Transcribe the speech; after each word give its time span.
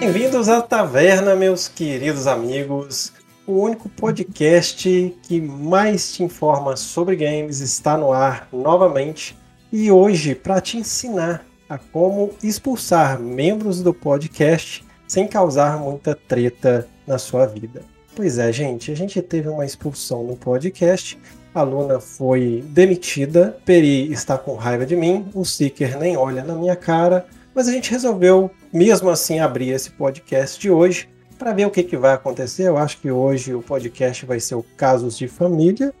Bem-vindos 0.00 0.48
à 0.48 0.62
Taverna, 0.62 1.34
meus 1.34 1.68
queridos 1.68 2.26
amigos. 2.26 3.12
O 3.46 3.60
único 3.60 3.88
podcast 3.88 5.14
que 5.22 5.40
mais 5.40 6.12
te 6.12 6.22
informa 6.22 6.76
sobre 6.76 7.16
games 7.16 7.60
está 7.60 7.96
no 7.96 8.12
ar 8.12 8.48
novamente. 8.52 9.36
E 9.72 9.90
hoje, 9.90 10.34
para 10.34 10.60
te 10.60 10.78
ensinar 10.78 11.44
a 11.68 11.76
como 11.76 12.30
expulsar 12.42 13.20
membros 13.20 13.82
do 13.82 13.92
podcast 13.92 14.84
sem 15.06 15.26
causar 15.26 15.78
muita 15.78 16.14
treta 16.14 16.88
na 17.06 17.18
sua 17.18 17.46
vida. 17.46 17.82
Pois 18.14 18.38
é, 18.38 18.52
gente, 18.52 18.90
a 18.90 18.94
gente 18.94 19.20
teve 19.20 19.48
uma 19.48 19.66
expulsão 19.66 20.24
no 20.24 20.36
podcast. 20.36 21.18
A 21.58 21.62
Luna 21.62 21.98
foi 21.98 22.64
demitida, 22.68 23.58
Peri 23.64 24.12
está 24.12 24.38
com 24.38 24.54
raiva 24.54 24.86
de 24.86 24.94
mim, 24.94 25.26
o 25.34 25.44
Seeker 25.44 25.98
nem 25.98 26.16
olha 26.16 26.44
na 26.44 26.54
minha 26.54 26.76
cara, 26.76 27.26
mas 27.52 27.66
a 27.66 27.72
gente 27.72 27.90
resolveu 27.90 28.48
mesmo 28.72 29.10
assim 29.10 29.40
abrir 29.40 29.70
esse 29.70 29.90
podcast 29.90 30.60
de 30.60 30.70
hoje 30.70 31.08
para 31.36 31.52
ver 31.52 31.66
o 31.66 31.70
que, 31.70 31.82
que 31.82 31.96
vai 31.96 32.14
acontecer. 32.14 32.68
Eu 32.68 32.76
acho 32.78 33.00
que 33.00 33.10
hoje 33.10 33.54
o 33.54 33.60
podcast 33.60 34.24
vai 34.24 34.38
ser 34.38 34.54
o 34.54 34.62
Casos 34.76 35.18
de 35.18 35.26
Família 35.26 35.92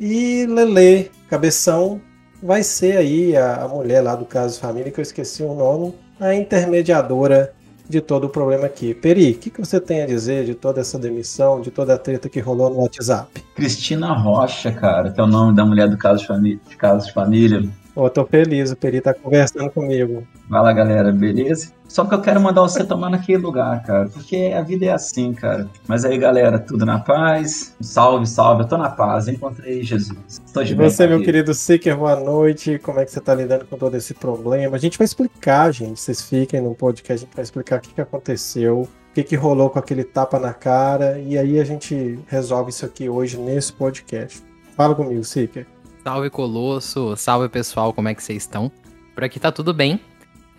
e 0.00 0.46
Lele 0.46 1.10
Cabeção 1.28 2.00
vai 2.42 2.62
ser 2.62 2.96
aí 2.96 3.36
a, 3.36 3.68
mulher 3.68 4.00
lá 4.00 4.16
do 4.16 4.24
Casos 4.24 4.56
de 4.56 4.62
Família, 4.62 4.90
que 4.90 4.98
eu 4.98 5.02
esqueci 5.02 5.42
o 5.42 5.54
nome, 5.54 5.94
a 6.18 6.34
intermediadora 6.34 7.54
de 7.92 8.00
todo 8.00 8.24
o 8.24 8.28
problema 8.28 8.64
aqui. 8.64 8.94
Peri, 8.94 9.32
o 9.32 9.34
que, 9.38 9.50
que 9.50 9.60
você 9.60 9.78
tem 9.78 10.02
a 10.02 10.06
dizer 10.06 10.46
de 10.46 10.54
toda 10.54 10.80
essa 10.80 10.98
demissão, 10.98 11.60
de 11.60 11.70
toda 11.70 11.94
a 11.94 11.98
treta 11.98 12.28
que 12.28 12.40
rolou 12.40 12.70
no 12.70 12.80
WhatsApp? 12.80 13.44
Cristina 13.54 14.14
Rocha, 14.14 14.72
cara, 14.72 15.10
que 15.10 15.20
é 15.20 15.22
o 15.22 15.26
nome 15.26 15.54
da 15.54 15.64
mulher 15.64 15.88
do 15.88 15.98
Casos 15.98 16.26
de. 16.26 16.58
De 16.68 16.76
Casos 16.76 17.08
de 17.08 17.12
Família 17.12 17.62
Pô, 17.94 18.08
tô 18.08 18.24
feliz, 18.24 18.70
o 18.70 18.76
Peri 18.76 19.02
tá 19.02 19.12
conversando 19.12 19.70
comigo. 19.70 20.26
Fala 20.48 20.72
galera, 20.72 21.12
beleza? 21.12 21.72
Só 21.86 22.06
que 22.06 22.14
eu 22.14 22.22
quero 22.22 22.40
mandar 22.40 22.62
você 22.62 22.82
tomar 22.82 23.10
naquele 23.10 23.42
lugar, 23.42 23.82
cara, 23.82 24.08
porque 24.08 24.50
a 24.56 24.62
vida 24.62 24.86
é 24.86 24.92
assim, 24.92 25.34
cara. 25.34 25.68
Mas 25.86 26.02
aí, 26.04 26.16
galera, 26.16 26.58
tudo 26.58 26.86
na 26.86 26.98
paz? 26.98 27.76
Salve, 27.82 28.26
salve, 28.26 28.62
eu 28.62 28.68
tô 28.68 28.78
na 28.78 28.88
paz, 28.88 29.28
encontrei 29.28 29.82
Jesus. 29.82 30.40
Tô 30.54 30.64
de 30.64 30.72
e 30.72 30.76
você, 30.76 31.06
meu 31.06 31.22
querido 31.22 31.52
Seeker, 31.52 31.94
boa 31.94 32.16
noite. 32.16 32.78
Como 32.78 32.98
é 32.98 33.04
que 33.04 33.10
você 33.10 33.20
tá 33.20 33.34
lidando 33.34 33.66
com 33.66 33.76
todo 33.76 33.94
esse 33.94 34.14
problema? 34.14 34.76
A 34.76 34.80
gente 34.80 34.96
vai 34.96 35.04
explicar, 35.04 35.70
gente. 35.70 36.00
Vocês 36.00 36.22
fiquem 36.22 36.62
no 36.62 36.74
podcast, 36.74 37.24
a 37.24 37.26
gente 37.26 37.36
vai 37.36 37.42
explicar 37.42 37.78
o 37.78 37.80
que, 37.82 37.92
que 37.92 38.00
aconteceu 38.00 38.88
o 39.12 39.14
que, 39.14 39.22
que 39.22 39.36
rolou 39.36 39.68
com 39.68 39.78
aquele 39.78 40.04
tapa 40.04 40.38
na 40.38 40.54
cara, 40.54 41.18
e 41.18 41.36
aí 41.36 41.60
a 41.60 41.64
gente 41.64 42.18
resolve 42.26 42.70
isso 42.70 42.86
aqui 42.86 43.10
hoje 43.10 43.36
nesse 43.36 43.70
podcast. 43.70 44.42
Fala 44.74 44.94
comigo, 44.94 45.22
Seeker. 45.22 45.66
Salve 46.04 46.30
Colosso, 46.30 47.16
salve 47.16 47.48
pessoal, 47.48 47.92
como 47.92 48.08
é 48.08 48.14
que 48.14 48.20
vocês 48.20 48.42
estão? 48.42 48.72
Por 49.14 49.22
aqui 49.22 49.38
tá 49.38 49.52
tudo 49.52 49.72
bem. 49.72 50.00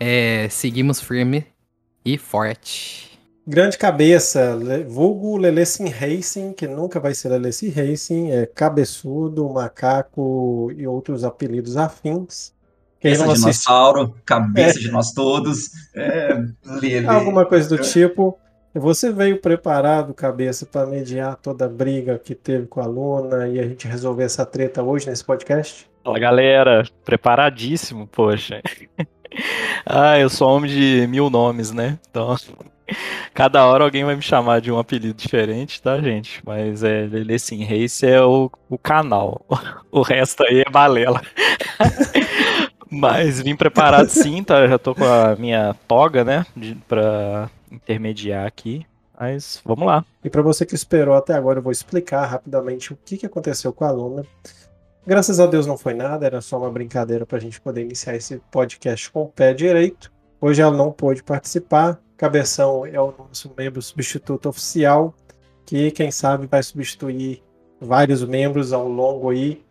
É, 0.00 0.48
seguimos 0.48 1.02
firme 1.02 1.44
e 2.02 2.16
forte. 2.16 3.20
Grande 3.46 3.76
cabeça, 3.76 4.58
vulgo 4.88 5.36
Lelesim 5.36 5.88
Racing, 5.88 6.54
que 6.54 6.66
nunca 6.66 6.98
vai 6.98 7.14
ser 7.14 7.28
Lelesim 7.28 7.68
Racing, 7.68 8.30
é 8.30 8.46
cabeçudo, 8.46 9.46
macaco 9.50 10.72
e 10.74 10.86
outros 10.86 11.24
apelidos 11.24 11.76
afins. 11.76 12.54
Cabeça 13.02 13.28
de 13.28 13.34
dinossauro, 13.34 14.14
cabeça 14.24 14.78
é. 14.78 14.82
de 14.82 14.90
nós 14.90 15.12
todos, 15.12 15.68
é, 15.94 16.38
Alguma 17.06 17.44
coisa 17.44 17.68
do 17.68 17.82
tipo. 17.82 18.38
Você 18.76 19.12
veio 19.12 19.40
preparado, 19.40 20.12
cabeça, 20.12 20.66
para 20.66 20.84
mediar 20.84 21.36
toda 21.36 21.66
a 21.66 21.68
briga 21.68 22.18
que 22.18 22.34
teve 22.34 22.66
com 22.66 22.80
a 22.80 22.86
Luna 22.86 23.46
e 23.46 23.60
a 23.60 23.62
gente 23.62 23.86
resolver 23.86 24.24
essa 24.24 24.44
treta 24.44 24.82
hoje 24.82 25.08
nesse 25.08 25.24
podcast? 25.24 25.88
Fala 26.02 26.18
galera, 26.18 26.82
preparadíssimo, 27.04 28.08
poxa. 28.08 28.60
ah, 29.86 30.18
eu 30.18 30.28
sou 30.28 30.48
homem 30.48 30.68
de 30.68 31.06
mil 31.06 31.30
nomes, 31.30 31.70
né? 31.70 32.00
Então, 32.10 32.34
cada 33.32 33.64
hora 33.64 33.84
alguém 33.84 34.04
vai 34.04 34.16
me 34.16 34.22
chamar 34.22 34.60
de 34.60 34.72
um 34.72 34.78
apelido 34.78 35.14
diferente, 35.14 35.80
tá, 35.80 36.00
gente? 36.00 36.42
Mas 36.44 36.82
é, 36.82 37.06
Lelê 37.06 37.36
Race 37.68 38.04
é 38.04 38.20
o, 38.20 38.50
o 38.68 38.76
canal. 38.76 39.46
O 39.92 40.02
resto 40.02 40.42
aí 40.42 40.64
é 40.66 40.68
balela. 40.68 41.22
Mas 42.90 43.40
vim 43.40 43.54
preparado 43.54 44.08
sim, 44.08 44.42
tá? 44.42 44.66
Já 44.66 44.76
tô 44.76 44.92
com 44.92 45.04
a 45.04 45.36
minha 45.36 45.72
toga, 45.86 46.24
né? 46.24 46.44
De, 46.56 46.74
pra 46.88 47.48
intermediar 47.74 48.46
aqui. 48.46 48.86
Mas 49.18 49.60
vamos 49.64 49.86
lá. 49.86 50.04
E 50.24 50.30
para 50.30 50.42
você 50.42 50.66
que 50.66 50.74
esperou 50.74 51.14
até 51.14 51.34
agora, 51.34 51.58
eu 51.58 51.62
vou 51.62 51.72
explicar 51.72 52.26
rapidamente 52.26 52.92
o 52.92 52.98
que, 53.04 53.16
que 53.16 53.26
aconteceu 53.26 53.72
com 53.72 53.84
a 53.84 53.88
aluna. 53.88 54.26
Graças 55.06 55.38
a 55.38 55.46
Deus 55.46 55.66
não 55.66 55.76
foi 55.76 55.92
nada, 55.94 56.24
era 56.24 56.40
só 56.40 56.58
uma 56.58 56.70
brincadeira 56.70 57.26
para 57.26 57.36
a 57.36 57.40
gente 57.40 57.60
poder 57.60 57.82
iniciar 57.82 58.16
esse 58.16 58.38
podcast 58.50 59.10
com 59.10 59.22
o 59.22 59.28
pé 59.28 59.52
direito. 59.52 60.10
Hoje 60.40 60.62
ela 60.62 60.76
não 60.76 60.90
pôde 60.90 61.22
participar. 61.22 62.00
Cabeção 62.16 62.86
é 62.86 63.00
o 63.00 63.12
nosso 63.16 63.52
membro 63.56 63.82
substituto 63.82 64.48
oficial, 64.48 65.14
que 65.66 65.90
quem 65.90 66.10
sabe 66.10 66.46
vai 66.46 66.62
substituir 66.62 67.42
vários 67.80 68.24
membros 68.24 68.72
ao 68.72 68.88
longo 68.88 69.30
aí 69.30 69.62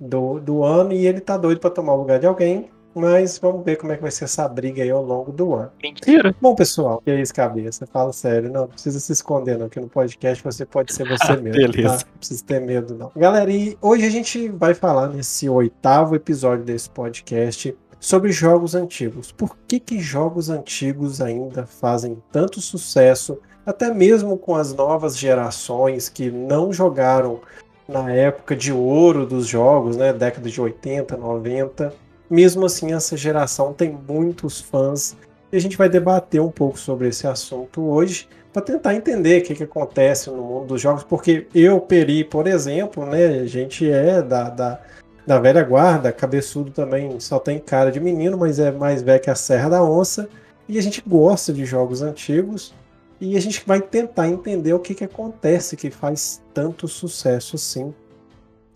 do, 0.00 0.40
do 0.40 0.64
ano 0.64 0.92
e 0.92 1.06
ele 1.06 1.20
tá 1.20 1.36
doido 1.36 1.60
para 1.60 1.70
tomar 1.70 1.94
o 1.94 1.98
lugar 1.98 2.18
de 2.18 2.26
alguém. 2.26 2.70
Mas 2.94 3.38
vamos 3.38 3.64
ver 3.64 3.76
como 3.76 3.92
é 3.92 3.96
que 3.96 4.02
vai 4.02 4.10
ser 4.10 4.24
essa 4.24 4.46
briga 4.48 4.82
aí 4.82 4.90
ao 4.90 5.02
longo 5.02 5.32
do 5.32 5.54
ano. 5.54 5.70
Mentira. 5.82 6.34
Bom, 6.40 6.54
pessoal, 6.54 7.00
que 7.02 7.10
é 7.10 7.20
isso, 7.20 7.34
cabeça? 7.34 7.86
Fala 7.86 8.12
sério. 8.12 8.50
Não, 8.50 8.62
não 8.62 8.68
precisa 8.68 9.00
se 9.00 9.12
esconder, 9.12 9.58
não. 9.58 9.66
Aqui 9.66 9.80
no 9.80 9.88
podcast 9.88 10.44
você 10.44 10.66
pode 10.66 10.92
ser 10.92 11.08
você 11.08 11.36
mesmo. 11.40 11.72
Beleza. 11.72 11.98
Tá? 11.98 12.04
Não 12.10 12.18
precisa 12.18 12.44
ter 12.44 12.60
medo, 12.60 12.94
não. 12.94 13.10
Galera, 13.16 13.50
e 13.50 13.76
hoje 13.80 14.06
a 14.06 14.10
gente 14.10 14.48
vai 14.48 14.74
falar 14.74 15.08
nesse 15.08 15.48
oitavo 15.48 16.14
episódio 16.14 16.64
desse 16.64 16.90
podcast 16.90 17.74
sobre 17.98 18.32
jogos 18.32 18.74
antigos. 18.74 19.32
Por 19.32 19.56
que, 19.66 19.78
que 19.78 20.00
jogos 20.00 20.50
antigos 20.50 21.20
ainda 21.20 21.64
fazem 21.64 22.20
tanto 22.30 22.60
sucesso, 22.60 23.38
até 23.64 23.94
mesmo 23.94 24.36
com 24.36 24.56
as 24.56 24.74
novas 24.74 25.16
gerações 25.16 26.08
que 26.08 26.30
não 26.30 26.72
jogaram 26.72 27.40
na 27.88 28.10
época 28.12 28.56
de 28.56 28.72
ouro 28.72 29.24
dos 29.24 29.46
jogos, 29.46 29.96
né, 29.96 30.12
década 30.12 30.50
de 30.50 30.60
80, 30.60 31.16
90 31.16 31.92
mesmo 32.32 32.64
assim, 32.64 32.94
essa 32.94 33.14
geração 33.14 33.74
tem 33.74 33.92
muitos 34.08 34.58
fãs 34.58 35.14
e 35.52 35.56
a 35.56 35.60
gente 35.60 35.76
vai 35.76 35.86
debater 35.86 36.40
um 36.40 36.50
pouco 36.50 36.78
sobre 36.78 37.08
esse 37.08 37.26
assunto 37.26 37.82
hoje 37.82 38.26
para 38.50 38.62
tentar 38.62 38.94
entender 38.94 39.42
o 39.42 39.44
que, 39.44 39.54
que 39.54 39.64
acontece 39.64 40.30
no 40.30 40.42
mundo 40.42 40.68
dos 40.68 40.80
jogos, 40.80 41.04
porque 41.04 41.46
eu, 41.54 41.78
Peri, 41.78 42.24
por 42.24 42.46
exemplo, 42.46 43.04
né, 43.04 43.26
a 43.40 43.46
gente 43.46 43.90
é 43.90 44.22
da, 44.22 44.48
da, 44.48 44.80
da 45.26 45.38
velha 45.38 45.62
guarda, 45.62 46.10
cabeçudo 46.10 46.70
também 46.70 47.20
só 47.20 47.38
tem 47.38 47.58
cara 47.58 47.92
de 47.92 48.00
menino, 48.00 48.38
mas 48.38 48.58
é 48.58 48.70
mais 48.70 49.02
velho 49.02 49.20
que 49.20 49.28
a 49.28 49.34
Serra 49.34 49.68
da 49.68 49.84
Onça, 49.84 50.26
e 50.66 50.78
a 50.78 50.82
gente 50.82 51.02
gosta 51.06 51.52
de 51.52 51.66
jogos 51.66 52.00
antigos, 52.00 52.74
e 53.20 53.36
a 53.36 53.40
gente 53.40 53.62
vai 53.66 53.80
tentar 53.82 54.26
entender 54.26 54.72
o 54.72 54.80
que, 54.80 54.94
que 54.94 55.04
acontece 55.04 55.76
que 55.76 55.90
faz 55.90 56.42
tanto 56.54 56.88
sucesso 56.88 57.56
assim 57.56 57.92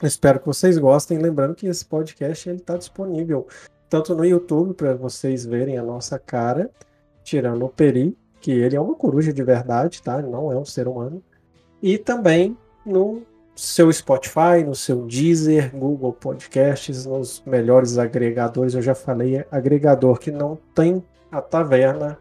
Espero 0.02 0.40
que 0.40 0.46
vocês 0.46 0.76
gostem. 0.78 1.18
Lembrando 1.18 1.54
que 1.54 1.66
esse 1.66 1.84
podcast 1.84 2.50
está 2.50 2.76
disponível 2.76 3.46
tanto 3.88 4.14
no 4.14 4.24
YouTube 4.24 4.74
para 4.74 4.94
vocês 4.94 5.46
verem 5.46 5.78
a 5.78 5.82
nossa 5.82 6.18
cara, 6.18 6.70
tirando 7.22 7.64
o 7.64 7.68
Peri, 7.68 8.16
que 8.40 8.50
ele 8.50 8.76
é 8.76 8.80
uma 8.80 8.94
coruja 8.94 9.32
de 9.32 9.42
verdade, 9.42 10.02
tá? 10.02 10.20
Não 10.20 10.52
é 10.52 10.56
um 10.56 10.64
ser 10.64 10.86
humano. 10.88 11.22
E 11.82 11.96
também 11.96 12.56
no 12.84 13.22
seu 13.54 13.90
Spotify, 13.90 14.62
no 14.64 14.74
seu 14.74 15.06
Deezer, 15.06 15.74
Google 15.74 16.12
Podcasts, 16.12 17.06
nos 17.06 17.42
melhores 17.46 17.96
agregadores. 17.96 18.74
Eu 18.74 18.82
já 18.82 18.94
falei, 18.94 19.44
agregador 19.50 20.18
que 20.18 20.30
não 20.30 20.58
tem 20.74 21.02
a 21.32 21.40
taverna 21.40 22.18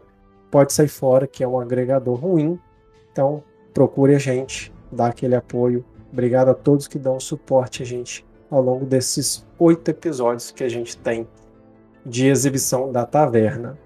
pode 0.50 0.72
sair 0.72 0.88
fora, 0.88 1.26
que 1.26 1.44
é 1.44 1.48
um 1.48 1.60
agregador 1.60 2.14
ruim. 2.14 2.58
Então 3.12 3.42
procure 3.74 4.14
a 4.14 4.18
gente, 4.18 4.72
dá 4.90 5.08
aquele 5.08 5.34
apoio 5.34 5.84
Obrigado 6.16 6.48
a 6.48 6.54
todos 6.54 6.88
que 6.88 6.98
dão 6.98 7.20
suporte 7.20 7.82
a 7.82 7.84
gente 7.84 8.24
ao 8.50 8.62
longo 8.62 8.86
desses 8.86 9.44
oito 9.58 9.90
episódios 9.90 10.50
que 10.50 10.64
a 10.64 10.68
gente 10.68 10.96
tem 10.96 11.28
de 12.06 12.26
exibição 12.26 12.90
da 12.90 13.04
taverna. 13.04 13.76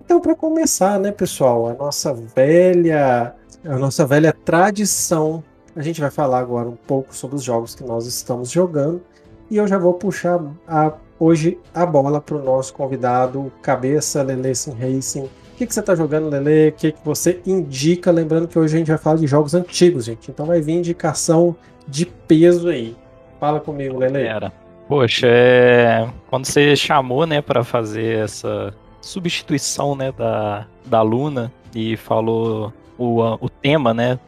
Então, 0.00 0.20
para 0.20 0.36
começar, 0.36 1.00
né, 1.00 1.10
pessoal, 1.10 1.66
a 1.66 1.74
nossa 1.74 2.14
velha, 2.14 3.34
a 3.64 3.78
nossa 3.78 4.06
velha 4.06 4.32
tradição, 4.32 5.42
a 5.74 5.82
gente 5.82 6.00
vai 6.00 6.08
falar 6.08 6.38
agora 6.38 6.68
um 6.68 6.76
pouco 6.76 7.12
sobre 7.12 7.34
os 7.34 7.42
jogos 7.42 7.74
que 7.74 7.82
nós 7.82 8.06
estamos 8.06 8.48
jogando 8.48 9.02
e 9.50 9.56
eu 9.56 9.66
já 9.66 9.76
vou 9.76 9.94
puxar 9.94 10.40
a, 10.68 10.92
hoje 11.18 11.58
a 11.74 11.84
bola 11.84 12.20
para 12.20 12.36
o 12.36 12.44
nosso 12.44 12.72
convidado, 12.74 13.52
cabeça 13.60 14.22
Lele 14.22 14.54
Sim 14.54 14.70
Racing 14.70 15.28
que, 15.56 15.66
que 15.66 15.74
você 15.74 15.80
está 15.80 15.94
jogando, 15.94 16.28
Lele? 16.28 16.68
O 16.68 16.72
que, 16.72 16.92
que 16.92 17.04
você 17.04 17.40
indica? 17.46 18.10
Lembrando 18.10 18.46
que 18.46 18.58
hoje 18.58 18.74
a 18.74 18.78
gente 18.78 18.88
vai 18.88 18.98
falar 18.98 19.16
de 19.16 19.26
jogos 19.26 19.54
antigos, 19.54 20.04
gente. 20.04 20.30
Então 20.30 20.46
vai 20.46 20.60
vir 20.60 20.74
indicação 20.74 21.56
de 21.88 22.06
peso 22.06 22.68
aí. 22.68 22.94
Fala 23.40 23.58
comigo, 23.58 23.98
Lele. 23.98 24.22
Era. 24.22 24.52
Poxa, 24.88 25.26
é... 25.26 26.08
quando 26.28 26.44
você 26.44 26.76
chamou, 26.76 27.26
né, 27.26 27.40
para 27.40 27.64
fazer 27.64 28.18
essa 28.24 28.72
substituição, 29.00 29.96
né, 29.96 30.12
da, 30.12 30.66
da 30.84 31.02
Luna 31.02 31.52
e 31.74 31.96
falou 31.96 32.72
o, 32.98 33.20
o 33.40 33.48
tema, 33.48 33.92
né, 33.92 34.18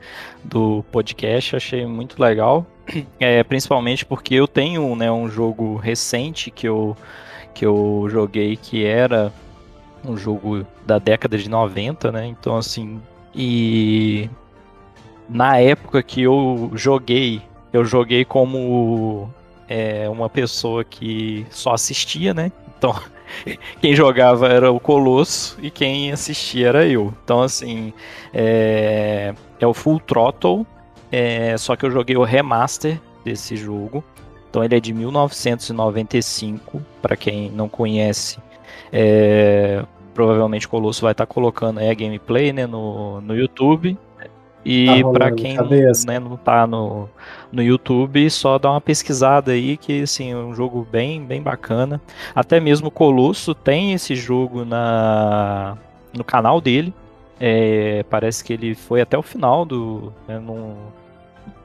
do 0.43 0.85
podcast, 0.91 1.57
achei 1.57 1.87
muito 1.87 2.21
legal. 2.21 2.67
é, 3.21 3.43
principalmente 3.45 4.05
porque 4.05 4.35
eu 4.35 4.49
tenho 4.49 4.97
né, 4.97 5.11
um 5.11 5.29
jogo 5.29 5.77
recente 5.77 6.51
que 6.51 6.67
eu, 6.67 6.97
que 7.55 7.65
eu 7.65 8.07
joguei 8.11 8.57
que 8.57 8.85
era 8.85 9.33
um 10.05 10.17
jogo 10.17 10.67
da 10.87 10.99
década 10.99 11.37
de 11.37 11.49
90, 11.49 12.13
né? 12.13 12.27
Então, 12.27 12.57
assim, 12.57 13.01
e 13.35 14.29
na 15.29 15.59
época 15.59 16.03
que 16.03 16.23
eu 16.23 16.71
joguei, 16.75 17.43
eu 17.73 17.85
joguei 17.85 18.25
como 18.25 19.31
é, 19.69 20.09
uma 20.09 20.29
pessoa 20.31 20.83
que 20.83 21.47
só 21.51 21.75
assistia, 21.75 22.33
né? 22.33 22.51
Então, 22.77 22.99
quem 23.81 23.95
jogava 23.95 24.49
era 24.49 24.73
o 24.73 24.81
Colosso 24.81 25.59
e 25.63 25.71
quem 25.71 26.11
assistia 26.13 26.69
era 26.69 26.87
eu. 26.87 27.13
Então, 27.23 27.43
assim, 27.43 27.93
é, 28.33 29.35
é 29.61 29.67
o 29.67 29.75
Full 29.75 30.01
Throttle, 30.01 30.67
é, 31.13 31.57
só 31.59 31.77
que 31.77 31.85
eu 31.85 31.91
joguei 31.91 32.17
o 32.17 32.25
remaster 32.25 33.01
desse 33.25 33.57
jogo. 33.57 34.03
Então, 34.49 34.65
ele 34.65 34.77
é 34.77 34.81
de 34.81 34.95
1995, 34.95 36.83
para 37.03 37.17
quem 37.17 37.51
não 37.51 37.69
conhece. 37.69 38.39
É, 38.93 39.85
provavelmente 40.15 40.67
o 40.67 40.71
Colosso 40.71 41.03
vai 41.03 41.13
estar 41.13 41.27
tá 41.27 41.33
colocando 41.33 41.79
aí 41.79 41.89
a 41.89 41.95
gameplay 41.95 42.53
né, 42.53 42.67
no, 42.67 43.21
no 43.21 43.37
YouTube. 43.37 43.97
E 44.65 44.87
tá 45.03 45.11
para 45.11 45.33
quem 45.33 45.57
né, 46.07 46.19
não 46.19 46.37
tá 46.37 46.67
no, 46.67 47.09
no 47.51 47.63
YouTube, 47.63 48.29
só 48.29 48.59
dá 48.59 48.71
uma 48.71 48.81
pesquisada 48.81 49.53
aí, 49.53 49.77
que 49.77 50.03
assim, 50.03 50.33
é 50.33 50.37
um 50.37 50.55
jogo 50.55 50.87
bem, 50.91 51.25
bem 51.25 51.41
bacana. 51.41 52.01
Até 52.35 52.61
mesmo 52.61 52.89
o 52.89 52.91
Colosso 52.91 53.55
tem 53.55 53.93
esse 53.95 54.15
jogo 54.15 54.65
na, 54.65 55.79
no 56.13 56.25
canal 56.25 56.61
dele. 56.61 56.93
É, 57.41 58.05
parece 58.11 58.43
que 58.43 58.53
ele 58.53 58.75
foi 58.75 59.01
até 59.01 59.17
o 59.17 59.23
final 59.23 59.65
do. 59.65 60.13
Né, 60.27 60.39
num, 60.39 60.75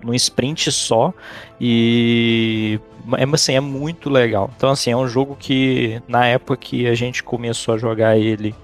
num 0.03 0.13
sprint 0.13 0.71
só. 0.71 1.13
E 1.59 2.79
é, 3.17 3.23
assim, 3.33 3.55
é 3.55 3.59
muito 3.59 4.09
legal. 4.09 4.49
Então, 4.55 4.69
assim, 4.69 4.91
é 4.91 4.97
um 4.97 5.07
jogo 5.07 5.35
que 5.39 6.01
na 6.07 6.25
época 6.25 6.57
que 6.57 6.87
a 6.87 6.95
gente 6.95 7.23
começou 7.23 7.75
a 7.75 7.77
jogar 7.77 8.17
ele, 8.17 8.55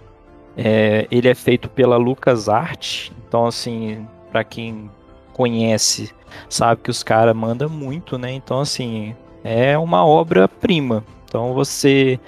é, 0.58 1.08
ele 1.12 1.28
é 1.28 1.36
feito 1.36 1.70
pela 1.70 1.98
LucasArts. 1.98 3.12
Então, 3.28 3.46
assim, 3.46 4.08
para 4.32 4.44
quem 4.44 4.90
conhece, 5.34 6.12
sabe 6.50 6.82
que 6.82 6.90
os 6.90 7.04
caras 7.04 7.36
mandam 7.36 7.70
muito, 7.70 8.18
né? 8.18 8.32
Então, 8.32 8.60
assim, 8.60 9.16
é 9.44 9.78
uma 9.78 10.06
obra-prima. 10.06 11.04
Então 11.30 11.54
você 11.54 12.20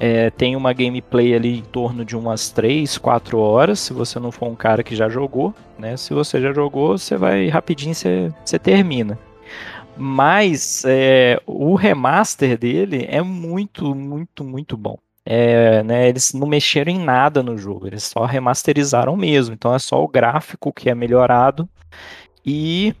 é, 0.00 0.30
tem 0.30 0.56
uma 0.56 0.72
gameplay 0.72 1.32
ali 1.32 1.58
em 1.58 1.62
torno 1.62 2.04
de 2.04 2.16
umas 2.16 2.50
3, 2.50 2.98
4 2.98 3.38
horas, 3.38 3.78
se 3.78 3.92
você 3.92 4.18
não 4.18 4.32
for 4.32 4.48
um 4.48 4.56
cara 4.56 4.82
que 4.82 4.96
já 4.96 5.08
jogou, 5.08 5.54
né? 5.78 5.96
Se 5.96 6.12
você 6.12 6.40
já 6.40 6.52
jogou, 6.52 6.98
você 6.98 7.16
vai 7.16 7.46
rapidinho, 7.46 7.94
você, 7.94 8.32
você 8.44 8.58
termina. 8.58 9.16
Mas 9.98 10.84
é, 10.86 11.40
o 11.46 11.74
remaster 11.74 12.56
dele 12.56 13.06
é 13.08 13.20
muito, 13.22 13.94
muito, 13.94 14.44
muito 14.44 14.76
bom. 14.76 14.98
É, 15.30 15.82
né, 15.82 16.08
eles 16.08 16.32
não 16.32 16.46
mexeram 16.46 16.90
em 16.90 16.98
nada 16.98 17.42
no 17.42 17.58
jogo, 17.58 17.86
eles 17.86 18.04
só 18.04 18.24
remasterizaram 18.24 19.14
mesmo. 19.16 19.54
Então 19.54 19.74
é 19.74 19.78
só 19.78 20.02
o 20.02 20.08
gráfico 20.08 20.72
que 20.72 20.88
é 20.88 20.94
melhorado 20.94 21.68
e 22.46 22.94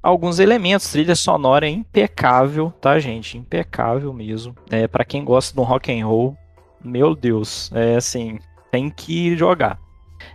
alguns 0.00 0.38
elementos. 0.38 0.92
Trilha 0.92 1.16
sonora 1.16 1.66
é 1.66 1.70
impecável, 1.70 2.72
tá, 2.80 2.98
gente? 3.00 3.36
Impecável 3.36 4.12
mesmo. 4.12 4.54
É, 4.70 4.86
para 4.86 5.04
quem 5.04 5.24
gosta 5.24 5.56
do 5.56 5.62
rock 5.62 5.90
and 5.90 6.06
roll, 6.06 6.36
meu 6.84 7.16
Deus, 7.16 7.70
é 7.74 7.96
assim, 7.96 8.38
tem 8.70 8.88
que 8.88 9.36
jogar. 9.36 9.81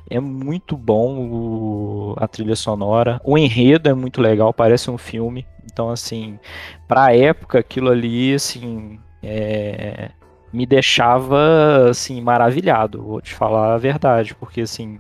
É 0.10 0.20
muito 0.20 0.78
bom 0.78 1.30
o, 1.30 2.16
a 2.18 2.28
trilha 2.28 2.56
sonora. 2.56 3.20
O 3.24 3.38
enredo 3.38 3.90
é 3.90 3.94
muito 3.94 4.22
legal, 4.22 4.54
parece 4.54 4.90
um 4.90 4.98
filme. 4.98 5.46
Então, 5.66 5.90
assim, 5.90 6.40
pra 6.88 7.16
época, 7.16 7.60
aquilo 7.60 7.90
ali, 7.90 8.34
assim, 8.34 9.00
é, 9.22 10.12
me 10.52 10.66
deixava 10.66 11.90
assim 11.90 12.22
maravilhado, 12.22 13.04
vou 13.04 13.22
te 13.22 13.34
falar 13.34 13.74
a 13.74 13.78
verdade, 13.78 14.34
porque 14.36 14.62
assim 14.62 15.00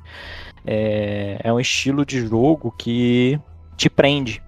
é, 0.65 1.39
é 1.43 1.53
um 1.53 1.59
estilo 1.59 2.05
de 2.05 2.19
jogo 2.27 2.73
que 2.77 3.39
te 3.75 3.89
prende. 3.89 4.41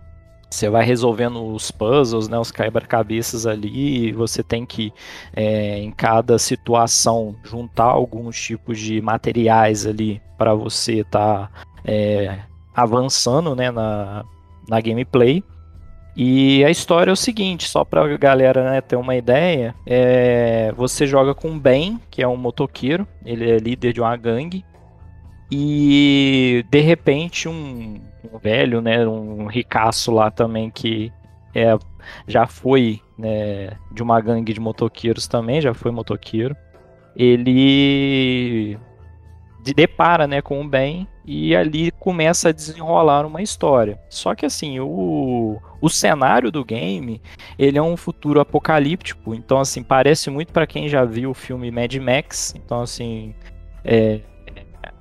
Você 0.49 0.67
vai 0.67 0.83
resolvendo 0.83 1.53
os 1.53 1.69
puzzles, 1.69 2.27
né, 2.27 2.37
os 2.37 2.51
quebra-cabeças 2.51 3.45
ali, 3.45 4.07
e 4.07 4.11
você 4.11 4.41
tem 4.41 4.65
que, 4.65 4.91
é, 5.35 5.77
em 5.77 5.91
cada 5.91 6.39
situação, 6.39 7.35
juntar 7.43 7.85
alguns 7.85 8.39
tipos 8.39 8.79
de 8.79 8.99
materiais 8.99 9.85
ali 9.85 10.19
para 10.37 10.53
você 10.55 11.01
estar 11.01 11.47
tá, 11.47 11.51
é, 11.85 12.39
avançando 12.73 13.55
né, 13.55 13.69
na, 13.69 14.25
na 14.67 14.81
gameplay. 14.81 15.43
E 16.15 16.65
a 16.65 16.71
história 16.71 17.11
é 17.11 17.13
o 17.13 17.15
seguinte, 17.15 17.69
só 17.69 17.85
pra 17.85 18.17
galera 18.17 18.71
né, 18.71 18.81
ter 18.81 18.95
uma 18.95 19.15
ideia, 19.15 19.75
é, 19.85 20.73
você 20.75 21.05
joga 21.05 21.35
com 21.35 21.57
Ben, 21.57 21.99
que 22.09 22.21
é 22.23 22.27
um 22.27 22.35
motoqueiro, 22.35 23.07
ele 23.23 23.49
é 23.49 23.57
líder 23.57 23.93
de 23.93 24.01
uma 24.01 24.17
gangue, 24.17 24.65
e 25.51 26.65
de 26.69 26.79
repente 26.79 27.47
um, 27.47 28.01
um 28.23 28.37
velho, 28.37 28.81
né, 28.81 29.05
um 29.07 29.47
ricaço 29.47 30.11
lá 30.11 30.29
também 30.29 30.69
que 30.69 31.11
é, 31.53 31.77
já 32.27 32.45
foi 32.47 33.01
né, 33.17 33.71
de 33.91 34.03
uma 34.03 34.19
gangue 34.21 34.53
de 34.53 34.59
motoqueiros 34.59 35.27
também, 35.27 35.61
já 35.61 35.73
foi 35.73 35.91
motoqueiro, 35.91 36.55
ele 37.15 38.77
depara 39.75 40.25
né, 40.25 40.41
com 40.41 40.61
o 40.61 40.67
Ben 40.67 41.07
e 41.25 41.55
ali 41.55 41.91
começa 41.91 42.49
a 42.49 42.51
desenrolar 42.51 43.25
uma 43.25 43.41
história. 43.41 43.99
Só 44.09 44.33
que 44.33 44.45
assim, 44.45 44.79
o, 44.79 45.59
o 45.81 45.89
cenário 45.89 46.51
do 46.51 46.63
game, 46.63 47.21
ele 47.57 47.77
é 47.77 47.81
um 47.81 47.97
futuro 47.97 48.39
apocalíptico, 48.39 49.35
então 49.35 49.59
assim, 49.59 49.83
parece 49.83 50.29
muito 50.29 50.51
para 50.53 50.67
quem 50.67 50.87
já 50.87 51.03
viu 51.05 51.31
o 51.31 51.35
filme 51.35 51.71
Mad 51.71 51.93
Max, 51.95 52.55
então 52.55 52.81
assim, 52.81 53.35
é, 53.83 54.21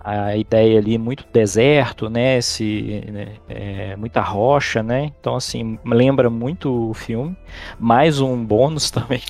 a 0.01 0.37
ideia 0.37 0.79
ali 0.79 0.97
muito 0.97 1.25
deserto, 1.33 2.09
né, 2.09 2.39
esse, 2.39 3.05
né, 3.11 3.29
é, 3.49 3.97
muita 3.97 4.21
rocha, 4.21 4.83
né, 4.83 5.13
então 5.21 5.35
assim, 5.35 5.79
lembra 5.85 6.31
muito 6.31 6.91
o 6.91 6.95
filme, 6.95 7.37
mais 7.79 8.21
um 8.21 8.45
bônus 8.45 8.91
também 8.93 9.23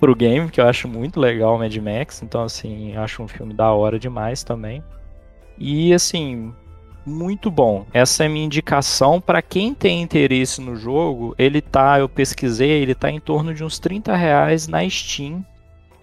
pro 0.00 0.14
game, 0.14 0.50
que 0.50 0.60
eu 0.60 0.66
acho 0.66 0.88
muito 0.88 1.20
legal 1.20 1.56
o 1.56 1.58
Mad 1.58 1.76
Max, 1.76 2.22
então 2.22 2.42
assim, 2.42 2.96
acho 2.96 3.22
um 3.22 3.28
filme 3.28 3.54
da 3.54 3.72
hora 3.72 3.98
demais 3.98 4.42
também. 4.42 4.82
E 5.58 5.94
assim, 5.94 6.52
muito 7.06 7.50
bom. 7.50 7.86
Essa 7.92 8.24
é 8.24 8.26
a 8.26 8.28
minha 8.28 8.44
indicação 8.44 9.20
para 9.20 9.40
quem 9.40 9.72
tem 9.72 10.02
interesse 10.02 10.60
no 10.60 10.76
jogo. 10.76 11.34
Ele 11.38 11.60
tá, 11.60 11.98
eu 12.00 12.08
pesquisei, 12.08 12.82
ele 12.82 12.94
tá 12.94 13.10
em 13.10 13.20
torno 13.20 13.54
de 13.54 13.64
uns 13.64 13.78
30 13.78 14.14
reais 14.14 14.66
na 14.66 14.88
Steam. 14.88 15.44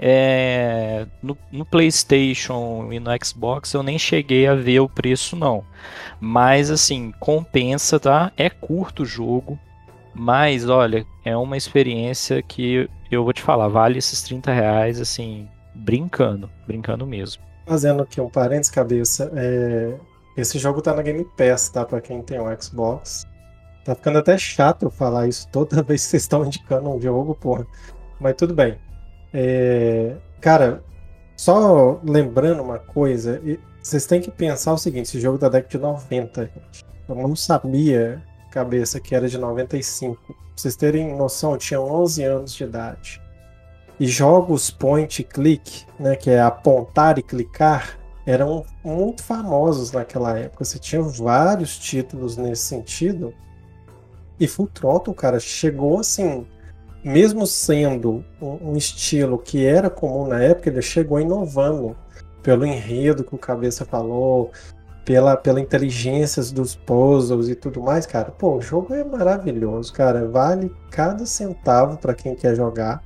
É, 0.05 1.07
no, 1.22 1.38
no, 1.50 1.63
PlayStation 1.63 2.91
e 2.91 3.00
no 3.00 3.10
Xbox 3.24 3.74
eu 3.74 3.81
nem 3.81 3.98
cheguei 3.98 4.45
a 4.45 4.53
ver 4.53 4.81
o 4.81 4.89
preço 4.89 5.33
não, 5.33 5.63
mas 6.19 6.69
assim 6.69 7.13
compensa, 7.22 7.98
tá? 7.98 8.29
É 8.36 8.50
curto 8.50 9.03
o 9.03 9.05
jogo, 9.05 9.57
mas 10.13 10.67
olha 10.67 11.05
é 11.24 11.38
uma 11.38 11.55
experiência 11.55 12.43
que 12.43 12.89
eu 13.10 13.24
vou 13.24 13.31
te 13.31 13.41
falar 13.41 13.69
vale 13.69 13.98
esses 13.98 14.22
30 14.24 14.51
reais 14.51 15.00
assim 15.00 15.48
brincando, 15.74 16.51
brincando 16.67 17.07
mesmo. 17.07 17.41
Fazendo 17.65 18.03
aqui 18.03 18.19
um 18.19 18.29
parênteses, 18.29 18.69
cabeça, 18.69 19.31
é... 19.33 19.95
esse 20.36 20.60
jogo 20.60 20.81
tá 20.81 20.93
na 20.93 21.01
Game 21.01 21.25
Pass, 21.38 21.69
tá? 21.69 21.86
Pra 21.86 22.01
quem 22.01 22.22
tem 22.22 22.41
um 22.41 22.62
Xbox. 22.62 23.25
Tá 23.86 23.95
ficando 23.95 24.17
até 24.17 24.38
chato 24.38 24.83
eu 24.83 24.91
falar 24.91 25.29
isso 25.29 25.48
toda 25.50 25.79
vez 25.81 26.03
que 26.03 26.10
vocês 26.10 26.24
estão 26.24 26.45
indicando 26.45 26.89
um 26.89 27.00
jogo, 27.00 27.33
porra. 27.36 27.65
Mas 28.19 28.36
tudo 28.36 28.53
bem. 28.53 28.77
É... 29.33 30.15
Cara, 30.39 30.83
só 31.35 31.99
lembrando 32.03 32.61
uma 32.61 32.79
coisa, 32.79 33.41
vocês 33.81 34.05
têm 34.05 34.21
que 34.21 34.31
pensar 34.31 34.73
o 34.73 34.77
seguinte: 34.77 35.05
esse 35.05 35.19
jogo 35.19 35.37
da 35.37 35.49
década 35.49 35.71
de 35.71 35.77
90, 35.77 36.41
gente. 36.45 36.85
Eu 37.07 37.15
não 37.15 37.35
sabia, 37.35 38.23
cabeça, 38.51 38.99
que 38.99 39.13
era 39.15 39.27
de 39.27 39.37
95. 39.37 40.15
Pra 40.25 40.35
vocês 40.55 40.75
terem 40.75 41.15
noção, 41.15 41.53
eu 41.53 41.57
tinha 41.57 41.81
11 41.81 42.23
anos 42.23 42.53
de 42.53 42.63
idade. 42.63 43.21
E 43.99 44.07
jogos 44.07 44.69
point 44.69 45.23
click, 45.23 45.85
né, 45.99 46.15
que 46.15 46.29
é 46.29 46.41
apontar 46.41 47.17
e 47.19 47.23
clicar, 47.23 47.97
eram 48.25 48.65
muito 48.83 49.23
famosos 49.23 49.91
naquela 49.91 50.37
época. 50.37 50.63
Você 50.63 50.79
tinha 50.79 51.01
vários 51.01 51.77
títulos 51.77 52.37
nesse 52.37 52.63
sentido. 52.63 53.33
E 54.39 54.47
Full 54.47 54.67
Throttle, 54.67 55.15
cara, 55.15 55.39
chegou 55.39 55.99
assim, 55.99 56.45
mesmo 57.03 57.45
sendo 57.45 58.24
um, 58.41 58.75
estilo 58.77 59.38
que 59.38 59.65
era 59.65 59.89
comum 59.89 60.27
na 60.27 60.41
época, 60.41 60.69
ele 60.69 60.81
chegou 60.81 61.19
inovando 61.19 61.95
pelo 62.41 62.65
enredo 62.65 63.24
que 63.24 63.36
o 63.36 63.38
Cabeça 63.38 63.86
falou, 63.86 64.51
pela, 65.05 65.36
pela 65.36 65.60
inteligência 65.60 66.41
dos 66.53 66.75
puzzles 66.75 67.50
e 67.50 67.55
tudo 67.55 67.81
mais, 67.81 68.05
cara. 68.05 68.31
Pô, 68.31 68.57
o 68.57 68.62
jogo 68.62 68.93
é 68.93 69.03
maravilhoso, 69.03 69.91
cara. 69.93 70.27
Vale 70.27 70.74
cada 70.89 71.25
centavo 71.25 71.98
para 71.98 72.13
quem 72.13 72.36
quer 72.36 72.55
jogar. 72.55 73.03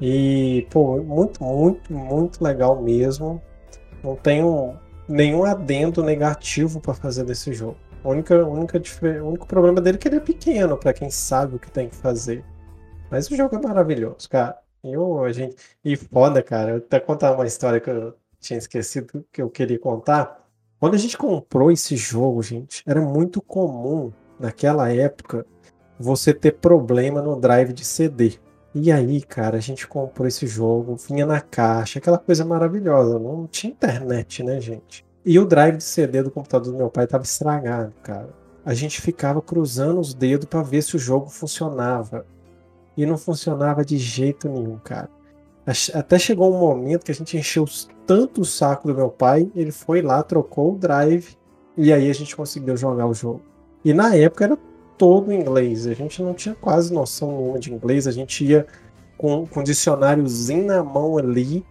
E, 0.00 0.66
pô, 0.70 1.00
muito, 1.02 1.42
muito, 1.42 1.92
muito 1.92 2.42
legal 2.42 2.82
mesmo. 2.82 3.40
Não 4.02 4.16
tenho 4.16 4.76
nenhum 5.08 5.44
adendo 5.44 6.02
negativo 6.02 6.80
para 6.80 6.94
fazer 6.94 7.24
desse 7.24 7.52
jogo. 7.52 7.76
O 8.04 8.10
único, 8.10 8.34
única, 8.34 8.82
o 9.22 9.28
único 9.28 9.46
problema 9.46 9.80
dele 9.80 9.96
é 9.96 10.00
que 10.00 10.08
ele 10.08 10.16
é 10.16 10.20
pequeno, 10.20 10.76
para 10.76 10.92
quem 10.92 11.08
sabe 11.08 11.56
o 11.56 11.58
que 11.58 11.70
tem 11.70 11.88
que 11.88 11.94
fazer. 11.94 12.44
Mas 13.12 13.30
o 13.30 13.36
jogo 13.36 13.54
é 13.54 13.60
maravilhoso, 13.60 14.26
cara. 14.26 14.56
Eu, 14.82 15.22
a 15.22 15.30
gente... 15.30 15.54
E 15.84 15.96
foda, 15.96 16.42
cara. 16.42 16.70
Eu 16.70 16.76
até 16.78 16.98
contar 16.98 17.32
uma 17.34 17.46
história 17.46 17.78
que 17.78 17.90
eu 17.90 18.14
tinha 18.40 18.58
esquecido 18.58 19.22
que 19.30 19.42
eu 19.42 19.50
queria 19.50 19.78
contar. 19.78 20.48
Quando 20.80 20.94
a 20.94 20.98
gente 20.98 21.18
comprou 21.18 21.70
esse 21.70 21.94
jogo, 21.94 22.42
gente, 22.42 22.82
era 22.86 23.02
muito 23.02 23.42
comum 23.42 24.10
naquela 24.40 24.90
época 24.90 25.44
você 26.00 26.32
ter 26.32 26.52
problema 26.52 27.20
no 27.20 27.38
drive 27.38 27.74
de 27.74 27.84
CD. 27.84 28.38
E 28.74 28.90
aí, 28.90 29.20
cara, 29.20 29.58
a 29.58 29.60
gente 29.60 29.86
comprou 29.86 30.26
esse 30.26 30.46
jogo, 30.46 30.96
vinha 30.96 31.26
na 31.26 31.42
caixa, 31.42 31.98
aquela 31.98 32.16
coisa 32.16 32.46
maravilhosa. 32.46 33.18
Não 33.18 33.46
tinha 33.46 33.74
internet, 33.74 34.42
né, 34.42 34.58
gente? 34.58 35.04
E 35.22 35.38
o 35.38 35.44
drive 35.44 35.76
de 35.76 35.84
CD 35.84 36.22
do 36.22 36.30
computador 36.30 36.72
do 36.72 36.78
meu 36.78 36.88
pai 36.88 37.04
estava 37.04 37.24
estragado, 37.24 37.92
cara. 38.02 38.30
A 38.64 38.72
gente 38.72 39.02
ficava 39.02 39.42
cruzando 39.42 40.00
os 40.00 40.14
dedos 40.14 40.46
para 40.46 40.62
ver 40.62 40.80
se 40.80 40.96
o 40.96 40.98
jogo 40.98 41.28
funcionava. 41.28 42.24
E 42.96 43.06
não 43.06 43.16
funcionava 43.16 43.84
de 43.84 43.96
jeito 43.96 44.48
nenhum, 44.48 44.78
cara. 44.78 45.08
Até 45.94 46.18
chegou 46.18 46.52
um 46.52 46.58
momento 46.58 47.04
que 47.04 47.12
a 47.12 47.14
gente 47.14 47.36
encheu 47.36 47.64
tanto 48.06 48.40
o 48.40 48.44
saco 48.44 48.88
do 48.88 48.94
meu 48.94 49.08
pai, 49.08 49.50
ele 49.54 49.70
foi 49.70 50.02
lá, 50.02 50.22
trocou 50.22 50.74
o 50.74 50.78
drive 50.78 51.36
e 51.76 51.92
aí 51.92 52.10
a 52.10 52.12
gente 52.12 52.34
conseguiu 52.34 52.76
jogar 52.76 53.06
o 53.06 53.14
jogo. 53.14 53.40
E 53.84 53.94
na 53.94 54.14
época 54.14 54.44
era 54.44 54.58
todo 54.98 55.32
inglês. 55.32 55.86
A 55.86 55.94
gente 55.94 56.22
não 56.22 56.34
tinha 56.34 56.54
quase 56.54 56.92
noção 56.92 57.36
nenhuma 57.36 57.58
de 57.58 57.72
inglês. 57.72 58.06
A 58.06 58.12
gente 58.12 58.44
ia 58.44 58.66
com, 59.16 59.46
com 59.46 59.62
dicionáriozinho 59.62 60.66
na 60.66 60.82
mão 60.82 61.16
ali, 61.16 61.64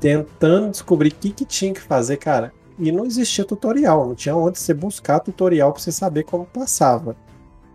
tentando 0.00 0.70
descobrir 0.70 1.10
o 1.10 1.14
que, 1.14 1.30
que 1.30 1.44
tinha 1.44 1.72
que 1.72 1.80
fazer, 1.80 2.16
cara. 2.16 2.52
E 2.78 2.90
não 2.90 3.04
existia 3.04 3.44
tutorial, 3.44 4.06
não 4.06 4.14
tinha 4.14 4.34
onde 4.34 4.58
você 4.58 4.74
buscar 4.74 5.20
tutorial 5.20 5.72
para 5.72 5.80
você 5.80 5.92
saber 5.92 6.24
como 6.24 6.44
passava. 6.44 7.16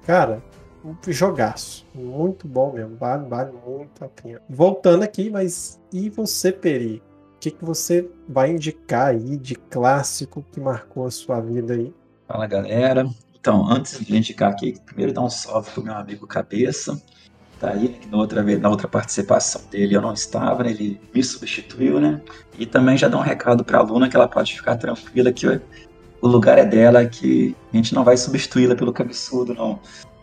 Cara, 0.06 0.44
um 0.83 0.95
jogaço. 1.07 1.86
Muito 1.93 2.48
bom 2.48 2.74
mesmo. 2.74 2.95
Vale, 2.98 3.27
vale 3.27 3.51
muito 3.65 4.03
a 4.03 4.07
pena. 4.07 4.41
Voltando 4.50 5.03
aqui, 5.03 5.29
mas 5.29 5.79
e 5.91 6.09
você, 6.09 6.51
Peri? 6.51 7.01
O 7.36 7.39
que, 7.39 7.51
que 7.51 7.63
você 7.63 8.09
vai 8.27 8.51
indicar 8.51 9.07
aí 9.07 9.38
de 9.38 9.55
clássico 9.55 10.45
que 10.51 10.59
marcou 10.59 11.05
a 11.05 11.12
sua 11.12 11.39
vida 11.39 11.74
aí? 11.74 11.93
Fala, 12.27 12.45
galera. 12.48 13.09
Então, 13.39 13.65
antes 13.69 13.98
de 14.05 14.17
indicar 14.17 14.51
aqui, 14.51 14.77
primeiro 14.86 15.13
dar 15.13 15.21
um 15.21 15.29
salve 15.29 15.71
pro 15.71 15.83
meu 15.83 15.93
amigo 15.93 16.27
Cabeça. 16.27 17.01
Tá 17.59 17.71
aí, 17.71 17.89
que 17.89 18.07
na 18.07 18.17
outra, 18.17 18.41
vez, 18.41 18.59
na 18.59 18.69
outra 18.69 18.88
participação 18.88 19.62
dele 19.69 19.93
eu 19.93 20.01
não 20.01 20.13
estava, 20.13 20.63
né? 20.63 20.71
ele 20.71 21.00
me 21.13 21.21
substituiu, 21.21 22.00
né? 22.00 22.21
E 22.57 22.65
também 22.65 22.98
já 22.98 23.09
dá 23.09 23.17
um 23.17 23.21
recado 23.21 23.65
pra 23.65 23.79
aluna 23.79 24.07
que 24.07 24.15
ela 24.15 24.29
pode 24.29 24.55
ficar 24.55 24.77
tranquila 24.77 25.31
que 25.31 25.45
o 26.21 26.27
lugar 26.27 26.57
é 26.57 26.65
dela, 26.65 27.05
que 27.05 27.55
a 27.74 27.75
gente 27.75 27.93
não 27.93 28.03
vai 28.03 28.15
substituí-la 28.15 28.75
pelo 28.75 28.93
cabeçudo, 28.93 29.53
não. 29.53 29.79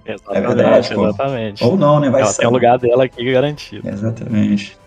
Exatamente, 0.06 0.44
é 0.44 0.54
verdade, 0.54 0.94
exatamente. 0.94 1.64
Ou 1.64 1.76
não, 1.76 1.98
né? 1.98 2.08
Vai 2.10 2.22
ela 2.22 2.32
tem 2.32 2.46
o 2.46 2.50
lugar 2.50 2.78
dela 2.78 3.04
aqui 3.04 3.32
garantido. 3.32 3.88
Exatamente. 3.88 4.78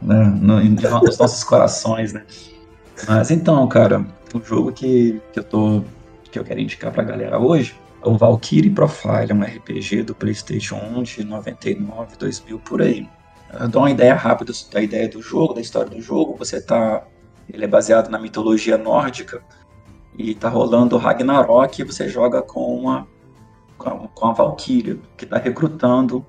Né? 0.00 0.24
No, 0.40 0.62
nos 0.62 1.18
nossos 1.18 1.42
corações, 1.44 2.12
né? 2.12 2.24
Mas 3.08 3.30
então, 3.30 3.66
cara, 3.66 4.04
o 4.32 4.40
jogo 4.40 4.72
que, 4.72 5.20
que 5.32 5.38
eu 5.38 5.44
tô 5.44 5.82
que 6.30 6.38
eu 6.38 6.44
quero 6.44 6.60
indicar 6.60 6.90
pra 6.90 7.02
galera 7.02 7.38
hoje 7.38 7.74
é 8.02 8.08
o 8.08 8.16
Valkyrie 8.16 8.70
Profile, 8.70 9.30
é 9.30 9.34
um 9.34 9.42
RPG 9.42 10.02
do 10.04 10.14
PlayStation 10.14 10.76
1 10.76 11.02
de 11.02 11.24
99, 11.24 12.16
2000 12.16 12.58
por 12.60 12.80
aí. 12.80 13.06
Eu 13.52 13.68
dou 13.68 13.82
uma 13.82 13.90
ideia 13.90 14.14
rápida 14.14 14.52
da 14.72 14.80
ideia 14.80 15.08
do 15.08 15.20
jogo, 15.20 15.52
da 15.52 15.60
história 15.60 15.90
do 15.90 16.00
jogo. 16.00 16.34
Você 16.38 16.60
tá. 16.60 17.04
Ele 17.52 17.64
é 17.64 17.68
baseado 17.68 18.08
na 18.08 18.18
mitologia 18.18 18.78
nórdica 18.78 19.42
e 20.16 20.34
tá 20.34 20.48
rolando 20.48 20.96
o 20.96 20.98
Ragnarok 20.98 21.80
e 21.80 21.84
você 21.84 22.08
joga 22.08 22.40
com 22.40 22.74
uma 22.74 23.06
com 23.82 24.26
a 24.26 24.32
Valkyria, 24.32 24.98
que 25.16 25.24
está 25.24 25.38
recrutando 25.38 26.24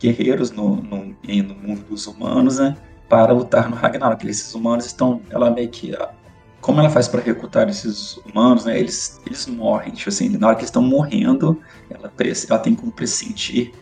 guerreiros 0.00 0.50
no, 0.50 0.76
no, 0.76 1.04
no, 1.04 1.54
mundo 1.54 1.84
dos 1.88 2.06
humanos, 2.06 2.58
né, 2.58 2.76
para 3.08 3.32
lutar 3.32 3.68
no 3.68 3.76
Ragnarok. 3.76 4.26
Esses 4.26 4.54
humanos 4.54 4.86
estão, 4.86 5.20
ela 5.30 5.50
meio 5.50 5.68
que 5.68 5.94
como 6.60 6.80
ela 6.80 6.90
faz 6.90 7.08
para 7.08 7.20
recrutar 7.20 7.68
esses 7.68 8.18
humanos, 8.18 8.64
né? 8.66 8.78
Eles, 8.78 9.20
eles 9.26 9.46
morrem, 9.46 9.92
tipo 9.92 10.10
assim, 10.10 10.28
na 10.28 10.48
hora 10.48 10.56
que 10.56 10.60
eles 10.60 10.68
estão 10.68 10.82
morrendo, 10.82 11.58
ela, 11.88 12.12
ela 12.48 12.58
tem 12.58 12.74
como 12.74 12.92
pressentir 12.92 13.72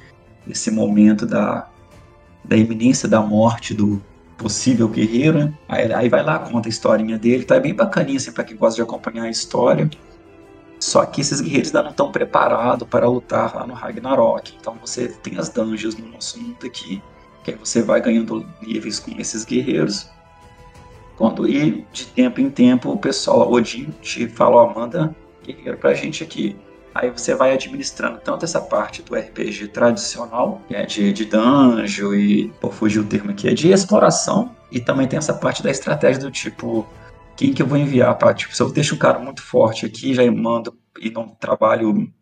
esse 0.49 0.71
momento 0.71 1.27
da, 1.27 1.69
da 2.45 2.57
iminência 2.57 3.09
da 3.09 3.21
morte 3.21 3.75
do 3.75 4.01
possível 4.37 4.89
guerreiro, 4.89 5.39
né? 5.39 5.55
Aí, 5.69 5.93
aí 5.93 6.09
vai 6.09 6.23
lá, 6.23 6.39
conta 6.39 6.69
a 6.69 6.71
historinha 6.71 7.19
dele, 7.19 7.45
tá 7.45 7.57
é 7.57 7.61
bem 7.61 7.75
bacaninha, 7.75 8.17
assim, 8.17 8.31
pra 8.31 8.45
quem 8.45 8.57
gosta 8.57 8.77
de 8.77 8.83
acompanhar 8.83 9.25
a 9.25 9.31
história. 9.31 9.91
Só 10.81 11.05
que 11.05 11.21
esses 11.21 11.41
guerreiros 11.41 11.69
ainda 11.69 11.83
não 11.83 11.91
estão 11.91 12.13
preparados 12.13 12.87
para 12.89 13.09
lutar 13.09 13.55
lá 13.55 13.67
no 13.67 13.75
Ragnarok. 13.75 14.55
Então 14.61 14.77
você 14.81 15.09
tem 15.09 15.39
as 15.39 15.49
dungeons 15.49 15.97
no 15.97 16.09
nosso 16.09 16.41
mundo 16.41 16.67
aqui, 16.67 17.03
que 17.43 17.51
aí 17.51 17.57
você 17.57 17.83
vai 17.83 18.01
ganhando 18.01 18.47
níveis 18.63 18.99
com 19.01 19.11
esses 19.19 19.45
guerreiros 19.45 20.09
quando 21.19 21.49
e 21.49 21.85
de 21.93 22.07
tempo 22.07 22.41
em 22.41 22.49
tempo 22.49 22.93
o 22.93 22.97
pessoal, 22.97 23.51
Odin, 23.51 23.93
te 24.01 24.29
fala, 24.29 24.63
ó, 24.63 24.73
manda 24.73 25.15
guerreiro 25.45 25.77
pra 25.77 25.93
gente 25.93 26.23
aqui. 26.23 26.57
Aí 26.95 27.11
você 27.11 27.35
vai 27.35 27.53
administrando 27.53 28.21
tanto 28.21 28.45
essa 28.45 28.61
parte 28.61 29.03
do 29.03 29.17
RPG 29.17 29.69
tradicional, 29.69 30.63
que 30.69 30.77
é 30.77 30.87
de, 30.87 31.13
de 31.13 31.25
dungeon 31.25 32.15
e, 32.15 32.53
por 32.61 32.73
fugir 32.73 33.01
o 33.01 33.05
termo 33.05 33.33
aqui, 33.33 33.49
é 33.49 33.53
de 33.53 33.71
exploração, 33.71 34.55
e 34.71 34.81
também 34.81 35.09
tem 35.09 35.19
essa 35.19 35.35
parte 35.35 35.61
da 35.61 35.71
estratégia 35.71 36.23
do 36.23 36.31
tipo, 36.31 36.87
quem 37.39 37.55
que 37.55 37.63
eu 37.63 37.67
vou 37.67 37.79
enviar 37.79 38.19
para 38.19 38.35
tipo, 38.35 38.55
se 38.55 38.61
eu 38.61 38.69
deixo 38.69 38.97
um 38.97 38.99
cara 38.99 39.21
muito 39.21 39.41
forte 39.41 39.87
aqui, 39.87 40.13
já 40.13 40.29
mando 40.31 40.77
e 41.01 41.09
não 41.09 41.29
trabalho 41.29 42.13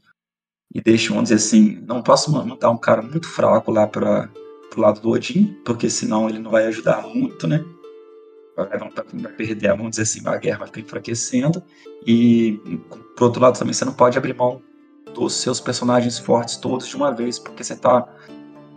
e 0.75 0.81
deixo, 0.81 1.15
vamos 1.15 1.31
dizer 1.31 1.37
assim, 1.37 1.83
não 1.87 2.03
posso 2.03 2.31
mandar 2.31 2.71
um 2.71 2.77
cara 2.77 3.01
muito 3.01 3.27
fraco 3.27 3.73
lá 3.73 3.87
para 3.87 4.29
pro 4.71 4.83
lado 4.83 5.01
do 5.01 5.09
Odin, 5.09 5.57
porque 5.65 5.89
senão 5.89 6.29
ele 6.29 6.39
não 6.39 6.51
vai 6.51 6.67
ajudar 6.67 7.07
muito, 7.07 7.47
né? 7.47 7.65
vai 8.55 9.33
perder, 9.33 9.69
vamos 9.71 9.91
dizer 9.91 10.03
assim, 10.03 10.27
a 10.27 10.37
guerra 10.37 10.59
vai 10.59 10.67
ficar 10.67 10.81
enfraquecendo. 10.81 11.63
E, 12.07 12.61
por 13.17 13.25
outro 13.25 13.41
lado, 13.41 13.59
também 13.59 13.73
você 13.73 13.85
não 13.85 13.93
pode 13.93 14.17
abrir 14.17 14.35
mão 14.35 14.63
dos 15.15 15.35
seus 15.35 15.61
personagens 15.61 16.19
fortes 16.19 16.57
todos 16.57 16.87
de 16.87 16.97
uma 16.97 17.11
vez, 17.11 17.39
porque 17.39 17.63
você 17.63 17.75
está 17.75 18.07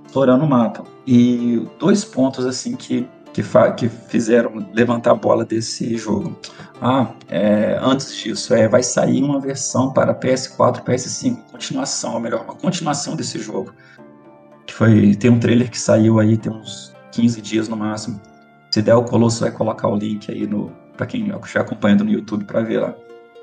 explorando 0.06 0.44
o 0.44 0.50
mapa. 0.50 0.86
E 1.08 1.66
dois 1.80 2.04
pontos, 2.04 2.46
assim, 2.46 2.76
que, 2.76 3.08
que, 3.34 3.44
que 3.78 3.90
fizeram 3.90 4.70
levantar 4.74 5.12
a 5.12 5.16
bola 5.16 5.46
desse 5.46 5.98
jogo. 5.98 6.38
Ah, 6.82 7.12
é, 7.28 7.78
antes 7.82 8.16
disso, 8.16 8.54
é, 8.54 8.68
vai 8.68 8.84
sair 8.84 9.24
uma 9.24 9.40
versão 9.40 9.92
para 9.92 10.16
PS4, 10.16 10.84
PS5, 10.84 11.38
continuação, 11.52 12.14
ou 12.14 12.20
melhor, 12.20 12.44
uma 12.44 12.56
continuação 12.56 13.16
desse 13.16 13.40
jogo. 13.40 13.74
Que 14.66 14.74
foi, 14.74 15.16
tem 15.16 15.30
um 15.30 15.40
trailer 15.40 15.70
que 15.70 15.80
saiu 15.80 16.20
aí, 16.20 16.38
tem 16.38 16.52
uns 16.52 16.96
15 17.12 17.42
dias 17.42 17.68
no 17.68 17.76
máximo 17.76 18.20
se 18.72 18.82
der, 18.82 18.96
o 18.96 19.04
Colosso 19.04 19.42
vai 19.42 19.52
colocar 19.52 19.88
o 19.88 19.96
link 19.96 20.32
aí 20.32 20.46
no 20.46 20.72
para 20.96 21.08
quem 21.08 21.30
estiver 21.30 21.62
acompanhando 21.62 22.04
no 22.04 22.12
YouTube 22.12 22.44
para 22.44 22.62
ver 22.62 22.80
lá. 22.80 22.94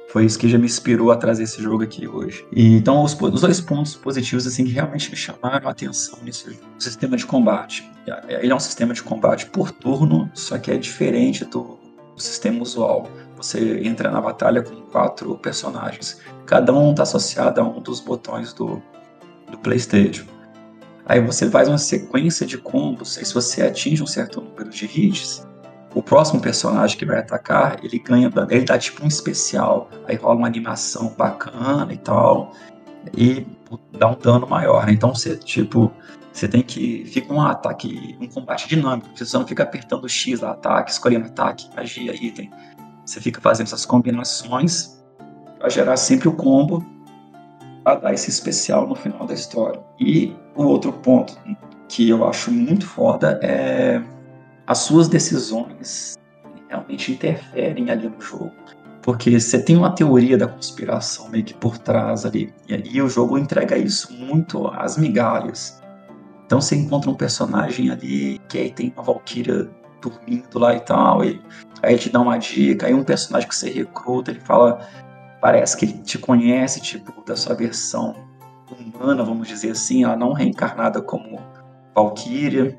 Foi 0.09 0.25
isso 0.25 0.39
que 0.39 0.49
já 0.49 0.57
me 0.57 0.67
inspirou 0.67 1.11
a 1.11 1.17
trazer 1.17 1.43
esse 1.43 1.61
jogo 1.61 1.83
aqui 1.83 2.07
hoje. 2.07 2.47
E, 2.53 2.77
então, 2.77 3.03
os, 3.03 3.21
os, 3.21 3.41
dois 3.41 3.61
pontos 3.61 3.97
positivos 3.97 4.47
assim 4.47 4.65
que 4.65 4.71
realmente 4.71 5.11
me 5.11 5.17
chamaram 5.17 5.69
a 5.69 5.71
atenção 5.71 6.19
nesse 6.23 6.51
jogo. 6.51 6.63
O 6.79 6.83
sistema 6.83 7.17
de 7.17 7.27
combate. 7.27 7.91
Ele 8.29 8.53
é 8.53 8.55
um 8.55 8.61
sistema 8.61 8.95
de 8.95 9.03
combate 9.03 9.47
por 9.47 9.73
turno, 9.73 10.31
só 10.33 10.59
que 10.59 10.71
é 10.71 10.77
diferente 10.77 11.45
do, 11.45 11.79
do 12.15 12.23
sistema 12.23 12.63
usual. 12.63 13.11
Você 13.37 13.81
entra 13.85 14.11
na 14.11 14.21
batalha 14.21 14.63
com 14.63 14.77
quatro 14.83 15.37
personagens. 15.39 16.21
Cada 16.47 16.73
um 16.73 16.93
está 16.93 17.03
associado 17.03 17.61
a 17.61 17.65
um 17.65 17.81
dos 17.81 18.01
botões 18.01 18.53
do, 18.53 18.81
do 19.51 19.59
PlayStation. 19.59 20.25
Aí 21.05 21.21
você 21.21 21.49
faz 21.49 21.69
uma 21.69 21.79
sequência 21.79 22.45
de 22.45 22.59
combos, 22.59 23.17
e 23.17 23.25
se 23.25 23.33
você 23.33 23.63
atinge 23.63 24.03
um 24.03 24.07
certo 24.07 24.41
número 24.41 24.71
de 24.71 24.87
hits, 24.87 25.46
o 25.97 26.03
próximo 26.03 26.43
personagem 26.43 26.99
que 26.99 27.07
vai 27.07 27.21
atacar, 27.21 27.83
ele 27.83 27.99
ganha, 27.99 28.31
ele 28.51 28.67
dá 28.67 28.77
tipo 28.77 29.03
um 29.03 29.09
especial, 29.09 29.89
aí 30.07 30.15
rola 30.15 30.37
uma 30.37 30.47
animação 30.47 31.15
bacana 31.17 31.91
e 31.91 31.97
tal, 31.97 32.53
e 33.17 33.47
dá 33.99 34.09
um 34.11 34.15
dano 34.15 34.47
maior, 34.47 34.85
né? 34.85 34.93
Então 34.93 35.15
você, 35.15 35.39
tipo, 35.39 35.91
você 36.31 36.47
tem 36.47 36.61
que, 36.61 37.07
fica 37.07 37.33
um 37.33 37.41
ataque, 37.41 38.15
um 38.21 38.29
combate 38.29 38.69
dinâmico, 38.69 39.09
você 39.17 39.39
não 39.39 39.47
fica 39.47 39.63
apertando 39.63 40.07
X 40.07 40.41
lá, 40.41 40.51
ataque, 40.51 40.91
escolhendo 40.91 41.29
ataque, 41.29 41.67
magia, 41.75 42.15
item, 42.15 42.51
você 43.03 43.19
fica 43.19 43.41
fazendo 43.41 43.69
essas 43.69 43.87
combinações 43.87 45.03
para 45.59 45.71
gerar 45.71 45.97
sempre 45.97 46.29
o 46.29 46.33
combo 46.35 46.85
a 47.87 47.95
dar 47.95 48.13
esse 48.13 48.29
especial 48.29 48.87
no 48.87 48.95
final 48.95 49.27
da 49.27 49.33
história. 49.33 49.81
E 49.99 50.37
o 50.55 50.65
outro 50.65 50.93
ponto 50.93 51.39
que 51.89 52.07
eu 52.07 52.29
acho 52.29 52.51
muito 52.51 52.87
foda 52.87 53.41
é 53.43 54.03
as 54.67 54.79
suas 54.79 55.09
decisões 55.09 56.17
realmente 56.69 57.13
interferem 57.13 57.91
ali 57.91 58.09
no 58.09 58.21
jogo. 58.21 58.53
Porque 59.03 59.39
você 59.39 59.63
tem 59.63 59.77
uma 59.77 59.95
teoria 59.95 60.37
da 60.37 60.49
conspiração 60.49 61.29
meio 61.29 61.45
que 61.45 61.55
por 61.55 61.79
trás 61.79 62.27
ali. 62.27 62.53
E, 62.69 62.97
e 62.97 63.01
o 63.01 63.09
jogo 63.09 63.39
entrega 63.39 63.79
isso 63.79 64.13
muito 64.13 64.67
às 64.69 64.99
migalhas. 64.99 65.81
Então 66.45 66.61
você 66.61 66.75
encontra 66.75 67.11
um 67.11 67.15
personagem 67.15 67.91
ali 67.91 68.41
que 68.49 68.59
aí 68.59 68.73
tem 68.73 68.93
uma 68.97 69.05
Valkyria 69.05 69.71
dormindo 70.01 70.59
lá 70.59 70.75
e 70.75 70.81
tal. 70.81 71.25
E 71.25 71.41
aí 71.83 71.93
ele 71.93 71.99
te 71.99 72.11
dá 72.11 72.21
uma 72.21 72.37
dica. 72.37 72.87
Aí 72.87 72.95
um 72.95 73.05
personagem 73.05 73.49
que 73.49 73.55
você 73.55 73.71
recruta, 73.71 74.33
ele 74.33 74.41
fala: 74.41 74.81
parece 75.41 75.77
que 75.77 75.85
ele 75.85 75.99
te 75.99 76.19
conhece, 76.19 76.81
tipo, 76.81 77.25
da 77.25 77.37
sua 77.37 77.55
versão 77.55 78.15
humana, 78.71 79.23
vamos 79.23 79.47
dizer 79.47 79.71
assim, 79.71 80.03
ela 80.03 80.17
não 80.17 80.33
reencarnada 80.33 81.01
como 81.01 81.41
Valkyria. 81.95 82.79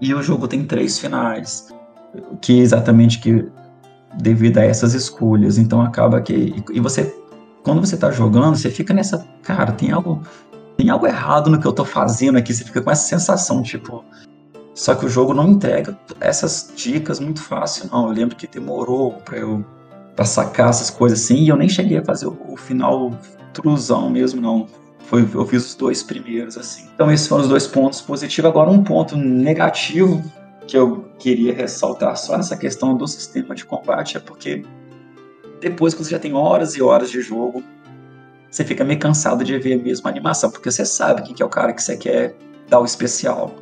E 0.00 0.14
o 0.14 0.22
jogo 0.22 0.46
tem 0.46 0.64
três 0.64 0.98
finais, 0.98 1.68
que 2.40 2.58
exatamente 2.58 3.18
que 3.20 3.46
devido 4.14 4.58
a 4.58 4.64
essas 4.64 4.94
escolhas. 4.94 5.58
Então 5.58 5.80
acaba 5.80 6.20
que 6.20 6.62
e 6.72 6.80
você 6.80 7.14
quando 7.62 7.80
você 7.80 7.96
tá 7.96 8.10
jogando, 8.10 8.56
você 8.56 8.70
fica 8.70 8.94
nessa, 8.94 9.26
cara, 9.42 9.72
tem 9.72 9.90
algo 9.92 10.22
tem 10.76 10.90
algo 10.90 11.06
errado 11.06 11.50
no 11.50 11.60
que 11.60 11.66
eu 11.66 11.72
tô 11.72 11.84
fazendo 11.84 12.38
aqui, 12.38 12.54
você 12.54 12.64
fica 12.64 12.80
com 12.80 12.90
essa 12.90 13.02
sensação, 13.02 13.62
tipo, 13.62 14.04
só 14.74 14.94
que 14.94 15.04
o 15.04 15.08
jogo 15.08 15.34
não 15.34 15.48
entrega 15.48 15.98
essas 16.20 16.72
dicas 16.76 17.18
muito 17.18 17.42
fácil, 17.42 17.88
não. 17.92 18.06
Eu 18.06 18.12
lembro 18.12 18.36
que 18.36 18.46
demorou 18.46 19.14
para 19.24 19.38
eu 19.38 19.64
pra 20.14 20.24
sacar 20.24 20.70
essas 20.70 20.88
coisas 20.88 21.20
assim, 21.20 21.38
e 21.44 21.48
eu 21.48 21.56
nem 21.56 21.68
cheguei 21.68 21.98
a 21.98 22.04
fazer 22.04 22.26
o, 22.26 22.36
o 22.48 22.56
final 22.56 23.10
truzão 23.52 24.08
mesmo, 24.08 24.40
não. 24.40 24.66
Foi, 25.08 25.26
eu 25.34 25.46
fiz 25.46 25.66
os 25.66 25.74
dois 25.74 26.02
primeiros, 26.02 26.58
assim. 26.58 26.86
Então, 26.94 27.10
esses 27.10 27.26
foram 27.26 27.42
os 27.42 27.48
dois 27.48 27.66
pontos 27.66 28.00
positivos. 28.00 28.48
Agora, 28.48 28.70
um 28.70 28.84
ponto 28.84 29.16
negativo 29.16 30.22
que 30.66 30.76
eu 30.76 31.06
queria 31.18 31.54
ressaltar 31.54 32.14
só 32.16 32.36
nessa 32.36 32.56
questão 32.56 32.94
do 32.94 33.08
sistema 33.08 33.54
de 33.54 33.64
combate 33.64 34.18
é 34.18 34.20
porque 34.20 34.62
depois 35.60 35.94
que 35.94 36.04
você 36.04 36.10
já 36.10 36.18
tem 36.18 36.34
horas 36.34 36.76
e 36.76 36.82
horas 36.82 37.10
de 37.10 37.22
jogo, 37.22 37.64
você 38.50 38.64
fica 38.64 38.84
meio 38.84 39.00
cansado 39.00 39.42
de 39.42 39.58
ver 39.58 39.80
a 39.80 39.82
mesma 39.82 40.10
animação, 40.10 40.50
porque 40.50 40.70
você 40.70 40.84
sabe 40.84 41.22
quem 41.22 41.34
que 41.34 41.42
é 41.42 41.46
o 41.46 41.48
cara 41.48 41.72
que 41.72 41.82
você 41.82 41.96
quer 41.96 42.36
dar 42.68 42.80
o 42.80 42.84
especial. 42.84 43.54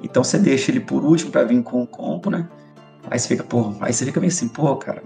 Então 0.00 0.22
você 0.22 0.38
deixa 0.38 0.70
ele 0.70 0.80
por 0.80 1.04
último 1.04 1.32
para 1.32 1.42
vir 1.42 1.60
com 1.62 1.82
o 1.82 1.86
combo, 1.86 2.30
né? 2.30 2.48
Aí 3.10 3.18
você 3.18 3.28
fica, 3.28 3.42
pô, 3.42 3.74
aí 3.80 3.92
você 3.92 4.04
fica 4.04 4.20
meio 4.20 4.32
assim, 4.32 4.48
pô, 4.48 4.76
cara, 4.76 5.02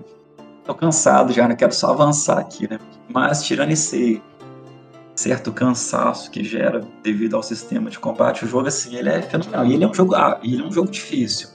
tô 0.64 0.75
cansado 0.75 1.32
já, 1.32 1.48
né? 1.48 1.54
quero 1.54 1.72
só 1.72 1.92
avançar 1.92 2.38
aqui, 2.38 2.68
né? 2.68 2.78
Mas 3.08 3.42
tirando 3.42 3.70
esse 3.70 4.22
certo 5.16 5.50
cansaço 5.50 6.30
que 6.30 6.44
gera 6.44 6.87
devido 7.02 7.35
ao 7.35 7.42
sistema 7.42 7.90
de 7.90 7.99
combate, 7.99 8.44
o 8.44 8.49
jogo 8.49 8.68
assim, 8.68 8.94
ele 8.96 9.08
é 9.08 9.23
fenomenal. 9.23 9.66
E 9.66 9.75
ele 9.75 9.85
é 9.85 9.88
um 9.88 9.94
jogo, 9.94 10.14
ah, 10.14 10.38
ele 10.44 10.62
é 10.62 10.64
um 10.64 10.70
jogo 10.70 10.90
difícil. 10.90 11.49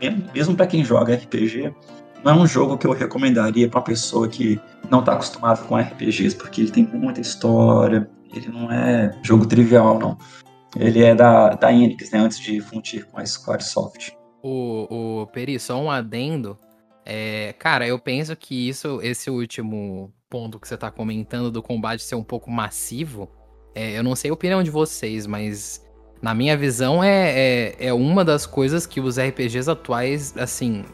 Mesmo, 0.00 0.24
mesmo 0.34 0.54
para 0.54 0.66
quem 0.66 0.84
joga 0.84 1.14
RPG, 1.14 1.74
não 2.22 2.32
é 2.32 2.34
um 2.34 2.46
jogo 2.46 2.76
que 2.76 2.86
eu 2.86 2.92
recomendaria 2.92 3.68
para 3.68 3.78
uma 3.78 3.84
pessoa 3.84 4.28
que 4.28 4.60
não 4.90 5.00
está 5.00 5.14
acostumada 5.14 5.62
com 5.62 5.76
RPGs, 5.76 6.36
porque 6.36 6.60
ele 6.60 6.70
tem 6.70 6.86
muita 6.86 7.20
história, 7.20 8.08
ele 8.34 8.48
não 8.48 8.70
é 8.70 9.18
jogo 9.22 9.46
trivial, 9.46 9.98
não. 9.98 10.18
Ele 10.76 11.02
é 11.02 11.14
da, 11.14 11.50
da 11.50 11.72
Enix, 11.72 12.10
né, 12.10 12.18
antes 12.18 12.38
de 12.38 12.60
fundir 12.60 13.06
com 13.06 13.18
a 13.18 13.26
Squaresoft. 13.26 14.12
O, 14.42 15.22
o 15.22 15.26
Peri, 15.28 15.58
só 15.58 15.80
um 15.80 15.90
adendo. 15.90 16.58
É, 17.04 17.54
cara, 17.58 17.86
eu 17.86 17.98
penso 17.98 18.36
que 18.36 18.68
isso, 18.68 19.00
esse 19.02 19.30
último 19.30 20.12
ponto 20.30 20.60
que 20.60 20.68
você 20.68 20.76
tá 20.76 20.90
comentando 20.90 21.50
do 21.50 21.60
combate 21.60 22.04
ser 22.04 22.14
um 22.14 22.22
pouco 22.22 22.50
massivo, 22.50 23.28
é, 23.74 23.98
eu 23.98 24.02
não 24.02 24.14
sei 24.14 24.30
a 24.30 24.34
opinião 24.34 24.62
de 24.62 24.70
vocês, 24.70 25.26
mas 25.26 25.84
na 26.22 26.32
minha 26.32 26.56
visão 26.56 27.02
é, 27.02 27.32
é, 27.32 27.86
é 27.86 27.92
uma 27.92 28.24
das 28.24 28.46
coisas 28.46 28.86
que 28.86 29.00
os 29.00 29.18
RPGs 29.18 29.68
atuais, 29.68 30.32
assim, 30.36 30.84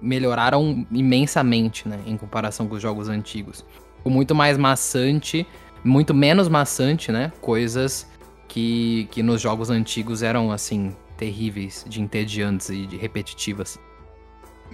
melhoraram 0.00 0.86
imensamente, 0.92 1.88
né, 1.88 1.98
em 2.06 2.16
comparação 2.16 2.68
com 2.68 2.76
os 2.76 2.82
jogos 2.82 3.08
antigos. 3.08 3.64
Com 4.04 4.10
muito 4.10 4.34
mais 4.34 4.56
maçante, 4.56 5.44
muito 5.84 6.14
menos 6.14 6.48
maçante, 6.48 7.10
né, 7.10 7.32
coisas 7.40 8.06
que, 8.46 9.08
que 9.10 9.22
nos 9.22 9.40
jogos 9.40 9.70
antigos 9.70 10.22
eram, 10.22 10.52
assim, 10.52 10.94
terríveis, 11.16 11.84
de 11.88 12.00
entediantes 12.00 12.70
e 12.70 12.86
de 12.86 12.96
repetitivas. 12.96 13.78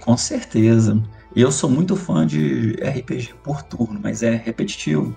Com 0.01 0.15
certeza. 0.15 1.01
Eu 1.35 1.51
sou 1.51 1.69
muito 1.69 1.95
fã 1.97 2.25
de 2.25 2.73
RPG 2.81 3.35
por 3.43 3.61
turno, 3.61 3.99
mas 4.01 4.23
é 4.23 4.35
repetitivo. 4.35 5.15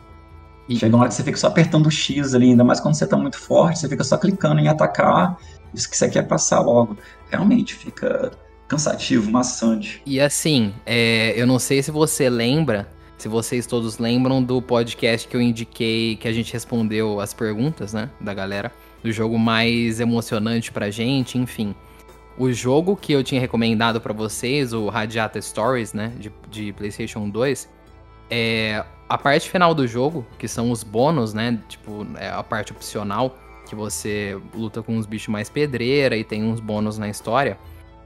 E... 0.68 0.76
Chega 0.76 0.94
uma 0.94 1.02
hora 1.02 1.08
que 1.08 1.14
você 1.14 1.22
fica 1.22 1.38
só 1.38 1.46
apertando 1.46 1.86
o 1.86 1.90
X 1.90 2.34
ali, 2.34 2.50
ainda 2.50 2.64
mais 2.64 2.80
quando 2.80 2.94
você 2.94 3.06
tá 3.06 3.16
muito 3.16 3.38
forte, 3.38 3.78
você 3.78 3.88
fica 3.88 4.02
só 4.02 4.18
clicando 4.18 4.60
em 4.60 4.68
atacar, 4.68 5.38
isso 5.72 5.88
que 5.88 5.96
você 5.96 6.08
quer 6.08 6.26
passar 6.26 6.60
logo. 6.60 6.96
Realmente 7.30 7.74
fica 7.74 8.32
cansativo, 8.66 9.30
maçante. 9.30 10.02
E 10.04 10.20
assim, 10.20 10.74
é, 10.84 11.32
eu 11.36 11.46
não 11.46 11.58
sei 11.58 11.82
se 11.82 11.90
você 11.90 12.28
lembra, 12.28 12.88
se 13.16 13.28
vocês 13.28 13.64
todos 13.66 13.98
lembram 13.98 14.42
do 14.42 14.60
podcast 14.60 15.26
que 15.26 15.36
eu 15.36 15.40
indiquei, 15.40 16.16
que 16.16 16.26
a 16.26 16.32
gente 16.32 16.52
respondeu 16.52 17.20
as 17.20 17.32
perguntas, 17.32 17.92
né, 17.92 18.10
da 18.20 18.34
galera, 18.34 18.72
do 19.02 19.12
jogo 19.12 19.38
mais 19.38 20.00
emocionante 20.00 20.72
pra 20.72 20.90
gente, 20.90 21.38
enfim. 21.38 21.74
O 22.38 22.52
jogo 22.52 22.94
que 22.94 23.12
eu 23.12 23.24
tinha 23.24 23.40
recomendado 23.40 24.00
para 24.00 24.12
vocês, 24.12 24.72
o 24.72 24.88
Radiata 24.88 25.42
Stories, 25.42 25.92
né, 25.92 26.12
de, 26.18 26.32
de 26.48 26.72
PlayStation 26.72 27.28
2, 27.28 27.68
é 28.30 28.84
a 29.08 29.18
parte 29.18 29.50
final 29.50 29.74
do 29.74 29.88
jogo, 29.88 30.24
que 30.38 30.46
são 30.46 30.70
os 30.70 30.84
bônus, 30.84 31.34
né, 31.34 31.58
tipo, 31.68 32.06
é 32.16 32.28
a 32.28 32.42
parte 32.44 32.70
opcional, 32.70 33.36
que 33.68 33.74
você 33.74 34.40
luta 34.54 34.82
com 34.82 34.96
uns 34.96 35.04
bichos 35.04 35.28
mais 35.28 35.50
pedreira 35.50 36.16
e 36.16 36.22
tem 36.22 36.44
uns 36.44 36.60
bônus 36.60 36.96
na 36.96 37.08
história. 37.08 37.58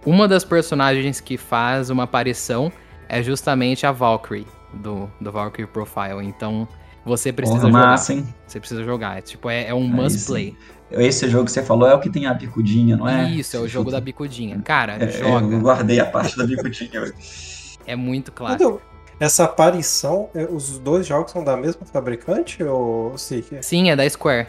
Uma 0.05 0.27
das 0.27 0.45
personagens 0.45 1.21
que 1.21 1.37
faz 1.37 1.91
uma 1.91 2.05
aparição 2.05 2.73
é 3.09 3.23
justamente 3.23 3.87
a 3.87 3.93
Valkyrie, 3.93 4.47
do, 4.73 5.11
do 5.21 5.31
Valkyrie 5.31 5.67
Profile. 5.67 6.25
Então, 6.25 6.67
você 7.05 7.33
precisa 7.33 7.61
Porra, 7.61 7.71
jogar. 7.71 7.87
Massa, 7.87 8.15
hein? 8.15 8.35
Você 8.47 8.59
precisa 8.59 8.83
jogar. 8.83 9.19
É, 9.19 9.21
tipo, 9.21 9.51
é, 9.51 9.69
é 9.69 9.75
um 9.75 9.87
must 9.87 10.27
play. 10.27 10.57
Esse 10.93 11.29
jogo 11.29 11.47
que 11.47 11.53
você 11.53 11.63
falou 11.63 11.89
é 11.89 11.95
o 11.95 12.01
que 12.01 12.11
tem 12.11 12.27
a 12.27 12.35
bicudinha, 12.35 12.97
não 12.97 13.09
é? 13.09 13.31
Isso, 13.31 13.57
é 13.57 13.61
o 13.61 13.69
jogo 13.69 13.91
da 13.91 14.01
bicudinha. 14.01 14.61
Cara, 14.65 15.03
é, 15.03 15.09
joga. 15.09 15.55
Eu 15.55 15.61
guardei 15.61 16.01
a 16.01 16.07
parte 16.07 16.37
da 16.37 16.45
bicudinha. 16.45 17.13
é 17.87 17.97
muito 17.97 18.33
clássico. 18.33 18.63
Então, 18.63 18.81
essa 19.21 19.45
aparição, 19.45 20.29
é, 20.35 20.45
os 20.45 20.79
dois 20.79 21.07
jogos 21.07 21.31
são 21.31 21.45
da 21.45 21.57
mesma 21.57 21.87
fabricante 21.87 22.63
ou 22.63 23.17
Seeker? 23.17 23.63
Sim, 23.63 23.91
é 23.91 23.97
da 23.97 24.09
Square. 24.09 24.49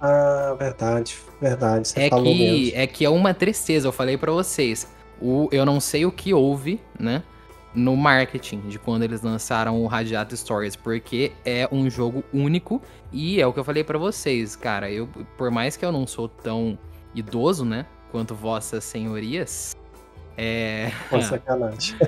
Ah, 0.00 0.54
verdade, 0.58 1.16
verdade. 1.40 1.88
Você 1.88 2.00
é 2.00 2.08
falou 2.08 2.24
que 2.24 2.38
mesmo. 2.38 2.72
é 2.74 2.86
que 2.86 3.04
é 3.04 3.10
uma 3.10 3.34
tristeza, 3.34 3.88
eu 3.88 3.92
falei 3.92 4.16
para 4.16 4.32
vocês. 4.32 4.86
O, 5.20 5.48
eu 5.52 5.66
não 5.66 5.78
sei 5.80 6.06
o 6.06 6.12
que 6.12 6.32
houve, 6.32 6.80
né? 6.98 7.22
No 7.74 7.96
marketing 7.96 8.60
de 8.68 8.78
quando 8.78 9.02
eles 9.02 9.22
lançaram 9.22 9.82
o 9.82 9.86
Radiato 9.86 10.36
Stories, 10.36 10.76
porque 10.76 11.32
é 11.44 11.68
um 11.70 11.88
jogo 11.88 12.24
único 12.32 12.82
e 13.12 13.40
é 13.40 13.46
o 13.46 13.52
que 13.52 13.60
eu 13.60 13.64
falei 13.64 13.84
para 13.84 13.98
vocês, 13.98 14.56
cara. 14.56 14.90
Eu, 14.90 15.08
por 15.36 15.50
mais 15.50 15.76
que 15.76 15.84
eu 15.84 15.92
não 15.92 16.06
sou 16.06 16.28
tão 16.28 16.78
idoso, 17.14 17.64
né, 17.64 17.86
quanto 18.10 18.34
vossas 18.34 18.84
senhorias, 18.84 19.76
é. 20.36 20.90
Sacanagem. 21.22 21.98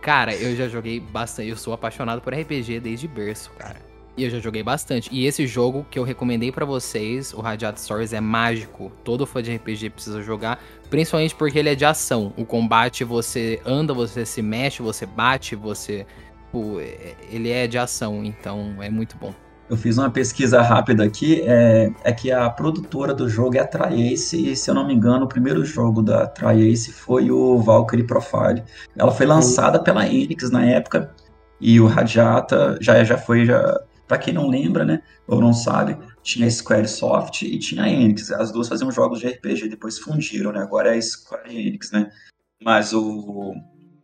cara, 0.00 0.34
eu 0.34 0.56
já 0.56 0.68
joguei 0.68 0.98
bastante. 0.98 1.50
Eu 1.50 1.56
sou 1.56 1.72
apaixonado 1.72 2.20
por 2.20 2.34
RPG 2.34 2.80
desde 2.80 3.06
berço, 3.06 3.50
cara. 3.58 3.91
E 4.16 4.24
eu 4.24 4.30
já 4.30 4.38
joguei 4.38 4.62
bastante. 4.62 5.08
E 5.10 5.26
esse 5.26 5.46
jogo 5.46 5.86
que 5.90 5.98
eu 5.98 6.02
recomendei 6.02 6.52
para 6.52 6.66
vocês, 6.66 7.32
o 7.32 7.40
Radiato 7.40 7.80
Stories, 7.80 8.12
é 8.12 8.20
mágico. 8.20 8.92
Todo 9.02 9.26
fã 9.26 9.42
de 9.42 9.54
RPG 9.54 9.90
precisa 9.90 10.22
jogar, 10.22 10.62
principalmente 10.90 11.34
porque 11.34 11.58
ele 11.58 11.70
é 11.70 11.74
de 11.74 11.84
ação. 11.84 12.32
O 12.36 12.44
combate 12.44 13.04
você 13.04 13.60
anda, 13.64 13.94
você 13.94 14.26
se 14.26 14.42
mexe, 14.42 14.82
você 14.82 15.06
bate, 15.06 15.56
você. 15.56 16.06
Pô, 16.50 16.78
é, 16.78 17.14
ele 17.30 17.50
é 17.50 17.66
de 17.66 17.78
ação, 17.78 18.22
então 18.22 18.74
é 18.82 18.90
muito 18.90 19.16
bom. 19.16 19.32
Eu 19.70 19.76
fiz 19.78 19.96
uma 19.96 20.10
pesquisa 20.10 20.60
rápida 20.60 21.02
aqui, 21.02 21.40
é, 21.46 21.90
é 22.04 22.12
que 22.12 22.30
a 22.30 22.50
produtora 22.50 23.14
do 23.14 23.26
jogo 23.26 23.56
é 23.56 23.60
a 23.60 23.66
Triace, 23.66 24.50
e 24.50 24.54
se 24.54 24.68
eu 24.68 24.74
não 24.74 24.86
me 24.86 24.92
engano, 24.92 25.24
o 25.24 25.28
primeiro 25.28 25.64
jogo 25.64 26.02
da 26.02 26.26
Triace 26.26 26.92
foi 26.92 27.30
o 27.30 27.56
Valkyrie 27.56 28.06
Profile. 28.06 28.62
Ela 28.94 29.10
foi 29.10 29.24
lançada 29.24 29.80
pela 29.80 30.06
Enix 30.06 30.50
na 30.50 30.62
época, 30.66 31.14
e 31.58 31.80
o 31.80 31.86
Radiata 31.86 32.76
já, 32.82 33.02
já 33.02 33.16
foi 33.16 33.46
já 33.46 33.80
para 34.12 34.18
quem 34.18 34.34
não 34.34 34.46
lembra, 34.46 34.84
né, 34.84 35.00
ou 35.26 35.40
não 35.40 35.54
sabe, 35.54 35.96
tinha 36.22 36.46
a 36.46 36.50
Squaresoft 36.50 37.40
e 37.40 37.58
tinha 37.58 37.84
a 37.84 37.88
Enix. 37.88 38.30
As 38.30 38.52
duas 38.52 38.68
faziam 38.68 38.92
jogos 38.92 39.20
de 39.20 39.26
RPG, 39.26 39.70
depois 39.70 39.98
fundiram, 39.98 40.52
né? 40.52 40.60
Agora 40.60 40.94
é 40.94 40.98
a 40.98 41.00
Square 41.02 41.48
Enix, 41.48 41.90
né? 41.92 42.10
Mas 42.62 42.92
o, 42.92 43.54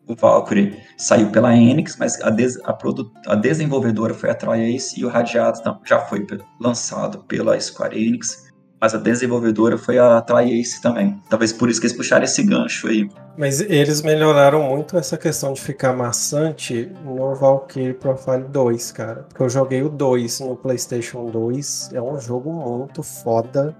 o 0.06 0.14
Valkyrie 0.16 0.82
saiu 0.96 1.30
pela 1.30 1.54
Enix, 1.54 1.98
mas 1.98 2.18
a, 2.22 2.30
des, 2.30 2.58
a, 2.64 2.72
produ, 2.72 3.12
a 3.26 3.34
desenvolvedora 3.34 4.14
foi 4.14 4.30
a 4.30 4.34
Triace 4.34 4.98
e 4.98 5.04
o 5.04 5.10
Radiato 5.10 5.60
já 5.84 6.00
foi 6.00 6.26
lançado 6.58 7.24
pela 7.24 7.60
Square 7.60 8.02
Enix 8.02 8.47
mas 8.80 8.94
a 8.94 8.98
desenvolvedora 8.98 9.76
foi 9.76 9.98
a 9.98 10.20
Triace 10.20 10.80
também. 10.80 11.20
Talvez 11.28 11.52
por 11.52 11.68
isso 11.68 11.80
que 11.80 11.86
eles 11.86 11.96
puxaram 11.96 12.24
esse 12.24 12.42
gancho 12.42 12.88
aí. 12.88 13.10
Mas 13.36 13.60
eles 13.60 14.02
melhoraram 14.02 14.62
muito 14.62 14.96
essa 14.96 15.16
questão 15.16 15.52
de 15.52 15.60
ficar 15.60 15.92
maçante 15.92 16.90
no 17.04 17.34
Valkyrie 17.34 17.94
Profile 17.94 18.44
2, 18.44 18.92
cara. 18.92 19.26
Porque 19.28 19.42
eu 19.42 19.48
joguei 19.48 19.82
o 19.82 19.88
2 19.88 20.40
no 20.40 20.56
PlayStation 20.56 21.26
2. 21.26 21.90
É 21.92 22.00
um 22.00 22.20
jogo 22.20 22.52
muito 22.52 23.02
foda. 23.02 23.76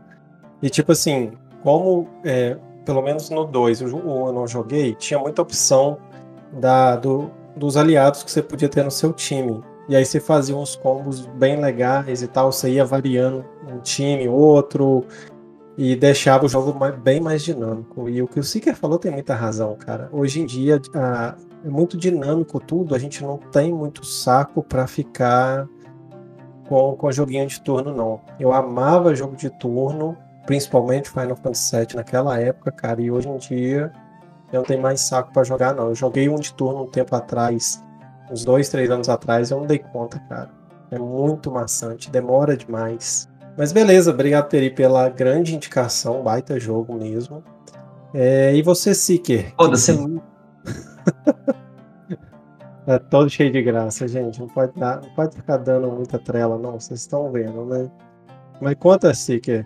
E 0.61 0.69
tipo 0.69 0.93
assim, 0.93 1.33
como 1.63 2.09
é, 2.25 2.57
pelo 2.85 3.03
menos 3.03 3.31
no 3.31 3.45
2 3.45 3.81
eu, 3.83 3.89
eu 3.89 4.33
não 4.33 4.47
joguei, 4.47 4.95
tinha 4.95 5.19
muita 5.21 5.43
opção 5.43 5.99
da, 6.53 6.97
do, 6.97 7.31
dos 7.55 7.77
aliados 7.77 8.23
que 8.23 8.31
você 8.31 8.43
podia 8.43 8.69
ter 8.69 8.83
no 8.83 8.91
seu 8.91 9.13
time. 9.13 9.63
E 9.89 9.97
aí 9.97 10.05
você 10.05 10.21
fazia 10.21 10.57
uns 10.57 10.77
combos 10.77 11.27
bem 11.27 11.61
legais 11.61 12.23
e 12.23 12.29
tal, 12.29 12.53
você 12.53 12.71
ia 12.73 12.85
variando 12.85 13.45
um 13.73 13.79
time, 13.79 14.29
outro, 14.29 15.05
e 15.79 15.97
deixava 15.97 16.45
o 16.45 16.49
jogo 16.49 16.75
bem 16.97 17.21
mais 17.21 17.43
dinâmico. 17.43 18.09
E 18.09 18.21
o 18.21 18.29
que 18.29 18.39
o 18.39 18.45
Seeker 18.45 18.77
falou 18.77 18.99
tem 18.99 19.11
muita 19.11 19.35
razão, 19.35 19.75
cara. 19.77 20.09
Hoje 20.13 20.41
em 20.41 20.47
dia, 20.47 20.81
a, 20.95 21.35
é 21.65 21.69
muito 21.69 21.97
dinâmico 21.97 22.61
tudo, 22.61 22.95
a 22.95 22.99
gente 22.99 23.23
não 23.23 23.39
tem 23.39 23.73
muito 23.73 24.05
saco 24.05 24.63
para 24.63 24.87
ficar 24.87 25.67
com, 26.69 26.95
com 26.97 27.11
joguinho 27.11 27.47
de 27.47 27.61
turno, 27.61 27.95
não. 27.95 28.21
Eu 28.39 28.53
amava 28.53 29.15
jogo 29.15 29.37
de 29.37 29.49
turno, 29.51 30.17
principalmente 30.47 31.11
Final 31.11 31.37
Fantasy 31.37 31.77
VII 31.77 31.97
naquela 31.97 32.39
época, 32.39 32.71
cara, 32.71 33.01
e 33.01 33.11
hoje 33.11 33.29
em 33.29 33.37
dia 33.39 33.93
eu 34.53 34.59
não 34.59 34.65
tenho 34.65 34.83
mais 34.83 35.01
saco 35.01 35.33
para 35.33 35.45
jogar, 35.45 35.75
não. 35.75 35.89
Eu 35.89 35.95
joguei 35.95 36.29
um 36.29 36.37
de 36.37 36.53
turno 36.53 36.83
um 36.83 36.91
tempo 36.91 37.15
atrás, 37.15 37.85
uns 38.31 38.45
dois, 38.45 38.69
três 38.69 38.91
anos 38.91 39.09
atrás, 39.09 39.51
eu 39.51 39.59
não 39.59 39.67
dei 39.67 39.79
conta, 39.79 40.19
cara. 40.29 40.51
É 40.91 40.99
muito 40.99 41.51
maçante, 41.51 42.11
demora 42.11 42.57
demais. 42.57 43.29
Mas 43.57 43.73
beleza, 43.73 44.11
obrigado, 44.11 44.49
Peri, 44.49 44.71
pela 44.71 45.09
grande 45.09 45.55
indicação, 45.55 46.23
baita 46.23 46.59
jogo 46.59 46.95
mesmo. 46.95 47.43
É, 48.15 48.55
e 48.55 48.63
você, 48.63 48.95
Seeker? 48.95 49.53
Foda-se. 49.57 49.93
Você... 49.93 50.21
é 52.87 52.99
todo 52.99 53.29
cheio 53.29 53.53
de 53.53 53.61
graça, 53.63 54.09
gente. 54.09 54.41
Não 54.41 54.49
pode, 54.49 54.73
dar, 54.79 55.03
não 55.03 55.11
pode 55.11 55.37
ficar 55.37 55.59
dando 55.59 55.91
muita 55.91 56.19
trela, 56.19 56.57
não. 56.59 56.79
Vocês 56.79 57.01
estão 57.01 57.31
vendo, 57.31 57.65
né? 57.67 57.91
Mas 58.61 58.77
conta, 58.77 59.13
Seeker. 59.13 59.65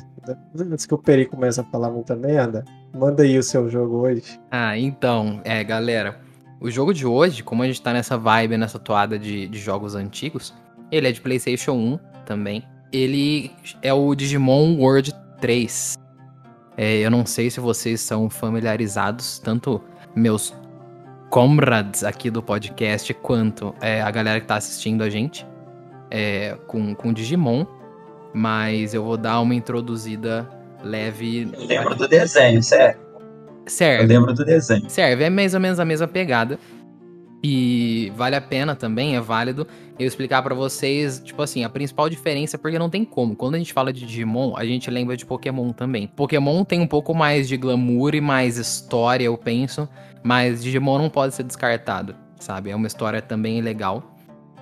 Antes 0.58 0.86
que 0.86 0.94
o 0.94 0.98
Peri 0.98 1.26
comece 1.26 1.60
a 1.60 1.64
falar 1.64 1.90
muita 1.90 2.16
merda, 2.16 2.64
manda 2.94 3.22
aí 3.22 3.38
o 3.38 3.42
seu 3.42 3.68
jogo 3.68 3.98
hoje. 3.98 4.40
Ah, 4.50 4.76
então, 4.76 5.40
é, 5.44 5.62
galera. 5.62 6.16
O 6.62 6.70
jogo 6.70 6.94
de 6.94 7.04
hoje, 7.04 7.42
como 7.42 7.64
a 7.64 7.66
gente 7.66 7.82
tá 7.82 7.92
nessa 7.92 8.16
vibe, 8.16 8.56
nessa 8.56 8.78
toada 8.78 9.18
de, 9.18 9.48
de 9.48 9.58
jogos 9.58 9.96
antigos, 9.96 10.54
ele 10.92 11.08
é 11.08 11.12
de 11.12 11.20
PlayStation 11.20 11.72
1 11.72 11.98
também. 12.24 12.62
Ele 12.92 13.50
é 13.82 13.92
o 13.92 14.14
Digimon 14.14 14.76
World 14.76 15.12
3. 15.40 15.98
É, 16.76 16.98
eu 16.98 17.10
não 17.10 17.26
sei 17.26 17.50
se 17.50 17.58
vocês 17.58 18.00
são 18.00 18.30
familiarizados, 18.30 19.40
tanto 19.40 19.82
meus 20.14 20.54
comrades 21.30 22.04
aqui 22.04 22.30
do 22.30 22.40
podcast, 22.40 23.12
quanto 23.14 23.74
é, 23.80 24.00
a 24.00 24.10
galera 24.12 24.40
que 24.40 24.46
tá 24.46 24.54
assistindo 24.54 25.02
a 25.02 25.10
gente 25.10 25.44
é, 26.12 26.56
com, 26.68 26.94
com 26.94 27.12
Digimon. 27.12 27.66
Mas 28.32 28.94
eu 28.94 29.02
vou 29.02 29.16
dar 29.16 29.40
uma 29.40 29.54
introduzida 29.56 30.48
leve. 30.80 31.50
Eu 31.54 31.66
lembro 31.66 31.96
do 31.96 32.06
desenho, 32.06 32.62
certo? 32.62 33.11
Serve. 33.66 34.04
Eu 34.04 34.08
lembro 34.08 34.34
do 34.34 34.44
desenho. 34.44 34.88
Serve, 34.88 35.24
é 35.24 35.30
mais 35.30 35.54
ou 35.54 35.60
menos 35.60 35.78
a 35.78 35.84
mesma 35.84 36.08
pegada. 36.08 36.58
E 37.44 38.12
vale 38.14 38.36
a 38.36 38.40
pena 38.40 38.76
também, 38.76 39.16
é 39.16 39.20
válido 39.20 39.66
eu 39.98 40.06
explicar 40.06 40.42
para 40.42 40.54
vocês, 40.54 41.20
tipo 41.24 41.42
assim, 41.42 41.64
a 41.64 41.68
principal 41.68 42.08
diferença, 42.08 42.58
porque 42.58 42.78
não 42.78 42.90
tem 42.90 43.04
como. 43.04 43.34
Quando 43.36 43.54
a 43.54 43.58
gente 43.58 43.72
fala 43.72 43.92
de 43.92 44.06
Digimon, 44.06 44.54
a 44.56 44.64
gente 44.64 44.90
lembra 44.90 45.16
de 45.16 45.26
Pokémon 45.26 45.72
também. 45.72 46.06
Pokémon 46.06 46.64
tem 46.64 46.80
um 46.80 46.86
pouco 46.86 47.14
mais 47.14 47.48
de 47.48 47.56
glamour 47.56 48.14
e 48.14 48.20
mais 48.20 48.58
história, 48.58 49.24
eu 49.24 49.36
penso, 49.36 49.88
mas 50.22 50.62
Digimon 50.62 50.98
não 50.98 51.10
pode 51.10 51.34
ser 51.34 51.42
descartado, 51.42 52.14
sabe? 52.38 52.70
É 52.70 52.76
uma 52.76 52.86
história 52.86 53.20
também 53.20 53.60
legal. 53.60 54.16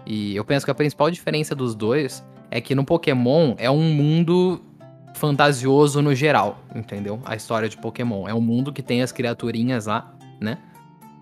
E 0.06 0.34
eu 0.34 0.44
penso 0.44 0.64
que 0.64 0.70
a 0.70 0.74
principal 0.74 1.10
diferença 1.10 1.54
dos 1.54 1.74
dois 1.74 2.24
é 2.50 2.60
que 2.60 2.74
no 2.74 2.84
Pokémon 2.84 3.54
é 3.58 3.70
um 3.70 3.92
mundo 3.92 4.60
fantasioso 5.20 6.00
no 6.00 6.14
geral, 6.14 6.64
entendeu? 6.74 7.20
A 7.26 7.36
história 7.36 7.68
de 7.68 7.76
Pokémon. 7.76 8.26
É 8.26 8.32
um 8.32 8.40
mundo 8.40 8.72
que 8.72 8.82
tem 8.82 9.02
as 9.02 9.12
criaturinhas 9.12 9.84
lá, 9.84 10.14
né? 10.40 10.56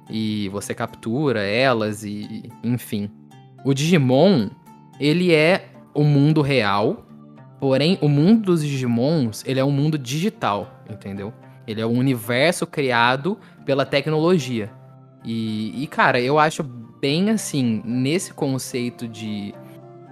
E 0.08 0.48
você 0.50 0.72
captura 0.72 1.42
elas 1.42 2.04
e, 2.04 2.48
enfim. 2.62 3.10
O 3.64 3.74
Digimon, 3.74 4.50
ele 5.00 5.34
é 5.34 5.70
o 5.92 6.04
mundo 6.04 6.40
real, 6.40 7.04
porém 7.58 7.98
o 8.00 8.08
mundo 8.08 8.44
dos 8.44 8.64
Digimons, 8.64 9.42
ele 9.44 9.58
é 9.58 9.64
um 9.64 9.72
mundo 9.72 9.98
digital, 9.98 10.84
entendeu? 10.88 11.34
Ele 11.66 11.80
é 11.80 11.86
um 11.86 11.98
universo 11.98 12.68
criado 12.68 13.36
pela 13.66 13.84
tecnologia. 13.84 14.70
E, 15.24 15.82
e 15.82 15.86
cara, 15.88 16.20
eu 16.20 16.38
acho 16.38 16.62
bem 16.62 17.30
assim, 17.30 17.82
nesse 17.84 18.32
conceito 18.32 19.08
de, 19.08 19.52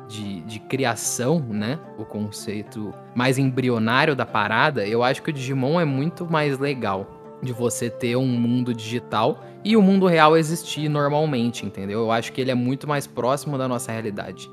de, 0.09 0.40
de, 0.42 0.61
criação, 0.61 1.40
né? 1.40 1.79
O 1.99 2.05
conceito 2.05 2.92
mais 3.14 3.38
embrionário 3.38 4.14
da 4.14 4.25
parada, 4.25 4.87
eu 4.87 5.03
acho 5.03 5.23
que 5.23 5.31
o 5.31 5.33
Digimon 5.33 5.81
é 5.81 5.85
muito 5.85 6.31
mais 6.31 6.59
legal 6.59 7.38
de 7.42 7.53
você 7.53 7.90
ter 7.90 8.16
um 8.16 8.27
mundo 8.27 8.73
digital 8.73 9.45
e 9.64 9.77
o 9.77 9.83
mundo 9.83 10.07
real 10.07 10.37
existir 10.37 10.88
normalmente, 10.88 11.66
entendeu? 11.66 12.01
Eu 12.01 12.11
acho 12.11 12.33
que 12.33 12.40
ele 12.40 12.51
é 12.51 12.55
muito 12.55 12.88
mais 12.88 13.07
próximo 13.07 13.59
da 13.59 13.69
nossa 13.69 13.92
realidade. 13.92 14.51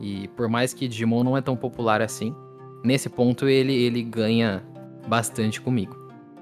E 0.00 0.28
por 0.28 0.48
mais 0.48 0.72
que 0.72 0.88
Digimon 0.88 1.24
não 1.24 1.36
é 1.36 1.40
tão 1.40 1.56
popular 1.56 2.00
assim, 2.00 2.34
nesse 2.84 3.08
ponto 3.08 3.48
ele, 3.48 3.74
ele 3.74 4.02
ganha 4.02 4.62
bastante 5.06 5.60
comigo. 5.60 5.96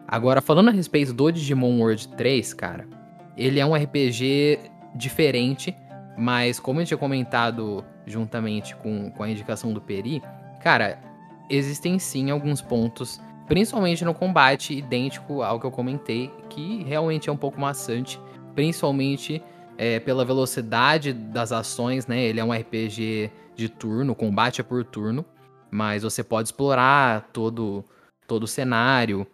Agora, 0.07 0.41
falando 0.41 0.69
a 0.69 0.73
respeito 0.73 1.13
do 1.13 1.31
Digimon 1.31 1.81
World 1.81 2.09
3, 2.09 2.55
cara, 2.55 2.87
ele 3.37 3.59
é 3.59 3.67
um 3.67 3.75
RPG 3.75 4.59
diferente, 4.95 5.75
mas 6.17 6.61
como 6.61 6.81
eu 6.81 6.87
tinha 6.87 6.99
comentado 6.99 7.85
juntamente 8.07 8.75
com, 8.77 9.11
com 9.11 9.23
a 9.23 9.31
indicação 9.31 9.73
do 9.73 9.81
Peri, 9.81 10.23
cara, 10.63 10.99
existem 11.49 11.99
sim 11.99 12.31
alguns 12.31 12.61
pontos 12.61 13.21
Principalmente 13.47 14.05
no 14.05 14.15
combate, 14.15 14.75
idêntico 14.75 15.43
ao 15.43 15.61
que 15.61 15.67
eu 15.67 15.71
comentei, 15.71 16.31
que 16.49 16.83
realmente 16.85 17.29
é 17.29 17.33
um 17.33 17.37
pouco 17.37 17.61
maçante, 17.61 18.19
principalmente 18.55 19.43
é, 19.77 20.01
pela 20.01 20.25
velocidade 20.25 21.13
das 21.13 21.53
ações, 21.53 22.07
né? 22.07 22.23
Ele 22.23 22.41
é 22.41 22.45
um 22.45 22.53
RPG 22.53 23.31
de 23.55 23.69
turno, 23.69 24.15
combate 24.15 24.63
é 24.63 24.65
por 24.65 24.83
turno, 24.83 25.25
mas 25.71 26.03
você 26.03 26.25
pode 26.25 26.49
explorar 26.49 27.29
todo, 27.33 27.85
todo 28.27 28.45
o 28.45 28.49
cenário. 28.49 29.27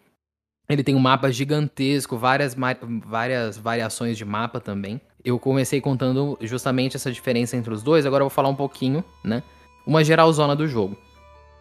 Ele 0.71 0.85
tem 0.85 0.95
um 0.95 1.01
mapa 1.01 1.33
gigantesco, 1.33 2.17
várias, 2.17 2.57
várias 3.05 3.59
variações 3.59 4.17
de 4.17 4.25
mapa 4.25 4.61
também. 4.61 5.01
Eu 5.25 5.37
comecei 5.37 5.81
contando 5.81 6.39
justamente 6.41 6.97
essa 6.97 7.11
diferença 7.11 7.57
entre 7.57 7.75
os 7.75 7.83
dois, 7.83 8.07
agora 8.07 8.23
eu 8.23 8.29
vou 8.29 8.35
falar 8.35 8.49
um 8.49 8.55
pouquinho, 8.55 9.05
né? 9.25 9.43
Uma 9.85 10.05
geralzona 10.05 10.55
do 10.55 10.69
jogo. 10.69 10.97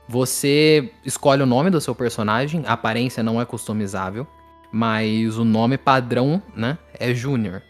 Você 0.07 0.91
escolhe 1.03 1.41
o 1.41 1.45
nome 1.45 1.71
do 1.71 1.81
seu 1.81 1.95
personagem, 1.95 2.63
a 2.67 2.73
aparência 2.73 3.23
não 3.23 3.41
é 3.41 3.45
customizável, 3.45 4.27
mas 4.71 5.37
o 5.37 5.43
nome 5.43 5.77
padrão, 5.77 6.41
né, 6.55 6.77
é 6.93 7.13
Júnior. 7.13 7.63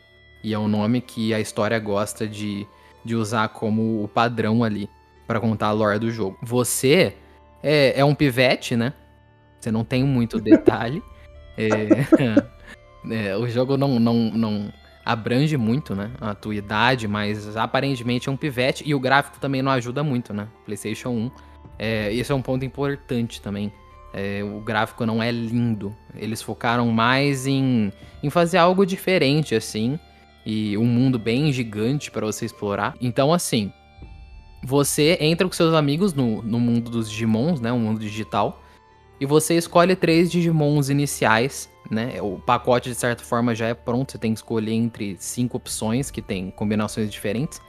E 0.44 0.54
é 0.54 0.60
um 0.60 0.68
nome 0.68 1.02
que 1.02 1.34
a 1.34 1.40
história 1.40 1.80
gosta 1.80 2.28
de, 2.28 2.68
de 3.04 3.16
usar 3.16 3.50
como 3.50 4.04
o 4.04 4.08
padrão 4.08 4.64
ali 4.64 4.90
para 5.26 5.40
contar 5.40 5.68
a 5.68 5.72
lore 5.72 6.00
do 6.00 6.12
jogo. 6.12 6.38
Você 6.42 7.16
é, 7.64 8.00
é 8.00 8.06
um 8.06 8.16
pivete, 8.16 8.76
né? 8.76 8.94
Você 9.60 9.72
não 9.72 9.84
tem 9.84 10.04
muito 10.04 10.40
detalhe. 10.42 11.04
É, 11.60 13.32
é, 13.32 13.38
o 13.38 13.48
jogo 13.48 13.78
não, 13.78 14.00
não, 14.00 14.14
não 14.32 14.74
abrange 15.06 15.58
muito, 15.58 15.96
né? 15.96 16.12
A 16.22 16.34
tua 16.34 16.56
idade, 16.56 17.08
mas 17.08 17.56
aparentemente 17.58 18.30
é 18.30 18.32
um 18.32 18.38
pivete. 18.38 18.84
E 18.86 18.96
o 18.96 19.00
gráfico 19.00 19.40
também 19.40 19.62
não 19.62 19.72
ajuda 19.72 20.04
muito, 20.04 20.34
né? 20.34 20.48
PlayStation 20.66 21.10
1 21.10 21.32
é, 21.80 22.14
esse 22.14 22.30
é 22.30 22.36
um 22.36 22.42
ponto 22.42 22.66
importante 22.66 23.42
também. 23.42 23.72
É, 24.14 24.44
o 24.44 24.60
gráfico 24.60 25.06
não 25.06 25.24
é 25.24 25.32
lindo. 25.32 25.96
Eles 26.16 26.42
focaram 26.42 26.88
mais 26.92 27.48
em, 27.48 27.94
em 28.22 28.30
fazer 28.30 28.58
algo 28.58 28.86
diferente, 28.86 29.56
assim. 29.56 29.98
E 30.46 30.78
um 30.78 30.86
mundo 30.86 31.18
bem 31.18 31.54
gigante 31.54 32.12
para 32.12 32.26
você 32.26 32.46
explorar. 32.46 32.96
Então, 33.00 33.32
assim, 33.32 33.72
você 34.64 35.18
entra 35.22 35.48
com 35.48 35.54
seus 35.54 35.74
amigos 35.74 36.14
no, 36.14 36.42
no 36.42 36.60
mundo 36.60 36.90
dos 36.90 37.10
Digimons, 37.10 37.62
né? 37.62 37.72
Um 37.72 37.80
mundo 37.80 38.00
digital. 38.00 38.62
E 39.20 39.26
você 39.26 39.56
escolhe 39.58 39.96
três 39.96 40.32
Digimons 40.32 40.90
iniciais, 40.90 41.70
né? 41.90 42.22
O 42.22 42.40
pacote, 42.40 42.90
de 42.90 42.96
certa 42.96 43.24
forma, 43.24 43.54
já 43.54 43.68
é 43.68 43.74
pronto. 43.74 44.12
Você 44.12 44.18
tem 44.18 44.34
que 44.34 44.40
escolher 44.40 44.72
entre 44.72 45.18
cinco 45.20 45.58
opções 45.58 46.10
que 46.10 46.22
tem 46.22 46.52
combinações 46.52 47.12
diferentes. 47.12 47.62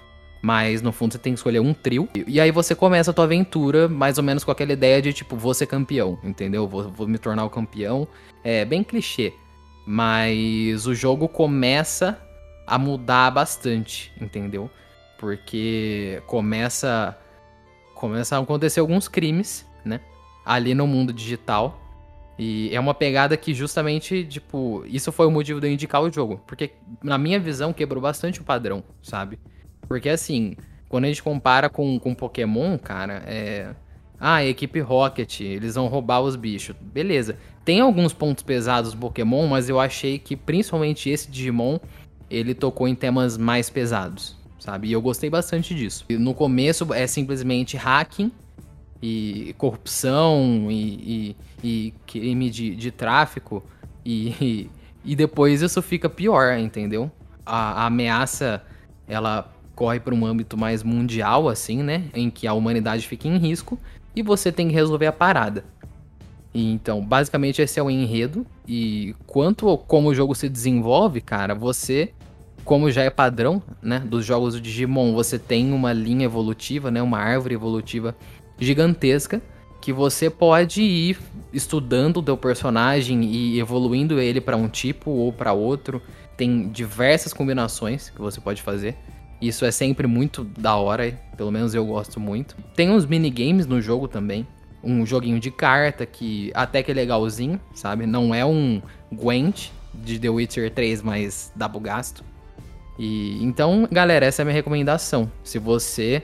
Mas 0.43 0.81
no 0.81 0.91
fundo 0.91 1.13
você 1.13 1.19
tem 1.19 1.35
que 1.35 1.39
escolher 1.39 1.61
um 1.61 1.75
trio. 1.75 2.09
E 2.27 2.41
aí 2.41 2.51
você 2.51 2.75
começa 2.75 3.11
a 3.11 3.15
tua 3.15 3.25
aventura 3.25 3.89
mais 3.89 4.17
ou 4.17 4.25
menos 4.25 4.43
com 4.43 4.51
aquela 4.51 4.73
ideia 4.73 5.03
de 5.03 5.13
tipo, 5.13 5.37
vou 5.37 5.53
ser 5.53 5.67
campeão, 5.67 6.19
entendeu? 6.25 6.67
Vou, 6.67 6.89
vou 6.89 7.07
me 7.07 7.19
tornar 7.19 7.45
o 7.45 7.51
campeão. 7.51 8.09
É 8.43 8.65
bem 8.65 8.83
clichê. 8.83 9.35
Mas 9.87 10.87
o 10.87 10.95
jogo 10.95 11.29
começa 11.29 12.19
a 12.67 12.79
mudar 12.79 13.31
bastante, 13.33 14.13
entendeu? 14.21 14.71
Porque 15.19 16.23
começa 16.27 17.19
começa 17.95 18.37
a 18.37 18.41
acontecer 18.41 18.81
alguns 18.81 19.09
crimes, 19.09 19.67
né? 19.85 20.01
Ali 20.45 20.75
no 20.75 20.87
mundo 20.87 21.13
digital. 21.13 21.79
E 22.39 22.75
é 22.75 22.81
uma 22.81 22.95
pegada 22.95 23.37
que 23.37 23.53
justamente, 23.53 24.25
tipo, 24.25 24.83
isso 24.87 25.13
foi 25.13 25.27
o 25.27 25.31
motivo 25.31 25.61
de 25.61 25.67
eu 25.67 25.73
indicar 25.73 26.03
o 26.03 26.11
jogo. 26.11 26.41
Porque, 26.47 26.71
na 27.03 27.19
minha 27.19 27.39
visão, 27.39 27.73
quebrou 27.73 28.01
bastante 28.01 28.41
o 28.41 28.45
padrão, 28.45 28.83
sabe? 29.03 29.39
Porque 29.87 30.09
assim, 30.09 30.57
quando 30.89 31.05
a 31.05 31.09
gente 31.09 31.23
compara 31.23 31.69
com, 31.69 31.99
com 31.99 32.15
Pokémon, 32.15 32.79
cara, 32.79 33.23
é. 33.27 33.75
Ah, 34.19 34.45
equipe 34.45 34.81
Rocket, 34.81 35.41
eles 35.41 35.77
vão 35.77 35.87
roubar 35.87 36.21
os 36.21 36.37
bichos. 36.37 36.77
Beleza. 36.81 37.37
Tem 37.65 37.81
alguns 37.81 38.13
pontos 38.13 38.43
pesados 38.43 38.93
do 38.93 38.99
Pokémon, 38.99 39.47
mas 39.47 39.69
eu 39.69 39.81
achei 39.81 40.19
que 40.19 40.37
principalmente 40.37 41.09
esse 41.09 41.31
Digimon, 41.31 41.79
ele 42.31 42.55
tocou 42.55 42.87
em 42.87 42.95
temas 42.95 43.39
mais 43.39 43.71
pesados, 43.71 44.37
sabe? 44.59 44.89
E 44.89 44.93
eu 44.93 45.01
gostei 45.01 45.31
bastante 45.31 45.75
disso. 45.75 46.05
No 46.11 46.35
começo 46.35 46.93
é 46.93 47.07
simplesmente 47.07 47.77
hacking 47.77 48.31
e 49.03 49.55
corrupção 49.57 50.69
e, 50.71 51.37
e, 51.63 51.67
e 51.67 51.95
crime 52.07 52.51
de, 52.51 52.77
de 52.77 52.91
tráfico 52.91 53.63
e, 54.05 54.71
e, 55.05 55.17
depois 55.17 55.63
isso 55.63 55.81
fica 55.81 56.09
pior, 56.09 56.59
entendeu? 56.59 57.11
a, 57.51 57.83
a 57.83 57.87
ameaça 57.87 58.63
ela 59.09 59.53
corre 59.75 59.99
para 59.99 60.15
um 60.15 60.25
âmbito 60.25 60.57
mais 60.57 60.83
mundial, 60.83 61.49
assim, 61.49 61.83
né? 61.83 62.05
Em 62.15 62.31
que 62.31 62.47
a 62.47 62.53
humanidade 62.53 63.07
fica 63.07 63.27
em 63.27 63.39
risco 63.39 63.79
e 64.15 64.23
você 64.23 64.53
tem 64.53 64.69
que 64.69 64.75
resolver 64.75 65.07
a 65.07 65.13
parada. 65.13 65.65
E, 66.55 66.73
então, 66.73 67.01
basicamente 67.05 67.61
esse 67.61 67.81
é 67.81 67.83
o 67.83 67.91
enredo. 67.91 68.47
E 68.69 69.15
quanto 69.27 69.77
como 69.79 70.09
o 70.09 70.15
jogo 70.15 70.35
se 70.35 70.49
desenvolve, 70.49 71.21
cara, 71.21 71.55
você, 71.55 72.13
como 72.65 72.91
já 72.91 73.03
é 73.03 73.11
padrão, 73.11 73.63
né, 73.83 74.01
dos 74.01 74.25
jogos 74.25 74.55
do 74.55 74.61
Digimon, 74.61 75.13
você 75.13 75.39
tem 75.39 75.73
uma 75.73 75.93
linha 75.93 76.25
evolutiva, 76.25 76.91
né, 76.91 77.03
uma 77.03 77.19
árvore 77.19 77.55
evolutiva 77.55 78.15
gigantesca 78.61 79.43
que 79.81 79.93
você 79.93 80.29
pode 80.29 80.83
ir 80.83 81.19
estudando 81.53 82.19
o 82.19 82.23
teu 82.23 82.37
personagem 82.37 83.25
e 83.25 83.59
evoluindo 83.59 84.21
ele 84.21 84.41
para 84.41 84.57
um 84.57 84.69
tipo 84.69 85.11
ou 85.11 85.33
para 85.33 85.53
outro. 85.53 86.03
Tem 86.37 86.69
diversas 86.69 87.33
combinações 87.33 88.11
que 88.11 88.21
você 88.21 88.41
pode 88.41 88.63
fazer. 88.63 88.97
Isso 89.41 89.65
é 89.65 89.71
sempre 89.71 90.07
muito 90.07 90.45
da 90.45 90.77
hora, 90.77 91.19
pelo 91.37 91.51
menos 91.51 91.75
eu 91.75 91.85
gosto 91.87 92.21
muito. 92.21 92.55
Tem 92.77 92.91
uns 92.91 93.07
minigames 93.07 93.67
no 93.67 93.81
jogo 93.81 94.07
também. 94.07 94.47
Um 94.85 95.05
joguinho 95.05 95.41
de 95.41 95.51
carta 95.51 96.05
que 96.05 96.51
até 96.55 96.83
que 96.83 96.91
é 96.91 96.95
legalzinho, 96.95 97.59
sabe? 97.75 98.07
Não 98.07 98.35
é 98.35 98.45
um 98.45 98.83
Gwent 99.11 99.71
de 99.95 100.19
The 100.19 100.29
Witcher 100.29 100.71
3, 100.71 101.03
mas 101.03 101.51
dá 101.57 101.69
pro 101.69 101.81
gasto. 101.81 102.23
E 102.99 103.43
então, 103.43 103.89
galera, 103.91 104.27
essa 104.27 104.43
é 104.43 104.45
a 104.45 104.47
minha 104.47 104.55
recomendação. 104.55 105.31
Se 105.43 105.59
você 105.59 106.23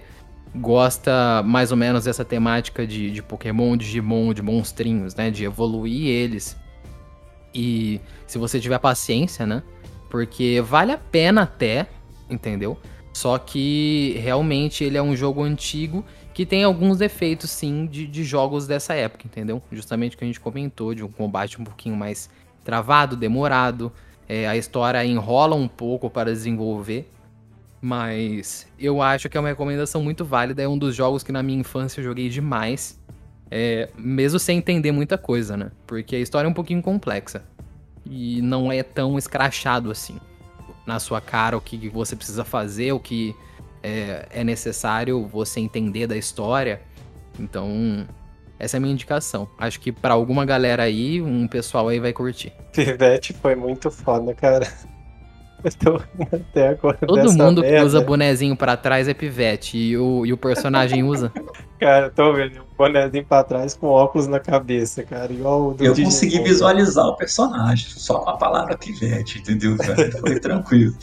gosta 0.60 1.42
mais 1.44 1.70
ou 1.70 1.76
menos 1.76 2.04
dessa 2.04 2.24
temática 2.24 2.86
de, 2.86 3.10
de 3.10 3.22
Pokémon, 3.22 3.76
Digimon, 3.76 4.32
de 4.32 4.42
monstrinhos, 4.42 5.14
né? 5.14 5.30
De 5.30 5.44
evoluir 5.44 6.08
eles. 6.08 6.56
E 7.54 8.00
se 8.26 8.38
você 8.38 8.60
tiver 8.60 8.78
paciência, 8.78 9.46
né? 9.46 9.62
Porque 10.10 10.60
vale 10.60 10.92
a 10.92 10.98
pena 10.98 11.42
até, 11.42 11.86
entendeu? 12.28 12.78
Só 13.12 13.38
que 13.38 14.14
realmente 14.22 14.84
ele 14.84 14.98
é 14.98 15.02
um 15.02 15.16
jogo 15.16 15.42
antigo 15.42 16.04
que 16.34 16.44
tem 16.44 16.64
alguns 16.64 16.98
defeitos, 16.98 17.50
sim, 17.50 17.86
de, 17.86 18.06
de 18.06 18.24
jogos 18.24 18.66
dessa 18.66 18.92
época, 18.92 19.26
entendeu? 19.26 19.62
Justamente 19.72 20.14
o 20.14 20.18
que 20.18 20.24
a 20.24 20.26
gente 20.26 20.38
comentou, 20.38 20.94
de 20.94 21.02
um 21.02 21.10
combate 21.10 21.58
um 21.58 21.64
pouquinho 21.64 21.96
mais 21.96 22.28
travado, 22.62 23.16
demorado. 23.16 23.90
É, 24.28 24.46
a 24.46 24.54
história 24.54 25.02
enrola 25.02 25.56
um 25.56 25.66
pouco 25.66 26.10
para 26.10 26.30
desenvolver. 26.30 27.10
Mas 27.80 28.66
eu 28.78 29.02
acho 29.02 29.28
que 29.28 29.36
é 29.36 29.40
uma 29.40 29.48
recomendação 29.48 30.02
muito 30.02 30.24
válida. 30.24 30.62
É 30.62 30.68
um 30.68 30.78
dos 30.78 30.94
jogos 30.94 31.22
que 31.22 31.32
na 31.32 31.42
minha 31.42 31.60
infância 31.60 32.00
eu 32.00 32.04
joguei 32.04 32.28
demais. 32.28 33.00
É, 33.50 33.88
mesmo 33.96 34.38
sem 34.38 34.58
entender 34.58 34.90
muita 34.90 35.16
coisa, 35.16 35.56
né? 35.56 35.70
Porque 35.86 36.16
a 36.16 36.18
história 36.18 36.46
é 36.46 36.50
um 36.50 36.54
pouquinho 36.54 36.82
complexa. 36.82 37.44
E 38.04 38.40
não 38.42 38.72
é 38.72 38.82
tão 38.82 39.18
escrachado 39.18 39.90
assim 39.90 40.18
na 40.86 41.00
sua 41.00 41.20
cara 41.20 41.56
o 41.56 41.60
que 41.60 41.88
você 41.88 42.14
precisa 42.14 42.44
fazer, 42.44 42.92
o 42.92 43.00
que 43.00 43.34
é, 43.82 44.26
é 44.30 44.44
necessário 44.44 45.26
você 45.26 45.60
entender 45.60 46.06
da 46.06 46.16
história. 46.16 46.80
Então, 47.38 48.06
essa 48.58 48.76
é 48.76 48.78
a 48.78 48.80
minha 48.80 48.92
indicação. 48.92 49.48
Acho 49.58 49.80
que 49.80 49.92
para 49.92 50.14
alguma 50.14 50.44
galera 50.44 50.84
aí, 50.84 51.20
um 51.20 51.46
pessoal 51.46 51.88
aí 51.88 51.98
vai 51.98 52.12
curtir. 52.12 52.52
Pivete 52.72 53.32
foi 53.32 53.54
muito 53.54 53.90
foda, 53.90 54.34
cara. 54.34 54.66
Até 56.32 56.68
agora 56.68 56.98
Todo 56.98 57.32
mundo 57.32 57.60
merda. 57.60 57.78
que 57.78 57.84
usa 57.84 58.00
bonezinho 58.00 58.56
para 58.56 58.76
trás 58.76 59.08
é 59.08 59.14
pivete. 59.14 59.76
E 59.76 59.98
o, 59.98 60.24
e 60.24 60.32
o 60.32 60.36
personagem 60.36 61.02
usa? 61.02 61.32
Cara, 61.78 62.08
tô 62.08 62.32
vendo 62.32 62.60
um 62.60 62.76
bonezinho 62.76 63.24
pra 63.26 63.44
trás 63.44 63.74
com 63.74 63.88
óculos 63.88 64.26
na 64.26 64.40
cabeça, 64.40 65.02
cara. 65.02 65.30
Igual 65.30 65.68
o 65.68 65.74
do 65.74 65.84
Eu 65.84 65.92
DJ 65.92 66.06
consegui 66.06 66.40
visualizar 66.40 67.04
o 67.06 67.16
personagem, 67.16 67.86
só 67.90 68.20
com 68.20 68.30
a 68.30 68.36
palavra 68.38 68.78
pivete, 68.78 69.40
entendeu, 69.40 69.76
cara? 69.76 70.10
Foi 70.18 70.40
tranquilo. 70.40 70.94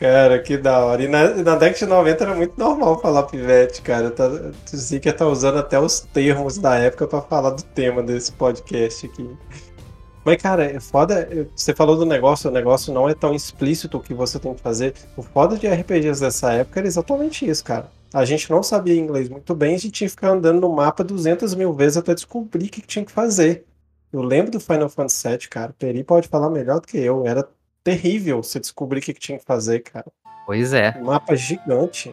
Cara, 0.00 0.38
que 0.38 0.56
da 0.56 0.78
hora. 0.78 1.02
E 1.02 1.08
na, 1.08 1.28
na 1.34 1.56
década 1.56 1.78
de 1.78 1.86
90 1.86 2.24
era 2.24 2.34
muito 2.34 2.58
normal 2.58 2.98
falar 3.00 3.24
pivete, 3.24 3.82
cara. 3.82 4.10
Tá, 4.10 4.26
o 4.26 4.76
Zika 4.76 5.12
tá 5.12 5.26
usando 5.26 5.58
até 5.58 5.78
os 5.78 6.00
termos 6.00 6.56
da 6.56 6.76
época 6.76 7.06
para 7.06 7.20
falar 7.20 7.50
do 7.50 7.62
tema 7.62 8.02
desse 8.02 8.32
podcast 8.32 9.04
aqui. 9.06 9.28
Mas, 10.24 10.40
cara, 10.40 10.64
é 10.64 10.80
foda. 10.80 11.28
Você 11.54 11.74
falou 11.74 11.96
do 11.96 12.04
negócio, 12.04 12.50
o 12.50 12.52
negócio 12.52 12.92
não 12.92 13.08
é 13.08 13.14
tão 13.14 13.34
explícito 13.34 13.96
o 13.96 14.00
que 14.00 14.12
você 14.12 14.38
tem 14.38 14.54
que 14.54 14.60
fazer. 14.60 14.94
O 15.16 15.22
foda 15.22 15.56
de 15.56 15.66
RPGs 15.66 16.20
dessa 16.20 16.52
época 16.52 16.80
era 16.80 16.86
exatamente 16.86 17.48
isso, 17.48 17.64
cara. 17.64 17.90
A 18.12 18.24
gente 18.24 18.50
não 18.50 18.62
sabia 18.62 18.96
inglês 18.96 19.28
muito 19.28 19.54
bem, 19.54 19.74
a 19.74 19.78
gente 19.78 19.92
tinha 19.92 20.08
que 20.08 20.14
ficar 20.14 20.30
andando 20.30 20.60
no 20.60 20.68
mapa 20.68 21.04
200 21.04 21.54
mil 21.54 21.72
vezes 21.72 21.96
até 21.96 22.12
descobrir 22.12 22.66
o 22.66 22.68
que 22.68 22.82
tinha 22.82 23.04
que 23.04 23.12
fazer. 23.12 23.64
Eu 24.12 24.22
lembro 24.22 24.50
do 24.50 24.58
Final 24.58 24.88
Fantasy 24.88 25.28
VII, 25.28 25.48
cara. 25.48 25.70
O 25.70 25.74
Peri 25.74 26.02
pode 26.02 26.26
falar 26.26 26.50
melhor 26.50 26.80
do 26.80 26.86
que 26.88 26.98
eu. 26.98 27.24
Era 27.24 27.48
terrível 27.84 28.42
você 28.42 28.58
descobrir 28.58 28.98
o 28.98 29.02
que 29.02 29.14
tinha 29.14 29.38
que 29.38 29.44
fazer, 29.44 29.80
cara. 29.80 30.06
Pois 30.44 30.72
é. 30.72 30.96
Um 30.98 31.04
mapa 31.04 31.36
gigante. 31.36 32.12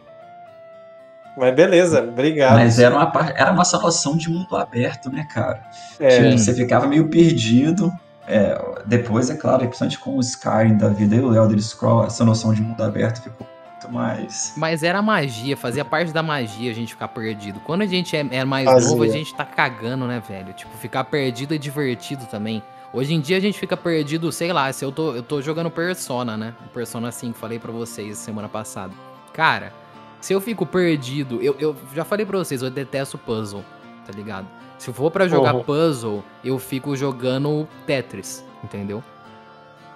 Mas 1.38 1.54
beleza, 1.54 2.00
obrigado. 2.02 2.56
Mas 2.56 2.78
era 2.78 2.94
uma, 2.94 3.12
era 3.36 3.52
uma 3.52 3.64
salvação 3.64 4.16
de 4.16 4.28
mundo 4.28 4.56
aberto, 4.56 5.10
né, 5.10 5.26
cara? 5.32 5.62
É. 6.00 6.36
Você 6.36 6.52
ficava 6.52 6.86
meio 6.86 7.08
perdido. 7.08 7.92
É, 8.26 8.60
depois, 8.84 9.30
é 9.30 9.36
claro, 9.36 9.60
principalmente 9.60 9.98
com 9.98 10.16
o 10.16 10.20
Skyrim 10.20 10.76
da 10.76 10.88
vida 10.88 11.16
e 11.16 11.20
o 11.20 11.34
Elder 11.34 11.58
Scroll, 11.62 12.04
essa 12.04 12.24
noção 12.26 12.52
de 12.52 12.60
mundo 12.60 12.82
aberto 12.82 13.22
ficou 13.22 13.46
muito 13.70 13.90
mais. 13.90 14.52
Mas 14.54 14.82
era 14.82 15.00
magia, 15.00 15.56
fazia 15.56 15.84
parte 15.84 16.12
da 16.12 16.22
magia 16.22 16.70
a 16.70 16.74
gente 16.74 16.92
ficar 16.92 17.08
perdido. 17.08 17.58
Quando 17.60 17.82
a 17.82 17.86
gente 17.86 18.14
é, 18.14 18.26
é 18.30 18.44
mais 18.44 18.66
fazia. 18.66 18.90
novo, 18.90 19.02
a 19.02 19.08
gente 19.08 19.34
tá 19.34 19.46
cagando, 19.46 20.06
né, 20.06 20.22
velho? 20.28 20.52
Tipo, 20.52 20.76
ficar 20.76 21.04
perdido 21.04 21.54
é 21.54 21.58
divertido 21.58 22.26
também. 22.26 22.62
Hoje 22.92 23.14
em 23.14 23.20
dia 23.20 23.36
a 23.36 23.40
gente 23.40 23.58
fica 23.58 23.76
perdido, 23.76 24.30
sei 24.32 24.52
lá, 24.52 24.72
se 24.72 24.84
eu 24.84 24.90
tô, 24.90 25.14
eu 25.14 25.22
tô 25.22 25.40
jogando 25.40 25.70
Persona, 25.70 26.36
né? 26.36 26.54
Persona 26.74 27.12
5, 27.12 27.38
falei 27.38 27.58
para 27.58 27.72
vocês 27.72 28.18
semana 28.18 28.48
passada. 28.48 28.92
Cara, 29.32 29.72
se 30.20 30.32
eu 30.32 30.40
fico 30.40 30.66
perdido, 30.66 31.40
eu, 31.42 31.56
eu 31.58 31.76
já 31.94 32.04
falei 32.04 32.26
pra 32.26 32.38
vocês, 32.38 32.62
eu 32.62 32.70
detesto 32.70 33.16
puzzle, 33.16 33.64
tá 34.06 34.12
ligado? 34.12 34.46
Se 34.78 34.88
eu 34.88 34.94
for 34.94 35.10
para 35.10 35.28
jogar 35.28 35.54
uhum. 35.54 35.64
puzzle, 35.64 36.24
eu 36.44 36.58
fico 36.58 36.96
jogando 36.96 37.68
Tetris, 37.86 38.44
entendeu? 38.62 39.02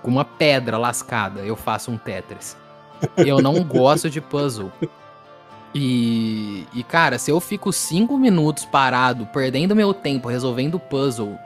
Com 0.02 0.10
uma 0.10 0.24
pedra 0.24 0.76
lascada, 0.76 1.40
eu 1.40 1.54
faço 1.54 1.90
um 1.90 1.96
Tetris. 1.96 2.56
Eu 3.16 3.40
não 3.40 3.62
gosto 3.64 4.10
de 4.10 4.20
puzzle. 4.20 4.72
E, 5.74 6.66
e, 6.74 6.82
cara, 6.82 7.18
se 7.18 7.30
eu 7.30 7.40
fico 7.40 7.72
cinco 7.72 8.18
minutos 8.18 8.64
parado, 8.64 9.26
perdendo 9.26 9.74
meu 9.74 9.94
tempo 9.94 10.28
resolvendo 10.28 10.78
puzzle 10.78 11.38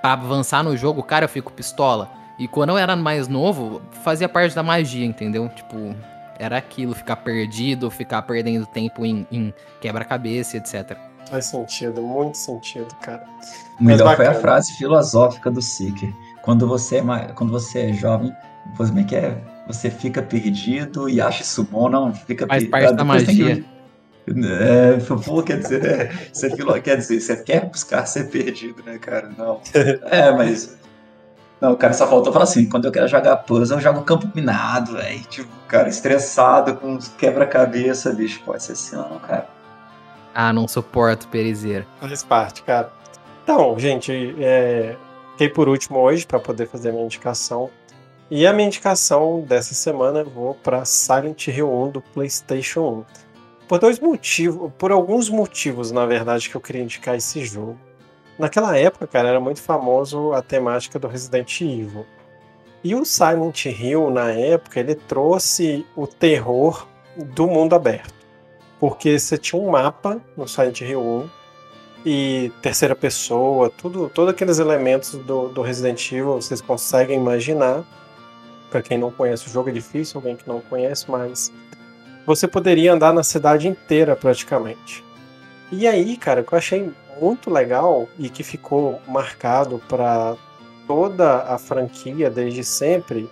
para 0.00 0.12
avançar 0.12 0.62
no 0.62 0.76
jogo, 0.76 1.02
cara, 1.02 1.24
eu 1.24 1.28
fico 1.28 1.52
pistola. 1.52 2.10
E 2.38 2.46
quando 2.46 2.70
eu 2.70 2.78
era 2.78 2.94
mais 2.94 3.28
novo, 3.28 3.80
fazia 4.02 4.28
parte 4.28 4.54
da 4.54 4.62
magia, 4.62 5.04
entendeu? 5.04 5.48
Tipo, 5.48 5.94
era 6.42 6.58
aquilo, 6.58 6.94
ficar 6.94 7.16
perdido, 7.16 7.90
ficar 7.90 8.22
perdendo 8.22 8.66
tempo 8.66 9.06
em, 9.06 9.26
em 9.30 9.54
quebra-cabeça, 9.80 10.56
etc. 10.56 10.96
Faz 11.30 11.46
sentido, 11.46 12.02
muito 12.02 12.36
sentido, 12.36 12.92
cara. 13.00 13.24
O 13.80 13.84
melhor 13.84 14.16
foi 14.16 14.26
a 14.26 14.34
frase 14.34 14.72
filosófica 14.72 15.50
do 15.50 15.62
Seeker. 15.62 16.12
Quando 16.42 16.66
você 16.66 16.98
é, 16.98 17.32
quando 17.34 17.50
você 17.50 17.90
é 17.90 17.92
jovem, 17.92 18.34
você, 18.76 18.98
é 18.98 19.04
que 19.04 19.16
é? 19.16 19.38
você 19.66 19.90
fica 19.90 20.20
perdido 20.20 21.08
e 21.08 21.20
acha 21.20 21.42
isso 21.42 21.62
bom, 21.64 21.88
não 21.88 22.12
fica 22.12 22.46
Faz 22.46 22.64
perdido. 22.64 22.70
parte 22.70 22.96
da 22.96 23.04
magia. 23.04 23.64
É, 24.26 24.98
pô, 25.24 25.42
quer 25.42 25.60
dizer, 25.60 25.84
é, 25.84 26.12
você 26.32 26.50
quer 26.82 26.96
dizer, 26.96 27.20
você 27.20 27.36
quer 27.36 27.66
buscar 27.66 28.04
ser 28.06 28.28
perdido, 28.28 28.82
né, 28.84 28.98
cara? 28.98 29.30
Não. 29.36 29.60
É, 30.10 30.30
mas 30.32 30.76
não, 31.62 31.74
o 31.74 31.76
cara 31.76 31.92
só 31.92 32.08
faltou 32.08 32.32
falar 32.32 32.42
assim, 32.42 32.68
quando 32.68 32.86
eu 32.86 32.90
quero 32.90 33.06
jogar 33.06 33.36
puzzle, 33.36 33.78
eu 33.78 33.80
jogo 33.80 34.02
campo 34.02 34.28
minado, 34.34 34.94
velho. 34.94 35.20
Tipo, 35.20 35.48
cara, 35.68 35.88
estressado, 35.88 36.74
com 36.74 36.98
quebra-cabeça, 37.16 38.12
bicho. 38.12 38.42
Pode 38.44 38.64
ser 38.64 38.72
assim, 38.72 38.96
não, 38.96 39.20
cara. 39.20 39.46
Ah, 40.34 40.52
não 40.52 40.66
suporto 40.66 41.28
perizeira. 41.28 41.86
Faz 42.00 42.24
parte, 42.24 42.64
cara. 42.64 42.90
Então, 43.44 43.78
gente, 43.78 44.34
é... 44.40 44.96
fiquei 45.30 45.48
por 45.48 45.68
último 45.68 46.00
hoje 46.00 46.26
para 46.26 46.40
poder 46.40 46.66
fazer 46.66 46.88
a 46.88 46.92
minha 46.92 47.04
indicação. 47.04 47.70
E 48.28 48.44
a 48.44 48.52
minha 48.52 48.66
indicação 48.66 49.44
dessa 49.46 49.72
semana 49.72 50.18
eu 50.18 50.30
vou 50.30 50.54
para 50.54 50.84
Silent 50.84 51.46
Hill 51.46 51.72
1 51.72 51.90
do 51.90 52.00
PlayStation 52.00 53.04
1. 53.60 53.68
Por 53.68 53.78
dois 53.78 54.00
motivos, 54.00 54.72
por 54.76 54.90
alguns 54.90 55.30
motivos, 55.30 55.92
na 55.92 56.06
verdade, 56.06 56.50
que 56.50 56.56
eu 56.56 56.60
queria 56.60 56.82
indicar 56.82 57.14
esse 57.14 57.44
jogo. 57.44 57.78
Naquela 58.38 58.76
época, 58.76 59.06
cara, 59.06 59.28
era 59.28 59.40
muito 59.40 59.60
famoso 59.60 60.32
a 60.32 60.42
temática 60.42 60.98
do 60.98 61.08
Resident 61.08 61.60
Evil. 61.60 62.06
E 62.84 62.94
o 62.94 63.04
Silent 63.04 63.66
Hill, 63.66 64.10
na 64.10 64.32
época, 64.32 64.80
ele 64.80 64.94
trouxe 64.94 65.86
o 65.94 66.06
terror 66.06 66.86
do 67.16 67.46
mundo 67.46 67.74
aberto. 67.74 68.14
Porque 68.80 69.18
você 69.18 69.38
tinha 69.38 69.60
um 69.60 69.70
mapa 69.70 70.20
no 70.36 70.48
Silent 70.48 70.80
Hill 70.80 71.00
1 71.00 71.30
e 72.04 72.52
terceira 72.60 72.96
pessoa, 72.96 73.70
tudo, 73.70 74.10
todos 74.12 74.32
aqueles 74.32 74.58
elementos 74.58 75.12
do, 75.12 75.48
do 75.48 75.62
Resident 75.62 76.10
Evil 76.10 76.34
vocês 76.34 76.60
conseguem 76.60 77.16
imaginar. 77.16 77.84
Para 78.70 78.82
quem 78.82 78.98
não 78.98 79.10
conhece 79.10 79.46
o 79.46 79.50
jogo 79.50 79.68
é 79.68 79.72
difícil, 79.72 80.18
alguém 80.18 80.34
que 80.34 80.48
não 80.48 80.60
conhece, 80.60 81.08
mas 81.08 81.52
você 82.26 82.48
poderia 82.48 82.92
andar 82.92 83.12
na 83.12 83.22
cidade 83.22 83.68
inteira 83.68 84.16
praticamente. 84.16 85.04
E 85.70 85.86
aí, 85.86 86.16
cara, 86.16 86.40
o 86.40 86.44
que 86.44 86.52
eu 86.52 86.58
achei 86.58 86.92
muito 87.20 87.50
legal 87.50 88.08
e 88.18 88.28
que 88.28 88.42
ficou 88.42 89.00
marcado 89.06 89.80
para 89.88 90.36
toda 90.86 91.42
a 91.42 91.58
franquia 91.58 92.30
desde 92.30 92.64
sempre 92.64 93.28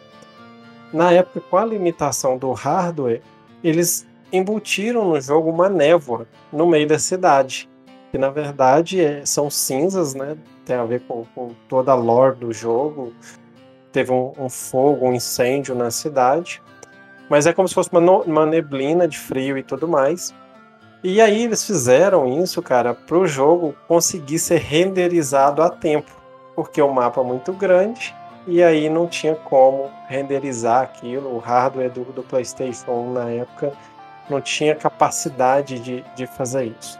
na 0.92 1.12
época, 1.12 1.40
com 1.48 1.56
a 1.56 1.64
limitação 1.64 2.36
do 2.36 2.52
hardware, 2.52 3.22
eles 3.62 4.06
embutiram 4.32 5.08
no 5.08 5.20
jogo 5.20 5.48
uma 5.48 5.68
névoa 5.68 6.26
no 6.52 6.66
meio 6.66 6.86
da 6.86 6.98
cidade. 6.98 7.68
Que 8.10 8.18
na 8.18 8.28
verdade 8.28 9.00
é, 9.00 9.24
são 9.24 9.48
cinzas, 9.48 10.14
né? 10.14 10.36
Tem 10.64 10.76
a 10.76 10.84
ver 10.84 11.00
com, 11.02 11.24
com, 11.34 11.50
toda 11.68 11.92
a 11.92 11.94
lore 11.94 12.36
do 12.36 12.52
jogo. 12.52 13.12
Teve 13.92 14.12
um, 14.12 14.32
um, 14.36 14.48
fogo, 14.48 15.06
um 15.06 15.12
incêndio 15.12 15.74
na 15.76 15.90
cidade. 15.92 16.60
Mas 17.28 17.46
é 17.46 17.52
como 17.52 17.68
se 17.68 17.74
fosse 17.74 17.90
uma, 17.92 18.00
uma 18.00 18.46
neblina 18.46 19.06
de 19.06 19.16
frio 19.16 19.56
e 19.56 19.62
tudo 19.62 19.86
mais. 19.86 20.34
E 21.02 21.18
aí 21.18 21.44
eles 21.44 21.64
fizeram 21.64 22.26
isso, 22.26 22.60
cara, 22.60 22.92
para 22.92 23.16
o 23.16 23.26
jogo 23.26 23.74
conseguir 23.88 24.38
ser 24.38 24.58
renderizado 24.58 25.62
a 25.62 25.70
tempo, 25.70 26.10
porque 26.54 26.82
o 26.82 26.92
mapa 26.92 27.22
é 27.22 27.24
muito 27.24 27.54
grande 27.54 28.14
e 28.46 28.62
aí 28.62 28.90
não 28.90 29.06
tinha 29.06 29.34
como 29.34 29.90
renderizar 30.08 30.82
aquilo. 30.82 31.34
O 31.34 31.38
hardware 31.38 31.90
do, 31.90 32.04
do 32.04 32.22
PlayStation 32.22 32.90
1 32.90 33.12
na 33.14 33.30
época 33.30 33.72
não 34.28 34.42
tinha 34.42 34.74
capacidade 34.74 35.78
de, 35.78 36.04
de 36.14 36.26
fazer 36.26 36.74
isso. 36.78 36.98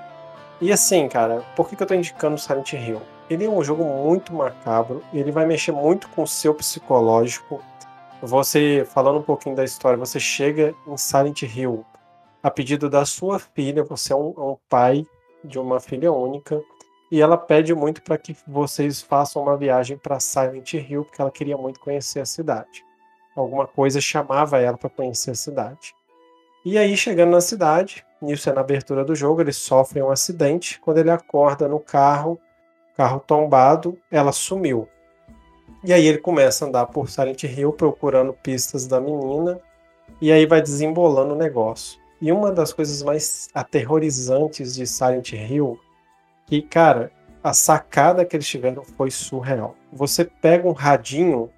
E 0.62 0.72
assim, 0.72 1.06
cara, 1.06 1.44
por 1.54 1.68
que, 1.68 1.76
que 1.76 1.82
eu 1.82 1.86
tô 1.86 1.94
indicando 1.94 2.38
Silent 2.38 2.72
Hill? 2.72 3.02
Ele 3.28 3.44
é 3.44 3.50
um 3.50 3.62
jogo 3.62 3.84
muito 3.84 4.32
macabro, 4.32 5.02
ele 5.12 5.30
vai 5.30 5.44
mexer 5.44 5.72
muito 5.72 6.08
com 6.08 6.22
o 6.22 6.26
seu 6.26 6.54
psicológico. 6.54 7.62
Você, 8.22 8.86
falando 8.90 9.18
um 9.18 9.22
pouquinho 9.22 9.54
da 9.54 9.64
história, 9.64 9.98
você 9.98 10.18
chega 10.18 10.74
em 10.86 10.96
Silent 10.96 11.42
Hill 11.42 11.84
a 12.42 12.50
pedido 12.50 12.88
da 12.88 13.04
sua 13.04 13.38
filha, 13.38 13.84
você 13.84 14.12
é 14.12 14.16
um, 14.16 14.34
é 14.36 14.40
um 14.40 14.56
pai 14.68 15.06
de 15.44 15.58
uma 15.58 15.80
filha 15.80 16.12
única, 16.12 16.62
e 17.10 17.20
ela 17.20 17.36
pede 17.36 17.74
muito 17.74 18.02
para 18.02 18.16
que 18.16 18.36
vocês 18.46 19.02
façam 19.02 19.42
uma 19.42 19.56
viagem 19.56 19.96
para 19.96 20.20
Silent 20.20 20.74
Hill, 20.74 21.04
porque 21.04 21.20
ela 21.20 21.30
queria 21.30 21.56
muito 21.56 21.80
conhecer 21.80 22.20
a 22.20 22.26
cidade. 22.26 22.84
Alguma 23.34 23.66
coisa 23.66 24.00
chamava 24.00 24.58
ela 24.60 24.76
para 24.76 24.90
conhecer 24.90 25.32
a 25.32 25.34
cidade. 25.34 25.94
E 26.64 26.76
aí, 26.78 26.96
chegando 26.96 27.30
na 27.30 27.40
cidade, 27.40 28.04
isso 28.22 28.48
é 28.48 28.52
na 28.52 28.60
abertura 28.60 29.04
do 29.04 29.14
jogo, 29.14 29.40
ele 29.40 29.52
sofre 29.52 30.02
um 30.02 30.10
acidente. 30.10 30.78
Quando 30.80 30.98
ele 30.98 31.10
acorda 31.10 31.66
no 31.66 31.80
carro, 31.80 32.38
carro 32.96 33.18
tombado, 33.18 33.98
ela 34.10 34.30
sumiu. 34.30 34.86
E 35.82 35.92
aí 35.92 36.06
ele 36.06 36.18
começa 36.18 36.64
a 36.64 36.68
andar 36.68 36.86
por 36.86 37.08
Silent 37.08 37.44
Hill 37.44 37.72
procurando 37.72 38.34
pistas 38.34 38.86
da 38.86 39.00
menina. 39.00 39.58
E 40.20 40.30
aí 40.30 40.44
vai 40.44 40.60
desembolando 40.60 41.34
o 41.34 41.38
negócio. 41.38 41.98
E 42.20 42.30
uma 42.30 42.52
das 42.52 42.72
coisas 42.72 43.02
mais 43.02 43.48
aterrorizantes 43.54 44.74
de 44.74 44.86
Silent 44.86 45.32
Hill 45.32 45.78
que, 46.46 46.60
cara, 46.60 47.10
a 47.42 47.54
sacada 47.54 48.24
que 48.24 48.36
eles 48.36 48.46
tiveram 48.46 48.82
foi 48.82 49.10
surreal. 49.10 49.74
Você 49.92 50.24
pega 50.24 50.68
um 50.68 50.72
radinho, 50.72 51.50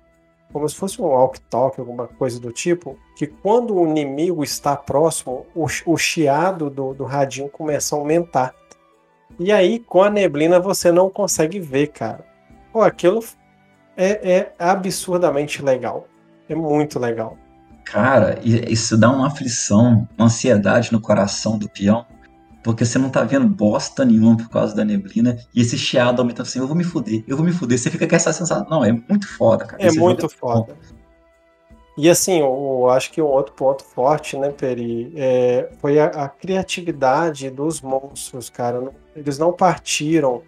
como 0.53 0.69
se 0.69 0.77
fosse 0.77 1.01
um 1.01 1.07
walk-talk, 1.07 1.81
alguma 1.81 2.07
coisa 2.07 2.39
do 2.39 2.53
tipo, 2.53 2.97
que 3.17 3.27
quando 3.27 3.75
o 3.75 3.87
inimigo 3.87 4.45
está 4.45 4.77
próximo, 4.77 5.47
o, 5.55 5.67
o 5.87 5.97
chiado 5.97 6.71
do, 6.71 6.95
do 6.95 7.05
radinho 7.05 7.49
começa 7.49 7.97
a 7.97 7.99
aumentar. 7.99 8.55
E 9.39 9.51
aí, 9.51 9.79
com 9.81 10.03
a 10.03 10.11
neblina, 10.11 10.61
você 10.61 10.93
não 10.93 11.11
consegue 11.11 11.59
ver, 11.59 11.89
cara. 11.89 12.25
Pô, 12.73 12.83
aquilo 12.83 13.25
é, 13.97 14.31
é 14.33 14.53
absurdamente 14.59 15.63
legal. 15.63 16.07
É 16.49 16.55
muito 16.55 16.99
legal. 16.99 17.37
Cara, 17.85 18.39
isso 18.43 18.97
dá 18.97 19.11
uma 19.11 19.27
aflição, 19.27 20.09
uma 20.17 20.27
ansiedade 20.27 20.93
no 20.93 21.01
coração 21.01 21.59
do 21.59 21.69
peão 21.69 22.07
porque 22.63 22.85
você 22.85 22.99
não 22.99 23.11
tá 23.11 23.25
vendo 23.25 23.47
bosta 23.47 24.05
nenhuma 24.05 24.37
por 24.37 24.49
causa 24.49 24.75
da 24.75 24.85
neblina. 24.85 25.37
E 25.55 25.61
esse 25.61 25.77
chiado 25.77 26.21
aumenta 26.21 26.43
assim, 26.43 26.61
eu 26.61 26.67
vou 26.67 26.77
me 26.77 26.85
fuder, 26.85 27.25
eu 27.27 27.37
vou 27.37 27.45
me 27.45 27.53
fuder. 27.53 27.79
Você 27.79 27.91
fica 27.91 28.07
com 28.07 28.15
essa 28.15 28.33
sensação. 28.33 28.67
Não, 28.71 28.85
é 28.85 28.93
muito 28.93 29.27
foda, 29.27 29.65
cara. 29.65 29.83
É 29.83 29.89
esse 29.89 29.99
muito 29.99 30.27
é 30.27 30.29
foda. 30.29 30.77
E 31.99 32.09
assim, 32.09 32.39
eu 32.41 32.89
acho 32.89 33.11
que 33.11 33.21
um 33.21 33.27
outro 33.27 33.53
ponto 33.55 33.85
forte, 33.85 34.39
né, 34.39 34.51
Peri, 34.51 35.13
é, 35.15 35.69
foi 35.79 35.99
a, 35.99 36.07
a, 36.07 36.29
criatividade 36.29 37.51
dos 37.51 37.83
monstros, 37.83 38.49
cara. 38.49 38.91
Eles 39.15 39.39
não 39.39 39.53
partiram 39.53 40.43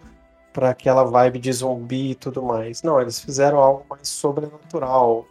para 0.51 0.69
aquela 0.69 1.03
vibe 1.03 1.37
de 1.37 1.51
zumbi 1.51 2.11
e 2.11 2.15
tudo 2.15 2.41
mais. 2.41 2.81
Não, 2.81 2.99
eles 2.99 3.19
fizeram 3.19 3.59
algo 3.59 3.85
mais 3.89 4.07
sobrenatural. 4.07 5.25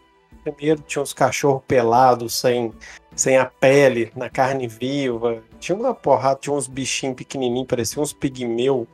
Primeiro 0.44 0.82
tinha 0.86 1.02
os 1.02 1.12
cachorros 1.12 1.62
pelados, 1.66 2.34
sem 2.34 2.72
sem 3.16 3.36
a 3.36 3.46
pele, 3.46 4.12
na 4.14 4.28
carne 4.28 4.66
viva. 4.66 5.42
Tinha 5.58 5.76
uma 5.76 5.94
porrada, 5.94 6.38
tinha 6.40 6.54
uns 6.54 6.66
bichinhos 6.66 7.16
pequenininhos, 7.16 7.66
pareciam 7.66 8.02
uns 8.02 8.12
pigmeu. 8.12 8.86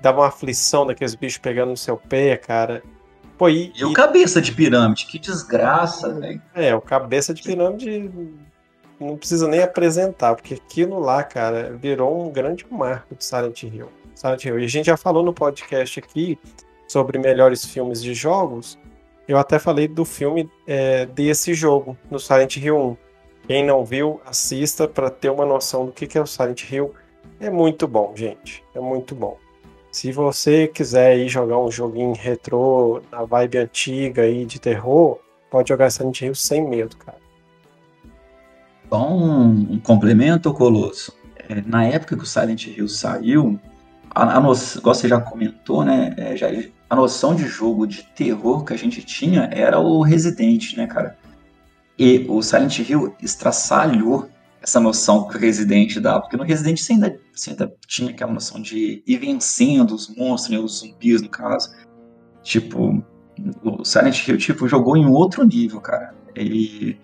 Dava 0.00 0.20
uma 0.20 0.28
aflição 0.28 0.86
daqueles 0.86 1.14
bichos 1.14 1.38
pegando 1.38 1.70
no 1.70 1.76
seu 1.76 1.96
pé, 1.96 2.36
cara. 2.36 2.82
Pô, 3.36 3.48
e, 3.48 3.72
e 3.76 3.84
o 3.84 3.92
cabeça 3.92 4.40
de 4.40 4.52
pirâmide, 4.52 5.06
que 5.06 5.18
desgraça, 5.18 6.12
velho. 6.14 6.40
É, 6.54 6.74
o 6.74 6.80
cabeça 6.80 7.34
de 7.34 7.42
pirâmide 7.42 8.10
não 8.98 9.16
precisa 9.16 9.46
nem 9.46 9.62
apresentar, 9.62 10.34
porque 10.34 10.54
aquilo 10.54 10.98
lá, 10.98 11.22
cara, 11.22 11.76
virou 11.76 12.26
um 12.26 12.30
grande 12.30 12.64
marco 12.70 13.14
de 13.14 13.24
Silent 13.24 13.62
Hill. 13.62 13.90
Silent 14.14 14.44
Hill. 14.44 14.58
E 14.58 14.64
a 14.64 14.68
gente 14.68 14.86
já 14.86 14.96
falou 14.96 15.22
no 15.22 15.34
podcast 15.34 15.98
aqui 15.98 16.38
sobre 16.88 17.18
melhores 17.18 17.64
filmes 17.64 18.02
de 18.02 18.14
jogos. 18.14 18.78
Eu 19.28 19.38
até 19.38 19.58
falei 19.58 19.88
do 19.88 20.04
filme 20.04 20.48
é, 20.66 21.06
desse 21.06 21.52
jogo, 21.52 21.96
no 22.10 22.18
Silent 22.18 22.56
Hill 22.56 22.78
1. 22.78 22.96
Quem 23.48 23.64
não 23.64 23.84
viu, 23.84 24.20
assista 24.24 24.86
para 24.86 25.10
ter 25.10 25.30
uma 25.30 25.44
noção 25.44 25.86
do 25.86 25.92
que 25.92 26.16
é 26.16 26.20
o 26.20 26.26
Silent 26.26 26.70
Hill. 26.70 26.94
É 27.40 27.50
muito 27.50 27.88
bom, 27.88 28.12
gente. 28.14 28.62
É 28.74 28.80
muito 28.80 29.14
bom. 29.14 29.36
Se 29.90 30.12
você 30.12 30.68
quiser 30.68 31.16
ir 31.18 31.28
jogar 31.28 31.58
um 31.58 31.70
joguinho 31.70 32.14
retrô, 32.14 33.00
na 33.10 33.24
vibe 33.24 33.58
antiga 33.58 34.22
aí 34.22 34.44
de 34.44 34.60
terror, 34.60 35.18
pode 35.50 35.68
jogar 35.68 35.90
Silent 35.90 36.20
Hill 36.20 36.34
sem 36.34 36.68
medo, 36.68 36.96
cara. 36.96 37.18
Só 38.88 39.08
um, 39.08 39.72
um 39.72 39.80
complemento, 39.80 40.52
Colosso. 40.52 41.16
É, 41.48 41.62
na 41.62 41.84
época 41.84 42.16
que 42.16 42.22
o 42.22 42.26
Silent 42.26 42.66
Hill 42.66 42.88
saiu, 42.88 43.58
a, 44.14 44.36
a 44.36 44.40
noção, 44.40 44.80
igual 44.80 44.94
você 44.94 45.08
já 45.08 45.20
comentou, 45.20 45.84
né? 45.84 46.14
É, 46.16 46.36
já, 46.36 46.48
a 46.88 46.96
noção 46.96 47.34
de 47.34 47.46
jogo 47.46 47.86
de 47.86 48.02
terror 48.02 48.64
que 48.64 48.72
a 48.72 48.76
gente 48.76 49.02
tinha 49.02 49.48
era 49.52 49.78
o 49.78 50.02
Resident, 50.02 50.76
né, 50.76 50.86
cara? 50.86 51.18
E 51.98 52.26
o 52.28 52.42
Silent 52.42 52.78
Hill 52.78 53.14
estraçalhou 53.20 54.28
essa 54.62 54.78
noção 54.80 55.28
que 55.28 55.36
o 55.36 55.40
Resident 55.40 55.98
dá, 55.98 56.20
porque 56.20 56.36
no 56.36 56.44
Resident 56.44 56.78
você 56.78 56.92
ainda, 56.92 57.20
você 57.32 57.50
ainda 57.50 57.72
tinha 57.86 58.10
aquela 58.10 58.32
noção 58.32 58.60
de 58.60 59.02
ir 59.06 59.18
vencendo 59.18 59.94
os 59.94 60.14
monstros, 60.14 60.50
né, 60.50 60.58
os 60.58 60.80
zumbis 60.80 61.22
no 61.22 61.28
caso. 61.28 61.74
Tipo, 62.42 63.02
o 63.62 63.84
Silent 63.84 64.26
Hill 64.26 64.38
tipo, 64.38 64.68
jogou 64.68 64.96
em 64.96 65.06
outro 65.06 65.44
nível, 65.44 65.80
cara. 65.80 66.14
E, 66.36 66.96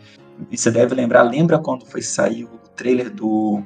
e 0.51 0.57
você 0.57 0.71
deve 0.71 0.95
lembrar, 0.95 1.23
lembra 1.23 1.59
quando 1.59 1.87
foi 1.87 2.03
sair 2.03 2.45
o 2.45 2.59
trailer 2.77 3.11
do 3.11 3.63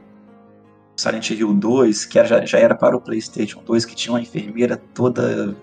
Silent 0.97 1.31
Hill 1.31 1.53
2, 1.55 2.05
que 2.07 2.25
já, 2.25 2.45
já 2.45 2.59
era 2.59 2.75
para 2.75 2.97
o 2.97 3.01
PlayStation 3.01 3.63
2, 3.65 3.85
que 3.85 3.95
tinha 3.95 4.13
uma 4.13 4.21
enfermeira 4.21 4.77
toda 4.95 5.57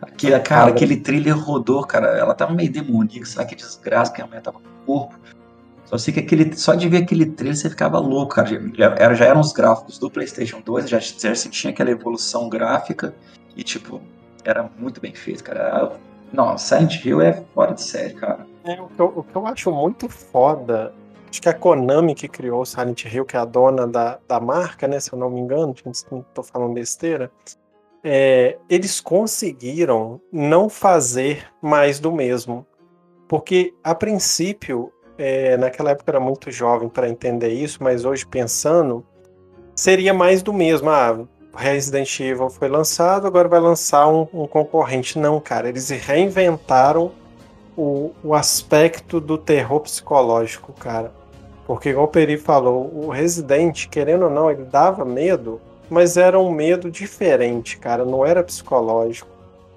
Aquele, 0.00 0.38
cara, 0.40 0.70
aquele 0.70 0.96
trailer 0.96 1.38
rodou, 1.38 1.84
cara. 1.84 2.08
Ela 2.18 2.34
tava 2.34 2.52
meio 2.52 2.70
demoníaca, 2.70 3.26
sabe 3.26 3.50
que 3.50 3.56
desgraça 3.56 4.12
que 4.12 4.20
a 4.20 4.26
mulher 4.26 4.42
tava 4.42 4.58
com 4.58 4.68
o 4.68 4.86
corpo. 4.86 5.18
Só 5.86 5.96
sei 5.96 6.12
que 6.12 6.20
aquele, 6.20 6.56
só 6.56 6.74
de 6.74 6.88
ver 6.88 7.04
aquele 7.04 7.26
trailer 7.26 7.56
você 7.56 7.70
ficava 7.70 7.98
louco, 7.98 8.34
cara. 8.34 8.48
Já, 8.74 8.94
era, 8.98 9.14
já 9.14 9.24
eram 9.26 9.40
os 9.40 9.52
gráficos 9.52 9.98
do 9.98 10.10
PlayStation 10.10 10.60
2, 10.60 10.88
já, 10.88 10.98
já 10.98 11.34
sentia 11.34 11.70
aquela 11.70 11.90
evolução 11.90 12.48
gráfica 12.48 13.14
e, 13.56 13.62
tipo, 13.62 14.00
era 14.44 14.68
muito 14.78 15.00
bem 15.00 15.14
feito, 15.14 15.44
cara. 15.44 15.92
Não, 16.32 16.58
Silent 16.58 17.04
Hill 17.04 17.20
é 17.22 17.44
fora 17.54 17.72
de 17.72 17.82
série, 17.82 18.14
cara. 18.14 18.46
É, 18.64 18.80
o, 18.80 18.88
que 18.88 19.00
eu, 19.00 19.12
o 19.16 19.22
que 19.22 19.36
eu 19.36 19.46
acho 19.46 19.70
muito 19.70 20.08
foda, 20.08 20.92
acho 21.30 21.40
que 21.40 21.48
a 21.48 21.54
Konami 21.54 22.16
que 22.16 22.26
criou 22.26 22.62
o 22.62 22.66
Silent 22.66 23.04
Hill, 23.04 23.24
que 23.24 23.36
é 23.36 23.40
a 23.40 23.44
dona 23.44 23.86
da, 23.86 24.18
da 24.26 24.40
marca, 24.40 24.88
né, 24.88 24.98
se 24.98 25.12
eu 25.12 25.18
não 25.18 25.30
me 25.30 25.40
engano, 25.40 25.74
não 26.10 26.24
tô 26.34 26.42
falando 26.42 26.74
besteira, 26.74 27.30
é, 28.08 28.56
eles 28.70 29.00
conseguiram 29.00 30.20
não 30.32 30.68
fazer 30.68 31.48
mais 31.60 31.98
do 31.98 32.12
mesmo. 32.12 32.64
Porque, 33.26 33.74
a 33.82 33.96
princípio, 33.96 34.92
é, 35.18 35.56
naquela 35.56 35.90
época 35.90 36.12
era 36.12 36.20
muito 36.20 36.48
jovem 36.52 36.88
para 36.88 37.08
entender 37.08 37.48
isso, 37.48 37.82
mas 37.82 38.04
hoje 38.04 38.24
pensando, 38.24 39.04
seria 39.74 40.14
mais 40.14 40.40
do 40.40 40.52
mesmo. 40.52 40.88
Ah, 40.88 41.18
Resident 41.52 42.20
Evil 42.20 42.48
foi 42.48 42.68
lançado, 42.68 43.26
agora 43.26 43.48
vai 43.48 43.58
lançar 43.58 44.06
um, 44.06 44.28
um 44.32 44.46
concorrente. 44.46 45.18
Não, 45.18 45.40
cara, 45.40 45.68
eles 45.68 45.90
reinventaram 45.90 47.10
o, 47.76 48.12
o, 48.22 48.34
aspecto 48.34 49.20
do 49.20 49.36
terror 49.36 49.80
psicológico, 49.80 50.72
cara. 50.74 51.12
Porque, 51.66 51.88
igual 51.88 52.04
o 52.04 52.08
Peri 52.08 52.36
falou, 52.36 52.88
o 52.94 53.08
Resident, 53.08 53.88
querendo 53.88 54.26
ou 54.26 54.30
não, 54.30 54.48
ele 54.48 54.62
dava 54.62 55.04
medo, 55.04 55.60
mas 55.88 56.16
era 56.16 56.38
um 56.38 56.50
medo 56.50 56.90
diferente, 56.90 57.78
cara, 57.78 58.04
não 58.04 58.24
era 58.24 58.42
psicológico. 58.42 59.28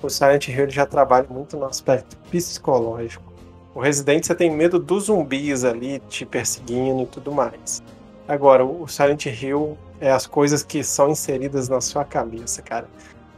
O 0.01 0.09
Silent 0.09 0.47
Hill 0.47 0.69
já 0.69 0.85
trabalha 0.85 1.27
muito 1.29 1.57
no 1.57 1.65
aspecto 1.65 2.17
psicológico. 2.31 3.29
O 3.75 3.81
Resident 3.81 4.25
você 4.25 4.33
tem 4.33 4.49
medo 4.49 4.79
dos 4.79 5.05
zumbis 5.05 5.63
ali 5.63 6.01
te 6.09 6.25
perseguindo 6.25 7.03
e 7.03 7.05
tudo 7.05 7.31
mais. 7.31 7.83
Agora, 8.27 8.63
o 8.65 8.87
Silent 8.87 9.25
Hill 9.25 9.77
é 9.99 10.11
as 10.11 10.25
coisas 10.25 10.63
que 10.63 10.83
são 10.83 11.09
inseridas 11.09 11.67
na 11.67 11.81
sua 11.81 12.05
cabeça, 12.05 12.61
cara. 12.61 12.87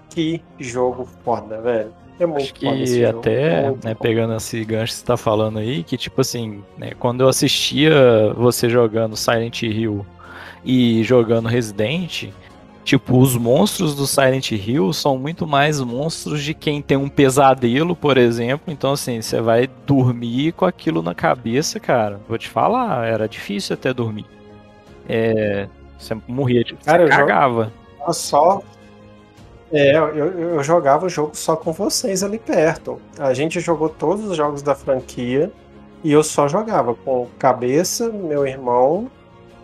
Que 0.09 0.41
jogo 0.59 1.07
foda, 1.23 1.61
velho. 1.61 1.93
É 2.19 2.25
muito 2.25 2.43
Acho 2.43 2.53
que 2.53 3.05
até, 3.05 3.65
é 3.65 3.73
né, 3.83 3.95
pegando 3.99 4.35
esse 4.35 4.63
gancho 4.63 4.93
que 4.93 4.99
você 4.99 5.05
tá 5.05 5.17
falando 5.17 5.57
aí, 5.57 5.83
que 5.83 5.97
tipo 5.97 6.21
assim, 6.21 6.63
né, 6.77 6.91
quando 6.99 7.21
eu 7.21 7.27
assistia 7.27 8.33
você 8.35 8.69
jogando 8.69 9.17
Silent 9.17 9.63
Hill 9.63 10.05
e 10.63 11.03
jogando 11.03 11.47
Resident, 11.47 12.29
tipo, 12.83 13.17
os 13.17 13.35
monstros 13.35 13.95
do 13.95 14.07
Silent 14.07 14.51
Hill 14.51 14.91
são 14.93 15.17
muito 15.17 15.47
mais 15.47 15.79
monstros 15.79 16.43
de 16.43 16.53
quem 16.53 16.81
tem 16.81 16.97
um 16.97 17.09
pesadelo, 17.09 17.95
por 17.95 18.17
exemplo. 18.17 18.71
Então, 18.71 18.93
assim, 18.93 19.21
você 19.21 19.41
vai 19.41 19.67
dormir 19.85 20.53
com 20.53 20.65
aquilo 20.65 21.01
na 21.01 21.13
cabeça, 21.15 21.79
cara. 21.79 22.19
Vou 22.27 22.37
te 22.37 22.49
falar, 22.49 23.05
era 23.07 23.27
difícil 23.27 23.73
até 23.73 23.93
dormir. 23.93 24.25
É, 25.07 25.67
você 25.97 26.17
morria, 26.27 26.63
tipo, 26.63 26.83
cara, 26.83 27.03
você 27.03 27.09
cagava. 27.09 27.71
Só 28.11 28.61
é, 29.71 29.95
eu, 29.95 30.09
eu 30.09 30.63
jogava 30.63 31.05
o 31.05 31.09
jogo 31.09 31.31
só 31.33 31.55
com 31.55 31.71
vocês 31.71 32.23
ali 32.23 32.37
perto. 32.37 32.99
A 33.17 33.33
gente 33.33 33.59
jogou 33.59 33.87
todos 33.87 34.25
os 34.25 34.35
jogos 34.35 34.61
da 34.61 34.75
franquia 34.75 35.51
e 36.03 36.11
eu 36.11 36.23
só 36.23 36.47
jogava 36.47 36.93
com 36.93 37.27
cabeça, 37.39 38.09
meu 38.09 38.45
irmão, 38.45 39.09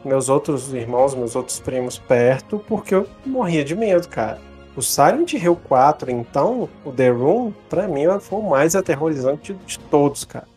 meus 0.08 0.30
outros 0.30 0.74
irmãos, 0.74 1.14
meus 1.14 1.36
outros 1.36 1.60
primos 1.60 1.98
perto, 1.98 2.60
porque 2.68 2.96
eu 2.96 3.08
morria 3.26 3.64
de 3.64 3.76
medo, 3.76 4.08
cara. 4.08 4.40
O 4.76 4.82
Silent 4.82 5.34
Hill 5.34 5.56
4, 5.68 6.12
então, 6.12 6.70
o 6.86 6.92
The 6.92 7.10
Room, 7.10 7.52
pra 7.68 7.88
mim 7.88 8.04
foi 8.20 8.40
o 8.40 8.50
mais 8.50 8.76
aterrorizante 8.76 9.54
de, 9.54 9.60
de 9.66 9.80
todos, 9.80 10.24
cara. 10.24 10.48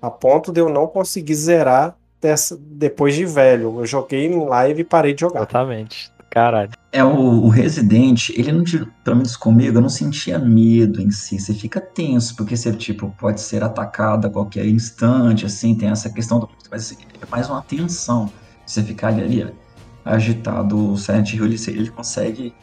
A 0.00 0.10
ponto 0.10 0.52
de 0.52 0.60
eu 0.60 0.68
não 0.68 0.86
conseguir 0.86 1.34
zerar 1.34 1.96
dessa, 2.20 2.58
depois 2.60 3.14
de 3.14 3.24
velho. 3.24 3.80
Eu 3.80 3.86
joguei 3.86 4.26
em 4.26 4.44
live 4.46 4.82
e 4.82 4.84
parei 4.84 5.14
de 5.14 5.22
jogar. 5.22 5.40
Exatamente. 5.40 6.10
Caralho. 6.30 6.72
É, 6.92 7.02
o, 7.02 7.44
o 7.44 7.48
Resident, 7.48 8.28
ele 8.30 8.52
não, 8.52 8.62
pelo 9.02 9.16
menos 9.16 9.36
comigo, 9.36 9.78
eu 9.78 9.80
não 9.80 9.88
sentia 9.88 10.38
medo 10.38 11.00
em 11.00 11.10
si. 11.10 11.38
Você 11.38 11.54
fica 11.54 11.80
tenso, 11.80 12.36
porque 12.36 12.54
você, 12.54 12.72
tipo, 12.74 13.14
pode 13.18 13.40
ser 13.40 13.64
atacado 13.64 14.26
a 14.26 14.30
qualquer 14.30 14.66
instante, 14.66 15.46
assim, 15.46 15.74
tem 15.74 15.88
essa 15.88 16.10
questão 16.10 16.38
do. 16.38 16.48
Mas 16.70 16.92
é 16.92 16.96
mais 17.30 17.48
uma 17.48 17.62
tensão. 17.62 18.30
Você 18.66 18.82
ficar 18.82 19.08
ali, 19.08 19.22
ali 19.22 19.54
agitado. 20.04 20.92
O 20.92 20.98
Silent 20.98 21.32
Hill, 21.32 21.46
ele, 21.46 21.56
ele 21.68 21.90
consegue 21.90 22.54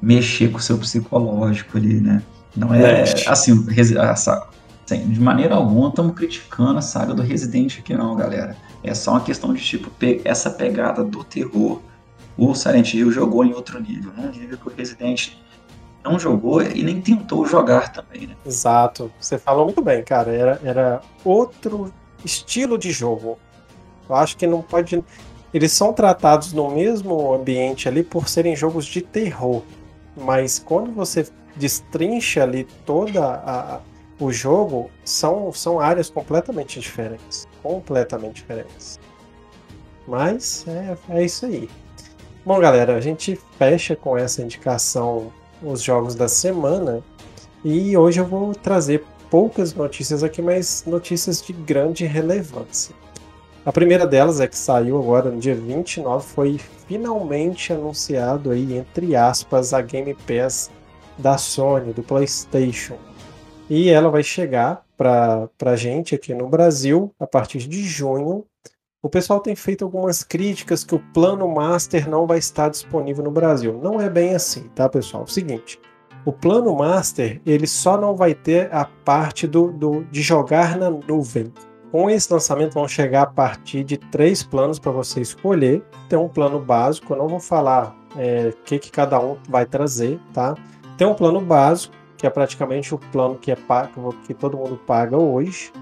mexer 0.00 0.50
com 0.50 0.58
o 0.58 0.60
seu 0.60 0.78
psicológico 0.78 1.76
ali, 1.76 2.00
né? 2.00 2.22
Não 2.54 2.72
é, 2.74 3.00
é. 3.00 3.28
assim, 3.28 3.66
essa, 3.96 4.48
assim, 4.84 5.08
de 5.08 5.20
maneira 5.20 5.54
alguma 5.54 5.88
estamos 5.88 6.14
criticando 6.14 6.78
a 6.78 6.82
saga 6.82 7.14
do 7.14 7.22
Resident 7.22 7.78
aqui 7.78 7.94
não, 7.94 8.14
galera. 8.14 8.56
É 8.82 8.94
só 8.94 9.12
uma 9.12 9.20
questão 9.20 9.52
de, 9.52 9.62
tipo, 9.62 9.90
essa 10.24 10.50
pegada 10.50 11.02
do 11.02 11.24
terror 11.24 11.80
o 12.38 12.54
Silent 12.54 12.94
Hill 12.94 13.10
jogou 13.10 13.44
em 13.44 13.52
outro 13.52 13.80
nível, 13.80 14.12
num 14.16 14.30
nível 14.30 14.56
que 14.56 14.68
o 14.68 14.72
Resident 14.72 15.32
não 16.04 16.18
jogou 16.20 16.62
e 16.62 16.84
nem 16.84 17.00
tentou 17.00 17.44
jogar 17.44 17.92
também, 17.92 18.28
né? 18.28 18.36
Exato. 18.46 19.10
Você 19.20 19.36
falou 19.36 19.64
muito 19.64 19.82
bem, 19.82 20.04
cara. 20.04 20.32
Era, 20.32 20.60
era 20.62 21.02
outro 21.24 21.92
estilo 22.24 22.78
de 22.78 22.92
jogo. 22.92 23.36
Eu 24.08 24.16
acho 24.16 24.36
que 24.36 24.46
não 24.46 24.62
pode. 24.62 25.02
Eles 25.52 25.72
são 25.72 25.92
tratados 25.92 26.52
no 26.52 26.70
mesmo 26.70 27.32
ambiente 27.32 27.88
ali 27.88 28.02
por 28.02 28.28
serem 28.28 28.54
jogos 28.54 28.84
de 28.84 29.02
terror. 29.02 29.62
Mas 30.16 30.58
quando 30.58 30.92
você 30.92 31.26
destrincha 31.56 32.42
ali 32.42 32.64
toda 32.84 33.80
o 34.20 34.32
jogo, 34.32 34.90
são, 35.04 35.52
são 35.52 35.80
áreas 35.80 36.10
completamente 36.10 36.80
diferentes. 36.80 37.46
Completamente 37.62 38.36
diferentes. 38.36 38.98
Mas 40.06 40.64
é, 40.66 40.96
é 41.10 41.24
isso 41.24 41.46
aí. 41.46 41.68
Bom, 42.44 42.58
galera, 42.60 42.96
a 42.96 43.00
gente 43.00 43.38
fecha 43.58 43.94
com 43.94 44.16
essa 44.16 44.42
indicação 44.42 45.30
os 45.62 45.82
jogos 45.82 46.14
da 46.14 46.28
semana 46.28 47.02
e 47.64 47.96
hoje 47.96 48.20
eu 48.20 48.24
vou 48.24 48.54
trazer 48.54 49.04
poucas 49.30 49.74
notícias 49.74 50.22
aqui, 50.22 50.40
mas 50.40 50.84
notícias 50.86 51.42
de 51.42 51.52
grande 51.52 52.06
relevância. 52.06 52.94
A 53.68 53.72
primeira 53.72 54.06
delas 54.06 54.40
é 54.40 54.48
que 54.48 54.56
saiu 54.56 54.96
agora 54.96 55.30
no 55.30 55.38
dia 55.38 55.54
29, 55.54 56.26
foi 56.26 56.58
finalmente 56.86 57.70
anunciado 57.70 58.50
aí, 58.50 58.74
entre 58.74 59.14
aspas, 59.14 59.74
a 59.74 59.82
Game 59.82 60.14
Pass 60.26 60.70
da 61.18 61.36
Sony, 61.36 61.92
do 61.92 62.02
PlayStation. 62.02 62.96
E 63.68 63.90
ela 63.90 64.08
vai 64.08 64.22
chegar 64.22 64.86
para 64.96 65.50
a 65.66 65.76
gente 65.76 66.14
aqui 66.14 66.32
no 66.32 66.48
Brasil 66.48 67.14
a 67.20 67.26
partir 67.26 67.58
de 67.58 67.82
junho 67.82 68.46
o 69.02 69.10
pessoal 69.10 69.38
tem 69.38 69.54
feito 69.54 69.84
algumas 69.84 70.24
críticas 70.24 70.82
que 70.82 70.94
o 70.94 71.02
plano 71.12 71.46
Master 71.46 72.08
não 72.08 72.26
vai 72.26 72.38
estar 72.38 72.70
disponível 72.70 73.22
no 73.22 73.30
Brasil. 73.30 73.78
Não 73.82 74.00
é 74.00 74.08
bem 74.08 74.34
assim, 74.34 74.62
tá, 74.74 74.88
pessoal? 74.88 75.24
É 75.24 75.26
o 75.26 75.30
seguinte, 75.30 75.78
o 76.24 76.32
plano 76.32 76.74
Master 76.74 77.38
ele 77.44 77.66
só 77.66 78.00
não 78.00 78.16
vai 78.16 78.34
ter 78.34 78.74
a 78.74 78.86
parte 78.86 79.46
do, 79.46 79.70
do 79.70 80.04
de 80.04 80.22
jogar 80.22 80.78
na 80.78 80.90
nuvem. 80.90 81.52
Com 81.90 82.10
esse 82.10 82.32
lançamento 82.32 82.74
vão 82.74 82.86
chegar 82.86 83.22
a 83.22 83.26
partir 83.26 83.82
de 83.82 83.96
três 83.96 84.42
planos 84.42 84.78
para 84.78 84.92
você 84.92 85.20
escolher. 85.20 85.82
Tem 86.08 86.18
um 86.18 86.28
plano 86.28 86.60
básico, 86.60 87.12
eu 87.12 87.16
não 87.16 87.28
vou 87.28 87.40
falar 87.40 87.96
o 88.14 88.20
é, 88.20 88.52
que, 88.64 88.78
que 88.78 88.90
cada 88.90 89.18
um 89.20 89.36
vai 89.48 89.64
trazer, 89.64 90.20
tá? 90.32 90.54
Tem 90.96 91.06
um 91.06 91.14
plano 91.14 91.40
básico, 91.40 91.94
que 92.16 92.26
é 92.26 92.30
praticamente 92.30 92.94
o 92.94 92.98
plano 92.98 93.36
que, 93.36 93.50
é 93.50 93.56
pago, 93.56 94.14
que 94.26 94.34
todo 94.34 94.56
mundo 94.56 94.76
paga 94.86 95.16
hoje 95.16 95.72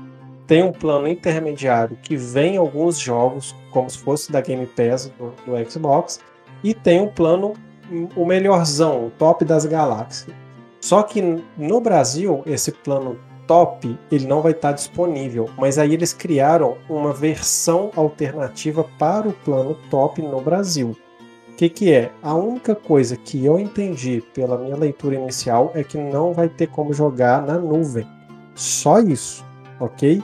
tem 0.47 0.63
um 0.63 0.73
plano 0.73 1.09
intermediário 1.09 1.99
que 2.03 2.17
vem 2.17 2.57
alguns 2.57 2.99
jogos, 2.99 3.55
como 3.71 3.91
se 3.91 3.99
fosse 3.99 4.31
da 4.31 4.41
Game 4.41 4.67
Pass 4.67 5.13
do, 5.19 5.35
do 5.45 5.71
Xbox, 5.71 6.21
e 6.63 6.73
tem 6.73 7.01
um 7.01 7.09
plano 7.09 7.55
o 8.17 8.25
melhorzão, 8.25 9.07
o 9.07 9.11
top 9.11 9.45
das 9.45 9.65
galáxias. 9.65 10.35
Só 10.81 11.03
que 11.03 11.23
no 11.57 11.81
Brasil, 11.81 12.43
esse 12.47 12.73
plano 12.73 13.19
top 13.47 13.99
ele 14.11 14.27
não 14.27 14.43
vai 14.43 14.53
estar 14.53 14.73
disponível, 14.73 15.49
mas 15.57 15.79
aí 15.79 15.95
eles 15.95 16.13
criaram 16.13 16.77
uma 16.89 17.13
versão 17.13 17.91
alternativa 17.95 18.85
para 18.99 19.29
o 19.29 19.33
plano 19.33 19.77
top 19.91 20.21
no 20.23 20.41
Brasil. 20.41 20.97
O 21.49 21.57
que, 21.57 21.69
que 21.69 21.93
é? 21.93 22.13
A 22.23 22.35
única 22.35 22.75
coisa 22.75 23.17
que 23.17 23.45
eu 23.45 23.59
entendi 23.59 24.23
pela 24.35 24.59
minha 24.59 24.77
leitura 24.77 25.15
inicial 25.15 25.73
é 25.75 25.83
que 25.83 25.97
não 25.97 26.35
vai 26.35 26.49
ter 26.49 26.67
como 26.67 26.93
jogar 26.93 27.47
na 27.47 27.59
nuvem. 27.59 28.07
Só 28.55 29.01
isso, 29.01 29.45
ok? 29.81 30.23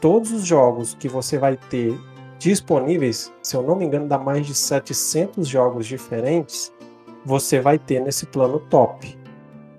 todos 0.00 0.32
os 0.32 0.44
jogos 0.44 0.94
que 0.94 1.08
você 1.08 1.38
vai 1.38 1.56
ter 1.56 1.96
disponíveis, 2.38 3.32
se 3.42 3.54
eu 3.54 3.62
não 3.62 3.76
me 3.76 3.84
engano, 3.84 4.08
dá 4.08 4.18
mais 4.18 4.46
de 4.46 4.54
700 4.54 5.46
jogos 5.46 5.86
diferentes, 5.86 6.72
você 7.24 7.60
vai 7.60 7.78
ter 7.78 8.00
nesse 8.00 8.26
plano 8.26 8.58
top. 8.58 9.18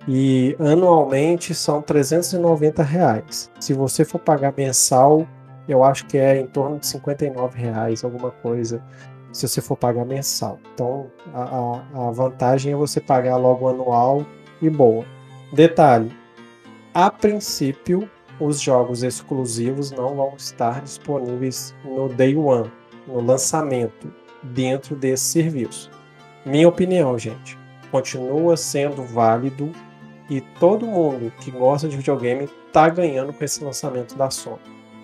E 0.08 0.56
anualmente 0.60 1.54
são 1.54 1.82
390 1.82 2.82
reais. 2.82 3.52
Se 3.60 3.74
você 3.74 4.04
for 4.04 4.20
pagar 4.20 4.54
mensal, 4.58 5.28
eu 5.68 5.84
acho 5.84 6.06
que 6.08 6.18
é 6.18 6.40
em 6.40 6.48
torno 6.48 6.80
de 6.80 6.88
59 6.88 7.60
reais, 7.60 8.04
alguma 8.04 8.32
coisa, 8.32 8.84
se 9.32 9.48
você 9.48 9.62
for 9.62 9.78
pagar 9.78 10.06
mensal. 10.06 10.60
Então 10.74 11.12
a, 11.34 11.82
a 12.08 12.12
vantagem 12.12 12.74
é 12.74 12.76
você 12.76 13.00
pagar 13.00 13.38
logo 13.38 13.68
anual 13.68 14.26
e 14.62 14.70
boa. 14.70 15.06
Detalhe: 15.54 16.12
a 16.94 17.10
princípio 17.10 18.10
os 18.40 18.60
jogos 18.60 19.04
exclusivos 19.04 19.92
não 19.92 20.16
vão 20.16 20.34
estar 20.36 20.82
disponíveis 20.82 21.76
no 21.86 22.10
Day 22.10 22.36
One, 22.36 22.72
no 23.08 23.22
lançamento, 23.22 24.12
dentro 24.42 24.96
desse 24.96 25.26
serviço. 25.26 25.92
Minha 26.44 26.68
opinião, 26.68 27.20
gente, 27.20 27.58
continua 27.92 28.58
sendo 28.58 29.04
válido 29.04 29.72
e 30.32 30.40
todo 30.40 30.88
mundo 30.88 31.30
que 31.42 31.52
gosta 31.52 31.90
de 31.90 31.98
videogame 31.98 32.48
está 32.66 32.88
ganhando 32.88 33.34
com 33.34 33.44
esse 33.44 33.62
lançamento 33.62 34.16
da 34.16 34.30
Sony. 34.30 34.62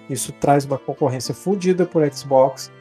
Isso 0.09 0.31
traz 0.31 0.63
uma 0.63 0.77
concorrência 0.77 1.35
fodida 1.35 1.85
para 1.85 2.09
Xbox 2.09 2.71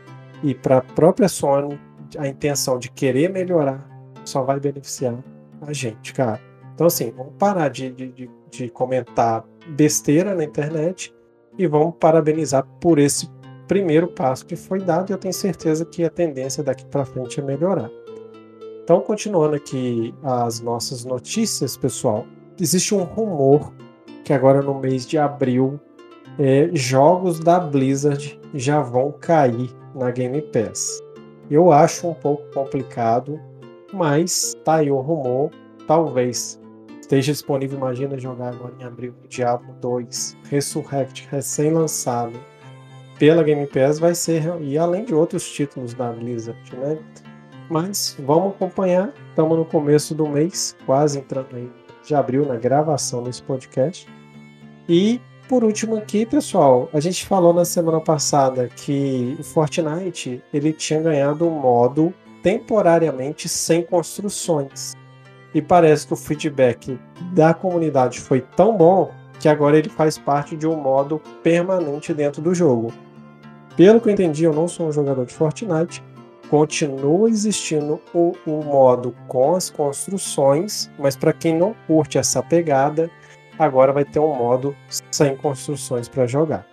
e 0.45 0.55
para 0.55 0.79
a 0.79 0.81
própria 0.81 1.29
Sony. 1.29 1.77
A 2.17 2.29
intenção 2.29 2.79
de 2.79 2.89
querer 2.89 3.31
melhorar 3.31 3.85
só 4.25 4.45
vai 4.45 4.61
beneficiar 4.61 5.17
a 5.61 5.73
gente, 5.73 6.15
cara. 6.15 6.41
Então, 6.73 6.87
assim, 6.87 7.11
vamos 7.11 7.33
parar 7.37 7.69
de, 7.69 7.91
de, 7.91 8.31
de 8.49 8.69
comentar 8.69 9.45
besteira 9.71 10.33
na 10.33 10.45
internet 10.45 11.13
e 11.59 11.67
vamos 11.67 11.97
parabenizar 11.99 12.65
por 12.81 13.01
esse 13.01 13.29
primeiro 13.67 14.07
passo 14.07 14.47
que 14.47 14.55
foi 14.55 14.79
dado 14.79 15.11
e 15.11 15.13
eu 15.13 15.19
tenho 15.19 15.35
certeza 15.35 15.85
que 15.85 16.05
a 16.05 16.11
tendência 16.11 16.63
daqui 16.63 16.87
para 16.87 17.05
frente 17.05 17.41
é 17.41 17.43
melhorar. 17.43 17.91
Então, 18.85 19.01
continuando 19.01 19.57
aqui 19.57 20.15
as 20.23 20.61
nossas 20.61 21.05
notícias, 21.05 21.77
pessoal, 21.77 22.25
existe 22.61 22.95
um 22.95 23.03
rumor 23.03 23.73
que 24.25 24.33
agora 24.33 24.63
no 24.63 24.75
mês 24.79 25.07
de 25.07 25.19
abril 25.19 25.79
é, 26.39 26.69
jogos 26.73 27.41
da 27.41 27.59
Blizzard 27.59 28.39
já 28.55 28.81
vão 28.81 29.13
cair 29.13 29.71
na 29.95 30.11
Game 30.11 30.41
Pass. 30.43 31.03
Eu 31.51 31.71
acho 31.73 32.09
um 32.09 32.15
pouco 32.15 32.43
complicado, 32.53 33.41
mas 33.93 34.55
tá 34.65 34.77
aí 34.77 34.91
o 34.91 35.01
rumor. 35.01 35.51
Talvez 35.87 36.61
esteja 37.01 37.33
disponível, 37.33 37.79
imagina 37.79 38.19
jogar 38.19 38.49
agora 38.49 38.75
em 38.81 38.85
abril 38.85 39.15
o 39.25 39.29
Diablo 39.29 39.73
2 39.81 40.37
Resurrect, 40.51 41.29
recém-lançado 41.31 42.39
pela 43.19 43.43
Game 43.43 43.67
Pass, 43.69 43.99
vai 43.99 44.15
ser, 44.15 44.43
e 44.61 44.77
além 44.77 45.05
de 45.05 45.15
outros 45.15 45.49
títulos 45.51 45.95
da 45.95 46.13
Blizzard, 46.13 46.61
né? 46.77 46.99
Mas 47.71 48.17
vamos 48.19 48.55
acompanhar, 48.55 49.13
estamos 49.31 49.57
no 49.57 49.65
começo 49.65 50.15
do 50.15 50.29
mês, 50.29 50.77
quase 50.85 51.19
entrando 51.19 51.57
aí 51.57 51.71
de 52.07 52.15
abril, 52.15 52.47
na 52.47 52.57
gravação 52.57 53.23
desse 53.23 53.43
podcast. 53.43 54.07
E 54.89 55.21
por 55.49 55.63
último 55.63 55.97
aqui, 55.97 56.27
pessoal, 56.27 56.89
a 56.93 56.99
gente 56.99 57.25
falou 57.25 57.55
na 57.55 57.65
semana 57.65 58.01
passada 58.01 58.69
que 58.69 59.37
o 59.39 59.45
Fortnite 59.45 60.43
ele 60.53 60.73
tinha 60.73 61.01
ganhado 61.01 61.47
um 61.47 61.51
modo 61.51 62.13
temporariamente 62.43 63.49
sem 63.49 63.83
construções. 63.83 64.95
E 65.55 65.63
parece 65.63 66.07
que 66.07 66.13
o 66.13 66.17
feedback 66.17 66.99
da 67.33 67.55
comunidade 67.55 68.21
foi 68.21 68.41
tão 68.41 68.77
bom 68.77 69.13
que 69.39 69.49
agora 69.49 69.79
ele 69.79 69.89
faz 69.89 70.19
parte 70.19 70.57
de 70.57 70.67
um 70.67 70.77
modo 70.77 71.21
permanente 71.43 72.13
dentro 72.13 72.43
do 72.43 72.55
jogo. 72.55 72.93
Pelo 73.77 74.01
que 74.01 74.09
eu 74.09 74.13
entendi, 74.13 74.45
eu 74.45 74.53
não 74.53 74.67
sou 74.67 74.89
um 74.89 74.93
jogador 74.93 75.27
de 75.27 75.35
Fortnite, 75.35 76.03
continua 76.49 77.29
existindo 77.29 78.01
o, 78.15 78.33
o 78.47 78.65
modo 78.65 79.15
com 79.29 79.55
as 79.55 79.71
construções, 79.71 80.91
mas 80.99 81.17
para 81.17 81.33
quem 81.33 81.57
não 81.57 81.75
curte 81.87 82.19
essa 82.19 82.43
pegada, 82.43 83.11
agora 83.59 83.93
vai 83.93 84.05
ter 84.05 84.19
um 84.19 84.35
modo 84.35 84.77
sem 85.11 85.37
construções 85.37 86.09
para 86.09 86.27
jogar. 86.27 86.67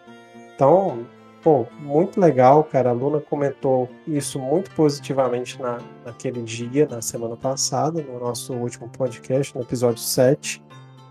Então, 0.56 1.06
pô, 1.42 1.66
muito 1.80 2.20
legal, 2.20 2.64
cara. 2.64 2.90
A 2.90 2.94
Luna 2.94 3.20
comentou 3.20 3.90
isso 4.08 4.40
muito 4.40 4.72
positivamente 4.72 5.62
na, 5.62 5.80
naquele 6.06 6.42
dia, 6.42 6.88
na 6.90 7.02
semana 7.02 7.36
passada, 7.36 8.02
no 8.02 8.20
nosso 8.20 8.54
último 8.54 8.90
podcast, 8.90 9.56
no 9.56 9.62
episódio 9.62 10.02
7. 10.02 10.64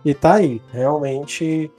E 0.05 0.15
tá 0.15 0.35
aí, 0.35 0.61
realmente 0.73 1.71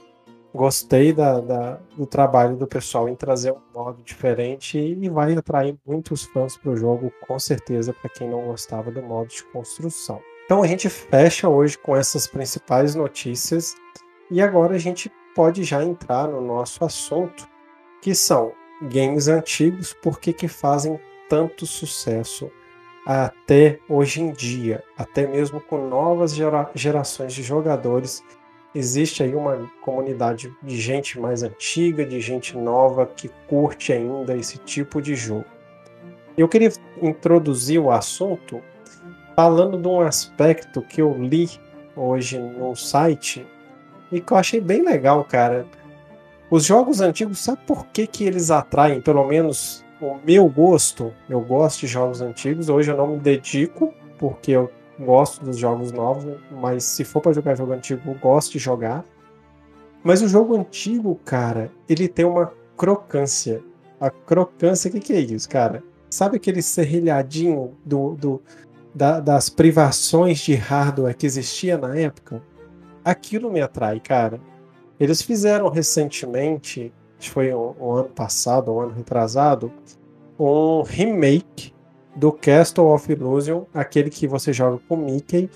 gostei 0.54 1.12
da, 1.12 1.40
da, 1.40 1.78
do 1.96 2.06
trabalho 2.06 2.56
do 2.56 2.66
pessoal 2.66 3.08
em 3.08 3.16
trazer 3.16 3.50
um 3.50 3.60
modo 3.74 4.00
diferente 4.04 4.78
e 4.78 5.08
vai 5.08 5.34
atrair 5.34 5.76
muitos 5.84 6.22
fãs 6.22 6.56
para 6.56 6.70
o 6.70 6.76
jogo, 6.76 7.12
com 7.26 7.36
certeza, 7.38 7.92
para 7.92 8.08
quem 8.08 8.30
não 8.30 8.46
gostava 8.46 8.90
do 8.90 9.02
modo 9.02 9.28
de 9.28 9.42
construção. 9.46 10.20
Então 10.44 10.62
a 10.62 10.66
gente 10.66 10.88
fecha 10.88 11.48
hoje 11.48 11.76
com 11.76 11.96
essas 11.96 12.28
principais 12.28 12.94
notícias 12.94 13.74
e 14.30 14.40
agora 14.40 14.76
a 14.76 14.78
gente 14.78 15.10
pode 15.34 15.64
já 15.64 15.82
entrar 15.82 16.28
no 16.28 16.40
nosso 16.40 16.84
assunto, 16.84 17.48
que 18.00 18.14
são 18.14 18.52
games 18.82 19.26
antigos, 19.26 19.92
por 19.92 20.20
que, 20.20 20.32
que 20.32 20.46
fazem 20.46 21.00
tanto 21.28 21.66
sucesso 21.66 22.48
até 23.04 23.80
hoje 23.88 24.22
em 24.22 24.32
dia, 24.32 24.84
até 24.96 25.26
mesmo 25.26 25.60
com 25.60 25.88
novas 25.88 26.32
gera 26.34 26.70
gerações 26.74 27.34
de 27.34 27.42
jogadores 27.42 28.22
existe 28.74 29.22
aí 29.22 29.34
uma 29.34 29.70
comunidade 29.80 30.52
de 30.62 30.76
gente 30.76 31.18
mais 31.20 31.42
antiga, 31.42 32.04
de 32.04 32.20
gente 32.20 32.56
nova 32.56 33.06
que 33.06 33.30
curte 33.46 33.92
ainda 33.92 34.36
esse 34.36 34.58
tipo 34.58 35.00
de 35.00 35.14
jogo. 35.14 35.44
Eu 36.36 36.48
queria 36.48 36.72
introduzir 37.00 37.78
o 37.78 37.90
assunto 37.90 38.60
falando 39.36 39.78
de 39.78 39.86
um 39.86 40.00
aspecto 40.00 40.82
que 40.82 41.00
eu 41.00 41.16
li 41.16 41.48
hoje 41.96 42.38
no 42.38 42.74
site 42.74 43.46
e 44.10 44.20
que 44.20 44.32
eu 44.32 44.36
achei 44.36 44.60
bem 44.60 44.82
legal, 44.82 45.24
cara. 45.24 45.66
Os 46.50 46.64
jogos 46.64 47.00
antigos, 47.00 47.38
sabe 47.38 47.60
por 47.66 47.86
que, 47.86 48.06
que 48.06 48.24
eles 48.24 48.50
atraem, 48.50 49.00
pelo 49.00 49.24
menos 49.26 49.84
o 50.00 50.16
meu 50.24 50.48
gosto? 50.48 51.12
Eu 51.28 51.40
gosto 51.40 51.80
de 51.80 51.86
jogos 51.86 52.20
antigos, 52.20 52.68
hoje 52.68 52.90
eu 52.90 52.96
não 52.96 53.06
me 53.06 53.18
dedico, 53.18 53.94
porque 54.18 54.52
eu 54.52 54.70
gosto 54.98 55.44
dos 55.44 55.56
jogos 55.56 55.92
novos, 55.92 56.38
mas 56.50 56.84
se 56.84 57.04
for 57.04 57.20
para 57.20 57.32
jogar 57.32 57.54
jogo 57.54 57.72
antigo, 57.72 58.00
eu 58.06 58.14
gosto 58.14 58.52
de 58.52 58.58
jogar. 58.58 59.04
Mas 60.02 60.22
o 60.22 60.28
jogo 60.28 60.56
antigo, 60.56 61.18
cara, 61.24 61.70
ele 61.88 62.08
tem 62.08 62.24
uma 62.24 62.52
crocância. 62.76 63.62
A 64.00 64.10
crocância, 64.10 64.88
o 64.88 64.92
que, 64.92 65.00
que 65.00 65.12
é 65.12 65.20
isso, 65.20 65.48
cara? 65.48 65.82
Sabe 66.10 66.36
aquele 66.36 66.62
serrilhadinho 66.62 67.74
do, 67.84 68.14
do 68.14 68.42
da, 68.94 69.18
das 69.18 69.48
privações 69.48 70.38
de 70.38 70.54
hardware 70.54 71.16
que 71.16 71.26
existia 71.26 71.76
na 71.76 71.96
época? 71.96 72.42
Aquilo 73.04 73.50
me 73.50 73.60
atrai, 73.60 73.98
cara. 73.98 74.40
Eles 75.00 75.20
fizeram 75.20 75.68
recentemente, 75.68 76.92
acho 77.18 77.28
que 77.28 77.30
foi 77.30 77.52
um, 77.52 77.74
um 77.80 77.92
ano 77.92 78.08
passado, 78.10 78.72
um 78.72 78.80
ano 78.80 78.92
retrasado, 78.92 79.72
um 80.38 80.82
remake 80.82 81.73
do 82.14 82.32
Castle 82.32 82.86
of 82.86 83.10
Illusion, 83.10 83.64
aquele 83.74 84.10
que 84.10 84.26
você 84.26 84.52
joga 84.52 84.78
com 84.88 84.96
Mickey 84.96 85.50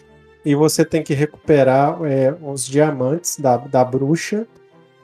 e 0.45 0.55
você 0.55 0.85
tem 0.85 1.03
que 1.03 1.15
recuperar 1.15 1.99
é, 2.05 2.35
os 2.43 2.67
diamantes 2.67 3.39
da, 3.39 3.57
da 3.57 3.85
bruxa 3.85 4.47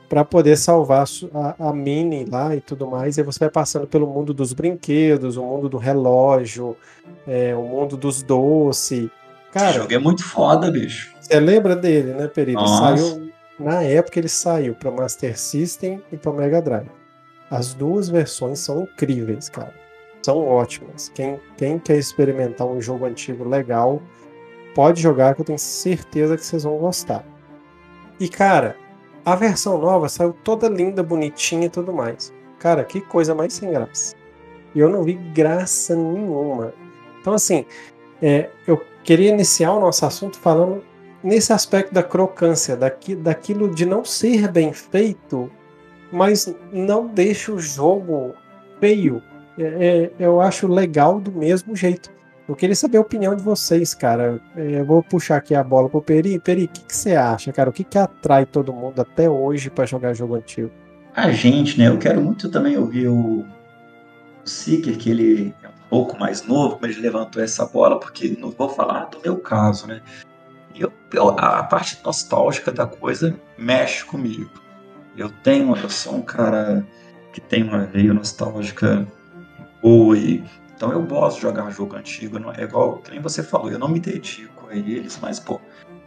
para 0.08 0.24
poder 0.24 0.56
salvar 0.56 1.06
a, 1.32 1.68
a 1.68 1.72
Minnie 1.72 2.24
lá 2.24 2.54
e 2.54 2.60
tudo 2.60 2.86
mais. 2.86 3.18
E 3.18 3.22
você 3.22 3.40
vai 3.40 3.50
passando 3.50 3.86
pelo 3.86 4.06
mundo 4.06 4.32
dos 4.32 4.52
brinquedos, 4.52 5.36
o 5.36 5.42
mundo 5.42 5.68
do 5.68 5.76
relógio, 5.76 6.76
é, 7.26 7.54
o 7.54 7.62
mundo 7.62 7.96
dos 7.96 8.22
doces. 8.22 9.08
Cara, 9.52 9.70
Esse 9.70 9.78
jogo 9.78 9.94
é 9.94 9.98
muito 9.98 10.24
foda, 10.24 10.70
bicho. 10.70 11.14
Você 11.20 11.38
lembra 11.40 11.74
dele, 11.76 12.12
né, 12.12 12.28
Peri? 12.28 12.52
Ele 12.52 12.68
saiu 12.68 13.32
na 13.58 13.82
época 13.82 14.18
ele 14.18 14.28
saiu 14.28 14.74
para 14.74 14.90
Master 14.90 15.38
System 15.38 16.02
e 16.10 16.16
para 16.16 16.32
Mega 16.32 16.60
Drive. 16.60 16.90
As 17.48 17.72
duas 17.72 18.08
versões 18.08 18.58
são 18.58 18.82
incríveis, 18.82 19.48
cara 19.48 19.83
são 20.24 20.46
ótimas. 20.48 21.12
Quem, 21.14 21.38
quem 21.56 21.78
quer 21.78 21.98
experimentar 21.98 22.66
um 22.66 22.80
jogo 22.80 23.04
antigo 23.04 23.46
legal, 23.46 24.00
pode 24.74 25.02
jogar 25.02 25.34
que 25.34 25.42
eu 25.42 25.44
tenho 25.44 25.58
certeza 25.58 26.36
que 26.36 26.44
vocês 26.44 26.64
vão 26.64 26.78
gostar. 26.78 27.24
E 28.18 28.26
cara, 28.28 28.74
a 29.24 29.36
versão 29.36 29.76
nova 29.76 30.08
saiu 30.08 30.32
toda 30.32 30.68
linda, 30.68 31.02
bonitinha 31.02 31.66
e 31.66 31.70
tudo 31.70 31.92
mais. 31.92 32.32
Cara, 32.58 32.84
que 32.84 33.02
coisa 33.02 33.34
mais 33.34 33.52
sem 33.52 33.70
graça. 33.70 34.16
E 34.74 34.80
eu 34.80 34.88
não 34.88 35.02
vi 35.02 35.12
graça 35.12 35.94
nenhuma. 35.94 36.72
Então, 37.20 37.34
assim, 37.34 37.66
é, 38.22 38.48
eu 38.66 38.82
queria 39.02 39.30
iniciar 39.30 39.72
o 39.72 39.80
nosso 39.80 40.06
assunto 40.06 40.38
falando 40.38 40.82
nesse 41.22 41.52
aspecto 41.52 41.92
da 41.92 42.02
crocância, 42.02 42.76
daqui, 42.76 43.14
daquilo 43.14 43.68
de 43.74 43.84
não 43.84 44.04
ser 44.04 44.50
bem 44.50 44.72
feito, 44.72 45.50
mas 46.10 46.54
não 46.72 47.06
deixa 47.06 47.52
o 47.52 47.58
jogo 47.58 48.34
feio 48.80 49.22
é, 49.58 49.64
é, 49.64 50.12
eu 50.18 50.40
acho 50.40 50.66
legal 50.66 51.20
do 51.20 51.32
mesmo 51.32 51.76
jeito. 51.76 52.10
Eu 52.46 52.54
queria 52.54 52.76
saber 52.76 52.98
a 52.98 53.00
opinião 53.00 53.34
de 53.34 53.42
vocês, 53.42 53.94
cara. 53.94 54.40
É, 54.54 54.80
eu 54.80 54.84
vou 54.84 55.02
puxar 55.02 55.36
aqui 55.36 55.54
a 55.54 55.64
bola 55.64 55.88
pro 55.88 56.02
Peri. 56.02 56.38
Peri, 56.38 56.64
o 56.64 56.68
que, 56.68 56.84
que, 56.84 56.94
você 56.94 57.16
acha, 57.16 57.52
cara? 57.52 57.70
O 57.70 57.72
que, 57.72 57.84
que 57.84 57.96
atrai 57.96 58.44
todo 58.44 58.72
mundo 58.72 59.00
até 59.00 59.28
hoje 59.30 59.70
para 59.70 59.86
jogar 59.86 60.12
jogo 60.12 60.34
antigo? 60.34 60.70
A 61.14 61.30
gente, 61.30 61.78
né? 61.78 61.88
Eu 61.88 61.96
quero 61.96 62.20
muito 62.20 62.50
também 62.50 62.76
ouvir 62.76 63.08
o, 63.08 63.40
o 63.40 63.46
Seeker, 64.44 64.98
que 64.98 65.10
ele 65.10 65.54
é 65.62 65.68
um 65.68 65.88
pouco 65.88 66.18
mais 66.18 66.46
novo, 66.46 66.78
mas 66.82 66.92
ele 66.92 67.02
levantou 67.02 67.42
essa 67.42 67.64
bola, 67.64 67.98
porque 67.98 68.36
não 68.38 68.50
vou 68.50 68.68
falar 68.68 69.06
do 69.06 69.20
meu 69.24 69.38
caso, 69.38 69.86
né? 69.86 70.02
Eu, 70.76 70.92
eu, 71.12 71.28
a 71.30 71.62
parte 71.62 71.98
nostálgica 72.04 72.70
da 72.72 72.86
coisa 72.86 73.34
mexe 73.56 74.04
comigo. 74.04 74.50
Eu 75.16 75.30
tenho, 75.42 75.74
eu 75.76 75.88
sou 75.88 76.16
um 76.16 76.22
cara 76.22 76.84
que 77.32 77.40
tem 77.40 77.62
uma 77.62 77.86
veia 77.86 78.12
nostálgica 78.12 79.06
e 79.84 80.42
então 80.76 80.90
eu 80.90 81.02
gosto 81.02 81.36
de 81.36 81.42
jogar 81.42 81.70
jogo 81.70 81.94
antigo, 81.96 82.38
não 82.38 82.52
é 82.52 82.62
igual 82.62 82.98
que 82.98 83.10
nem 83.10 83.20
você 83.20 83.42
falou, 83.42 83.70
eu 83.70 83.78
não 83.78 83.88
me 83.88 84.00
dedico 84.00 84.68
a 84.68 84.74
eles, 84.74 85.18
mas 85.22 85.38
pô, 85.38 85.60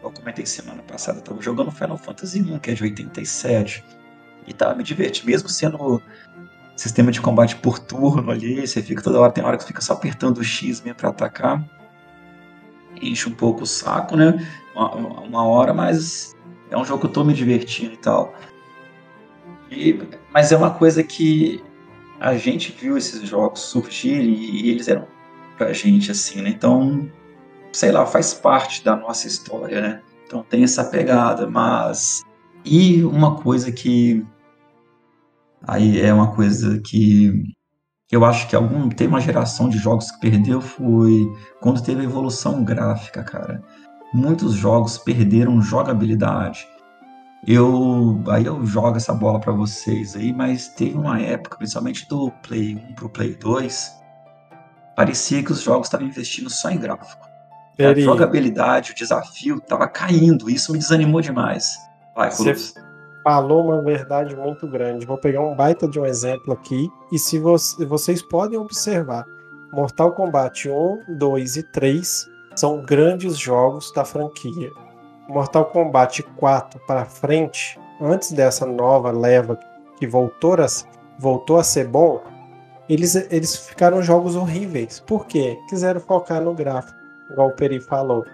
eu 0.03 0.11
comentei 0.11 0.45
semana 0.45 0.81
passada, 0.83 1.19
eu 1.19 1.21
tava 1.23 1.41
jogando 1.41 1.71
Final 1.71 1.97
Fantasy 1.97 2.41
1, 2.41 2.59
que 2.59 2.71
é 2.71 2.73
de 2.73 2.83
87, 2.83 3.83
e 4.45 4.53
tava 4.53 4.75
me 4.75 4.83
divertindo, 4.83 5.27
mesmo 5.27 5.47
sendo 5.47 6.01
sistema 6.75 7.11
de 7.11 7.21
combate 7.21 7.55
por 7.55 7.79
turno 7.79 8.31
ali, 8.31 8.67
você 8.67 8.81
fica 8.81 9.01
toda 9.01 9.19
hora, 9.19 9.31
tem 9.31 9.43
hora 9.43 9.55
que 9.55 9.63
você 9.63 9.67
fica 9.67 9.81
só 9.81 9.93
apertando 9.93 10.39
o 10.39 10.43
X 10.43 10.81
mesmo 10.81 10.95
pra 10.95 11.09
atacar, 11.09 11.63
enche 13.01 13.29
um 13.29 13.33
pouco 13.33 13.63
o 13.63 13.65
saco, 13.67 14.15
né? 14.15 14.45
Uma, 14.75 15.21
uma 15.21 15.43
hora, 15.45 15.73
mas 15.73 16.35
é 16.69 16.77
um 16.77 16.83
jogo 16.83 17.01
que 17.01 17.05
eu 17.07 17.11
tô 17.11 17.23
me 17.23 17.33
divertindo 17.33 17.93
e 17.93 17.97
tal. 17.97 18.33
E, 19.71 19.99
mas 20.33 20.51
é 20.51 20.57
uma 20.57 20.71
coisa 20.71 21.03
que 21.03 21.63
a 22.19 22.35
gente 22.35 22.71
viu 22.71 22.97
esses 22.97 23.27
jogos 23.27 23.61
surgirem 23.61 24.33
e 24.33 24.69
eles 24.69 24.87
eram 24.87 25.07
pra 25.57 25.73
gente 25.73 26.11
assim, 26.11 26.41
né? 26.41 26.49
Então, 26.49 27.09
sei 27.71 27.91
lá, 27.91 28.05
faz 28.05 28.33
parte 28.33 28.83
da 28.83 28.95
nossa 28.95 29.27
história, 29.27 29.81
né? 29.81 30.01
Então 30.25 30.43
tem 30.43 30.63
essa 30.63 30.83
pegada, 30.83 31.47
mas 31.47 32.21
e 32.65 33.03
uma 33.03 33.35
coisa 33.35 33.71
que 33.71 34.25
aí 35.65 35.99
é 36.01 36.13
uma 36.13 36.33
coisa 36.33 36.79
que 36.79 37.43
eu 38.11 38.23
acho 38.25 38.47
que 38.47 38.55
algum 38.55 38.89
tem 38.89 39.07
uma 39.07 39.21
geração 39.21 39.69
de 39.69 39.77
jogos 39.77 40.11
que 40.11 40.19
perdeu 40.19 40.61
foi 40.61 41.31
quando 41.61 41.83
teve 41.83 42.01
a 42.01 42.05
evolução 42.05 42.63
gráfica, 42.63 43.23
cara. 43.23 43.61
Muitos 44.13 44.53
jogos 44.53 44.97
perderam 44.97 45.61
jogabilidade. 45.61 46.65
Eu 47.45 48.21
aí 48.29 48.45
eu 48.45 48.65
jogo 48.65 48.97
essa 48.97 49.13
bola 49.13 49.39
para 49.39 49.53
vocês 49.53 50.15
aí, 50.15 50.33
mas 50.33 50.69
teve 50.69 50.97
uma 50.97 51.21
época, 51.21 51.57
principalmente 51.57 52.07
do 52.07 52.31
Play 52.45 52.75
1 52.75 52.95
pro 52.95 53.09
Play 53.09 53.35
2, 53.35 53.91
parecia 54.95 55.43
que 55.43 55.51
os 55.51 55.61
jogos 55.61 55.87
estavam 55.87 56.07
investindo 56.07 56.49
só 56.49 56.69
em 56.69 56.79
gráfico. 56.79 57.27
A 57.79 57.93
jogabilidade, 57.93 58.91
o 58.91 58.95
desafio 58.95 59.61
tava 59.61 59.87
caindo, 59.87 60.49
isso 60.49 60.71
me 60.71 60.79
desanimou 60.79 61.21
demais. 61.21 61.77
Vai, 62.15 62.31
Você 62.31 62.55
falou 63.23 63.65
uma 63.65 63.83
verdade 63.83 64.35
muito 64.35 64.67
grande. 64.67 65.05
Vou 65.05 65.17
pegar 65.17 65.41
um 65.41 65.55
baita 65.55 65.87
de 65.87 65.99
um 65.99 66.05
exemplo 66.05 66.53
aqui 66.53 66.89
e 67.11 67.19
se 67.19 67.37
você, 67.37 67.85
vocês 67.85 68.21
podem 68.21 68.57
observar, 68.57 69.25
Mortal 69.71 70.13
Kombat 70.13 70.67
1, 70.69 71.17
2 71.17 71.57
e 71.57 71.63
3 71.71 72.25
são 72.55 72.81
grandes 72.81 73.37
jogos 73.37 73.93
da 73.93 74.03
franquia 74.03 74.71
Mortal 75.27 75.65
Kombat 75.65 76.23
4 76.23 76.79
para 76.87 77.05
frente, 77.05 77.79
antes 78.01 78.31
dessa 78.31 78.65
nova 78.65 79.11
leva 79.11 79.59
que 79.97 80.07
voltou 80.07 80.53
a, 80.53 80.65
voltou 81.19 81.57
a 81.57 81.63
ser 81.63 81.87
bom, 81.87 82.21
eles, 82.89 83.15
eles 83.31 83.55
ficaram 83.55 84.01
jogos 84.01 84.35
horríveis. 84.35 84.99
Por 84.99 85.25
quê? 85.25 85.57
Quiseram 85.67 85.99
focar 85.99 86.41
no 86.41 86.53
gráfico, 86.53 86.97
igual 87.29 87.49
o 87.49 87.55
Peri 87.55 87.81
falou. 87.81 88.25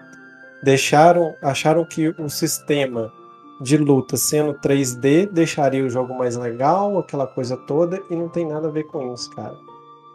Deixaram, 0.62 1.34
acharam 1.42 1.84
que 1.84 2.08
o 2.08 2.28
sistema 2.28 3.12
de 3.60 3.76
luta 3.76 4.16
sendo 4.16 4.54
3D 4.54 5.30
deixaria 5.30 5.84
o 5.84 5.90
jogo 5.90 6.14
mais 6.14 6.36
legal, 6.36 6.98
aquela 6.98 7.26
coisa 7.26 7.56
toda, 7.56 8.00
e 8.10 8.16
não 8.16 8.28
tem 8.28 8.46
nada 8.46 8.68
a 8.68 8.70
ver 8.70 8.84
com 8.84 9.12
isso, 9.12 9.30
cara. 9.34 9.54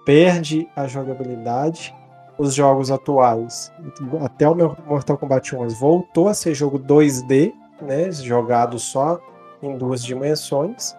Perde 0.06 0.68
a 0.76 0.88
jogabilidade. 0.88 1.94
Os 2.40 2.56
jogos 2.56 2.90
atuais, 2.90 3.70
até 4.24 4.48
o 4.48 4.56
Mortal 4.88 5.18
Kombat 5.18 5.56
11, 5.56 5.76
voltou 5.76 6.30
a 6.30 6.34
ser 6.34 6.56
jogo 6.56 6.80
2D, 6.80 7.54
né, 7.82 8.10
jogado 8.12 8.80
só 8.80 9.20
em 9.62 9.78
duas 9.78 10.02
dimensões, 10.02 10.96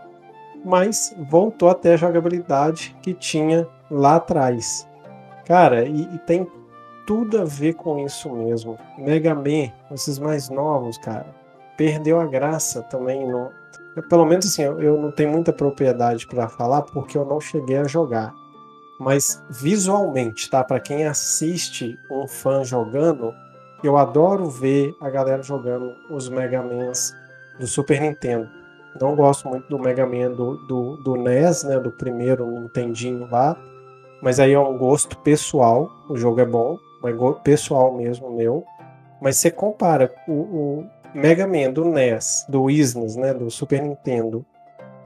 mas 0.64 1.16
voltou 1.30 1.70
até 1.70 1.94
a 1.94 1.96
jogabilidade 1.96 2.94
que 3.02 3.14
tinha 3.14 3.66
lá 3.90 4.16
atrás. 4.16 4.86
Cara, 5.46 5.84
e, 5.84 6.02
e 6.02 6.18
tem 6.18 6.46
tudo 7.06 7.40
a 7.40 7.44
ver 7.44 7.74
com 7.74 7.98
isso 7.98 8.30
mesmo. 8.30 8.78
Mega 8.98 9.34
Man, 9.34 9.72
esses 9.90 10.18
mais 10.18 10.48
novos, 10.48 10.98
cara, 10.98 11.26
perdeu 11.76 12.20
a 12.20 12.26
graça 12.26 12.82
também. 12.82 13.26
No... 13.26 13.50
Pelo 14.08 14.24
menos 14.24 14.46
assim, 14.46 14.62
eu, 14.62 14.80
eu 14.80 15.00
não 15.00 15.10
tenho 15.10 15.30
muita 15.30 15.52
propriedade 15.52 16.26
para 16.26 16.48
falar 16.48 16.82
porque 16.82 17.16
eu 17.16 17.24
não 17.24 17.40
cheguei 17.40 17.78
a 17.78 17.84
jogar. 17.84 18.32
Mas 19.00 19.42
visualmente, 19.50 20.48
tá? 20.48 20.62
Para 20.62 20.78
quem 20.78 21.06
assiste 21.06 21.98
um 22.10 22.28
fã 22.28 22.62
jogando, 22.62 23.34
eu 23.82 23.96
adoro 23.96 24.48
ver 24.48 24.94
a 25.00 25.10
galera 25.10 25.42
jogando 25.42 25.94
os 26.10 26.28
Mega 26.28 26.62
Mans 26.62 27.12
do 27.58 27.66
Super 27.66 28.00
Nintendo. 28.00 28.48
Não 29.00 29.16
gosto 29.16 29.48
muito 29.48 29.68
do 29.68 29.78
Mega 29.78 30.06
Man 30.06 30.32
do, 30.32 30.56
do, 30.66 30.96
do 30.98 31.16
NES, 31.16 31.64
né? 31.64 31.80
Do 31.80 31.90
primeiro 31.90 32.46
Nintendinho 32.46 33.26
lá. 33.30 33.56
Mas 34.22 34.38
aí 34.38 34.52
é 34.52 34.60
um 34.60 34.76
gosto 34.76 35.16
pessoal. 35.18 35.90
O 36.08 36.16
jogo 36.16 36.40
é 36.40 36.44
bom 36.44 36.78
mas 37.02 37.14
pessoal 37.42 37.94
mesmo 37.94 38.30
meu. 38.30 38.64
Mas 39.20 39.36
você 39.36 39.50
compara 39.50 40.12
o, 40.28 40.32
o 40.32 40.86
Mega 41.14 41.46
Man 41.46 41.72
do 41.72 41.84
NES, 41.84 42.46
do 42.48 42.70
SNES, 42.70 43.16
né, 43.16 43.34
do 43.34 43.50
Super 43.50 43.82
Nintendo, 43.82 44.44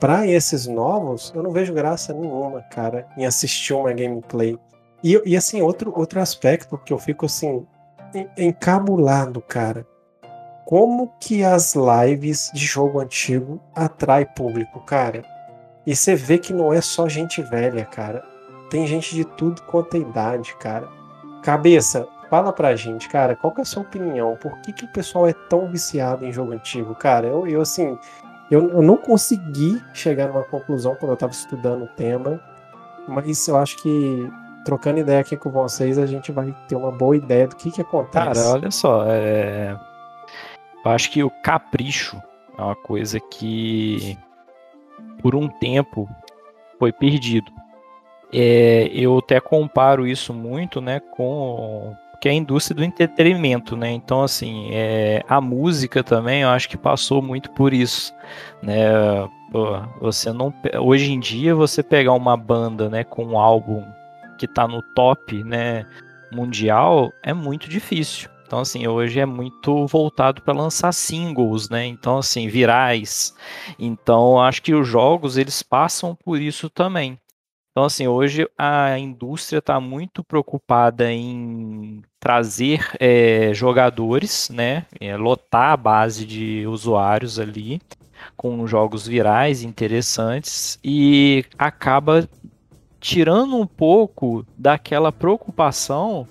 para 0.05 0.27
esses 0.27 0.67
novos, 0.67 1.33
eu 1.35 1.43
não 1.43 1.51
vejo 1.51 1.73
graça 1.73 2.13
nenhuma, 2.13 2.61
cara, 2.61 3.09
em 3.17 3.25
assistir 3.25 3.73
uma 3.73 3.91
gameplay. 3.91 4.59
E, 5.03 5.19
e 5.25 5.35
assim, 5.35 5.63
outro, 5.63 5.95
outro 5.97 6.21
aspecto 6.21 6.77
que 6.77 6.93
eu 6.93 6.99
fico 6.99 7.25
assim, 7.25 7.67
encabulado, 8.37 9.41
cara. 9.41 9.87
Como 10.67 11.11
que 11.19 11.43
as 11.43 11.75
lives 11.75 12.51
de 12.53 12.67
jogo 12.67 13.01
antigo 13.01 13.59
atrai 13.75 14.27
público, 14.27 14.79
cara? 14.81 15.23
E 15.87 15.97
você 15.97 16.15
vê 16.15 16.37
que 16.37 16.53
não 16.53 16.71
é 16.71 16.83
só 16.83 17.09
gente 17.09 17.41
velha, 17.41 17.87
cara. 17.87 18.23
Tem 18.69 18.87
gente 18.87 19.15
de 19.15 19.25
tudo 19.25 19.63
quanto 19.63 19.97
é 19.97 20.01
idade, 20.01 20.55
cara. 20.57 20.87
Cabeça, 21.43 22.07
fala 22.29 22.53
pra 22.53 22.77
gente, 22.77 23.09
cara, 23.09 23.35
qual 23.35 23.55
que 23.55 23.61
é 23.61 23.63
a 23.63 23.65
sua 23.65 23.83
opinião? 23.83 24.37
Por 24.37 24.61
que, 24.61 24.71
que 24.71 24.85
o 24.85 24.93
pessoal 24.93 25.27
é 25.27 25.33
tão 25.49 25.71
viciado 25.71 26.27
em 26.27 26.33
jogo 26.33 26.53
antigo? 26.53 26.95
Cara, 26.95 27.27
eu, 27.27 27.47
eu 27.47 27.63
assim, 27.63 27.99
eu, 28.51 28.71
eu 28.71 28.83
não 28.83 28.97
consegui 28.97 29.83
chegar 29.93 30.29
numa 30.29 30.43
conclusão 30.43 30.95
quando 30.95 31.13
eu 31.13 31.17
tava 31.17 31.33
estudando 31.33 31.85
o 31.85 31.89
tema, 31.89 32.41
mas 33.09 33.49
eu 33.49 33.57
acho 33.57 33.77
que 33.83 34.31
trocando 34.65 34.99
ideia 34.99 35.21
aqui 35.21 35.37
com 35.37 35.51
vocês, 35.51 35.99
a 35.99 36.07
gente 36.07 36.33
vai 36.33 36.55
ter 36.69 36.77
uma 36.77 36.91
boa 36.91 37.17
ideia 37.17 37.47
do 37.47 37.57
que 37.57 37.71
que 37.71 37.81
acontece. 37.81 38.43
Cara, 38.43 38.55
olha 38.55 38.71
só, 38.71 39.05
é... 39.07 39.77
eu 40.85 40.91
acho 40.91 41.11
que 41.11 41.23
o 41.23 41.31
capricho 41.43 42.21
é 42.57 42.63
uma 42.63 42.77
coisa 42.77 43.21
que 43.21 44.19
por 45.21 45.35
um 45.35 45.49
tempo 45.49 46.09
foi 46.79 46.93
perdido. 46.93 47.53
É, 48.33 48.89
eu 48.93 49.19
até 49.19 49.41
comparo 49.41 50.07
isso 50.07 50.35
muito, 50.35 50.81
né, 50.81 50.99
com 50.99 51.95
que 52.21 52.29
é 52.29 52.33
a 52.33 52.35
indústria 52.35 52.77
do 52.77 52.85
entretenimento, 52.85 53.77
né? 53.77 53.91
Então, 53.91 54.23
assim, 54.23 54.69
é, 54.73 55.23
a 55.29 55.41
música 55.41 56.03
também, 56.03 56.43
eu 56.43 56.49
acho 56.49 56.69
que 56.69 56.77
passou 56.77 57.21
muito 57.21 57.51
por 57.51 57.73
isso, 57.73 58.15
né? 58.63 58.85
Pô, 59.51 59.81
você 60.01 60.33
não, 60.33 60.53
hoje 60.81 61.13
em 61.13 61.21
dia, 61.21 61.55
você 61.55 61.83
pegar 61.83 62.13
uma 62.13 62.37
banda, 62.37 62.89
né, 62.89 63.05
com 63.05 63.25
um 63.25 63.39
álbum 63.39 63.85
que 64.37 64.49
tá 64.49 64.67
no 64.67 64.83
top, 64.95 65.45
né, 65.45 65.87
mundial, 66.33 67.13
é 67.23 67.33
muito 67.33 67.69
difícil. 67.69 68.29
Então, 68.47 68.61
assim, 68.61 68.87
hoje 68.87 69.21
é 69.21 69.27
muito 69.27 69.87
voltado 69.87 70.43
para 70.43 70.55
lançar 70.55 70.93
singles, 70.93 71.69
né? 71.69 71.87
Então, 71.87 72.19
assim, 72.19 72.47
virais. 72.47 73.35
Então, 73.79 74.41
acho 74.41 74.63
que 74.63 74.75
os 74.75 74.87
jogos, 74.87 75.37
eles 75.37 75.63
passam 75.63 76.15
por 76.15 76.41
isso 76.41 76.69
também. 76.69 77.19
Então, 77.75 77.87
assim, 77.87 78.07
hoje 78.07 78.49
a 78.57 78.97
indústria 79.01 79.59
está 79.59 79.81
muito 79.81 80.23
preocupada 80.23 81.11
em 81.11 82.05
trazer 82.21 82.89
é, 83.01 83.53
jogadores, 83.53 84.49
né, 84.49 84.87
é, 85.01 85.17
lotar 85.17 85.73
a 85.73 85.77
base 85.77 86.25
de 86.25 86.65
usuários 86.69 87.37
ali 87.37 87.83
com 88.37 88.65
jogos 88.65 89.09
virais 89.09 89.65
interessantes 89.65 90.79
e 90.85 91.45
acaba 91.59 92.29
tirando 93.01 93.57
um 93.57 93.67
pouco 93.67 94.47
daquela 94.57 95.11
preocupação 95.11 96.29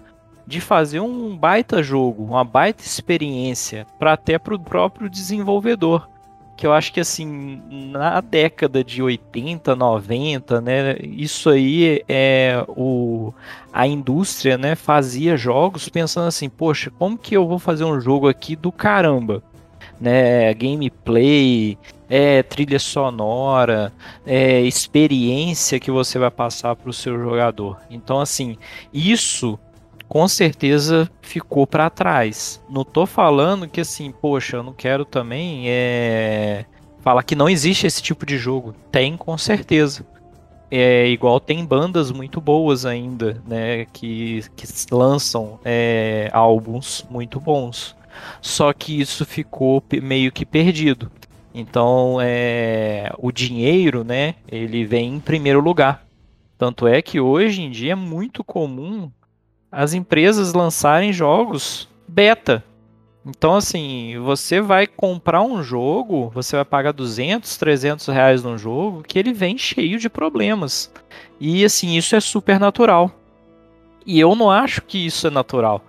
de 0.47 0.61
fazer 0.61 1.01
um 1.01 1.35
baita 1.35 1.83
jogo, 1.83 2.23
uma 2.23 2.45
baita 2.45 2.83
experiência 2.83 3.85
para 3.99 4.13
até 4.13 4.39
para 4.39 4.55
o 4.55 4.59
próprio 4.59 5.09
desenvolvedor 5.09 6.07
que 6.55 6.67
eu 6.67 6.73
acho 6.73 6.93
que 6.93 6.99
assim, 6.99 7.61
na 7.69 8.21
década 8.21 8.83
de 8.83 9.01
80, 9.01 9.75
90, 9.75 10.61
né, 10.61 10.95
isso 11.01 11.49
aí 11.49 12.03
é 12.07 12.63
o 12.69 13.33
a 13.71 13.87
indústria, 13.87 14.57
né, 14.57 14.75
fazia 14.75 15.35
jogos 15.35 15.89
pensando 15.89 16.27
assim, 16.27 16.47
poxa, 16.47 16.91
como 16.91 17.17
que 17.17 17.35
eu 17.35 17.47
vou 17.47 17.57
fazer 17.57 17.83
um 17.83 17.99
jogo 17.99 18.27
aqui 18.27 18.55
do 18.55 18.71
caramba? 18.71 19.41
Né, 19.99 20.53
gameplay, 20.53 21.77
é, 22.09 22.43
trilha 22.43 22.77
sonora, 22.77 23.91
é, 24.25 24.61
experiência 24.61 25.79
que 25.79 25.89
você 25.89 26.19
vai 26.19 26.29
passar 26.29 26.75
para 26.75 26.89
o 26.89 26.93
seu 26.93 27.17
jogador. 27.17 27.79
Então, 27.89 28.19
assim, 28.19 28.57
isso 28.93 29.57
com 30.07 30.27
certeza 30.27 31.09
ficou 31.21 31.65
para 31.65 31.89
trás. 31.89 32.61
Não 32.69 32.83
tô 32.83 33.05
falando 33.05 33.67
que 33.67 33.81
assim, 33.81 34.11
poxa, 34.11 34.57
eu 34.57 34.63
não 34.63 34.73
quero 34.73 35.05
também 35.05 35.63
é 35.67 36.65
falar 37.03 37.23
que 37.23 37.35
não 37.35 37.49
existe 37.49 37.85
esse 37.85 38.01
tipo 38.01 38.25
de 38.25 38.37
jogo. 38.37 38.73
Tem 38.91 39.17
com 39.17 39.37
certeza. 39.37 40.05
É 40.71 41.07
igual 41.07 41.39
tem 41.39 41.63
bandas 41.63 42.11
muito 42.11 42.41
boas 42.41 42.85
ainda, 42.85 43.43
né, 43.45 43.85
que, 43.93 44.43
que 44.55 44.65
lançam 44.91 45.59
é, 45.63 46.29
álbuns 46.33 47.05
muito 47.11 47.39
bons. 47.39 47.95
Só 48.41 48.73
que 48.73 48.99
isso 48.99 49.25
ficou 49.25 49.83
meio 50.01 50.31
que 50.31 50.45
perdido. 50.45 51.11
Então, 51.53 52.17
é, 52.19 53.11
o 53.19 53.31
dinheiro, 53.31 54.03
né, 54.03 54.35
ele 54.47 54.85
vem 54.85 55.15
em 55.15 55.19
primeiro 55.19 55.59
lugar. 55.59 56.03
Tanto 56.57 56.87
é 56.87 57.01
que 57.01 57.19
hoje 57.19 57.61
em 57.61 57.69
dia 57.69 57.91
é 57.91 57.95
muito 57.95 58.43
comum 58.43 59.11
as 59.73 59.95
empresas 59.95 60.53
lançarem 60.53 61.11
jogos 61.11 61.89
beta. 62.07 62.63
Então, 63.25 63.55
assim, 63.55 64.19
você 64.19 64.61
vai 64.61 64.85
comprar 64.85 65.41
um 65.41 65.63
jogo, 65.63 66.29
você 66.29 66.55
vai 66.57 66.65
pagar 66.65 66.91
200, 66.91 67.57
300 67.57 68.07
reais 68.07 68.43
num 68.43 68.57
jogo 68.57 69.01
que 69.01 69.17
ele 69.17 69.33
vem 69.33 69.57
cheio 69.57 69.97
de 69.97 70.09
problemas. 70.09 70.91
E, 71.39 71.65
assim, 71.65 71.97
isso 71.97 72.15
é 72.15 72.19
super 72.19 72.59
natural. 72.59 73.09
E 74.05 74.19
eu 74.19 74.35
não 74.35 74.51
acho 74.51 74.81
que 74.81 75.03
isso 75.05 75.25
é 75.25 75.29
natural. 75.29 75.81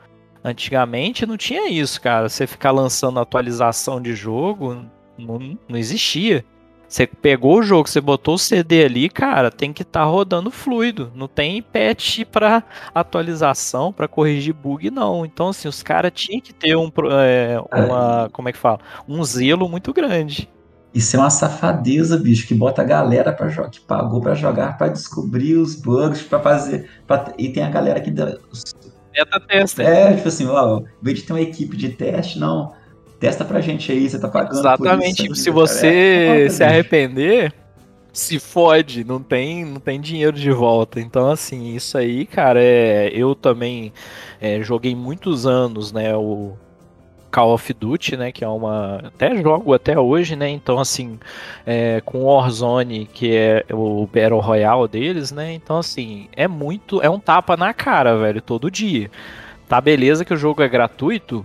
Antigamente 0.42 1.26
não 1.26 1.36
tinha 1.36 1.68
isso, 1.68 2.00
cara. 2.00 2.28
Você 2.28 2.46
ficar 2.46 2.70
lançando 2.70 3.20
atualização 3.20 4.00
de 4.00 4.14
jogo 4.14 4.82
não, 5.18 5.58
não 5.68 5.76
existia. 5.76 6.44
Você 6.94 7.08
pegou 7.08 7.58
o 7.58 7.62
jogo, 7.64 7.88
você 7.88 8.00
botou 8.00 8.36
o 8.36 8.38
CD 8.38 8.84
ali, 8.84 9.08
cara, 9.08 9.50
tem 9.50 9.72
que 9.72 9.82
estar 9.82 10.02
tá 10.02 10.06
rodando 10.06 10.48
fluido. 10.48 11.10
Não 11.12 11.26
tem 11.26 11.60
patch 11.60 12.20
para 12.30 12.62
atualização, 12.94 13.92
para 13.92 14.06
corrigir 14.06 14.54
bug, 14.54 14.92
não. 14.92 15.26
Então, 15.26 15.48
assim, 15.48 15.66
os 15.66 15.82
caras 15.82 16.12
tinham 16.14 16.40
que 16.40 16.54
ter 16.54 16.76
um, 16.76 16.88
é, 17.20 17.58
uma, 17.72 18.30
como 18.32 18.48
é 18.48 18.52
que 18.52 18.58
fala? 18.58 18.78
Um 19.08 19.24
zelo 19.24 19.68
muito 19.68 19.92
grande. 19.92 20.48
Isso 20.94 21.16
é 21.16 21.18
uma 21.18 21.30
safadeza, 21.30 22.16
bicho, 22.16 22.46
que 22.46 22.54
bota 22.54 22.82
a 22.82 22.84
galera 22.84 23.32
para 23.32 23.48
jogar, 23.48 23.70
que 23.70 23.80
pagou 23.80 24.20
para 24.20 24.36
jogar, 24.36 24.78
para 24.78 24.92
descobrir 24.92 25.56
os 25.56 25.74
bugs, 25.74 26.22
para 26.22 26.38
fazer. 26.38 26.88
Pra... 27.08 27.32
E 27.36 27.48
tem 27.48 27.64
a 27.64 27.70
galera 27.70 28.00
que. 28.00 28.12
Dá... 28.12 28.38
Beta 29.12 29.40
testa. 29.40 29.82
É, 29.82 30.14
tipo 30.14 30.28
assim, 30.28 30.46
ó, 30.46 30.78
em 30.78 30.84
vez 31.02 31.18
de 31.18 31.24
ter 31.24 31.32
uma 31.32 31.40
equipe 31.40 31.76
de 31.76 31.88
teste, 31.88 32.38
não 32.38 32.72
Testa 33.24 33.42
pra 33.42 33.58
gente 33.58 33.90
aí, 33.90 34.06
você 34.06 34.18
tá 34.18 34.28
pagando. 34.28 34.58
Exatamente. 34.58 35.24
Isso, 35.24 35.36
se 35.36 35.50
você 35.50 36.44
é, 36.44 36.48
se 36.50 36.62
arrepender, 36.62 37.54
se 38.12 38.38
fode, 38.38 39.02
não 39.02 39.18
tem, 39.22 39.64
não 39.64 39.80
tem 39.80 39.98
dinheiro 39.98 40.36
de 40.36 40.50
volta. 40.50 41.00
Então, 41.00 41.30
assim, 41.30 41.74
isso 41.74 41.96
aí, 41.96 42.26
cara, 42.26 42.62
é, 42.62 43.10
eu 43.14 43.34
também 43.34 43.94
é, 44.38 44.60
joguei 44.62 44.94
muitos 44.94 45.46
anos, 45.46 45.90
né, 45.90 46.14
o 46.14 46.52
Call 47.32 47.54
of 47.54 47.72
Duty, 47.72 48.14
né? 48.14 48.30
Que 48.30 48.44
é 48.44 48.48
uma. 48.48 48.96
Até 49.06 49.34
jogo 49.42 49.72
até 49.72 49.98
hoje, 49.98 50.36
né? 50.36 50.50
Então, 50.50 50.78
assim, 50.78 51.18
é, 51.64 52.02
com 52.04 52.24
Warzone, 52.24 53.08
que 53.10 53.34
é 53.34 53.64
o 53.72 54.06
Battle 54.06 54.38
Royale 54.38 54.86
deles, 54.86 55.32
né? 55.32 55.50
Então, 55.54 55.78
assim, 55.78 56.28
é 56.36 56.46
muito. 56.46 57.00
É 57.00 57.08
um 57.08 57.18
tapa 57.18 57.56
na 57.56 57.72
cara, 57.72 58.18
velho, 58.18 58.42
todo 58.42 58.70
dia. 58.70 59.10
Tá 59.66 59.80
beleza 59.80 60.26
que 60.26 60.34
o 60.34 60.36
jogo 60.36 60.62
é 60.62 60.68
gratuito, 60.68 61.44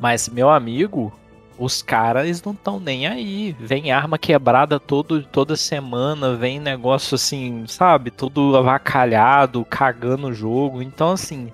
mas, 0.00 0.28
meu 0.28 0.48
amigo, 0.48 1.12
os 1.58 1.82
caras 1.82 2.42
não 2.42 2.52
estão 2.52 2.80
nem 2.80 3.06
aí. 3.06 3.54
Vem 3.60 3.92
arma 3.92 4.16
quebrada 4.18 4.80
todo, 4.80 5.22
toda 5.22 5.56
semana, 5.56 6.34
vem 6.34 6.58
negócio 6.58 7.14
assim, 7.14 7.64
sabe? 7.66 8.10
Todo 8.10 8.56
avacalhado, 8.56 9.64
cagando 9.68 10.28
o 10.28 10.32
jogo. 10.32 10.80
Então, 10.80 11.12
assim, 11.12 11.52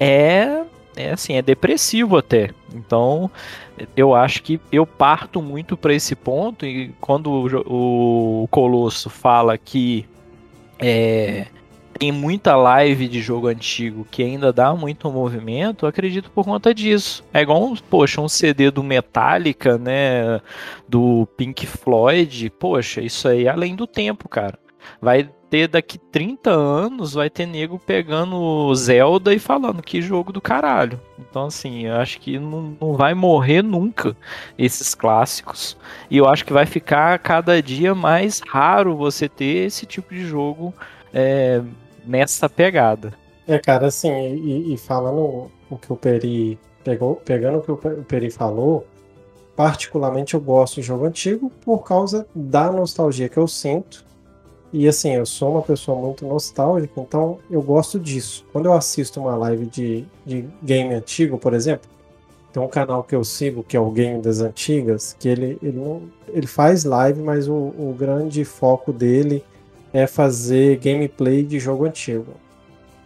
é. 0.00 0.64
É 0.96 1.10
assim, 1.10 1.34
é 1.34 1.42
depressivo 1.42 2.16
até. 2.16 2.50
Então, 2.72 3.28
eu 3.96 4.14
acho 4.14 4.42
que 4.44 4.60
eu 4.70 4.86
parto 4.86 5.42
muito 5.42 5.76
para 5.76 5.92
esse 5.92 6.14
ponto. 6.14 6.64
E 6.64 6.94
quando 7.00 7.26
o, 7.66 8.44
o 8.44 8.48
Colosso 8.48 9.10
fala 9.10 9.58
que 9.58 10.08
é, 10.78 11.48
tem 11.98 12.12
muita 12.12 12.56
live 12.56 13.08
de 13.08 13.20
jogo 13.20 13.48
antigo 13.48 14.06
que 14.10 14.22
ainda 14.22 14.52
dá 14.52 14.74
muito 14.74 15.10
movimento, 15.10 15.86
acredito 15.86 16.30
por 16.30 16.44
conta 16.44 16.74
disso. 16.74 17.24
É 17.32 17.42
igual, 17.42 17.64
um, 17.64 17.76
poxa, 17.76 18.20
um 18.20 18.28
CD 18.28 18.70
do 18.70 18.82
Metallica, 18.82 19.78
né, 19.78 20.40
do 20.88 21.26
Pink 21.36 21.66
Floyd, 21.66 22.50
poxa, 22.50 23.00
isso 23.00 23.28
aí 23.28 23.46
é 23.46 23.50
além 23.50 23.74
do 23.74 23.86
tempo, 23.86 24.28
cara. 24.28 24.58
Vai 25.00 25.30
ter 25.48 25.68
daqui 25.68 25.98
30 25.98 26.50
anos, 26.50 27.14
vai 27.14 27.30
ter 27.30 27.46
nego 27.46 27.78
pegando 27.78 28.74
Zelda 28.74 29.32
e 29.32 29.38
falando 29.38 29.82
que 29.82 30.02
jogo 30.02 30.32
do 30.32 30.40
caralho. 30.40 31.00
Então, 31.18 31.46
assim, 31.46 31.86
eu 31.86 31.96
acho 31.96 32.20
que 32.20 32.38
não, 32.38 32.76
não 32.80 32.94
vai 32.94 33.14
morrer 33.14 33.62
nunca 33.62 34.16
esses 34.58 34.94
clássicos. 34.94 35.76
E 36.10 36.16
eu 36.16 36.28
acho 36.28 36.44
que 36.44 36.52
vai 36.52 36.66
ficar 36.66 37.18
cada 37.20 37.62
dia 37.62 37.94
mais 37.94 38.40
raro 38.46 38.96
você 38.96 39.28
ter 39.28 39.66
esse 39.66 39.86
tipo 39.86 40.12
de 40.12 40.26
jogo 40.26 40.74
é, 41.14 41.62
nessa 42.06 42.48
pegada. 42.48 43.12
É, 43.46 43.58
cara, 43.58 43.86
assim, 43.88 44.10
e, 44.10 44.74
e 44.74 44.76
falando 44.76 45.50
o 45.70 45.76
que 45.76 45.92
o 45.92 45.96
Peri 45.96 46.58
pegou, 46.82 47.16
pegando 47.16 47.58
o 47.58 47.62
que 47.62 47.70
o 47.70 47.76
Peri 47.76 48.30
falou, 48.30 48.86
particularmente 49.54 50.34
eu 50.34 50.40
gosto 50.40 50.76
de 50.76 50.82
jogo 50.82 51.04
antigo 51.04 51.50
por 51.64 51.84
causa 51.84 52.26
da 52.34 52.70
nostalgia 52.70 53.28
que 53.28 53.36
eu 53.36 53.46
sinto. 53.46 54.04
E 54.72 54.88
assim, 54.88 55.12
eu 55.14 55.24
sou 55.24 55.52
uma 55.52 55.62
pessoa 55.62 55.96
muito 55.96 56.26
nostálgica, 56.26 57.00
então 57.00 57.38
eu 57.48 57.62
gosto 57.62 57.98
disso. 58.00 58.44
Quando 58.52 58.66
eu 58.66 58.72
assisto 58.72 59.20
uma 59.20 59.36
live 59.36 59.66
de, 59.66 60.04
de 60.26 60.48
game 60.62 60.92
antigo, 60.92 61.38
por 61.38 61.54
exemplo, 61.54 61.88
tem 62.52 62.62
um 62.62 62.68
canal 62.68 63.04
que 63.04 63.14
eu 63.14 63.22
sigo, 63.24 63.62
que 63.62 63.76
é 63.76 63.80
o 63.80 63.90
Game 63.90 64.22
das 64.22 64.40
Antigas, 64.40 65.16
que 65.18 65.28
ele, 65.28 65.58
ele, 65.60 66.02
ele 66.28 66.46
faz 66.46 66.84
live, 66.84 67.20
mas 67.20 67.48
o, 67.48 67.52
o 67.52 67.94
grande 67.98 68.44
foco 68.44 68.92
dele 68.92 69.44
é 69.94 70.08
fazer 70.08 70.78
gameplay 70.78 71.44
de 71.44 71.60
jogo 71.60 71.84
antigo. 71.84 72.34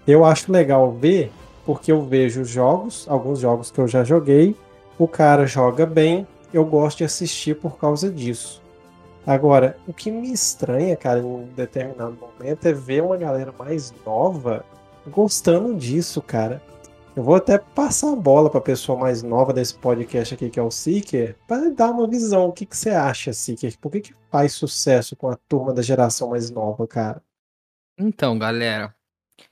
Eu 0.07 0.25
acho 0.25 0.51
legal 0.51 0.91
ver, 0.91 1.31
porque 1.67 1.93
eu 1.93 2.03
vejo 2.03 2.47
jogos, 2.47 3.07
alguns 3.07 3.41
jogos 3.41 3.71
que 3.71 3.79
eu 3.79 3.87
já 3.87 4.03
joguei, 4.03 4.57
o 4.99 5.07
cara 5.07 5.47
joga 5.47 5.85
bem, 5.85 6.27
eu 6.53 6.65
gosto 6.65 6.99
de 6.99 7.05
assistir 7.05 7.55
por 7.57 7.77
causa 7.77 8.11
disso. 8.11 8.63
Agora, 9.27 9.77
o 9.87 9.93
que 9.93 10.11
me 10.11 10.33
estranha, 10.33 10.97
cara, 10.97 11.21
em 11.21 11.25
um 11.25 11.47
determinado 11.55 12.17
momento 12.19 12.65
é 12.65 12.73
ver 12.73 13.03
uma 13.03 13.19
galera 13.19 13.53
mais 13.59 13.93
nova 14.07 14.65
gostando 15.07 15.75
disso, 15.75 16.23
cara. 16.23 16.63
Eu 17.19 17.25
vou 17.25 17.35
até 17.35 17.59
passar 17.59 18.13
a 18.13 18.15
bola 18.15 18.49
para 18.49 18.61
a 18.61 18.63
pessoa 18.63 18.97
mais 18.97 19.25
nova 19.25 19.53
desse 19.53 19.75
podcast 19.75 20.35
aqui, 20.35 20.49
que 20.49 20.61
é 20.61 20.63
o 20.63 20.71
Seeker, 20.71 21.35
para 21.49 21.69
dar 21.69 21.91
uma 21.91 22.07
visão. 22.07 22.47
O 22.47 22.53
que, 22.53 22.65
que 22.65 22.77
você 22.77 22.91
acha, 22.91 23.33
Seeker? 23.33 23.77
Por 23.81 23.91
que, 23.91 24.03
que 24.03 24.15
faz 24.31 24.53
sucesso 24.53 25.17
com 25.17 25.29
a 25.29 25.37
turma 25.49 25.75
da 25.75 25.83
geração 25.83 26.31
mais 26.31 26.49
nova, 26.49 26.87
cara? 26.87 27.21
Então, 27.99 28.39
galera, 28.39 28.95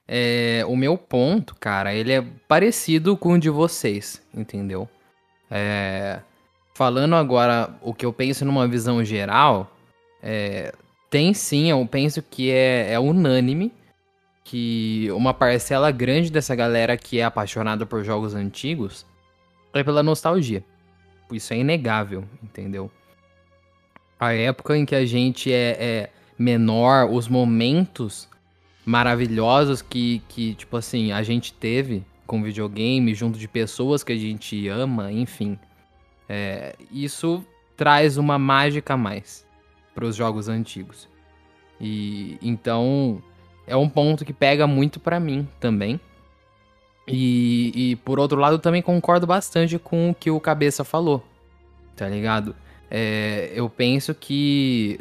é, 0.06 0.64
o 0.68 0.76
meu 0.76 0.96
ponto, 0.96 1.56
cara, 1.56 1.92
ele 1.92 2.12
é 2.12 2.22
parecido 2.46 3.16
com 3.16 3.32
o 3.32 3.38
de 3.38 3.50
vocês, 3.50 4.22
entendeu? 4.32 4.88
É, 5.50 6.20
falando 6.72 7.16
agora 7.16 7.76
o 7.82 7.92
que 7.92 8.06
eu 8.06 8.12
penso 8.12 8.44
numa 8.44 8.68
visão 8.68 9.04
geral, 9.04 9.76
é, 10.22 10.72
tem 11.10 11.34
sim, 11.34 11.68
eu 11.68 11.84
penso 11.84 12.22
que 12.22 12.48
é, 12.48 12.92
é 12.92 13.00
unânime 13.00 13.74
que 14.46 15.08
uma 15.10 15.34
parcela 15.34 15.90
grande 15.90 16.30
dessa 16.30 16.54
galera 16.54 16.96
que 16.96 17.18
é 17.18 17.24
apaixonada 17.24 17.84
por 17.84 18.04
jogos 18.04 18.32
antigos 18.32 19.04
é 19.74 19.82
pela 19.82 20.04
nostalgia. 20.04 20.64
Isso 21.32 21.52
é 21.52 21.58
inegável, 21.58 22.24
entendeu? 22.40 22.88
A 24.20 24.32
época 24.32 24.76
em 24.76 24.86
que 24.86 24.94
a 24.94 25.04
gente 25.04 25.52
é, 25.52 25.76
é 25.80 26.10
menor, 26.38 27.10
os 27.10 27.26
momentos 27.26 28.28
maravilhosos 28.84 29.82
que, 29.82 30.22
que, 30.28 30.54
tipo 30.54 30.76
assim, 30.76 31.10
a 31.10 31.24
gente 31.24 31.52
teve 31.52 32.04
com 32.24 32.40
videogame, 32.40 33.14
junto 33.14 33.40
de 33.40 33.48
pessoas 33.48 34.04
que 34.04 34.12
a 34.12 34.16
gente 34.16 34.68
ama, 34.68 35.10
enfim. 35.10 35.58
É, 36.28 36.76
isso 36.92 37.44
traz 37.76 38.16
uma 38.16 38.38
mágica 38.38 38.94
a 38.94 38.96
mais 38.96 39.44
para 39.92 40.04
os 40.04 40.14
jogos 40.14 40.48
antigos. 40.48 41.08
E 41.80 42.38
então 42.40 43.20
é 43.66 43.76
um 43.76 43.88
ponto 43.88 44.24
que 44.24 44.32
pega 44.32 44.66
muito 44.66 45.00
para 45.00 45.18
mim 45.18 45.48
também. 45.58 46.00
E, 47.06 47.72
e, 47.74 47.96
por 47.96 48.18
outro 48.18 48.38
lado, 48.38 48.58
também 48.58 48.82
concordo 48.82 49.26
bastante 49.26 49.78
com 49.78 50.10
o 50.10 50.14
que 50.14 50.30
o 50.30 50.40
Cabeça 50.40 50.82
falou, 50.82 51.24
tá 51.94 52.08
ligado? 52.08 52.54
É, 52.90 53.52
eu 53.54 53.68
penso 53.70 54.14
que, 54.14 55.00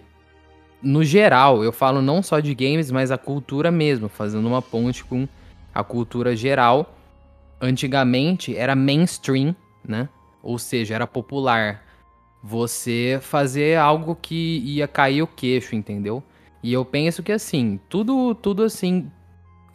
no 0.81 1.03
geral, 1.03 1.63
eu 1.63 1.71
falo 1.71 2.01
não 2.01 2.21
só 2.21 2.39
de 2.39 2.53
games, 2.53 2.91
mas 2.91 3.11
a 3.11 3.17
cultura 3.17 3.71
mesmo, 3.71 4.07
fazendo 4.07 4.47
uma 4.47 4.61
ponte 4.61 5.03
com 5.03 5.27
a 5.73 5.83
cultura 5.83 6.35
geral. 6.35 6.95
Antigamente 7.59 8.55
era 8.55 8.75
mainstream, 8.75 9.55
né? 9.83 10.07
Ou 10.43 10.59
seja, 10.59 10.93
era 10.93 11.07
popular. 11.07 11.83
Você 12.43 13.17
fazer 13.21 13.77
algo 13.79 14.15
que 14.15 14.59
ia 14.59 14.87
cair 14.87 15.23
o 15.23 15.27
queixo, 15.27 15.75
entendeu? 15.75 16.23
E 16.65 16.73
eu 16.73 16.83
penso 16.83 17.21
que 17.21 17.31
assim, 17.31 17.79
tudo, 17.87 18.33
tudo 18.33 18.63
assim 18.63 19.11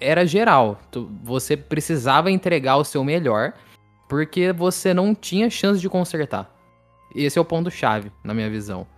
era 0.00 0.26
geral. 0.26 0.80
Você 1.22 1.56
precisava 1.56 2.32
entregar 2.32 2.78
o 2.78 2.84
seu 2.84 3.04
melhor, 3.04 3.52
porque 4.08 4.52
você 4.52 4.92
não 4.92 5.14
tinha 5.14 5.48
chance 5.48 5.80
de 5.80 5.88
consertar. 5.88 6.52
Esse 7.14 7.38
é 7.38 7.40
o 7.40 7.44
ponto 7.44 7.70
chave, 7.70 8.10
na 8.24 8.34
minha 8.34 8.50
visão. 8.50 8.88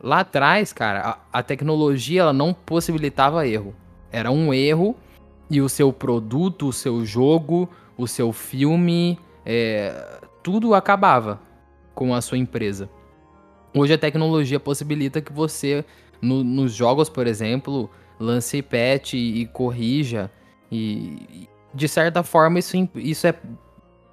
Lá 0.00 0.20
atrás, 0.20 0.72
cara, 0.72 1.18
a, 1.32 1.40
a 1.40 1.42
tecnologia 1.42 2.20
ela 2.20 2.32
não 2.32 2.54
possibilitava 2.54 3.48
erro. 3.48 3.74
Era 4.12 4.30
um 4.30 4.54
erro 4.54 4.94
e 5.50 5.60
o 5.60 5.68
seu 5.68 5.92
produto, 5.92 6.68
o 6.68 6.72
seu 6.72 7.04
jogo, 7.04 7.68
o 7.96 8.06
seu 8.06 8.32
filme, 8.32 9.18
é, 9.44 10.20
tudo 10.40 10.72
acabava 10.72 11.40
com 11.96 12.14
a 12.14 12.20
sua 12.20 12.38
empresa. 12.38 12.88
Hoje 13.74 13.92
a 13.92 13.98
tecnologia 13.98 14.60
possibilita 14.60 15.20
que 15.20 15.32
você 15.32 15.84
no, 16.20 16.42
nos 16.42 16.72
jogos, 16.72 17.08
por 17.08 17.26
exemplo, 17.26 17.90
lance 18.18 18.62
patch 18.62 19.14
e, 19.14 19.42
e 19.42 19.46
corrija. 19.46 20.30
E, 20.70 21.48
de 21.72 21.88
certa 21.88 22.22
forma 22.22 22.58
isso, 22.58 22.76
isso 22.94 23.26
é 23.26 23.34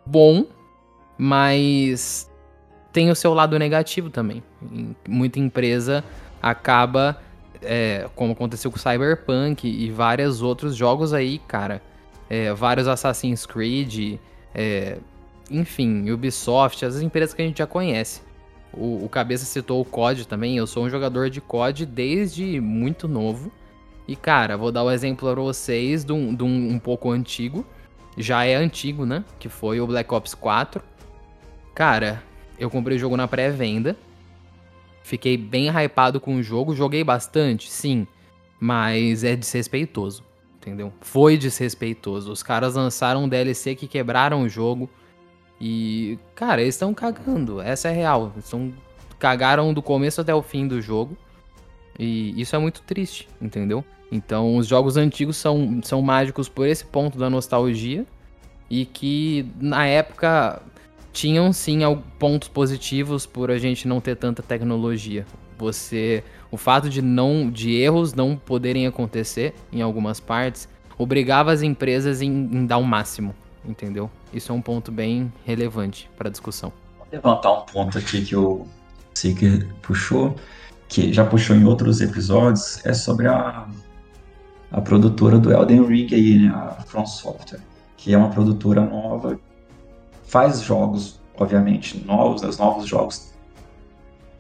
bom, 0.06 0.46
mas 1.18 2.30
tem 2.92 3.10
o 3.10 3.16
seu 3.16 3.34
lado 3.34 3.58
negativo 3.58 4.10
também. 4.10 4.44
Muita 5.08 5.40
empresa 5.40 6.04
acaba, 6.42 7.20
é, 7.62 8.08
como 8.16 8.34
aconteceu 8.34 8.72
com 8.72 8.78
Cyberpunk 8.78 9.68
e 9.68 9.90
vários 9.90 10.42
outros 10.42 10.76
jogos 10.76 11.14
aí, 11.14 11.40
cara. 11.40 11.82
É, 12.30 12.54
vários 12.54 12.88
Assassin's 12.88 13.46
Creed, 13.46 14.20
é, 14.54 14.98
enfim, 15.50 16.10
Ubisoft, 16.10 16.86
as 16.86 17.02
empresas 17.02 17.34
que 17.34 17.42
a 17.42 17.46
gente 17.46 17.60
já 17.60 17.68
conhece. 17.68 18.22
O, 18.78 19.06
o 19.06 19.10
Cabeça 19.10 19.46
citou 19.46 19.82
o 19.82 19.86
COD 19.86 20.28
também. 20.28 20.58
Eu 20.58 20.68
sou 20.68 20.86
um 20.86 20.90
jogador 20.90 21.30
de 21.30 21.42
COD 21.42 21.86
desde 21.86 22.60
muito 22.60 23.08
novo. 23.08 23.52
E, 24.08 24.16
cara, 24.16 24.58
vou 24.58 24.72
dar 24.72 24.84
o 24.84 24.88
um 24.88 24.92
exemplo 24.92 25.32
para 25.32 25.42
vocês 25.42 26.04
de 26.04 26.14
um, 26.14 26.36
de 26.36 26.44
um, 26.44 26.74
um 26.74 26.80
pouco 26.80 27.10
antigo. 27.10 27.66
Já 28.18 28.46
é 28.46 28.56
antigo, 28.56 29.06
né? 29.06 29.24
Que 29.40 29.50
foi 29.50 29.80
o 29.80 29.88
Black 29.88 30.14
Ops 30.14 30.34
4. 30.36 30.82
Cara, 31.74 32.24
eu 32.60 32.70
comprei 32.70 32.98
o 32.98 33.00
jogo 33.00 33.18
na 33.18 33.28
pré-venda. 33.28 33.98
Fiquei 35.04 35.38
bem 35.38 35.70
hypado 35.70 36.20
com 36.20 36.36
o 36.36 36.44
jogo. 36.44 36.76
Joguei 36.76 37.04
bastante, 37.04 37.70
sim. 37.72 38.08
Mas 38.60 39.24
é 39.24 39.36
desrespeitoso, 39.36 40.24
entendeu? 40.58 40.94
Foi 41.02 41.38
desrespeitoso. 41.38 42.32
Os 42.32 42.42
caras 42.42 42.76
lançaram 42.76 43.24
um 43.24 43.30
DLC 43.30 43.76
que 43.76 43.88
quebraram 43.88 44.44
o 44.44 44.50
jogo. 44.50 44.90
E, 45.60 46.20
cara, 46.34 46.62
eles 46.62 46.76
estão 46.76 46.94
cagando. 46.94 47.62
Essa 47.62 47.90
é 47.90 47.92
real. 47.92 48.32
Eles 48.36 48.50
tão, 48.50 48.74
cagaram 49.18 49.74
do 49.74 49.82
começo 49.82 50.22
até 50.22 50.34
o 50.34 50.42
fim 50.42 50.68
do 50.68 50.82
jogo. 50.82 51.18
E 51.98 52.40
isso 52.40 52.56
é 52.56 52.60
muito 52.60 52.82
triste, 52.82 53.28
entendeu? 53.42 53.84
Então, 54.12 54.58
os 54.58 54.68
jogos 54.68 54.98
antigos 54.98 55.38
são, 55.38 55.80
são 55.84 56.02
mágicos 56.02 56.50
por 56.50 56.68
esse 56.68 56.86
ponto 56.86 57.18
da 57.18 57.30
nostalgia. 57.30 58.06
E 58.70 58.86
que, 58.86 59.46
na 59.60 59.86
época, 59.86 60.62
tinham 61.14 61.54
sim 61.54 61.80
pontos 62.20 62.50
positivos 62.50 63.26
por 63.26 63.50
a 63.50 63.58
gente 63.58 63.88
não 63.88 64.02
ter 64.02 64.18
tanta 64.18 64.44
tecnologia. 64.44 65.26
Você, 65.58 66.24
o 66.52 66.58
fato 66.58 66.90
de 66.90 67.02
não, 67.02 67.50
de 67.50 67.74
erros 67.74 68.14
não 68.14 68.36
poderem 68.36 68.86
acontecer 68.86 69.54
em 69.72 69.82
algumas 69.82 70.20
partes, 70.20 70.68
obrigava 70.98 71.52
as 71.52 71.62
empresas 71.62 72.22
em, 72.22 72.30
em 72.30 72.66
dar 72.66 72.78
o 72.78 72.84
máximo, 72.84 73.34
entendeu? 73.68 74.10
Isso 74.34 74.52
é 74.52 74.56
um 74.56 74.62
ponto 74.62 74.92
bem 74.92 75.32
relevante 75.46 76.10
para 76.18 76.28
a 76.28 76.32
discussão. 76.32 76.72
Vou 76.98 77.08
levantar 77.12 77.52
um 77.52 77.62
ponto 77.62 77.98
aqui 77.98 78.24
que 78.24 78.36
o 78.36 78.66
Seeker 79.14 79.68
puxou, 79.82 80.36
que 80.88 81.12
já 81.12 81.26
puxou 81.26 81.56
em 81.56 81.66
outros 81.66 82.02
episódios, 82.02 82.86
é 82.86 82.94
sobre 82.94 83.28
a, 83.28 83.68
a 84.72 84.82
produtora 84.82 85.38
do 85.40 85.52
Elden 85.52 85.86
Ring 85.86 86.08
aí, 86.14 86.40
né, 86.40 86.50
a 86.50 86.84
From 86.84 87.06
Software, 87.06 87.62
que 87.98 88.14
é 88.14 88.18
uma 88.18 88.30
produtora 88.30 88.82
nova 88.82 89.40
faz 90.36 90.62
jogos, 90.62 91.20
obviamente, 91.38 92.04
novos, 92.06 92.44
os 92.44 92.58
novos 92.58 92.88
jogos 92.88 93.34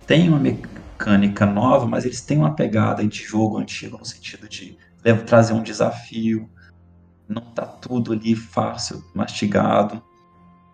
têm 0.05 0.28
uma 0.28 0.39
mecânica 0.39 1.45
nova, 1.45 1.86
mas 1.86 2.05
eles 2.05 2.21
têm 2.21 2.38
uma 2.38 2.53
pegada 2.53 3.05
de 3.05 3.23
jogo 3.23 3.57
antigo, 3.57 3.97
no 3.97 4.05
sentido 4.05 4.47
de 4.49 4.78
trazer 5.26 5.53
um 5.53 5.61
desafio, 5.63 6.49
não 7.28 7.41
tá 7.41 7.65
tudo 7.65 8.13
ali 8.13 8.36
fácil, 8.36 9.03
mastigado, 9.13 10.01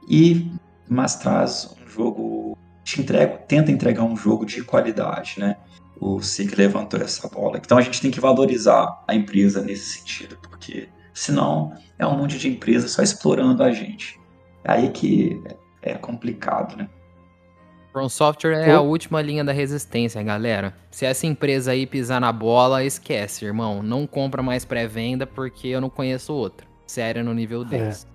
e 0.07 0.51
mas 0.89 1.15
traz 1.15 1.73
um 1.81 1.87
jogo, 1.87 2.57
te 2.83 3.01
entrega, 3.01 3.37
tenta 3.47 3.71
entregar 3.71 4.03
um 4.03 4.15
jogo 4.15 4.45
de 4.45 4.63
qualidade, 4.63 5.35
né? 5.39 5.57
O 5.99 6.21
SIG 6.21 6.55
levantou 6.55 6.99
essa 6.99 7.29
bola. 7.29 7.57
Então 7.57 7.77
a 7.77 7.81
gente 7.81 8.01
tem 8.01 8.11
que 8.11 8.19
valorizar 8.19 9.03
a 9.07 9.15
empresa 9.15 9.61
nesse 9.61 9.99
sentido, 9.99 10.37
porque 10.41 10.89
senão 11.13 11.73
é 11.97 12.05
um 12.05 12.17
monte 12.17 12.37
de 12.37 12.49
empresa 12.49 12.87
só 12.87 13.01
explorando 13.01 13.63
a 13.63 13.71
gente. 13.71 14.19
Aí 14.65 14.89
que 14.89 15.41
é 15.81 15.93
complicado, 15.93 16.75
né? 16.75 16.89
From 17.91 18.07
Software 18.07 18.53
é 18.53 18.71
a 18.71 18.79
última 18.79 19.21
linha 19.21 19.43
da 19.43 19.51
resistência, 19.51 20.23
galera. 20.23 20.73
Se 20.89 21.05
essa 21.05 21.27
empresa 21.27 21.71
aí 21.71 21.85
pisar 21.85 22.21
na 22.21 22.31
bola, 22.31 22.85
esquece, 22.85 23.43
irmão. 23.43 23.83
Não 23.83 24.07
compra 24.07 24.41
mais 24.41 24.63
pré-venda 24.63 25.27
porque 25.27 25.67
eu 25.67 25.81
não 25.81 25.89
conheço 25.89 26.33
outra. 26.33 26.65
Sério 26.87 27.21
no 27.21 27.33
nível 27.33 27.63
é. 27.63 27.65
deles. 27.65 28.07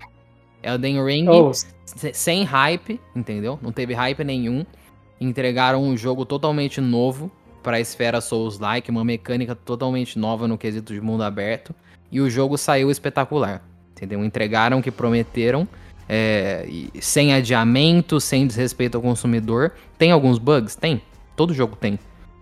É. 0.63 0.71
Elden 0.71 1.05
Ring, 1.05 1.29
oh. 1.29 1.53
sem 1.85 2.43
hype, 2.45 2.99
entendeu? 3.15 3.59
Não 3.61 3.71
teve 3.71 3.93
hype 3.93 4.25
nenhum. 4.25 4.65
Entregaram 5.21 5.83
um 5.83 5.95
jogo 5.95 6.25
totalmente 6.25 6.81
novo 6.81 7.31
para 7.63 7.77
a 7.77 7.81
esfera 7.81 8.21
Souls-like, 8.21 8.91
uma 8.91 9.05
mecânica 9.05 9.55
totalmente 9.55 10.19
nova 10.19 10.49
no 10.49 10.57
quesito 10.57 10.95
de 10.95 11.01
mundo 11.03 11.23
aberto. 11.23 11.75
E 12.11 12.21
o 12.21 12.31
jogo 12.31 12.57
saiu 12.57 12.91
espetacular, 12.91 13.63
entendeu? 13.93 14.25
Entregaram 14.25 14.79
o 14.79 14.83
que 14.83 14.91
prometeram 14.91 15.69
é, 16.09 16.67
sem 17.01 17.33
adiamento, 17.35 18.21
sem 18.21 18.47
desrespeito 18.47 18.97
ao 18.97 19.03
consumidor. 19.03 19.73
Tem 19.99 20.13
alguns 20.13 20.39
bugs? 20.39 20.77
Tem. 20.77 21.01
Todo 21.35 21.53
jogo 21.53 21.77
tem. 21.77 21.99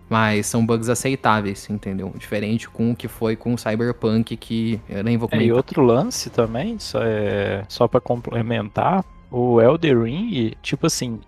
Mas 0.07 0.45
são 0.45 0.63
bugs 0.65 0.87
aceitáveis, 0.87 1.67
entendeu? 1.69 2.13
Diferente 2.17 2.69
com 2.69 2.91
o 2.91 2.95
que 2.95 3.07
foi 3.07 3.35
com 3.35 3.55
o 3.55 3.57
Cyberpunk, 3.57 4.37
que 4.37 4.79
eu 4.87 5.03
nem 5.03 5.17
vou 5.17 5.27
comentar. 5.27 5.47
É, 5.47 5.49
e 5.49 5.51
outro 5.51 5.81
lance 5.81 6.29
também, 6.29 6.77
só, 6.77 6.99
é, 7.01 7.63
só 7.67 7.87
para 7.87 7.99
complementar, 7.99 9.03
o 9.31 9.59
Elder 9.59 10.03
Ring, 10.03 10.53
tipo 10.61 10.85
assim, 10.85 11.19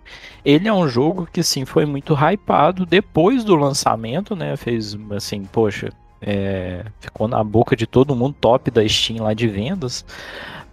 ele 0.44 0.68
é 0.68 0.72
um 0.72 0.88
jogo 0.88 1.28
que 1.30 1.42
sim 1.42 1.64
foi 1.64 1.84
muito 1.84 2.14
hypado 2.14 2.86
depois 2.86 3.42
do 3.42 3.56
lançamento, 3.56 4.36
né? 4.36 4.56
Fez 4.56 4.96
assim, 5.10 5.42
poxa, 5.44 5.90
é, 6.22 6.84
ficou 7.00 7.26
na 7.26 7.42
boca 7.42 7.74
de 7.74 7.86
todo 7.86 8.14
mundo, 8.14 8.36
top 8.40 8.70
da 8.70 8.86
Steam 8.88 9.24
lá 9.24 9.34
de 9.34 9.48
vendas 9.48 10.04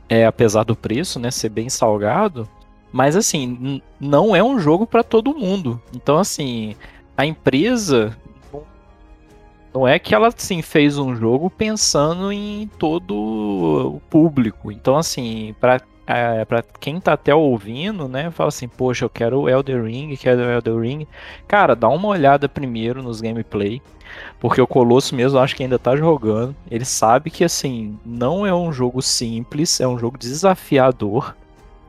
é, 0.09 0.25
apesar 0.25 0.63
do 0.63 0.75
preço, 0.75 1.19
né, 1.19 1.31
ser 1.31 1.49
bem 1.49 1.69
salgado, 1.69 2.47
mas 2.91 3.15
assim, 3.15 3.81
não 3.99 4.35
é 4.35 4.43
um 4.43 4.59
jogo 4.59 4.85
para 4.85 5.03
todo 5.03 5.35
mundo. 5.35 5.81
Então 5.93 6.17
assim, 6.17 6.75
a 7.17 7.25
empresa 7.25 8.15
não 9.73 9.85
é 9.85 9.99
que 9.99 10.15
ela 10.15 10.29
assim 10.29 10.61
fez 10.61 10.97
um 10.97 11.15
jogo 11.15 11.49
pensando 11.49 12.31
em 12.31 12.69
todo 12.79 13.13
o 13.95 14.01
público. 14.09 14.71
Então 14.71 14.95
assim, 14.95 15.53
para 15.59 15.81
é, 16.07 16.45
para 16.45 16.63
quem 16.79 16.99
tá 16.99 17.13
até 17.13 17.33
ouvindo, 17.33 18.07
né, 18.07 18.29
fala 18.31 18.49
assim, 18.49 18.67
poxa, 18.67 19.05
eu 19.05 19.09
quero 19.09 19.41
o 19.41 19.49
Elder 19.49 19.83
Ring, 19.83 20.15
quero 20.15 20.41
o 20.41 20.51
Elder 20.51 20.79
Ring. 20.79 21.07
Cara, 21.47 21.75
dá 21.75 21.89
uma 21.89 22.07
olhada 22.07 22.47
primeiro 22.47 23.01
nos 23.01 23.21
gameplay. 23.21 23.81
Porque 24.39 24.61
o 24.61 24.67
Colosso 24.67 25.15
mesmo 25.15 25.39
acho 25.39 25.55
que 25.55 25.63
ainda 25.63 25.79
tá 25.79 25.95
jogando. 25.95 26.55
Ele 26.69 26.85
sabe 26.85 27.29
que 27.29 27.43
assim, 27.43 27.97
não 28.05 28.45
é 28.45 28.53
um 28.53 28.71
jogo 28.71 29.01
simples, 29.01 29.79
é 29.79 29.87
um 29.87 29.97
jogo 29.97 30.17
desafiador. 30.17 31.35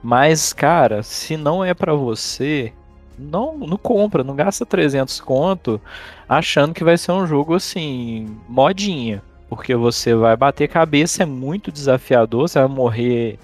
Mas, 0.03 0.53
cara, 0.53 1.03
se 1.03 1.37
não 1.37 1.65
é 1.65 1.75
para 1.75 1.95
você, 1.95 2.73
não, 3.19 3.57
não 3.59 3.77
compra, 3.77 4.25
não 4.25 4.35
gasta 4.35 4.65
300 4.65 5.21
conto 5.21 5.81
achando 6.29 6.75
que 6.75 6.85
vai 6.85 6.97
ser 6.97 7.13
um 7.13 7.27
jogo 7.27 7.55
assim, 7.55 8.37
modinha. 8.49 9.23
Porque 9.49 9.75
você 9.75 10.15
vai 10.15 10.37
bater 10.37 10.69
cabeça, 10.69 11.23
é 11.23 11.27
muito 11.27 11.71
desafiador, 11.71 12.49
você 12.49 12.59
vai 12.59 12.69
morrer 12.69 13.39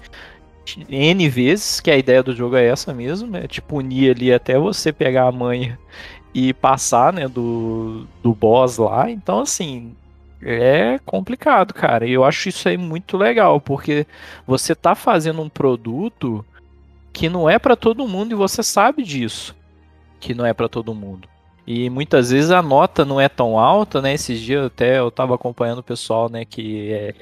N 0.89 1.29
vezes, 1.29 1.79
que 1.79 1.91
a 1.91 1.97
ideia 1.97 2.23
do 2.23 2.35
jogo 2.35 2.55
é 2.55 2.65
essa 2.65 2.93
mesmo, 2.93 3.29
né? 3.29 3.47
Te 3.47 3.61
punir 3.61 4.15
ali 4.15 4.33
até 4.33 4.57
você 4.57 4.91
pegar 4.91 5.27
a 5.27 5.31
manha 5.31 5.77
e 6.33 6.53
passar, 6.53 7.13
né, 7.13 7.27
do, 7.27 8.07
do 8.21 8.33
boss 8.33 8.77
lá. 8.77 9.09
Então, 9.09 9.39
assim, 9.39 9.95
é 10.41 10.99
complicado, 11.05 11.73
cara. 11.73 12.07
E 12.07 12.13
eu 12.13 12.23
acho 12.23 12.49
isso 12.49 12.67
aí 12.67 12.77
muito 12.77 13.17
legal, 13.17 13.61
porque 13.61 14.07
você 14.47 14.73
tá 14.73 14.95
fazendo 14.95 15.41
um 15.41 15.49
produto 15.49 16.45
que 17.11 17.29
não 17.29 17.49
é 17.49 17.59
para 17.59 17.75
todo 17.75 18.07
mundo 18.07 18.31
e 18.31 18.35
você 18.35 18.63
sabe 18.63 19.03
disso, 19.03 19.55
que 20.19 20.33
não 20.33 20.45
é 20.45 20.53
para 20.53 20.67
todo 20.67 20.95
mundo. 20.95 21.27
E 21.65 21.89
muitas 21.89 22.31
vezes 22.31 22.51
a 22.51 22.61
nota 22.61 23.05
não 23.05 23.21
é 23.21 23.29
tão 23.29 23.57
alta, 23.57 24.01
né? 24.01 24.13
Esses 24.13 24.39
dias 24.39 24.65
até 24.65 24.99
eu 24.99 25.11
tava 25.11 25.35
acompanhando 25.35 25.79
o 25.79 25.83
pessoal, 25.83 26.29
né, 26.29 26.43
que 26.43 26.91
é 26.91 27.15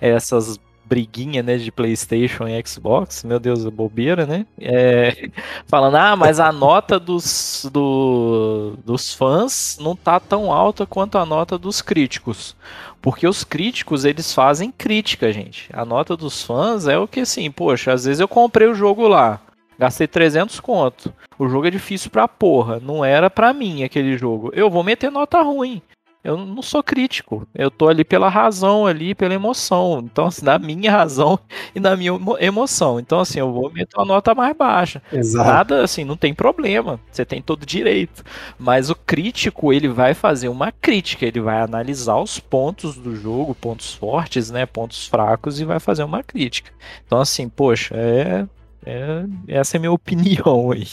essas 0.00 0.60
briguinha, 0.88 1.42
né, 1.42 1.56
de 1.58 1.70
PlayStation 1.70 2.48
e 2.48 2.66
Xbox, 2.66 3.22
meu 3.22 3.38
Deus, 3.38 3.64
bobeira, 3.66 4.26
né? 4.26 4.46
É, 4.58 5.28
falando, 5.68 5.96
ah, 5.96 6.16
mas 6.16 6.40
a 6.40 6.50
nota 6.50 6.98
dos, 6.98 7.68
do, 7.70 8.74
dos 8.84 9.12
fãs 9.12 9.78
não 9.80 9.94
tá 9.94 10.18
tão 10.18 10.50
alta 10.50 10.86
quanto 10.86 11.18
a 11.18 11.26
nota 11.26 11.58
dos 11.58 11.82
críticos. 11.82 12.56
Porque 13.00 13.28
os 13.28 13.44
críticos, 13.44 14.04
eles 14.04 14.32
fazem 14.34 14.72
crítica, 14.72 15.32
gente. 15.32 15.68
A 15.72 15.84
nota 15.84 16.16
dos 16.16 16.42
fãs 16.42 16.88
é 16.88 16.98
o 16.98 17.06
que, 17.06 17.20
assim, 17.20 17.50
poxa, 17.50 17.92
às 17.92 18.04
vezes 18.04 18.20
eu 18.20 18.26
comprei 18.26 18.66
o 18.66 18.74
jogo 18.74 19.06
lá, 19.06 19.40
gastei 19.78 20.06
300 20.06 20.58
conto. 20.58 21.12
O 21.38 21.48
jogo 21.48 21.68
é 21.68 21.70
difícil 21.70 22.10
pra 22.10 22.26
porra, 22.26 22.80
não 22.80 23.04
era 23.04 23.30
pra 23.30 23.52
mim 23.52 23.84
aquele 23.84 24.16
jogo. 24.16 24.50
Eu 24.52 24.68
vou 24.68 24.82
meter 24.82 25.10
nota 25.10 25.40
ruim 25.40 25.80
eu 26.28 26.36
não 26.36 26.60
sou 26.60 26.82
crítico. 26.82 27.48
Eu 27.54 27.70
tô 27.70 27.88
ali 27.88 28.04
pela 28.04 28.28
razão 28.28 28.86
ali, 28.86 29.14
pela 29.14 29.32
emoção. 29.32 30.00
Então, 30.04 30.26
assim, 30.26 30.44
na 30.44 30.58
minha 30.58 30.92
razão 30.92 31.38
e 31.74 31.80
na 31.80 31.96
minha 31.96 32.12
emoção. 32.38 33.00
Então, 33.00 33.20
assim, 33.20 33.38
eu 33.38 33.50
vou 33.50 33.72
meter 33.72 33.96
uma 33.96 34.04
nota 34.04 34.34
mais 34.34 34.54
baixa. 34.54 35.02
Exato. 35.10 35.48
Nada, 35.48 35.82
assim, 35.82 36.04
não 36.04 36.16
tem 36.16 36.34
problema. 36.34 37.00
Você 37.10 37.24
tem 37.24 37.40
todo 37.40 37.64
direito. 37.64 38.22
Mas 38.58 38.90
o 38.90 38.94
crítico, 38.94 39.72
ele 39.72 39.88
vai 39.88 40.12
fazer 40.12 40.48
uma 40.48 40.70
crítica. 40.70 41.24
Ele 41.24 41.40
vai 41.40 41.60
analisar 41.60 42.18
os 42.18 42.38
pontos 42.38 42.96
do 42.96 43.16
jogo, 43.16 43.54
pontos 43.54 43.94
fortes, 43.94 44.50
né? 44.50 44.66
Pontos 44.66 45.06
fracos 45.06 45.58
e 45.58 45.64
vai 45.64 45.80
fazer 45.80 46.02
uma 46.02 46.22
crítica. 46.22 46.70
Então, 47.06 47.20
assim, 47.20 47.48
poxa, 47.48 47.94
é 47.96 48.46
é, 48.86 49.24
essa 49.48 49.76
é 49.76 49.78
a 49.78 49.80
minha 49.80 49.92
opinião 49.92 50.70
aí. 50.70 50.86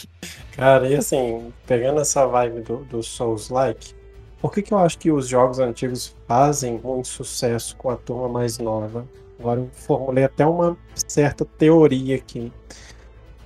Cara, 0.52 0.88
e 0.88 0.94
assim, 0.94 1.52
pegando 1.66 2.00
essa 2.00 2.26
vibe 2.26 2.60
do, 2.60 2.76
do 2.84 3.02
Souls-like, 3.02 3.94
por 4.40 4.52
que, 4.52 4.62
que 4.62 4.72
eu 4.72 4.78
acho 4.78 4.98
que 4.98 5.10
os 5.10 5.26
jogos 5.26 5.58
antigos 5.58 6.14
fazem 6.26 6.80
muito 6.82 7.08
sucesso 7.08 7.76
com 7.76 7.90
a 7.90 7.96
turma 7.96 8.28
mais 8.28 8.58
nova? 8.58 9.06
Agora 9.38 9.60
eu 9.60 9.68
formulei 9.72 10.24
até 10.24 10.46
uma 10.46 10.76
certa 10.94 11.44
teoria 11.44 12.16
aqui. 12.16 12.52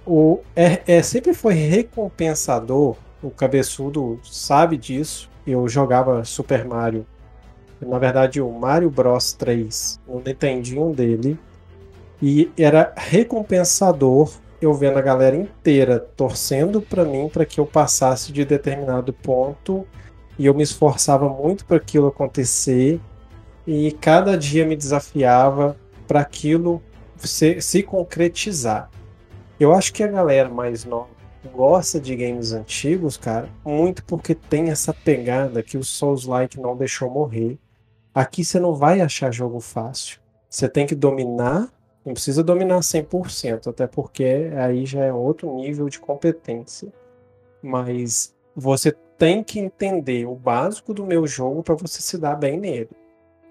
O, 0.06 0.40
é, 0.56 0.82
é, 0.86 1.02
sempre 1.02 1.34
foi 1.34 1.54
recompensador, 1.54 2.96
o 3.22 3.30
cabeçudo 3.30 4.18
sabe 4.24 4.76
disso. 4.76 5.30
Eu 5.46 5.68
jogava 5.68 6.24
Super 6.24 6.64
Mario, 6.64 7.06
na 7.80 7.98
verdade 7.98 8.40
o 8.40 8.50
Mario 8.50 8.90
Bros 8.90 9.32
3, 9.32 10.00
no 10.06 10.20
Nintendinho 10.20 10.92
dele, 10.92 11.38
e 12.22 12.50
era 12.56 12.92
recompensador 12.96 14.30
eu 14.60 14.74
vendo 14.74 14.98
a 14.98 15.02
galera 15.02 15.34
inteira 15.34 15.98
torcendo 15.98 16.82
para 16.82 17.04
mim 17.04 17.28
para 17.28 17.46
que 17.46 17.58
eu 17.58 17.66
passasse 17.66 18.30
de 18.30 18.44
determinado 18.44 19.12
ponto 19.12 19.86
e 20.40 20.46
eu 20.46 20.54
me 20.54 20.62
esforçava 20.62 21.28
muito 21.28 21.66
para 21.66 21.76
aquilo 21.76 22.06
acontecer 22.06 22.98
e 23.66 23.92
cada 23.92 24.38
dia 24.38 24.64
me 24.64 24.74
desafiava 24.74 25.76
para 26.08 26.20
aquilo 26.20 26.82
se, 27.18 27.60
se 27.60 27.82
concretizar. 27.82 28.90
Eu 29.60 29.74
acho 29.74 29.92
que 29.92 30.02
a 30.02 30.06
galera 30.06 30.48
mais 30.48 30.86
nova 30.86 31.10
gosta 31.54 32.00
de 32.00 32.16
games 32.16 32.52
antigos, 32.52 33.18
cara, 33.18 33.50
muito 33.62 34.02
porque 34.06 34.34
tem 34.34 34.70
essa 34.70 34.94
pegada 34.94 35.62
que 35.62 35.76
o 35.76 35.84
Souls-like 35.84 36.58
não 36.58 36.74
deixou 36.74 37.10
morrer. 37.10 37.58
Aqui 38.14 38.42
você 38.42 38.58
não 38.58 38.74
vai 38.74 39.02
achar 39.02 39.30
jogo 39.30 39.60
fácil. 39.60 40.20
Você 40.48 40.70
tem 40.70 40.86
que 40.86 40.94
dominar 40.94 41.68
Não 42.02 42.14
precisa 42.14 42.42
dominar 42.42 42.80
100%, 42.80 43.66
até 43.66 43.86
porque 43.86 44.50
aí 44.56 44.86
já 44.86 45.04
é 45.04 45.12
outro 45.12 45.54
nível 45.54 45.86
de 45.90 46.00
competência. 46.00 46.90
Mas 47.62 48.34
você 48.56 48.96
tem 49.20 49.44
que 49.44 49.60
entender 49.60 50.24
o 50.24 50.34
básico 50.34 50.94
do 50.94 51.04
meu 51.04 51.26
jogo 51.26 51.62
para 51.62 51.74
você 51.74 52.00
se 52.00 52.16
dar 52.16 52.36
bem 52.36 52.58
nele. 52.58 52.88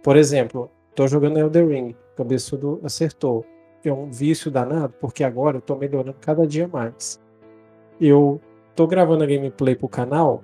Por 0.01 0.17
exemplo, 0.17 0.71
tô 0.95 1.07
jogando 1.07 1.37
Elder 1.37 1.67
Ring, 1.67 1.95
cabeçudo 2.17 2.81
acertou. 2.83 3.45
É 3.85 3.93
um 3.93 4.09
vício 4.09 4.49
danado, 4.49 4.95
porque 4.99 5.23
agora 5.23 5.57
eu 5.57 5.61
tô 5.61 5.75
melhorando 5.75 6.17
cada 6.19 6.47
dia 6.47 6.67
mais. 6.67 7.21
Eu 8.01 8.41
tô 8.75 8.87
gravando 8.87 9.23
a 9.23 9.27
gameplay 9.27 9.75
pro 9.75 9.87
canal, 9.87 10.43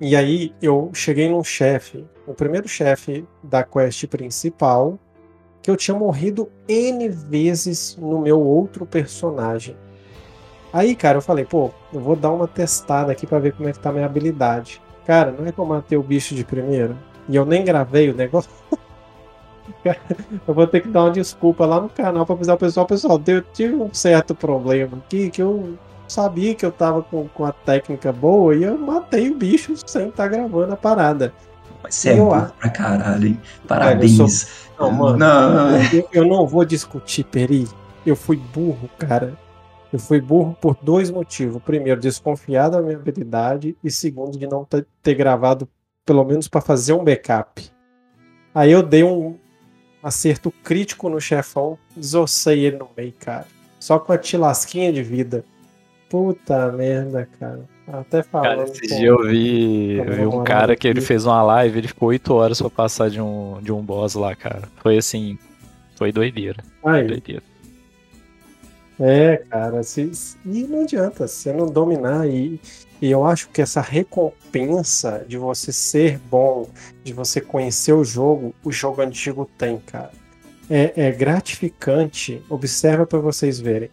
e 0.00 0.16
aí 0.16 0.52
eu 0.60 0.90
cheguei 0.92 1.28
num 1.28 1.44
chefe, 1.44 2.04
o 2.26 2.34
primeiro 2.34 2.66
chefe 2.66 3.24
da 3.44 3.62
quest 3.62 4.08
principal, 4.08 4.98
que 5.62 5.70
eu 5.70 5.76
tinha 5.76 5.96
morrido 5.96 6.50
N 6.68 7.08
vezes 7.08 7.96
no 7.96 8.20
meu 8.20 8.40
outro 8.40 8.84
personagem. 8.84 9.76
Aí, 10.72 10.96
cara, 10.96 11.18
eu 11.18 11.22
falei, 11.22 11.44
pô, 11.44 11.70
eu 11.92 12.00
vou 12.00 12.16
dar 12.16 12.30
uma 12.30 12.48
testada 12.48 13.12
aqui 13.12 13.26
para 13.26 13.38
ver 13.38 13.52
como 13.52 13.68
é 13.68 13.72
que 13.72 13.78
tá 13.78 13.90
a 13.90 13.92
minha 13.92 14.06
habilidade. 14.06 14.80
Cara, 15.06 15.30
não 15.30 15.46
é 15.46 15.52
que 15.52 15.58
eu 15.58 15.66
matei 15.66 15.98
o 15.98 16.02
bicho 16.02 16.34
de 16.34 16.44
primeira 16.44 16.96
e 17.28 17.36
eu 17.36 17.44
nem 17.44 17.64
gravei 17.64 18.10
o 18.10 18.14
negócio. 18.14 18.50
eu 19.84 20.54
vou 20.54 20.66
ter 20.66 20.80
que 20.80 20.88
dar 20.88 21.04
uma 21.04 21.10
desculpa 21.10 21.66
lá 21.66 21.80
no 21.80 21.88
canal 21.88 22.24
para 22.24 22.34
avisar 22.34 22.56
o 22.56 22.58
pessoal, 22.58 22.86
pessoal, 22.86 23.20
eu 23.26 23.42
tive 23.42 23.74
um 23.74 23.92
certo 23.92 24.34
problema 24.34 24.96
aqui 24.98 25.30
que 25.30 25.42
eu 25.42 25.76
sabia 26.08 26.54
que 26.54 26.64
eu 26.64 26.72
tava 26.72 27.02
com, 27.02 27.28
com 27.28 27.44
a 27.44 27.52
técnica 27.52 28.12
boa 28.12 28.54
e 28.54 28.62
eu 28.62 28.78
matei 28.78 29.30
o 29.30 29.34
bicho 29.34 29.74
sem 29.86 30.08
estar 30.08 30.24
tá 30.24 30.28
gravando 30.28 30.72
a 30.72 30.76
parada. 30.76 31.32
Mas 31.82 31.94
você 31.94 32.10
é 32.10 32.16
burro 32.16 32.52
pra 32.60 32.70
caralho, 32.70 33.28
hein? 33.28 33.40
Parabéns. 33.66 34.18
eu 34.18 34.28
sou... 34.28 34.48
Não, 34.78 34.90
mano, 34.90 35.18
não. 35.18 35.82
Eu, 35.92 36.08
eu, 36.12 36.24
não 36.24 36.46
vou 36.46 36.64
discutir, 36.64 37.24
Peri. 37.24 37.68
Eu 38.04 38.16
fui 38.16 38.36
burro, 38.36 38.88
cara. 38.98 39.34
Eu 39.92 39.98
fui 39.98 40.20
burro 40.20 40.56
por 40.60 40.76
dois 40.80 41.10
motivos. 41.10 41.62
Primeiro, 41.62 42.00
desconfiar 42.00 42.70
da 42.70 42.80
minha 42.80 42.96
habilidade. 42.96 43.76
E 43.84 43.90
segundo, 43.90 44.38
de 44.38 44.46
não 44.46 44.66
ter 45.02 45.14
gravado, 45.14 45.68
pelo 46.06 46.24
menos 46.24 46.48
para 46.48 46.60
fazer 46.60 46.94
um 46.94 47.04
backup. 47.04 47.70
Aí 48.54 48.72
eu 48.72 48.82
dei 48.82 49.04
um 49.04 49.36
acerto 50.02 50.50
crítico 50.62 51.08
no 51.08 51.20
chefão, 51.20 51.78
desossei 51.96 52.64
ele 52.64 52.78
no 52.78 52.88
meio, 52.96 53.12
cara. 53.18 53.46
Só 53.78 53.98
com 53.98 54.12
a 54.12 54.18
tilasquinha 54.18 54.92
de 54.92 55.02
vida. 55.02 55.44
Puta 56.08 56.70
merda, 56.72 57.28
cara. 57.38 57.64
Até 57.86 58.22
falando. 58.22 58.58
Cara, 58.58 58.62
esse 58.64 58.86
dia 58.86 59.08
eu 59.08 59.22
vi, 59.22 59.96
eu 59.96 60.12
vi 60.12 60.26
um 60.26 60.44
cara 60.44 60.76
que 60.76 60.86
ele 60.86 61.00
fez 61.00 61.26
uma 61.26 61.42
live, 61.42 61.78
ele 61.78 61.88
ficou 61.88 62.10
8 62.10 62.34
horas 62.34 62.60
pra 62.60 62.70
passar 62.70 63.10
de 63.10 63.20
um, 63.20 63.58
de 63.62 63.72
um 63.72 63.82
boss 63.82 64.14
lá, 64.14 64.34
cara. 64.34 64.62
Foi 64.76 64.96
assim. 64.96 65.38
Foi 65.96 66.12
doideira. 66.12 66.62
Aí. 66.84 67.06
Doideira. 67.06 67.42
É, 69.04 69.38
cara, 69.50 69.82
se, 69.82 70.12
e 70.46 70.62
não 70.62 70.82
adianta, 70.82 71.26
se 71.26 71.42
você 71.42 71.52
não 71.52 71.66
dominar 71.66 72.28
e, 72.28 72.60
e 73.00 73.10
eu 73.10 73.26
acho 73.26 73.48
que 73.48 73.60
essa 73.60 73.80
recompensa 73.80 75.24
de 75.26 75.36
você 75.36 75.72
ser 75.72 76.20
bom, 76.30 76.68
de 77.02 77.12
você 77.12 77.40
conhecer 77.40 77.92
o 77.92 78.04
jogo, 78.04 78.54
o 78.62 78.70
jogo 78.70 79.02
antigo 79.02 79.44
tem, 79.58 79.78
cara. 79.78 80.12
É, 80.70 81.08
é 81.08 81.10
gratificante, 81.10 82.40
observa 82.48 83.04
para 83.04 83.18
vocês 83.18 83.58
verem. 83.58 83.90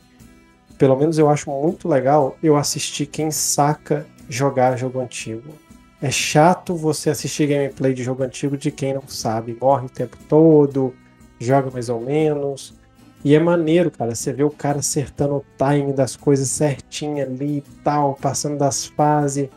Pelo 0.77 0.95
menos 0.95 1.17
eu 1.17 1.27
acho 1.27 1.49
muito 1.49 1.87
legal 1.87 2.37
eu 2.43 2.55
assistir 2.55 3.07
quem 3.07 3.31
saca 3.31 4.05
jogar 4.29 4.77
jogo 4.77 4.99
antigo. 4.99 5.55
É 5.99 6.11
chato 6.11 6.75
você 6.75 7.09
assistir 7.09 7.47
gameplay 7.47 7.95
de 7.95 8.03
jogo 8.03 8.21
antigo 8.21 8.55
de 8.55 8.69
quem 8.69 8.93
não 8.93 9.07
sabe, 9.07 9.57
morre 9.59 9.87
o 9.87 9.89
tempo 9.89 10.17
todo, 10.29 10.93
joga 11.39 11.71
mais 11.71 11.89
ou 11.89 11.99
menos 11.99 12.78
e 13.23 13.35
é 13.35 13.39
maneiro, 13.39 13.91
cara, 13.91 14.15
você 14.15 14.31
vê 14.31 14.43
o 14.43 14.49
cara 14.49 14.79
acertando 14.79 15.35
o 15.35 15.45
timing 15.57 15.93
das 15.93 16.15
coisas 16.15 16.47
certinho 16.49 17.21
ali 17.21 17.57
e 17.57 17.63
tal, 17.83 18.15
passando 18.15 18.57
das 18.57 18.85
fases. 18.85 19.49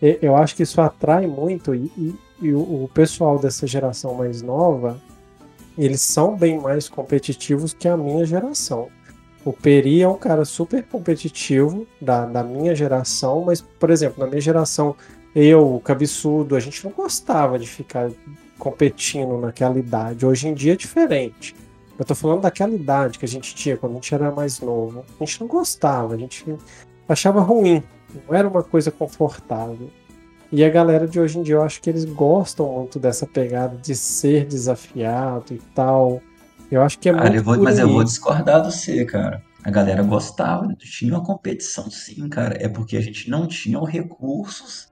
Eu 0.00 0.36
acho 0.36 0.54
que 0.54 0.62
isso 0.62 0.80
atrai 0.80 1.26
muito 1.26 1.74
e, 1.74 1.90
e, 1.96 2.14
e 2.42 2.54
o, 2.54 2.88
pessoal 2.92 3.38
dessa 3.38 3.66
geração 3.66 4.14
mais 4.14 4.42
nova, 4.42 5.00
eles 5.76 6.02
são 6.02 6.36
bem 6.36 6.60
mais 6.60 6.88
competitivos 6.88 7.72
que 7.72 7.88
a 7.88 7.96
minha 7.96 8.24
geração. 8.26 8.88
O 9.44 9.52
Peri 9.52 10.02
é 10.02 10.08
um 10.08 10.18
cara 10.18 10.44
super 10.44 10.82
competitivo 10.84 11.86
da, 12.00 12.26
da 12.26 12.42
minha 12.42 12.74
geração, 12.74 13.42
mas, 13.44 13.62
por 13.62 13.88
exemplo, 13.90 14.22
na 14.22 14.26
minha 14.28 14.40
geração, 14.40 14.94
eu, 15.34 15.76
o 15.76 15.80
Cabeçudo, 15.80 16.54
a 16.54 16.60
gente 16.60 16.84
não 16.84 16.92
gostava 16.92 17.58
de 17.58 17.66
ficar 17.66 18.10
competindo 18.58 19.38
naquela 19.38 19.78
idade. 19.78 20.26
Hoje 20.26 20.48
em 20.48 20.54
dia 20.54 20.74
é 20.74 20.76
diferente. 20.76 21.54
Eu 21.98 22.04
tô 22.04 22.14
falando 22.14 22.42
daquela 22.42 22.72
idade 22.72 23.18
que 23.18 23.24
a 23.24 23.28
gente 23.28 23.54
tinha 23.54 23.76
quando 23.76 23.92
a 23.92 23.94
gente 23.96 24.14
era 24.14 24.30
mais 24.30 24.60
novo. 24.60 25.04
A 25.20 25.24
gente 25.24 25.40
não 25.40 25.48
gostava, 25.48 26.14
a 26.14 26.16
gente 26.16 26.44
achava 27.08 27.40
ruim. 27.40 27.82
Não 28.26 28.34
era 28.34 28.46
uma 28.48 28.62
coisa 28.62 28.90
confortável. 28.90 29.90
E 30.50 30.64
a 30.64 30.70
galera 30.70 31.06
de 31.06 31.18
hoje 31.20 31.38
em 31.38 31.42
dia, 31.42 31.56
eu 31.56 31.62
acho 31.62 31.80
que 31.82 31.90
eles 31.90 32.04
gostam 32.04 32.72
muito 32.72 32.98
dessa 32.98 33.26
pegada 33.26 33.76
de 33.76 33.94
ser 33.96 34.46
desafiado 34.46 35.52
e 35.52 35.58
tal. 35.74 36.22
Eu 36.70 36.82
acho 36.82 36.98
que 36.98 37.08
é 37.08 37.12
cara, 37.12 37.24
muito. 37.24 37.36
Eu 37.36 37.42
vou, 37.42 37.58
mas 37.58 37.78
eu 37.78 37.88
vou 37.88 38.04
discordar 38.04 38.62
do 38.62 38.70
você, 38.70 39.04
cara. 39.04 39.42
A 39.64 39.70
galera 39.70 40.02
gostava, 40.02 40.66
tinha 40.78 41.12
uma 41.12 41.24
competição 41.24 41.90
sim, 41.90 42.28
cara. 42.28 42.56
É 42.60 42.68
porque 42.68 42.96
a 42.96 43.00
gente 43.00 43.28
não 43.28 43.46
tinha 43.46 43.78
os 43.78 43.90
recursos 43.90 44.88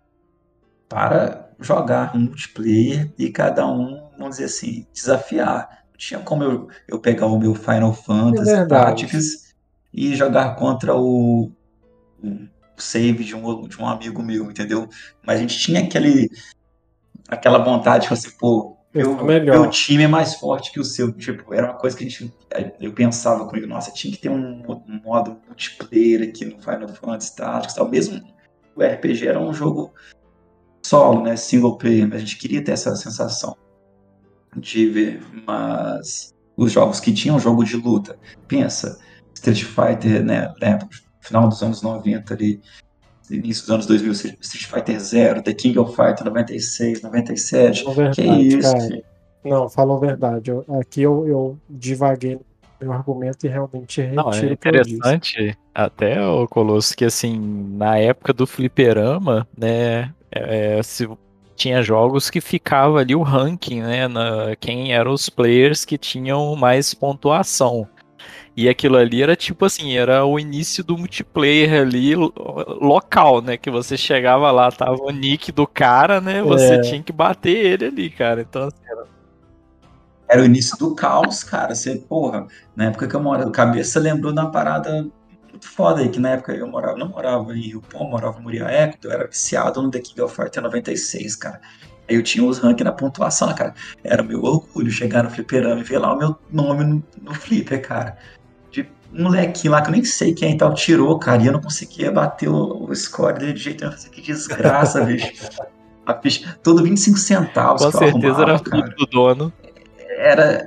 para 0.88 1.50
jogar 1.61 2.14
um 2.16 2.20
multiplayer 2.20 3.12
e 3.16 3.30
cada 3.30 3.66
um, 3.66 4.11
vamos 4.18 4.36
dizer 4.36 4.44
assim, 4.44 4.86
desafiar 4.92 5.76
tinha 5.97 6.20
como 6.20 6.42
eu, 6.42 6.68
eu 6.86 6.99
pegar 6.99 7.26
o 7.26 7.38
meu 7.38 7.55
Final 7.55 7.92
Fantasy 7.92 8.51
é 8.51 8.66
Tactics 8.66 9.55
e 9.92 10.14
jogar 10.14 10.57
contra 10.57 10.94
o, 10.94 11.51
o 12.22 12.49
save 12.76 13.24
de 13.24 13.34
um, 13.34 13.66
de 13.66 13.80
um 13.80 13.86
amigo 13.86 14.22
meu, 14.22 14.51
entendeu? 14.51 14.88
Mas 15.26 15.38
a 15.38 15.40
gente 15.40 15.59
tinha 15.59 15.80
aquele 15.80 16.30
aquela 17.28 17.59
vontade 17.59 18.05
de 18.05 18.11
você, 18.11 18.30
pô, 18.30 18.76
meu, 18.94 19.24
meu 19.24 19.68
time 19.68 20.05
é 20.05 20.09
mais 20.09 20.36
forte 20.36 20.72
que 20.72 20.80
o 20.80 20.84
seu. 20.84 21.12
Tipo, 21.12 21.53
era 21.53 21.66
uma 21.66 21.78
coisa 21.78 21.97
que 21.97 22.05
a 22.05 22.09
gente. 22.09 22.32
Eu 22.80 22.92
pensava 22.94 23.47
comigo, 23.47 23.66
nossa, 23.66 23.90
tinha 23.90 24.12
que 24.12 24.20
ter 24.20 24.30
um, 24.30 24.62
um 24.66 25.01
modo 25.05 25.36
multiplayer 25.47 26.28
aqui 26.28 26.47
no 26.47 26.59
Final 26.61 26.88
Fantasy 26.88 27.36
Tactics 27.36 27.74
tal. 27.74 27.88
Mesmo 27.90 28.22
o 28.74 28.82
RPG 28.82 29.26
era 29.26 29.38
um 29.38 29.53
jogo 29.53 29.92
solo, 30.82 31.22
né? 31.22 31.36
Single 31.36 31.76
player, 31.76 32.09
mas 32.09 32.16
a 32.16 32.20
gente 32.20 32.38
queria 32.38 32.64
ter 32.64 32.72
essa 32.72 32.97
sensação 32.97 33.57
de 34.57 34.88
ver, 34.88 35.22
mas 35.46 36.34
os 36.57 36.72
jogos 36.72 37.00
que 37.00 37.12
tinham 37.12 37.38
jogo 37.38 37.64
de 37.64 37.76
luta, 37.76 38.18
pensa, 38.48 38.98
Street 39.34 39.64
Fighter, 39.64 40.24
né, 40.24 40.52
né 40.61 40.78
final 41.20 41.48
dos 41.48 41.62
anos 41.62 41.82
90 41.82 42.34
ali, 42.34 42.61
início 43.30 43.64
dos 43.64 43.70
anos 43.70 43.86
2000, 43.86 44.12
Street 44.12 44.66
Fighter 44.66 44.98
0, 44.98 45.42
The 45.42 45.54
King 45.54 45.78
of 45.78 45.94
Fighters 45.94 46.24
96, 46.24 47.02
97, 47.02 47.84
verdade, 47.84 48.14
que 48.14 48.22
é 48.22 48.38
isso? 48.38 48.72
Cara. 48.72 49.02
Não, 49.44 49.68
falou 49.68 49.98
verdade, 49.98 50.50
eu, 50.50 50.64
aqui 50.80 51.02
eu, 51.02 51.26
eu 51.26 51.59
divaguei 51.68 52.38
meu 52.80 52.92
argumento 52.92 53.46
e 53.46 53.48
realmente 53.48 54.02
Não, 54.09 54.30
é 54.30 54.52
interessante 54.52 55.57
até 55.74 56.20
o 56.20 56.46
Colosso 56.46 56.96
que 56.96 57.04
assim 57.04 57.38
na 57.74 57.98
época 57.98 58.32
do 58.32 58.46
fliperama 58.46 59.48
né 59.57 60.12
é, 60.30 60.82
se 60.82 61.09
tinha 61.57 61.82
jogos 61.82 62.30
que 62.30 62.40
ficava 62.40 63.00
ali 63.00 63.14
o 63.14 63.22
ranking, 63.22 63.80
né? 63.80 64.07
Na, 64.07 64.54
quem 64.57 64.92
eram 64.92 65.12
os 65.12 65.28
players 65.28 65.84
que 65.84 65.98
tinham 65.98 66.54
mais 66.54 66.94
pontuação. 66.94 67.88
E 68.57 68.68
aquilo 68.68 68.96
ali 68.96 69.22
era 69.22 69.36
tipo 69.36 69.66
assim, 69.66 69.96
era 69.96 70.24
o 70.24 70.38
início 70.38 70.82
do 70.82 70.96
multiplayer 70.96 71.82
ali 71.82 72.14
local, 72.14 73.42
né? 73.42 73.57
Que 73.57 73.70
você 73.70 73.96
chegava 73.98 74.50
lá, 74.50 74.70
tava 74.70 74.96
o 75.02 75.11
nick 75.11 75.52
do 75.52 75.66
cara, 75.66 76.20
né? 76.20 76.42
Você 76.42 76.74
é. 76.74 76.80
tinha 76.80 77.02
que 77.02 77.12
bater 77.12 77.54
ele 77.54 77.84
ali, 77.86 78.11
cara. 78.11 78.40
Então, 78.40 78.62
assim, 78.62 78.80
era... 78.88 79.04
era... 80.28 80.42
o 80.42 80.44
início 80.46 80.76
do 80.78 80.94
caos, 80.94 81.44
cara. 81.44 81.74
Você, 81.74 81.96
porra, 81.96 82.46
na 82.74 82.86
época 82.86 83.07
que 83.07 83.14
eu 83.14 83.22
morava, 83.22 83.50
cabeça 83.50 84.00
lembrou 84.00 84.32
da 84.32 84.46
parada 84.46 85.07
muito 85.57 85.68
foda 85.68 86.00
aí, 86.00 86.09
que 86.09 86.20
na 86.20 86.30
época 86.30 86.52
eu 86.52 86.66
morava, 86.68 86.96
não 86.96 87.09
morava 87.09 87.57
em 87.57 87.61
Rio 87.62 87.80
Pão, 87.80 88.09
morava 88.09 88.38
em 88.38 88.42
Muriaé, 88.42 88.94
eu 89.02 89.11
era 89.11 89.26
viciado 89.26 89.82
no 89.82 89.90
The 89.90 90.00
King 90.00 90.20
of 90.20 90.34
Fighters 90.34 90.62
96, 90.62 91.36
cara. 91.36 91.61
Aí 92.09 92.14
eu 92.14 92.22
tinha 92.22 92.44
os 92.44 92.59
rankings 92.59 92.84
na 92.84 92.92
pontuação, 92.92 93.52
cara. 93.54 93.74
Era 94.04 94.22
meu 94.22 94.42
orgulho 94.42 94.90
chegar 94.90 95.24
no 95.24 95.30
fliperama 95.30 95.80
e 95.80 95.82
ver 95.82 95.98
lá 95.98 96.14
o 96.14 96.18
meu 96.18 96.36
nome 96.52 96.84
no, 96.84 97.02
no 97.20 97.34
flipper, 97.34 97.82
cara. 97.82 98.16
De 98.70 98.88
um 99.12 99.24
molequinho 99.24 99.72
lá 99.72 99.82
que 99.82 99.88
eu 99.88 99.92
nem 99.92 100.04
sei 100.04 100.32
quem 100.32 100.54
e 100.54 100.57
tal 100.57 100.72
tirou, 100.74 101.18
cara, 101.18 101.42
e 101.42 101.46
eu 101.46 101.52
não 101.52 101.61
conseguia 101.61 102.12
bater 102.12 102.48
o, 102.48 102.84
o 102.84 102.94
score 102.94 103.38
dele 103.38 103.54
de 103.54 103.61
jeito 103.61 103.84
nenhum. 103.84 103.96
Que 103.96 104.20
desgraça, 104.20 105.02
bicho. 105.04 105.32
A 106.04 106.14
ficha, 106.14 106.57
todo 106.62 106.84
25 106.84 107.18
centavos. 107.18 107.84
Com 107.84 107.90
certeza 107.90 108.28
arrumava, 108.28 108.42
era 108.42 108.59
filho 108.59 108.96
do 108.96 109.07
dono. 109.07 109.52
Era, 110.18 110.66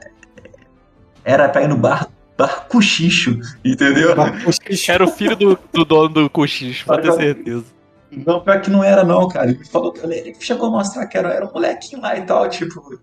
era 1.24 1.48
pra 1.48 1.62
ir 1.64 1.70
no 1.70 1.78
bar 1.78 2.10
Bar 2.40 2.68
Cochicho, 2.70 3.38
entendeu? 3.66 4.16
Bar 4.16 4.42
Cochicho. 4.42 4.90
Era 4.90 5.04
o 5.04 5.10
filho 5.10 5.36
do, 5.36 5.60
do 5.74 5.84
dono 5.84 6.08
do 6.08 6.30
Cochicho, 6.30 6.86
pode 6.86 7.02
ter 7.02 7.12
certeza. 7.12 7.66
Não, 8.10 8.40
pior 8.40 8.62
que 8.62 8.70
não 8.70 8.82
era, 8.82 9.04
não, 9.04 9.28
cara. 9.28 9.52
Ele 9.52 9.66
falou 9.66 9.92
que 9.92 10.00
ele 10.00 10.34
chegou 10.40 10.70
a 10.70 10.72
mostrar 10.72 11.06
que 11.08 11.18
era, 11.18 11.34
era 11.34 11.46
um 11.46 11.52
molequinho 11.52 12.02
lá 12.02 12.18
e 12.18 12.22
tal, 12.22 12.48
tipo. 12.50 12.98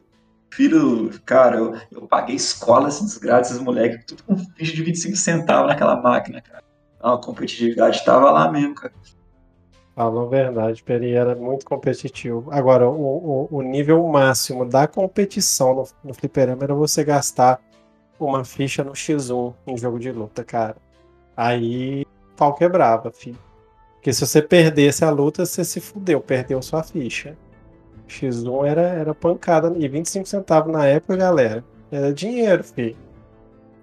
Filho, 0.50 1.10
cara, 1.26 1.58
eu, 1.58 1.76
eu 1.92 2.06
paguei 2.08 2.34
escola, 2.34 2.88
esses 2.88 3.18
grátis, 3.18 3.50
esses 3.50 3.62
moleques, 3.62 4.06
tudo 4.06 4.22
com 4.22 4.38
ficha 4.56 4.72
de 4.72 4.82
25 4.82 5.14
centavos 5.14 5.68
naquela 5.68 6.00
máquina, 6.00 6.40
cara. 6.40 6.64
Então, 6.96 7.12
a 7.12 7.20
competitividade 7.20 8.02
tava 8.06 8.30
lá 8.30 8.50
mesmo, 8.50 8.74
cara. 8.74 8.94
Falou 9.94 10.26
a 10.26 10.28
verdade, 10.28 10.82
Peri 10.82 11.12
era 11.12 11.34
muito 11.34 11.66
competitivo. 11.66 12.48
Agora, 12.50 12.88
o, 12.88 13.48
o, 13.50 13.58
o 13.58 13.62
nível 13.62 14.06
máximo 14.08 14.64
da 14.64 14.86
competição 14.86 15.74
no, 15.74 15.88
no 16.04 16.14
fliperama 16.14 16.64
era 16.64 16.74
você 16.74 17.04
gastar 17.04 17.60
uma 18.18 18.44
ficha 18.44 18.82
no 18.82 18.92
X1 18.92 19.54
em 19.66 19.76
jogo 19.76 19.98
de 19.98 20.10
luta, 20.10 20.44
cara. 20.44 20.76
Aí 21.36 22.06
pau 22.36 22.54
quebrava, 22.54 23.10
filho. 23.10 23.38
Porque 23.94 24.12
se 24.12 24.26
você 24.26 24.40
perdesse 24.40 25.04
a 25.04 25.10
luta, 25.10 25.44
você 25.44 25.64
se 25.64 25.80
fudeu, 25.80 26.20
perdeu 26.20 26.62
sua 26.62 26.82
ficha. 26.82 27.36
X1 28.08 28.66
era, 28.66 28.82
era 28.82 29.14
pancada. 29.14 29.72
E 29.76 29.88
25 29.88 30.26
centavos 30.26 30.72
na 30.72 30.86
época, 30.86 31.16
galera, 31.16 31.64
era 31.90 32.12
dinheiro, 32.12 32.62
filho. 32.62 32.96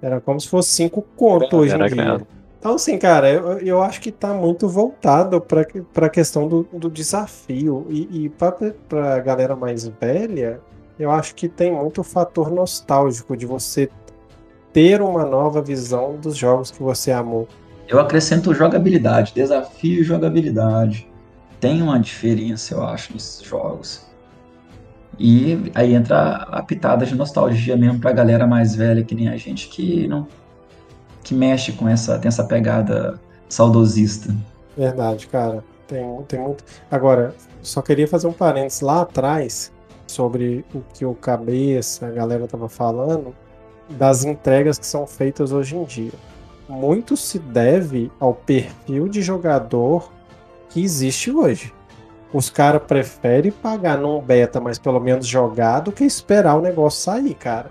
Era 0.01 0.19
como 0.21 0.39
se 0.39 0.47
fosse 0.47 0.69
5 0.69 1.01
conto 1.15 1.57
hoje 1.57 1.75
em 1.75 1.87
dia. 1.87 2.25
Então, 2.59 2.75
assim, 2.75 2.97
cara, 2.97 3.29
eu, 3.29 3.59
eu 3.59 3.81
acho 3.83 3.99
que 3.99 4.11
tá 4.11 4.33
muito 4.33 4.69
voltado 4.69 5.41
para 5.41 6.05
a 6.05 6.09
questão 6.09 6.47
do, 6.47 6.63
do 6.71 6.89
desafio. 6.89 7.85
E, 7.89 8.25
e 8.25 8.29
para 8.29 9.15
a 9.15 9.19
galera 9.19 9.55
mais 9.55 9.85
velha, 9.85 10.61
eu 10.97 11.11
acho 11.11 11.35
que 11.35 11.49
tem 11.49 11.73
muito 11.73 12.01
o 12.01 12.03
fator 12.03 12.49
nostálgico 12.49 13.35
de 13.35 13.45
você 13.45 13.89
ter 14.73 15.01
uma 15.01 15.23
nova 15.23 15.61
visão 15.61 16.17
dos 16.19 16.35
jogos 16.35 16.71
que 16.71 16.81
você 16.81 17.11
amou. 17.11 17.47
Eu 17.87 17.99
acrescento 17.99 18.53
jogabilidade, 18.53 19.33
desafio 19.33 20.01
e 20.01 20.03
jogabilidade. 20.03 21.07
Tem 21.59 21.81
uma 21.81 21.99
diferença, 21.99 22.73
eu 22.73 22.83
acho, 22.83 23.13
nesses 23.13 23.41
jogos. 23.41 24.05
E 25.19 25.71
aí 25.75 25.93
entra 25.93 26.47
a 26.51 26.63
pitada 26.63 27.05
de 27.05 27.15
nostalgia 27.15 27.77
mesmo 27.77 27.99
pra 27.99 28.11
galera 28.11 28.47
mais 28.47 28.75
velha 28.75 29.03
que 29.03 29.13
nem 29.13 29.29
a 29.29 29.37
gente 29.37 29.69
que 29.69 30.07
não 30.07 30.27
que 31.23 31.33
mexe 31.33 31.71
com 31.71 31.87
essa, 31.87 32.19
tem 32.19 32.27
essa 32.27 32.43
pegada 32.43 33.17
saudosista. 33.47 34.35
Verdade, 34.75 35.27
cara. 35.27 35.63
Tem, 35.87 36.21
tem 36.27 36.39
muito. 36.39 36.63
Agora, 36.91 37.33
só 37.61 37.81
queria 37.81 38.07
fazer 38.07 38.27
um 38.27 38.33
parênteses 38.33 38.81
lá 38.81 39.01
atrás 39.01 39.71
sobre 40.05 40.65
o 40.73 40.81
que 40.93 41.05
o 41.05 41.13
cabeça, 41.13 42.07
a 42.07 42.11
galera 42.11 42.45
tava 42.47 42.67
falando, 42.67 43.33
das 43.89 44.23
entregas 44.23 44.77
que 44.77 44.85
são 44.85 45.05
feitas 45.05 45.51
hoje 45.51 45.75
em 45.75 45.83
dia. 45.83 46.13
Muito 46.67 47.17
se 47.17 47.37
deve 47.37 48.11
ao 48.19 48.33
perfil 48.33 49.07
de 49.07 49.21
jogador 49.21 50.11
que 50.69 50.83
existe 50.83 51.31
hoje. 51.31 51.73
Os 52.33 52.49
caras 52.49 52.81
preferem 52.81 53.51
pagar 53.51 53.97
num 53.97 54.19
beta, 54.19 54.59
mas 54.59 54.79
pelo 54.79 54.99
menos 54.99 55.27
jogar, 55.27 55.81
do 55.81 55.91
que 55.91 56.03
esperar 56.03 56.55
o 56.55 56.61
negócio 56.61 57.03
sair, 57.03 57.35
cara. 57.35 57.69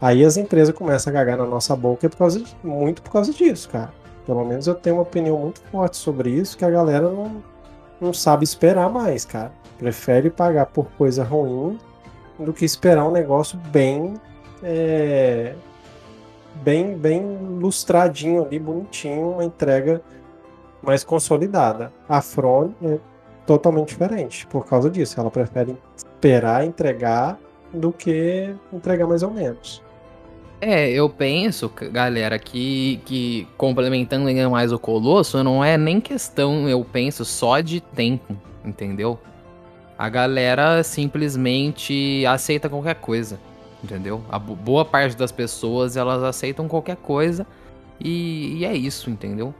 Aí 0.00 0.24
as 0.24 0.36
empresas 0.36 0.74
começam 0.74 1.12
a 1.12 1.14
cagar 1.14 1.36
na 1.36 1.44
nossa 1.44 1.74
boca 1.74 2.08
por 2.08 2.16
causa 2.16 2.40
de, 2.40 2.56
muito 2.62 3.02
por 3.02 3.12
causa 3.12 3.32
disso, 3.32 3.68
cara. 3.68 3.92
Pelo 4.24 4.44
menos 4.44 4.66
eu 4.66 4.74
tenho 4.74 4.96
uma 4.96 5.02
opinião 5.02 5.38
muito 5.38 5.60
forte 5.70 5.96
sobre 5.96 6.30
isso, 6.30 6.56
que 6.56 6.64
a 6.64 6.70
galera 6.70 7.10
não, 7.10 7.42
não 8.00 8.12
sabe 8.12 8.44
esperar 8.44 8.88
mais, 8.88 9.24
cara. 9.24 9.52
Prefere 9.76 10.30
pagar 10.30 10.66
por 10.66 10.86
coisa 10.96 11.24
ruim 11.24 11.78
do 12.38 12.52
que 12.52 12.64
esperar 12.64 13.04
um 13.06 13.10
negócio 13.12 13.58
bem. 13.70 14.14
É, 14.62 15.54
bem, 16.56 16.96
bem 16.96 17.22
lustradinho 17.58 18.44
ali, 18.44 18.58
bonitinho, 18.58 19.32
uma 19.32 19.44
entrega 19.44 20.02
mais 20.82 21.04
consolidada. 21.04 21.92
A 22.08 22.20
Frone 22.20 22.74
é 22.82 22.98
totalmente 23.46 23.88
diferente 23.88 24.46
por 24.46 24.66
causa 24.66 24.90
disso. 24.90 25.18
Ela 25.18 25.30
prefere 25.30 25.76
esperar 25.96 26.64
entregar 26.64 27.38
do 27.72 27.92
que 27.92 28.54
entregar 28.72 29.06
mais 29.06 29.22
ou 29.22 29.30
menos. 29.30 29.82
É, 30.60 30.90
eu 30.90 31.08
penso, 31.08 31.70
galera, 31.92 32.36
que, 32.36 33.00
que 33.04 33.46
complementando 33.56 34.26
ainda 34.26 34.50
mais 34.50 34.72
o 34.72 34.78
Colosso, 34.78 35.42
não 35.44 35.62
é 35.62 35.78
nem 35.78 36.00
questão, 36.00 36.68
eu 36.68 36.84
penso, 36.84 37.24
só 37.24 37.60
de 37.60 37.80
tempo, 37.80 38.36
entendeu? 38.64 39.20
A 39.96 40.08
galera 40.08 40.82
simplesmente 40.82 42.26
aceita 42.26 42.68
qualquer 42.68 42.96
coisa, 42.96 43.38
entendeu? 43.82 44.22
A 44.30 44.38
boa 44.38 44.84
parte 44.84 45.16
das 45.16 45.32
pessoas, 45.32 45.96
elas 45.96 46.22
aceitam 46.22 46.68
qualquer 46.68 46.96
coisa 46.96 47.46
e, 48.00 48.58
e 48.58 48.64
é 48.64 48.74
isso, 48.74 49.10
entendeu? 49.10 49.54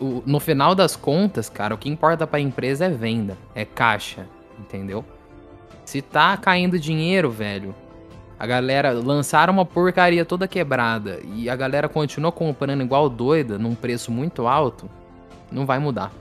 O, 0.00 0.22
no 0.24 0.38
final 0.38 0.74
das 0.74 0.94
contas, 0.94 1.48
cara, 1.48 1.74
o 1.74 1.78
que 1.78 1.88
importa 1.88 2.26
pra 2.26 2.38
empresa 2.38 2.86
é 2.86 2.90
venda, 2.90 3.36
é 3.54 3.64
caixa, 3.64 4.26
entendeu? 4.58 5.04
Se 5.84 6.00
tá 6.00 6.36
caindo 6.36 6.78
dinheiro, 6.78 7.30
velho, 7.30 7.74
a 8.38 8.46
galera 8.46 8.92
lançaram 8.92 9.52
uma 9.52 9.64
porcaria 9.64 10.24
toda 10.24 10.48
quebrada 10.48 11.20
e 11.34 11.48
a 11.48 11.56
galera 11.56 11.88
continua 11.88 12.32
comprando 12.32 12.82
igual 12.82 13.08
doida, 13.08 13.58
num 13.58 13.74
preço 13.74 14.10
muito 14.10 14.46
alto, 14.46 14.88
não 15.50 15.66
vai 15.66 15.78
mudar. 15.78 16.12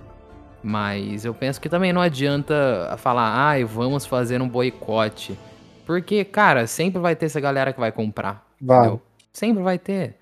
Mas 0.61 1.25
eu 1.25 1.33
penso 1.33 1.59
que 1.59 1.67
também 1.67 1.91
não 1.91 2.01
adianta 2.01 2.95
falar, 2.97 3.33
ai, 3.35 3.65
vamos 3.65 4.05
fazer 4.05 4.41
um 4.41 4.47
boicote. 4.47 5.37
Porque, 5.85 6.23
cara, 6.23 6.67
sempre 6.67 6.99
vai 6.99 7.15
ter 7.15 7.27
essa 7.27 7.39
galera 7.39 7.73
que 7.73 7.79
vai 7.79 7.91
comprar. 7.91 8.45
Vai. 8.61 8.99
Sempre 9.31 9.63
vai 9.63 9.77
ter. 9.77 10.15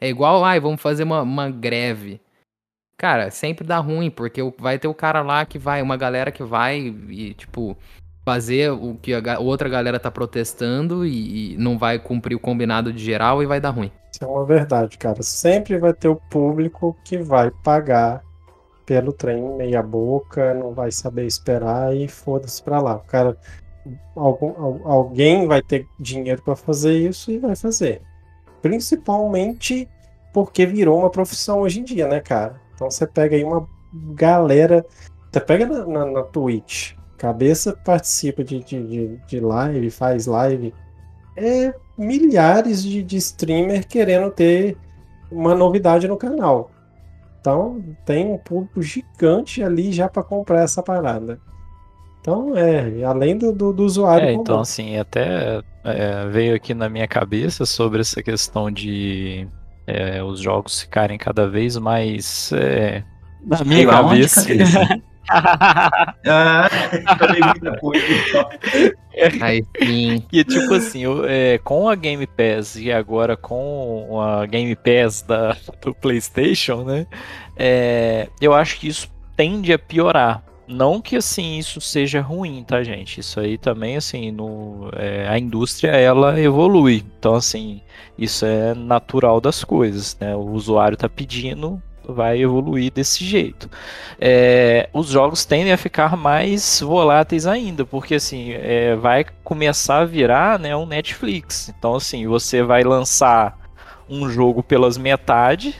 É 0.00 0.08
igual, 0.08 0.44
ai, 0.44 0.60
vamos 0.60 0.80
fazer 0.80 1.04
uma, 1.04 1.22
uma 1.22 1.50
greve. 1.50 2.20
Cara, 2.96 3.30
sempre 3.30 3.66
dá 3.66 3.78
ruim, 3.78 4.10
porque 4.10 4.40
vai 4.58 4.78
ter 4.78 4.88
o 4.88 4.94
cara 4.94 5.22
lá 5.22 5.44
que 5.44 5.58
vai, 5.58 5.82
uma 5.82 5.96
galera 5.96 6.30
que 6.30 6.42
vai 6.42 6.78
e, 7.08 7.34
tipo, 7.34 7.76
fazer 8.24 8.70
o 8.70 8.94
que 8.94 9.12
a 9.12 9.38
outra 9.38 9.68
galera 9.68 10.00
tá 10.00 10.10
protestando 10.10 11.04
e, 11.04 11.54
e, 11.54 11.56
não 11.58 11.76
vai 11.76 11.98
cumprir 11.98 12.34
o 12.34 12.40
combinado 12.40 12.92
de 12.92 13.04
geral 13.04 13.42
e 13.42 13.46
vai 13.46 13.60
dar 13.60 13.70
ruim. 13.70 13.90
Isso 14.12 14.24
é 14.24 14.26
uma 14.26 14.44
verdade, 14.44 14.96
cara. 14.96 15.22
Sempre 15.22 15.78
vai 15.78 15.92
ter 15.92 16.08
o 16.08 16.16
público 16.16 16.96
que 17.04 17.18
vai 17.18 17.50
pagar 17.50 18.22
pelo 18.86 19.12
trem 19.12 19.42
meia 19.56 19.82
boca, 19.82 20.54
não 20.54 20.72
vai 20.72 20.90
saber 20.90 21.26
esperar 21.26 21.94
e 21.94 22.08
foda-se 22.08 22.62
pra 22.62 22.80
lá. 22.80 22.96
O 22.96 23.00
cara, 23.00 23.36
algum, 24.16 24.52
alguém 24.86 25.46
vai 25.46 25.62
ter 25.62 25.86
dinheiro 25.98 26.42
para 26.42 26.56
fazer 26.56 26.96
isso 26.96 27.30
e 27.30 27.38
vai 27.38 27.56
fazer. 27.56 28.02
Principalmente 28.62 29.88
porque 30.32 30.66
virou 30.66 30.98
uma 30.98 31.10
profissão 31.10 31.60
hoje 31.60 31.80
em 31.80 31.84
dia, 31.84 32.08
né, 32.08 32.20
cara? 32.20 32.60
Então 32.74 32.90
você 32.90 33.06
pega 33.06 33.36
aí 33.36 33.44
uma 33.44 33.68
galera. 34.14 34.84
Você 35.30 35.40
pega 35.40 35.66
na, 35.66 35.86
na, 35.86 36.06
na 36.06 36.22
Twitch 36.22 36.94
Cabeça 37.24 37.72
participa 37.84 38.44
de, 38.44 38.62
de, 38.62 39.16
de, 39.26 39.40
live, 39.40 39.90
faz 39.90 40.26
live. 40.26 40.74
É 41.36 41.72
milhares 41.96 42.82
de, 42.82 43.02
de 43.02 43.16
streamer 43.16 43.86
querendo 43.86 44.30
ter 44.30 44.76
uma 45.30 45.54
novidade 45.54 46.06
no 46.06 46.18
canal. 46.18 46.70
Então 47.40 47.82
tem 48.04 48.26
um 48.30 48.36
público 48.36 48.82
gigante 48.82 49.62
ali 49.62 49.90
já 49.90 50.06
para 50.06 50.22
comprar 50.22 50.62
essa 50.62 50.82
parada. 50.82 51.40
Então 52.24 52.56
é, 52.56 53.04
além 53.04 53.36
do, 53.36 53.52
do, 53.52 53.70
do 53.70 53.84
usuário. 53.84 54.28
É, 54.28 54.32
então 54.32 54.60
assim, 54.60 54.96
até 54.96 55.60
é, 55.84 56.26
veio 56.30 56.56
aqui 56.56 56.72
na 56.72 56.88
minha 56.88 57.06
cabeça 57.06 57.66
sobre 57.66 58.00
essa 58.00 58.22
questão 58.22 58.70
de 58.70 59.46
é, 59.86 60.22
os 60.22 60.40
jogos 60.40 60.80
ficarem 60.80 61.18
cada 61.18 61.46
vez 61.46 61.76
mais. 61.76 62.50
É, 62.54 63.04
na 63.44 63.62
minha 63.62 63.86
cabeça. 63.86 64.40
ah, 65.28 66.70
muita 67.52 67.78
coisa. 67.78 68.06
Aí 69.42 69.62
sim. 69.82 70.24
E 70.32 70.44
tipo 70.44 70.72
assim, 70.72 71.00
eu, 71.00 71.26
é, 71.26 71.58
com 71.58 71.90
a 71.90 71.94
Game 71.94 72.26
Pass 72.26 72.74
e 72.76 72.90
agora 72.90 73.36
com 73.36 74.18
a 74.18 74.46
Game 74.46 74.74
Pass 74.76 75.20
da, 75.20 75.54
do 75.82 75.94
PlayStation, 75.94 76.84
né? 76.84 77.06
É, 77.54 78.28
eu 78.40 78.54
acho 78.54 78.80
que 78.80 78.88
isso 78.88 79.12
tende 79.36 79.74
a 79.74 79.78
piorar. 79.78 80.42
Não 80.66 81.00
que 81.00 81.16
assim 81.16 81.58
isso 81.58 81.80
seja 81.80 82.20
ruim, 82.20 82.64
tá, 82.64 82.82
gente? 82.82 83.20
Isso 83.20 83.38
aí 83.38 83.58
também, 83.58 83.96
assim, 83.96 84.30
no, 84.30 84.88
é, 84.96 85.28
a 85.28 85.38
indústria 85.38 85.90
ela 85.90 86.40
evolui. 86.40 87.04
Então, 87.18 87.34
assim, 87.34 87.80
isso 88.18 88.46
é 88.46 88.74
natural 88.74 89.40
das 89.40 89.62
coisas, 89.62 90.16
né? 90.18 90.34
O 90.34 90.50
usuário 90.52 90.96
tá 90.96 91.08
pedindo, 91.08 91.82
vai 92.06 92.40
evoluir 92.40 92.92
desse 92.92 93.24
jeito. 93.24 93.68
É, 94.20 94.88
os 94.92 95.08
jogos 95.08 95.44
tendem 95.44 95.72
a 95.72 95.76
ficar 95.76 96.16
mais 96.16 96.80
voláteis 96.80 97.46
ainda, 97.46 97.84
porque 97.84 98.14
assim 98.14 98.52
é, 98.52 98.94
vai 98.96 99.24
começar 99.42 99.98
a 99.98 100.04
virar 100.04 100.58
né, 100.58 100.76
um 100.76 100.86
Netflix. 100.86 101.72
Então 101.76 101.94
assim 101.94 102.26
você 102.26 102.62
vai 102.62 102.82
lançar 102.82 103.58
um 104.08 104.28
jogo 104.28 104.62
pelas 104.62 104.98
metade, 104.98 105.74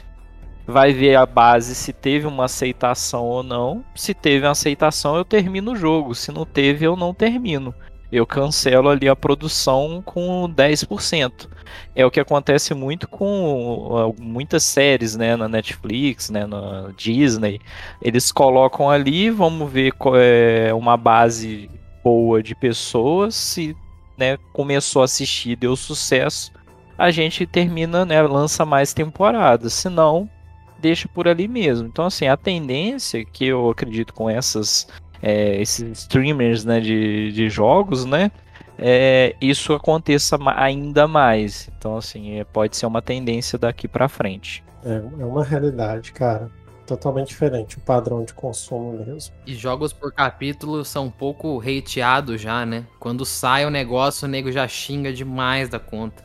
vai 0.67 0.93
ver 0.93 1.17
a 1.17 1.27
base 1.27 1.75
se 1.75 1.93
teve 1.93 2.27
uma 2.27 2.45
aceitação 2.45 3.25
ou 3.25 3.43
não. 3.43 3.85
Se 3.95 4.15
teve 4.15 4.47
uma 4.47 4.53
aceitação, 4.53 5.17
eu 5.17 5.25
termino 5.25 5.73
o 5.73 5.77
jogo. 5.77 6.15
Se 6.15 6.33
não 6.33 6.45
teve, 6.45 6.87
eu 6.87 6.97
não 6.97 7.13
termino 7.13 7.75
eu 8.15 8.25
cancelo 8.25 8.89
ali 8.89 9.09
a 9.09 9.17
produção 9.17 10.01
com 10.05 10.49
10%. 10.49 11.49
É 11.97 12.07
o 12.07 12.11
que 12.11 12.21
acontece 12.21 12.73
muito 12.73 13.09
com 13.09 14.15
muitas 14.21 14.63
séries, 14.63 15.17
né, 15.17 15.35
na 15.35 15.49
Netflix, 15.49 16.31
né, 16.31 16.47
na 16.47 16.93
Disney. 16.97 17.61
Eles 18.01 18.31
colocam 18.31 18.89
ali, 18.89 19.31
vamos 19.31 19.71
ver 19.71 19.93
qual 19.93 20.15
é 20.17 20.73
uma 20.73 20.97
base 20.97 21.69
boa 22.05 22.41
de 22.41 22.55
pessoas, 22.55 23.35
se 23.35 23.77
né, 24.17 24.39
começou 24.53 25.03
a 25.03 25.07
assistir, 25.07 25.57
deu 25.57 25.75
sucesso, 25.75 26.53
a 26.97 27.11
gente 27.11 27.45
termina, 27.47 28.05
né, 28.05 28.23
lança 28.23 28.65
mais 28.65 28.95
temporadas. 28.95 29.73
Se 29.73 29.89
não, 29.89 30.31
deixa 30.85 31.09
por 31.09 31.27
ali 31.27 31.49
mesmo. 31.49 31.89
Então, 31.89 32.05
assim, 32.05 32.27
a 32.27 32.37
tendência 32.37 33.25
que 33.25 33.47
eu 33.47 33.71
acredito 33.71 34.13
com 34.13 34.29
essas 34.29 34.87
é, 35.23 35.57
esses 35.57 36.01
streamers 36.01 36.67
né, 36.67 36.79
de, 36.79 37.33
de 37.33 37.49
jogos, 37.49 38.05
né? 38.05 38.31
É, 38.79 39.35
isso 39.41 39.73
aconteça 39.73 40.37
ainda 40.55 41.09
mais. 41.09 41.71
Então, 41.79 41.97
assim, 41.97 42.39
é, 42.39 42.45
pode 42.45 42.77
ser 42.77 42.85
uma 42.85 43.01
tendência 43.01 43.59
daqui 43.59 43.89
para 43.89 44.09
frente. 44.09 44.63
É, 44.85 44.97
é 44.97 45.25
uma 45.25 45.43
realidade, 45.43 46.13
cara. 46.13 46.51
Totalmente 46.87 47.29
diferente 47.29 47.79
o 47.79 47.81
padrão 47.81 48.23
de 48.23 48.35
consumo 48.35 48.93
mesmo. 48.93 49.35
E 49.47 49.55
jogos 49.55 49.91
por 49.91 50.13
capítulo 50.13 50.85
são 50.85 51.07
um 51.07 51.11
pouco 51.11 51.63
hateados 51.63 52.43
já, 52.43 52.67
né? 52.67 52.85
Quando 53.01 53.25
sai 53.25 53.65
o 53.65 53.71
negócio, 53.71 54.29
o 54.29 54.31
nego 54.31 54.53
já 54.53 54.69
xinga 54.69 55.11
demais 55.11 55.71
da 55.71 55.79
conta. 55.79 56.23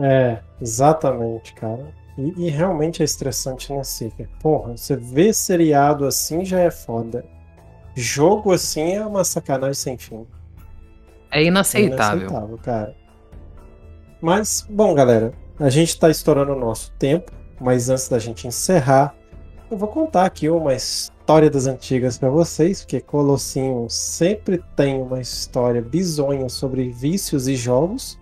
É, 0.00 0.38
exatamente, 0.60 1.52
cara. 1.54 2.03
E, 2.16 2.46
e, 2.46 2.50
realmente 2.50 3.02
é 3.02 3.04
estressante, 3.04 3.72
né, 3.72 3.82
Seeker? 3.82 4.28
Porra, 4.40 4.76
você 4.76 4.94
vê 4.94 5.32
seriado 5.32 6.06
assim 6.06 6.44
já 6.44 6.60
é 6.60 6.70
foda. 6.70 7.24
Jogo 7.94 8.52
assim 8.52 8.92
é 8.92 9.04
uma 9.04 9.24
sacanagem 9.24 9.74
sem 9.74 9.98
fim. 9.98 10.26
É 11.30 11.42
inaceitável. 11.42 12.20
É 12.20 12.22
inaceitável, 12.22 12.58
cara. 12.58 12.96
Mas, 14.20 14.66
bom, 14.68 14.94
galera, 14.94 15.32
a 15.58 15.68
gente 15.68 15.98
tá 15.98 16.08
estourando 16.08 16.52
o 16.52 16.58
nosso 16.58 16.92
tempo, 16.92 17.32
mas 17.60 17.88
antes 17.88 18.08
da 18.08 18.18
gente 18.18 18.46
encerrar, 18.46 19.14
eu 19.70 19.76
vou 19.76 19.88
contar 19.88 20.24
aqui 20.24 20.48
uma 20.48 20.74
história 20.74 21.50
das 21.50 21.66
antigas 21.66 22.16
para 22.16 22.30
vocês, 22.30 22.82
porque 22.82 23.00
Colossinho 23.00 23.86
sempre 23.88 24.62
tem 24.76 25.00
uma 25.00 25.20
história 25.20 25.82
bizonha 25.82 26.48
sobre 26.48 26.90
vícios 26.90 27.48
e 27.48 27.56
jogos. 27.56 28.18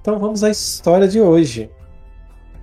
Então 0.00 0.18
vamos 0.18 0.42
à 0.42 0.50
história 0.50 1.06
de 1.06 1.20
hoje. 1.20 1.70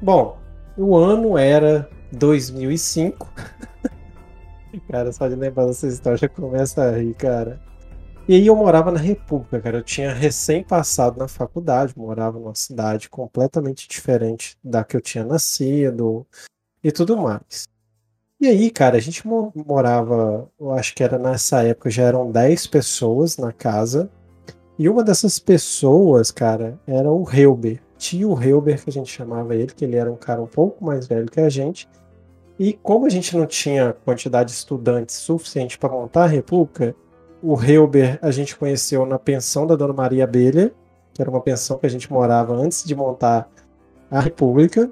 Bom, 0.01 0.37
o 0.77 0.95
ano 0.95 1.37
era 1.37 1.89
2005. 2.11 3.31
cara, 4.89 5.11
só 5.11 5.27
de 5.27 5.35
lembrar 5.35 5.65
dessa 5.65 5.87
história 5.87 6.17
já 6.17 6.29
começa 6.29 6.83
a 6.83 6.97
rir, 6.97 7.13
cara. 7.15 7.61
E 8.27 8.35
aí 8.35 8.47
eu 8.47 8.55
morava 8.55 8.89
na 8.91 8.99
República, 8.99 9.59
cara. 9.59 9.77
Eu 9.79 9.83
tinha 9.83 10.13
recém 10.13 10.63
passado 10.63 11.17
na 11.17 11.27
faculdade, 11.27 11.93
morava 11.97 12.39
numa 12.39 12.55
cidade 12.55 13.09
completamente 13.09 13.87
diferente 13.87 14.57
da 14.63 14.83
que 14.83 14.95
eu 14.95 15.01
tinha 15.01 15.25
nascido 15.25 16.25
e 16.83 16.91
tudo 16.91 17.17
mais. 17.17 17.63
E 18.39 18.47
aí, 18.47 18.71
cara, 18.71 18.97
a 18.97 18.99
gente 18.99 19.23
morava, 19.27 20.49
eu 20.59 20.71
acho 20.71 20.95
que 20.95 21.03
era 21.03 21.17
nessa 21.17 21.63
época, 21.63 21.89
já 21.89 22.03
eram 22.03 22.31
10 22.31 22.67
pessoas 22.67 23.37
na 23.37 23.51
casa. 23.51 24.09
E 24.77 24.89
uma 24.89 25.03
dessas 25.03 25.37
pessoas, 25.37 26.31
cara, 26.31 26.79
era 26.87 27.11
o 27.11 27.29
Helber 27.29 27.81
tio 28.03 28.37
Helber, 28.41 28.83
que 28.83 28.89
a 28.89 28.93
gente 28.93 29.09
chamava 29.09 29.55
ele, 29.55 29.67
que 29.67 29.85
ele 29.85 29.95
era 29.95 30.11
um 30.11 30.17
cara 30.17 30.41
um 30.41 30.47
pouco 30.47 30.83
mais 30.83 31.07
velho 31.07 31.31
que 31.31 31.39
a 31.39 31.47
gente. 31.47 31.87
E 32.59 32.73
como 32.73 33.05
a 33.05 33.09
gente 33.09 33.35
não 33.35 33.45
tinha 33.45 33.95
quantidade 34.03 34.49
de 34.49 34.55
estudantes 34.57 35.15
suficiente 35.15 35.77
para 35.77 35.89
montar 35.89 36.25
a 36.25 36.27
República, 36.27 36.93
o 37.41 37.55
Helber 37.61 38.19
a 38.21 38.29
gente 38.29 38.57
conheceu 38.57 39.05
na 39.05 39.17
pensão 39.17 39.65
da 39.65 39.77
Dona 39.77 39.93
Maria 39.93 40.25
Abelha, 40.25 40.73
que 41.13 41.21
era 41.21 41.31
uma 41.31 41.39
pensão 41.39 41.77
que 41.77 41.85
a 41.85 41.89
gente 41.89 42.11
morava 42.11 42.53
antes 42.53 42.83
de 42.83 42.93
montar 42.93 43.49
a 44.11 44.19
República. 44.19 44.91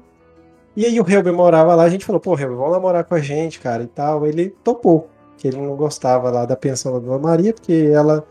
E 0.73 0.85
aí 0.85 0.97
o 0.97 1.09
Helber 1.09 1.33
morava 1.33 1.75
lá, 1.75 1.83
a 1.83 1.89
gente 1.89 2.05
falou, 2.05 2.21
pô, 2.21 2.39
Helber, 2.39 2.55
vamos 2.55 2.71
lá 2.71 2.79
morar 2.79 3.03
com 3.03 3.13
a 3.13 3.19
gente, 3.19 3.59
cara, 3.59 3.83
e 3.83 3.87
tal. 3.87 4.25
Ele 4.25 4.51
topou, 4.63 5.09
que 5.37 5.49
ele 5.49 5.57
não 5.57 5.75
gostava 5.75 6.31
lá 6.31 6.45
da 6.45 6.55
pensão 6.55 6.93
da 6.93 6.99
Dona 6.99 7.19
Maria, 7.19 7.53
porque 7.53 7.91
ela 7.93 8.25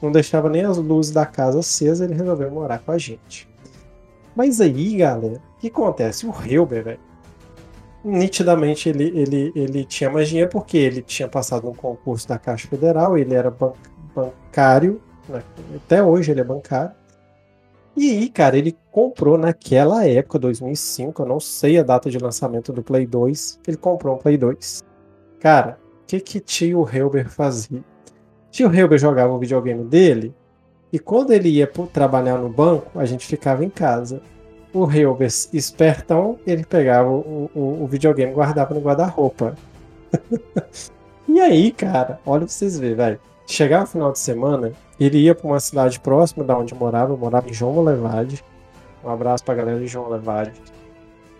não 0.00 0.10
deixava 0.10 0.48
nem 0.48 0.64
as 0.64 0.78
luzes 0.78 1.12
da 1.12 1.26
casa 1.26 1.58
acesa, 1.58 2.06
ele 2.06 2.14
resolveu 2.14 2.50
morar 2.50 2.78
com 2.78 2.92
a 2.92 2.98
gente. 2.98 3.51
Mas 4.34 4.60
aí, 4.60 4.96
galera, 4.96 5.40
o 5.56 5.60
que 5.60 5.68
acontece? 5.68 6.26
O 6.26 6.32
Hilber, 6.32 6.84
velho, 6.84 7.00
nitidamente 8.04 8.88
ele, 8.88 9.04
ele, 9.14 9.52
ele 9.54 9.84
tinha 9.84 10.10
mais 10.10 10.28
dinheiro 10.28 10.50
porque 10.50 10.76
ele 10.76 11.02
tinha 11.02 11.28
passado 11.28 11.64
no 11.64 11.74
concurso 11.74 12.28
da 12.28 12.38
Caixa 12.38 12.68
Federal, 12.68 13.16
ele 13.16 13.34
era 13.34 13.50
ban 13.50 13.72
bancário, 14.14 15.00
né? 15.28 15.42
até 15.76 16.02
hoje 16.02 16.30
ele 16.30 16.40
é 16.40 16.44
bancário. 16.44 16.94
E 17.96 18.10
aí, 18.10 18.28
cara, 18.28 18.56
ele 18.56 18.76
comprou 18.90 19.36
naquela 19.38 20.06
época, 20.06 20.38
2005, 20.38 21.22
eu 21.22 21.26
não 21.26 21.40
sei 21.40 21.78
a 21.78 21.82
data 21.82 22.10
de 22.10 22.18
lançamento 22.18 22.72
do 22.72 22.82
Play 22.82 23.06
2, 23.06 23.60
ele 23.66 23.76
comprou 23.76 24.16
um 24.16 24.18
Play 24.18 24.36
2. 24.36 24.82
Cara, 25.40 25.78
o 26.02 26.06
que 26.06 26.20
que 26.20 26.40
tio 26.40 26.88
Helber 26.90 27.28
fazia? 27.28 27.82
Tio 28.50 28.74
Helber 28.74 28.98
jogava 28.98 29.32
o 29.32 29.38
videogame 29.38 29.84
dele 29.84 30.34
e 30.92 30.98
quando 30.98 31.32
ele 31.32 31.48
ia 31.48 31.66
trabalhar 31.90 32.36
no 32.36 32.50
banco, 32.50 32.98
a 32.98 33.06
gente 33.06 33.26
ficava 33.26 33.64
em 33.64 33.70
casa. 33.70 34.20
O 34.74 34.90
Hilbers, 34.90 35.48
espertão, 35.52 36.38
ele 36.46 36.64
pegava 36.64 37.08
o, 37.08 37.50
o, 37.54 37.82
o 37.82 37.86
videogame 37.86 38.30
e 38.30 38.34
guardava 38.34 38.74
no 38.74 38.80
guarda-roupa. 38.80 39.56
e 41.26 41.40
aí, 41.40 41.72
cara, 41.72 42.20
olha 42.26 42.40
pra 42.40 42.48
vocês 42.48 42.78
verem, 42.78 42.96
velho. 42.96 43.20
Chegava 43.46 43.84
o 43.84 43.86
final 43.86 44.12
de 44.12 44.18
semana, 44.18 44.72
ele 45.00 45.18
ia 45.18 45.34
para 45.34 45.46
uma 45.46 45.60
cidade 45.60 45.98
próxima 45.98 46.44
da 46.44 46.56
onde 46.56 46.74
morava, 46.74 47.12
eu 47.12 47.16
morava 47.16 47.48
em 47.48 47.54
João 47.54 47.82
Levade. 47.82 48.44
Um 49.02 49.08
abraço 49.08 49.44
pra 49.44 49.54
galera 49.54 49.78
de 49.78 49.86
João 49.86 50.10
Levade. 50.10 50.60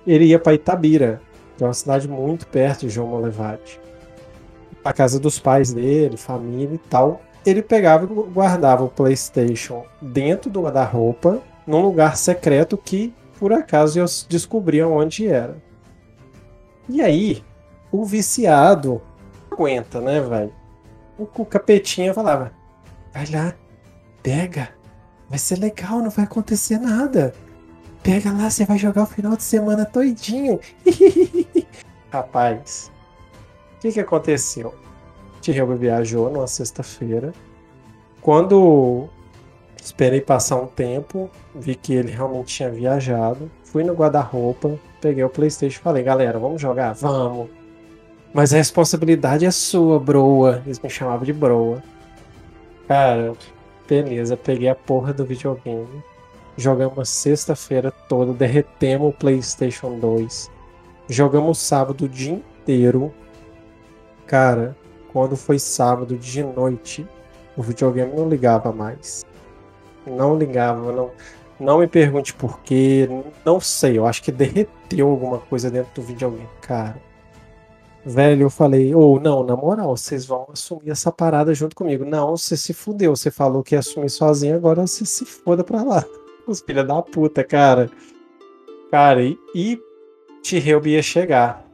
Ele 0.06 0.24
ia 0.24 0.38
para 0.38 0.54
Itabira, 0.54 1.20
que 1.56 1.62
é 1.62 1.66
uma 1.66 1.74
cidade 1.74 2.08
muito 2.08 2.46
perto 2.46 2.80
de 2.80 2.88
João 2.88 3.20
Levade. 3.20 3.78
A 4.82 4.92
casa 4.92 5.20
dos 5.20 5.38
pais 5.38 5.72
dele, 5.72 6.16
família 6.16 6.74
e 6.74 6.78
tal 6.78 7.20
ele 7.44 7.62
pegava 7.62 8.04
e 8.04 8.30
guardava 8.30 8.84
o 8.84 8.88
PlayStation 8.88 9.84
dentro 10.00 10.50
do 10.50 10.62
guarda-roupa, 10.62 11.42
num 11.66 11.80
lugar 11.80 12.16
secreto 12.16 12.76
que, 12.76 13.12
por 13.38 13.52
acaso, 13.52 13.98
eu 13.98 14.06
descobria 14.28 14.86
onde 14.86 15.26
era. 15.26 15.56
E 16.88 17.00
aí, 17.00 17.42
o 17.90 18.04
viciado 18.04 19.00
aguenta, 19.50 20.00
né, 20.00 20.20
velho? 20.20 20.52
O 21.18 21.44
capetinha 21.44 22.12
falava: 22.14 22.52
vai 23.12 23.26
lá, 23.26 23.54
pega, 24.22 24.70
vai 25.28 25.38
ser 25.38 25.58
legal, 25.58 25.98
não 25.98 26.10
vai 26.10 26.24
acontecer 26.24 26.78
nada. 26.78 27.34
Pega 28.02 28.32
lá, 28.32 28.50
você 28.50 28.64
vai 28.64 28.78
jogar 28.78 29.04
o 29.04 29.06
final 29.06 29.36
de 29.36 29.44
semana 29.44 29.84
todinho. 29.84 30.58
Rapaz, 32.10 32.90
o 33.76 33.80
que, 33.80 33.92
que 33.92 34.00
aconteceu? 34.00 34.74
Tihilba 35.42 35.74
viajou 35.74 36.30
numa 36.30 36.46
sexta-feira. 36.46 37.32
Quando 38.20 39.08
esperei 39.76 40.20
passar 40.20 40.56
um 40.56 40.66
tempo, 40.66 41.28
vi 41.52 41.74
que 41.74 41.92
ele 41.92 42.12
realmente 42.12 42.54
tinha 42.54 42.70
viajado. 42.70 43.50
Fui 43.64 43.82
no 43.82 43.92
guarda-roupa, 43.92 44.78
peguei 45.00 45.24
o 45.24 45.28
PlayStation 45.28 45.80
e 45.80 45.82
falei: 45.82 46.04
galera, 46.04 46.38
vamos 46.38 46.62
jogar? 46.62 46.94
Vamos. 46.94 47.50
Mas 48.32 48.54
a 48.54 48.56
responsabilidade 48.56 49.44
é 49.44 49.50
sua, 49.50 49.98
broa. 49.98 50.62
Eles 50.64 50.78
me 50.78 50.88
chamavam 50.88 51.24
de 51.24 51.32
broa. 51.32 51.82
Cara, 52.86 53.32
beleza, 53.88 54.36
peguei 54.36 54.68
a 54.68 54.74
porra 54.76 55.12
do 55.12 55.24
videogame. 55.24 56.02
Jogamos 56.56 57.08
sexta-feira 57.08 57.90
toda, 57.90 58.32
derretemos 58.32 59.08
o 59.08 59.12
PlayStation 59.12 59.98
2. 59.98 60.50
Jogamos 61.08 61.58
sábado 61.58 62.04
o 62.04 62.08
dia 62.08 62.32
inteiro. 62.32 63.12
Cara, 64.26 64.76
quando 65.12 65.36
foi 65.36 65.58
sábado 65.58 66.16
de 66.16 66.42
noite, 66.42 67.06
o 67.56 67.62
videogame 67.62 68.12
não 68.14 68.28
ligava 68.28 68.72
mais. 68.72 69.24
Não 70.06 70.36
ligava, 70.36 70.90
não, 70.90 71.10
não 71.60 71.78
me 71.78 71.86
pergunte 71.86 72.34
por 72.34 72.60
quê, 72.60 73.08
não 73.44 73.60
sei, 73.60 73.98
eu 73.98 74.06
acho 74.06 74.22
que 74.22 74.32
derreteu 74.32 75.08
alguma 75.08 75.38
coisa 75.38 75.70
dentro 75.70 75.92
do 75.94 76.02
videogame, 76.02 76.48
cara. 76.60 76.96
Velho, 78.04 78.42
eu 78.42 78.50
falei, 78.50 78.92
ou 78.92 79.16
oh, 79.16 79.20
não, 79.20 79.44
na 79.44 79.54
moral, 79.54 79.96
vocês 79.96 80.26
vão 80.26 80.48
assumir 80.52 80.90
essa 80.90 81.12
parada 81.12 81.54
junto 81.54 81.76
comigo. 81.76 82.04
Não, 82.04 82.36
você 82.36 82.56
se 82.56 82.72
fudeu, 82.72 83.14
você 83.14 83.30
falou 83.30 83.62
que 83.62 83.76
ia 83.76 83.78
assumir 83.78 84.10
sozinho, 84.10 84.56
agora 84.56 84.84
você 84.84 85.06
se 85.06 85.24
foda 85.24 85.62
pra 85.62 85.84
lá. 85.84 86.04
Os 86.44 86.60
filha 86.60 86.82
da 86.82 87.00
puta, 87.00 87.44
cara. 87.44 87.88
Cara, 88.90 89.22
e, 89.22 89.38
e 89.54 89.80
T-Helb 90.42 90.88
ia 90.88 91.00
chegar. 91.00 91.64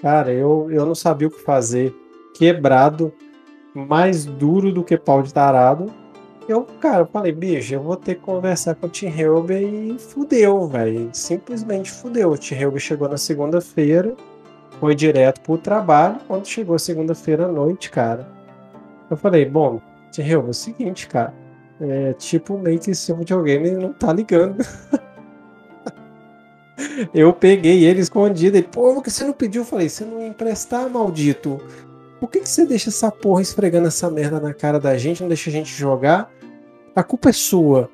Cara, 0.00 0.32
eu, 0.32 0.68
eu 0.70 0.86
não 0.86 0.94
sabia 0.94 1.26
o 1.26 1.30
que 1.30 1.40
fazer 1.40 1.92
quebrado, 2.38 3.12
mais 3.74 4.24
duro 4.24 4.72
do 4.72 4.84
que 4.84 4.96
pau 4.96 5.22
de 5.22 5.34
tarado. 5.34 5.92
Eu, 6.48 6.62
cara, 6.80 7.04
falei, 7.04 7.32
bicho, 7.32 7.74
eu 7.74 7.82
vou 7.82 7.96
ter 7.96 8.14
que 8.14 8.22
conversar 8.22 8.74
com 8.76 8.86
o 8.86 8.88
Tim 8.88 9.08
Helber 9.08 9.62
e 9.62 9.98
fudeu, 9.98 10.66
velho. 10.66 11.10
Simplesmente 11.12 11.90
fudeu. 11.90 12.30
O 12.30 12.38
Tim 12.38 12.54
Helber 12.54 12.80
chegou 12.80 13.08
na 13.08 13.18
segunda-feira, 13.18 14.14
foi 14.80 14.94
direto 14.94 15.42
pro 15.42 15.58
trabalho. 15.58 16.18
Quando 16.26 16.46
chegou 16.46 16.78
segunda-feira 16.78 17.44
à 17.44 17.48
noite, 17.48 17.90
cara, 17.90 18.26
eu 19.10 19.16
falei, 19.16 19.44
bom, 19.44 19.80
Tim 20.10 20.22
Helber, 20.22 20.48
é 20.48 20.50
o 20.50 20.54
seguinte, 20.54 21.06
cara. 21.06 21.34
É 21.80 22.12
tipo 22.14 22.58
meio 22.58 22.78
que 22.78 22.90
esse 22.90 23.12
videogame 23.12 23.70
não 23.72 23.92
tá 23.92 24.12
ligando. 24.12 24.58
eu 27.12 27.32
peguei 27.32 27.84
ele 27.84 28.00
escondido. 28.00 28.56
Ele, 28.56 28.66
pô, 28.66 29.00
que 29.02 29.10
você 29.10 29.24
não 29.24 29.32
pediu? 29.32 29.62
Eu 29.62 29.66
falei, 29.66 29.88
você 29.88 30.04
não 30.04 30.20
ia 30.20 30.28
emprestar, 30.28 30.88
maldito. 30.88 31.60
Por 32.20 32.28
que, 32.28 32.40
que 32.40 32.48
você 32.48 32.66
deixa 32.66 32.88
essa 32.90 33.10
porra 33.10 33.42
esfregando 33.42 33.88
essa 33.88 34.10
merda 34.10 34.40
na 34.40 34.52
cara 34.52 34.80
da 34.80 34.96
gente, 34.98 35.20
não 35.20 35.28
deixa 35.28 35.50
a 35.50 35.52
gente 35.52 35.72
jogar? 35.72 36.30
A 36.94 37.02
culpa 37.02 37.30
é 37.30 37.32
sua. 37.32 37.88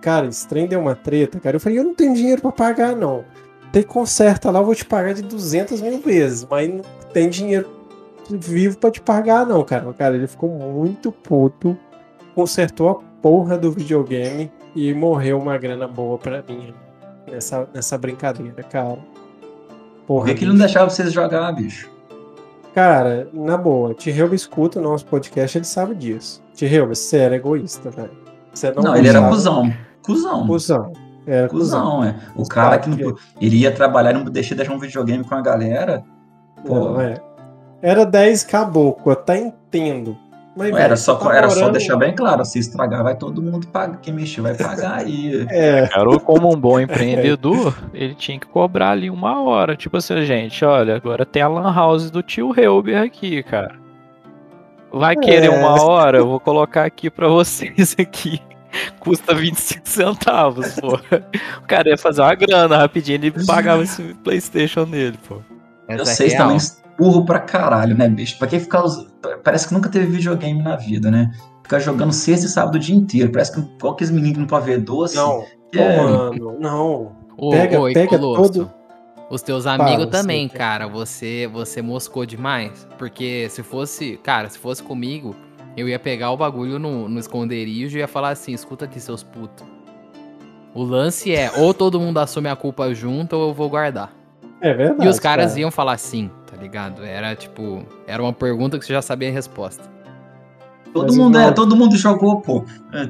cara, 0.00 0.26
esse 0.26 0.46
trem 0.46 0.66
deu 0.66 0.80
uma 0.80 0.94
treta, 0.94 1.40
cara. 1.40 1.56
Eu 1.56 1.60
falei, 1.60 1.78
eu 1.78 1.84
não 1.84 1.94
tenho 1.94 2.14
dinheiro 2.14 2.40
para 2.40 2.52
pagar, 2.52 2.94
não. 2.94 3.24
Tem 3.72 3.82
conserta 3.82 4.50
lá, 4.50 4.60
eu 4.60 4.64
vou 4.64 4.74
te 4.74 4.84
pagar 4.84 5.12
de 5.12 5.22
200 5.22 5.80
mil 5.80 6.00
vezes, 6.00 6.46
mas 6.48 6.68
não 6.68 6.82
tem 7.12 7.28
dinheiro 7.28 7.68
vivo 8.30 8.78
para 8.78 8.90
te 8.90 9.00
pagar, 9.00 9.44
não, 9.44 9.62
cara. 9.64 9.92
Cara, 9.92 10.14
ele 10.14 10.26
ficou 10.26 10.48
muito 10.48 11.10
puto, 11.12 11.76
consertou 12.34 12.88
a 12.88 12.94
porra 13.20 13.58
do 13.58 13.72
videogame 13.72 14.50
e 14.74 14.94
morreu 14.94 15.38
uma 15.38 15.58
grana 15.58 15.86
boa 15.88 16.16
pra 16.16 16.42
mim 16.48 16.72
nessa, 17.30 17.68
nessa 17.74 17.98
brincadeira, 17.98 18.62
cara. 18.62 18.98
Porra, 20.06 20.20
Por 20.20 20.26
que, 20.26 20.34
que 20.34 20.44
ele 20.44 20.52
não 20.52 20.58
deixava 20.58 20.88
vocês 20.88 21.12
jogar, 21.12 21.52
bicho? 21.52 21.90
Cara, 22.76 23.26
na 23.32 23.56
boa, 23.56 23.94
T-Helba 23.94 24.34
escuta 24.34 24.78
o 24.78 24.82
nosso 24.82 25.06
podcast, 25.06 25.56
ele 25.56 25.64
sabe 25.64 25.94
disso. 25.94 26.44
T-Helba, 26.54 26.94
você 26.94 27.16
era 27.16 27.36
egoísta, 27.36 27.88
velho. 27.88 28.10
Você 28.52 28.70
não, 28.70 28.82
não 28.82 28.94
ele 28.94 29.08
era 29.08 29.26
cuzão. 29.30 29.72
Cusão. 30.04 30.46
Cusão. 30.46 30.92
Era 31.26 31.48
cuzão, 31.48 32.04
é. 32.04 32.14
O 32.34 32.42
Os 32.42 32.48
cara 32.48 32.78
que 32.78 32.90
não, 32.90 33.16
iria 33.40 33.72
trabalhar 33.72 34.10
e 34.10 34.22
não 34.22 34.24
deixa 34.24 34.54
deixar 34.54 34.74
um 34.74 34.78
videogame 34.78 35.24
com 35.24 35.34
a 35.34 35.40
galera. 35.40 36.04
Pô. 36.66 36.74
Não, 36.74 37.00
é. 37.00 37.14
Era 37.80 38.04
10 38.04 38.44
caboclo, 38.44 39.10
até 39.10 39.38
entendo. 39.38 40.14
Mas, 40.56 40.70
velho, 40.70 40.78
era, 40.78 40.96
só, 40.96 41.16
tá 41.16 41.36
era 41.36 41.48
morando... 41.48 41.64
só 41.66 41.68
deixar 41.68 41.96
bem 41.96 42.14
claro, 42.14 42.42
se 42.42 42.58
estragar, 42.58 43.02
vai 43.02 43.14
todo 43.14 43.42
mundo 43.42 43.66
pagar. 43.66 43.98
Quem 44.00 44.14
mexer 44.14 44.40
vai 44.40 44.54
pagar 44.54 45.00
aí. 45.00 45.46
é. 45.50 45.86
Cara, 45.86 46.18
como 46.20 46.50
um 46.50 46.58
bom 46.58 46.80
empreendedor, 46.80 47.76
ele 47.92 48.14
tinha 48.14 48.40
que 48.40 48.46
cobrar 48.46 48.92
ali 48.92 49.10
uma 49.10 49.42
hora. 49.42 49.76
Tipo 49.76 49.98
assim, 49.98 50.24
gente, 50.24 50.64
olha, 50.64 50.96
agora 50.96 51.26
tem 51.26 51.42
a 51.42 51.48
Lan 51.48 51.74
House 51.74 52.10
do 52.10 52.22
tio 52.22 52.58
Helber 52.58 53.02
aqui, 53.02 53.42
cara. 53.42 53.74
Vai 54.90 55.14
querer 55.14 55.46
é. 55.46 55.50
uma 55.50 55.82
hora? 55.82 56.18
Eu 56.18 56.26
vou 56.26 56.40
colocar 56.40 56.86
aqui 56.86 57.10
pra 57.10 57.28
vocês 57.28 57.94
aqui. 57.98 58.40
Custa 58.98 59.34
25 59.34 59.86
centavos, 59.86 60.72
pô. 60.80 60.94
O 61.62 61.66
cara 61.66 61.90
ia 61.90 61.98
fazer 61.98 62.22
uma 62.22 62.34
grana 62.34 62.78
rapidinho, 62.78 63.16
ele 63.16 63.44
pagava 63.44 63.82
esse 63.82 64.02
Playstation 64.24 64.86
nele, 64.86 65.18
pô. 65.28 65.36
Vocês 65.98 66.32
é 66.32 66.36
também 66.38 66.58
burro 66.98 67.24
pra 67.24 67.38
caralho, 67.38 67.96
né, 67.96 68.08
bicho? 68.08 68.38
Pra 68.38 68.48
quem 68.48 68.60
ficar. 68.60 68.82
Parece 69.42 69.68
que 69.68 69.74
nunca 69.74 69.88
teve 69.88 70.06
videogame 70.06 70.62
na 70.62 70.76
vida, 70.76 71.10
né? 71.10 71.32
Ficar 71.62 71.78
jogando 71.80 72.12
sexta 72.12 72.46
e 72.46 72.48
sábado 72.48 72.76
o 72.76 72.78
dia 72.78 72.94
inteiro. 72.94 73.30
Parece 73.30 73.54
que 73.54 73.62
qualquer 73.80 74.10
menino 74.10 74.40
não 74.40 74.46
pode 74.46 74.66
ver 74.66 74.80
doce. 74.80 75.16
Não, 75.16 75.44
é... 75.74 75.96
mano, 75.96 76.56
não. 76.58 77.12
Ô, 77.36 77.50
pega, 77.50 77.80
ô, 77.80 77.92
pega 77.92 78.18
todo. 78.18 78.70
Os 79.28 79.42
teus 79.42 79.66
amigos 79.66 80.06
também, 80.06 80.48
sim. 80.48 80.56
cara. 80.56 80.86
Você 80.86 81.48
você 81.52 81.82
moscou 81.82 82.24
demais. 82.24 82.86
Porque 82.96 83.48
se 83.50 83.62
fosse. 83.62 84.16
Cara, 84.22 84.48
se 84.48 84.58
fosse 84.58 84.82
comigo, 84.82 85.34
eu 85.76 85.88
ia 85.88 85.98
pegar 85.98 86.30
o 86.30 86.36
bagulho 86.36 86.78
no, 86.78 87.08
no 87.08 87.18
esconderijo 87.18 87.98
e 87.98 88.00
ia 88.00 88.08
falar 88.08 88.30
assim: 88.30 88.52
escuta 88.52 88.84
aqui, 88.84 89.00
seus 89.00 89.22
putos. 89.22 89.66
O 90.72 90.82
lance 90.82 91.34
é, 91.34 91.50
ou 91.56 91.72
todo 91.72 91.98
mundo 91.98 92.18
assume 92.18 92.48
a 92.48 92.54
culpa 92.54 92.92
junto, 92.94 93.34
ou 93.34 93.48
eu 93.48 93.54
vou 93.54 93.68
guardar. 93.68 94.12
É 94.60 94.72
verdade. 94.72 95.06
E 95.06 95.08
os 95.08 95.18
caras 95.18 95.52
cara. 95.52 95.60
iam 95.60 95.70
falar 95.70 95.98
sim, 95.98 96.30
tá 96.50 96.56
ligado? 96.56 97.04
Era 97.04 97.34
tipo, 97.34 97.84
era 98.06 98.22
uma 98.22 98.32
pergunta 98.32 98.78
que 98.78 98.84
você 98.84 98.92
já 98.92 99.02
sabia 99.02 99.28
a 99.28 99.32
resposta. 99.32 99.84
Todo 100.92 101.08
Mas 101.08 101.16
mundo, 101.16 101.38
é, 101.38 101.50
todo 101.52 101.76
mundo 101.76 101.96
jogou, 101.96 102.40
pô. 102.40 102.64
É. 102.92 103.08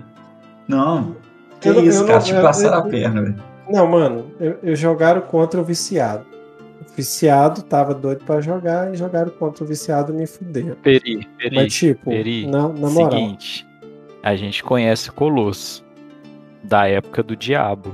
Não. 0.66 1.16
Que 1.60 1.68
eu, 1.68 1.84
isso, 1.84 2.02
eu, 2.02 2.06
cara? 2.06 2.20
Te 2.20 2.34
passaram 2.34 2.78
a 2.78 2.82
perna, 2.82 3.22
velho. 3.22 3.42
Não, 3.68 3.86
mano, 3.86 4.26
eu, 4.40 4.58
eu 4.62 4.76
jogaram 4.76 5.20
contra 5.20 5.60
o 5.60 5.64
viciado. 5.64 6.24
O 6.80 6.96
viciado 6.96 7.62
tava 7.62 7.94
doido 7.94 8.24
para 8.24 8.40
jogar 8.40 8.92
e 8.92 8.96
jogaram 8.96 9.30
contra 9.30 9.64
o 9.64 9.66
viciado 9.66 10.12
me 10.12 10.26
fuderam. 10.26 10.76
Peri, 10.82 11.26
peri. 11.38 11.54
Mas, 11.54 11.72
tipo, 11.72 12.10
peri, 12.10 12.46
na, 12.46 12.68
na 12.68 12.90
moral. 12.90 13.10
Seguinte, 13.10 13.66
a 14.22 14.34
gente 14.34 14.62
conhece 14.62 15.10
o 15.10 15.12
Colosso 15.12 15.84
da 16.62 16.88
época 16.88 17.22
do 17.22 17.36
Diabo. 17.36 17.92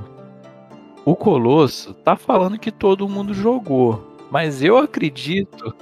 O 1.05 1.17
Colosso 1.17 1.93
tá 1.95 2.17
falando 2.17 2.59
que 2.59 2.71
todo 2.71 3.09
mundo 3.09 3.35
jogou, 3.35 4.17
mas 4.31 4.63
eu 4.63 4.79
acredito 4.79 5.75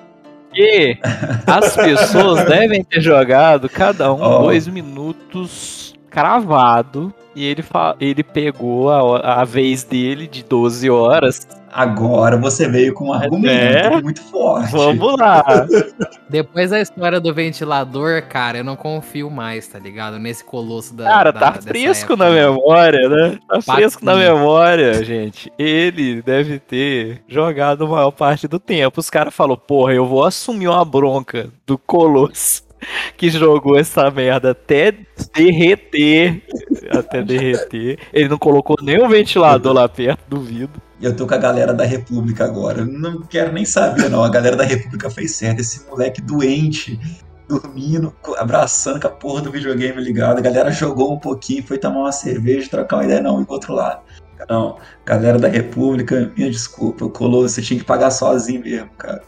que 0.52 0.98
as 1.46 1.76
pessoas 1.76 2.44
devem 2.46 2.82
ter 2.82 3.00
jogado 3.00 3.68
cada 3.68 4.12
um 4.12 4.22
oh. 4.22 4.38
dois 4.40 4.66
minutos 4.66 5.94
cravado 6.08 7.14
e 7.36 7.44
ele, 7.44 7.62
ele 8.00 8.22
pegou 8.24 8.90
a, 8.90 9.40
a 9.40 9.44
vez 9.44 9.84
dele 9.84 10.26
de 10.26 10.42
12 10.42 10.90
horas 10.90 11.46
Agora 11.72 12.36
você 12.36 12.68
veio 12.68 12.92
com 12.92 13.06
um 13.08 13.12
argumento 13.12 13.54
é? 13.54 14.02
muito 14.02 14.20
forte. 14.22 14.72
Vamos 14.72 15.16
lá. 15.18 15.44
Depois 16.28 16.70
da 16.70 16.80
história 16.80 17.20
do 17.20 17.32
ventilador, 17.32 18.22
cara, 18.28 18.58
eu 18.58 18.64
não 18.64 18.76
confio 18.76 19.30
mais, 19.30 19.68
tá 19.68 19.78
ligado? 19.78 20.18
Nesse 20.18 20.44
colosso 20.44 20.94
da. 20.94 21.04
Cara, 21.04 21.32
da, 21.32 21.40
tá 21.40 21.52
fresco 21.54 22.14
época. 22.14 22.24
na 22.24 22.30
memória, 22.30 23.08
né? 23.08 23.38
Tá 23.48 23.62
fresco 23.62 24.04
na 24.04 24.16
memória, 24.16 25.04
gente. 25.04 25.52
Ele 25.58 26.20
deve 26.22 26.58
ter 26.58 27.22
jogado 27.28 27.84
a 27.84 27.88
maior 27.88 28.10
parte 28.10 28.48
do 28.48 28.58
tempo. 28.58 29.00
Os 29.00 29.10
caras 29.10 29.34
falaram, 29.34 29.56
porra, 29.56 29.94
eu 29.94 30.06
vou 30.06 30.24
assumir 30.24 30.68
uma 30.68 30.84
bronca 30.84 31.50
do 31.66 31.78
colosso 31.78 32.68
que 33.16 33.30
jogou 33.30 33.78
essa 33.78 34.10
merda 34.10 34.50
até 34.50 34.94
derreter. 35.34 36.42
Até 36.90 37.22
derreter. 37.22 37.98
Ele 38.12 38.28
não 38.28 38.38
colocou 38.38 38.76
nenhum 38.82 39.08
ventilador 39.08 39.72
lá 39.72 39.88
perto 39.88 40.22
do 40.28 40.40
vidro. 40.40 40.80
E 41.00 41.04
eu 41.06 41.16
tô 41.16 41.26
com 41.26 41.34
a 41.34 41.38
galera 41.38 41.72
da 41.72 41.84
República 41.84 42.44
agora. 42.44 42.84
Não 42.84 43.22
quero 43.22 43.52
nem 43.52 43.64
saber, 43.64 44.10
não. 44.10 44.22
A 44.22 44.28
galera 44.28 44.54
da 44.54 44.64
República 44.64 45.08
fez 45.08 45.34
certo. 45.34 45.60
Esse 45.60 45.88
moleque 45.88 46.20
doente, 46.20 47.00
dormindo, 47.48 48.14
abraçando 48.36 49.00
com 49.00 49.06
a 49.06 49.10
porra 49.10 49.40
do 49.40 49.50
videogame 49.50 50.00
ligado. 50.00 50.38
A 50.38 50.42
galera 50.42 50.70
jogou 50.70 51.14
um 51.14 51.18
pouquinho, 51.18 51.66
foi 51.66 51.78
tomar 51.78 52.00
uma 52.00 52.12
cerveja, 52.12 52.68
trocar 52.68 52.96
uma 52.98 53.04
ideia, 53.04 53.22
não, 53.22 53.40
e 53.40 53.44
pro 53.46 53.54
outro 53.54 53.72
lado. 53.72 54.02
Não, 54.48 54.78
galera 55.04 55.38
da 55.38 55.48
República, 55.48 56.32
minha 56.36 56.50
desculpa, 56.50 57.08
colou, 57.08 57.48
você 57.48 57.60
tinha 57.60 57.78
que 57.78 57.84
pagar 57.84 58.10
sozinho 58.10 58.62
mesmo, 58.62 58.90
cara. 58.96 59.22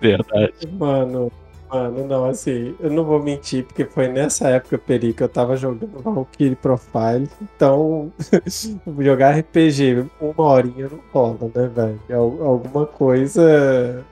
Verdade. 0.00 0.52
Mano, 0.72 1.30
Mano, 1.70 2.04
não, 2.04 2.24
assim, 2.24 2.74
eu 2.80 2.90
não 2.90 3.04
vou 3.04 3.22
mentir, 3.22 3.64
porque 3.64 3.84
foi 3.84 4.08
nessa 4.08 4.48
época, 4.48 4.76
Peri, 4.76 5.12
que 5.12 5.22
eu 5.22 5.28
tava 5.28 5.56
jogando 5.56 6.02
Valkyrie 6.02 6.56
Profile. 6.56 7.28
Então, 7.40 8.12
jogar 8.98 9.38
RPG 9.38 10.06
uma 10.20 10.44
horinha 10.44 10.88
não 10.88 11.00
rola, 11.12 11.50
né, 11.54 11.70
velho? 11.72 12.00
Alguma 12.42 12.86
coisa 12.86 14.04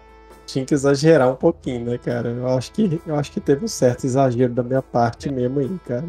tinha 0.47 0.65
que 0.65 0.73
exagerar 0.73 1.31
um 1.31 1.35
pouquinho, 1.35 1.85
né, 1.85 1.99
cara? 1.99 2.31
Eu 2.31 2.49
acho 2.49 2.73
que, 2.73 3.01
eu 3.05 3.17
acho 3.17 3.33
que 3.33 3.41
teve 3.41 3.65
um 3.65 3.69
certo 3.69 4.05
exagero 4.05 4.53
da 4.53 4.63
minha 4.63 4.81
parte 4.81 5.31
mesmo 5.31 5.59
aí, 5.59 5.79
cara. 5.85 6.05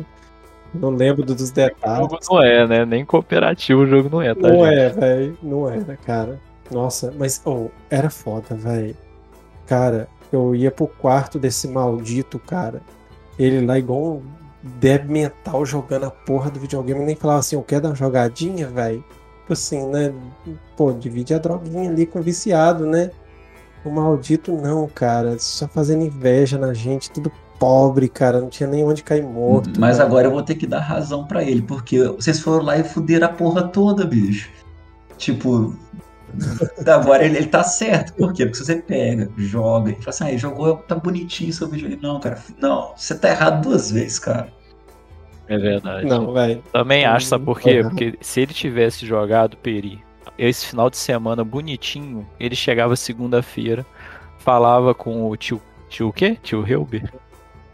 Não 0.73 0.91
lembro 0.91 1.23
dos 1.23 1.49
detalhes. 1.49 2.05
O 2.05 2.09
jogo 2.09 2.19
não 2.29 2.43
é, 2.43 2.67
né? 2.67 2.85
Nem 2.85 3.03
cooperativo 3.03 3.81
o 3.81 3.87
jogo 3.87 4.07
não 4.09 4.21
é, 4.21 4.35
tá? 4.35 4.47
Não 4.47 4.65
gente? 4.65 4.79
é, 4.79 4.89
velho. 4.89 5.37
Não 5.41 5.69
era, 5.69 5.97
cara. 5.97 6.39
Nossa, 6.71 7.11
mas 7.17 7.41
oh, 7.43 7.69
era 7.89 8.09
foda, 8.09 8.53
velho. 8.55 8.95
Cara, 9.65 10.07
eu 10.31 10.55
ia 10.55 10.71
pro 10.71 10.87
quarto 10.87 11.39
desse 11.39 11.67
maldito 11.67 12.39
cara. 12.39 12.81
Ele 13.37 13.65
lá 13.65 13.79
igual 13.79 14.17
um 14.17 14.21
débil 14.61 15.11
mental 15.11 15.65
jogando 15.65 16.05
a 16.05 16.11
porra 16.11 16.51
do 16.51 16.59
videogame. 16.59 17.03
Nem 17.05 17.15
falava 17.15 17.39
assim, 17.39 17.55
eu 17.55 17.63
quero 17.63 17.83
dar 17.83 17.89
uma 17.89 17.95
jogadinha, 17.95 18.67
velho. 18.67 19.03
Tipo 19.41 19.53
assim, 19.53 19.87
né? 19.87 20.13
Pô, 20.75 20.91
divide 20.91 21.33
a 21.33 21.37
droguinha 21.39 21.89
ali 21.89 22.05
com 22.05 22.19
o 22.19 22.21
viciado, 22.23 22.85
né? 22.85 23.11
O 23.83 23.89
maldito 23.89 24.51
não, 24.51 24.87
cara. 24.87 25.39
Só 25.39 25.67
fazendo 25.67 26.03
inveja 26.03 26.57
na 26.57 26.73
gente, 26.73 27.09
tudo 27.09 27.31
pobre, 27.57 28.07
cara. 28.09 28.41
Não 28.41 28.49
tinha 28.49 28.69
nem 28.69 28.83
onde 28.83 29.03
cair 29.03 29.23
morto. 29.23 29.79
Mas 29.79 29.97
cara. 29.97 30.07
agora 30.07 30.27
eu 30.27 30.31
vou 30.31 30.43
ter 30.43 30.55
que 30.55 30.67
dar 30.67 30.81
razão 30.81 31.25
para 31.25 31.43
ele, 31.43 31.61
porque 31.61 32.03
vocês 32.03 32.39
foram 32.39 32.65
lá 32.65 32.77
e 32.77 32.83
fuderam 32.83 33.27
a 33.27 33.31
porra 33.31 33.67
toda, 33.67 34.05
bicho. 34.05 34.49
Tipo, 35.17 35.75
Agora 36.87 37.25
ele, 37.25 37.37
ele 37.37 37.47
tá 37.47 37.63
certo. 37.63 38.13
Por 38.13 38.33
quê? 38.33 38.45
Porque 38.45 38.57
se 38.57 38.65
você 38.65 38.75
pega, 38.77 39.29
joga 39.37 39.91
e 39.91 39.95
fala 39.95 40.09
assim, 40.09 40.23
ah, 40.25 40.37
jogou, 40.37 40.77
tá 40.77 40.95
bonitinho 40.95 41.53
seu 41.53 41.67
vídeo. 41.67 41.97
Não, 42.01 42.19
cara, 42.19 42.41
não, 42.59 42.93
você 42.95 43.15
tá 43.17 43.29
errado 43.29 43.63
duas 43.63 43.91
vezes, 43.91 44.19
cara. 44.19 44.51
É 45.47 45.57
verdade. 45.57 46.05
Não, 46.07 46.31
velho. 46.31 46.63
Também 46.71 47.05
acho, 47.05 47.25
sabe 47.25 47.45
por 47.45 47.59
quê? 47.59 47.81
Porque 47.81 48.17
se 48.21 48.41
ele 48.41 48.53
tivesse 48.53 49.05
jogado 49.05 49.57
Peri 49.57 50.03
esse 50.37 50.67
final 50.67 50.89
de 50.89 50.97
semana 50.97 51.43
bonitinho, 51.43 52.25
ele 52.39 52.55
chegava 52.55 52.95
segunda-feira, 52.95 53.85
falava 54.37 54.93
com 54.93 55.29
o 55.29 55.35
tio. 55.35 55.61
Tio 55.89 56.09
o 56.09 56.13
quê? 56.13 56.37
Tio 56.41 56.65
Helber? 56.65 57.11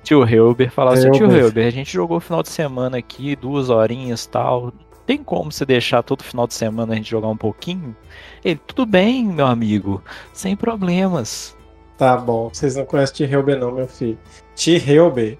Tio 0.03 0.23
Helber 0.27 0.71
falava 0.71 0.97
assim, 0.97 1.11
tio 1.11 1.29
Helber, 1.29 1.67
a 1.67 1.69
gente 1.69 1.91
jogou 1.91 2.17
o 2.17 2.21
final 2.21 2.41
de 2.41 2.49
semana 2.49 2.97
aqui, 2.97 3.35
duas 3.35 3.69
horinhas 3.69 4.25
tal 4.25 4.71
tem 5.05 5.23
como 5.23 5.51
você 5.51 5.65
deixar 5.65 6.01
todo 6.03 6.23
final 6.23 6.47
de 6.47 6.53
semana 6.53 6.93
a 6.93 6.95
gente 6.95 7.09
jogar 7.09 7.27
um 7.27 7.37
pouquinho? 7.37 7.95
Ele, 8.43 8.59
tudo 8.65 8.85
bem, 8.85 9.25
meu 9.25 9.45
amigo, 9.45 10.01
sem 10.33 10.55
problemas. 10.55 11.55
Tá 11.97 12.17
bom, 12.17 12.49
vocês 12.51 12.75
não 12.75 12.85
conhecem 12.85 13.27
T-Helber 13.27 13.59
não, 13.59 13.71
meu 13.71 13.87
filho. 13.87 14.17
T-Helber, 14.55 15.37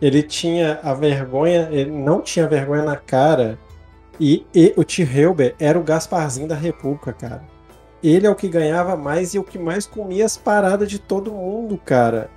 ele 0.00 0.22
tinha 0.22 0.78
a 0.82 0.94
vergonha, 0.94 1.68
ele 1.70 1.90
não 1.90 2.20
tinha 2.20 2.46
vergonha 2.46 2.82
na 2.82 2.96
cara, 2.96 3.58
e, 4.20 4.46
e 4.54 4.72
o 4.76 4.84
T-Helber 4.84 5.54
era 5.58 5.78
o 5.78 5.82
Gasparzinho 5.82 6.48
da 6.48 6.54
República, 6.54 7.12
cara. 7.12 7.44
Ele 8.02 8.26
é 8.26 8.30
o 8.30 8.34
que 8.34 8.48
ganhava 8.48 8.96
mais 8.96 9.34
e 9.34 9.38
o 9.38 9.44
que 9.44 9.58
mais 9.58 9.86
comia 9.86 10.24
as 10.24 10.36
paradas 10.36 10.88
de 10.88 10.98
todo 10.98 11.32
mundo, 11.32 11.80
cara. 11.84 12.30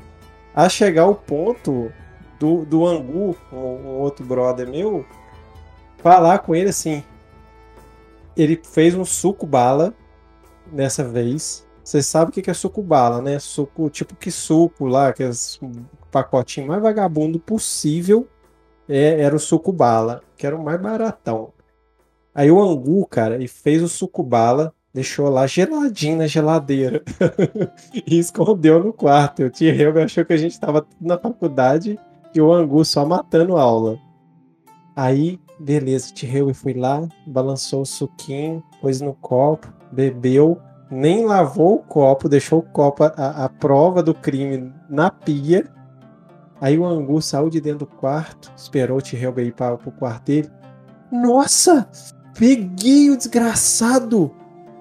A 0.53 0.67
chegar 0.67 1.03
ao 1.03 1.15
ponto 1.15 1.91
do, 2.39 2.65
do 2.65 2.85
Angu, 2.87 3.35
um, 3.51 3.57
um 3.57 3.97
outro 3.99 4.25
brother 4.25 4.67
meu, 4.67 5.05
falar 6.01 6.39
com 6.39 6.55
ele 6.55 6.69
assim. 6.69 7.03
Ele 8.35 8.59
fez 8.63 8.95
um 8.95 9.05
suco 9.05 9.45
bala 9.45 9.93
dessa 10.71 11.03
vez. 11.03 11.67
Vocês 11.83 12.05
sabem 12.05 12.29
o 12.29 12.31
que 12.31 12.49
é 12.49 12.53
suco 12.53 12.81
bala, 12.81 13.21
né? 13.21 13.39
Suco, 13.39 13.89
tipo 13.89 14.15
que 14.15 14.31
suco 14.31 14.85
lá, 14.85 15.09
aqueles 15.09 15.59
pacotinho 16.11 16.67
mais 16.67 16.81
vagabundo 16.81 17.39
possível. 17.39 18.27
É, 18.87 19.21
era 19.21 19.35
o 19.35 19.39
suco 19.39 19.71
bala, 19.71 20.21
que 20.35 20.45
era 20.45 20.55
o 20.55 20.63
mais 20.63 20.81
baratão. 20.81 21.51
Aí 22.33 22.49
o 22.49 22.61
Angu, 22.61 23.05
cara, 23.05 23.43
e 23.43 23.47
fez 23.47 23.83
o 23.83 23.89
suco 23.89 24.23
bala, 24.23 24.73
deixou 24.93 25.29
lá 25.29 25.45
geladinho 25.45 26.17
na 26.17 26.27
geladeira 26.27 27.03
e 28.07 28.17
escondeu 28.17 28.83
no 28.83 28.93
quarto. 28.93 29.43
O 29.43 29.49
tio 29.49 29.99
achou 29.99 30.25
que 30.25 30.33
a 30.33 30.37
gente 30.37 30.59
tava 30.59 30.87
na 31.01 31.17
faculdade 31.17 31.99
e 32.33 32.41
o 32.41 32.51
Angu 32.51 32.83
só 32.85 33.05
matando 33.05 33.57
aula. 33.57 33.99
Aí, 34.95 35.39
beleza, 35.59 36.11
o 36.11 36.13
tio 36.13 36.37
Helga 36.37 36.53
foi 36.53 36.73
lá, 36.73 37.07
balançou 37.27 37.81
o 37.81 37.85
suquinho, 37.85 38.63
pôs 38.81 39.01
no 39.01 39.13
copo, 39.13 39.71
bebeu, 39.91 40.59
nem 40.89 41.25
lavou 41.25 41.75
o 41.75 41.79
copo, 41.79 42.29
deixou 42.29 42.59
o 42.59 42.63
copo, 42.63 43.03
a, 43.03 43.45
a 43.45 43.49
prova 43.49 44.01
do 44.01 44.13
crime 44.13 44.73
na 44.89 45.11
pia. 45.11 45.69
Aí 46.61 46.77
o 46.77 46.85
Angu 46.85 47.21
saiu 47.21 47.49
de 47.49 47.61
dentro 47.61 47.79
do 47.79 47.87
quarto, 47.87 48.51
esperou 48.55 48.97
o 48.97 49.01
tio 49.01 49.19
Helga 49.19 49.41
ir 49.41 49.53
para 49.53 49.75
o 49.75 49.91
quarto 49.91 50.25
dele. 50.25 50.49
Nossa! 51.11 51.89
Peguei 52.37 53.09
o 53.09 53.17
desgraçado! 53.17 54.33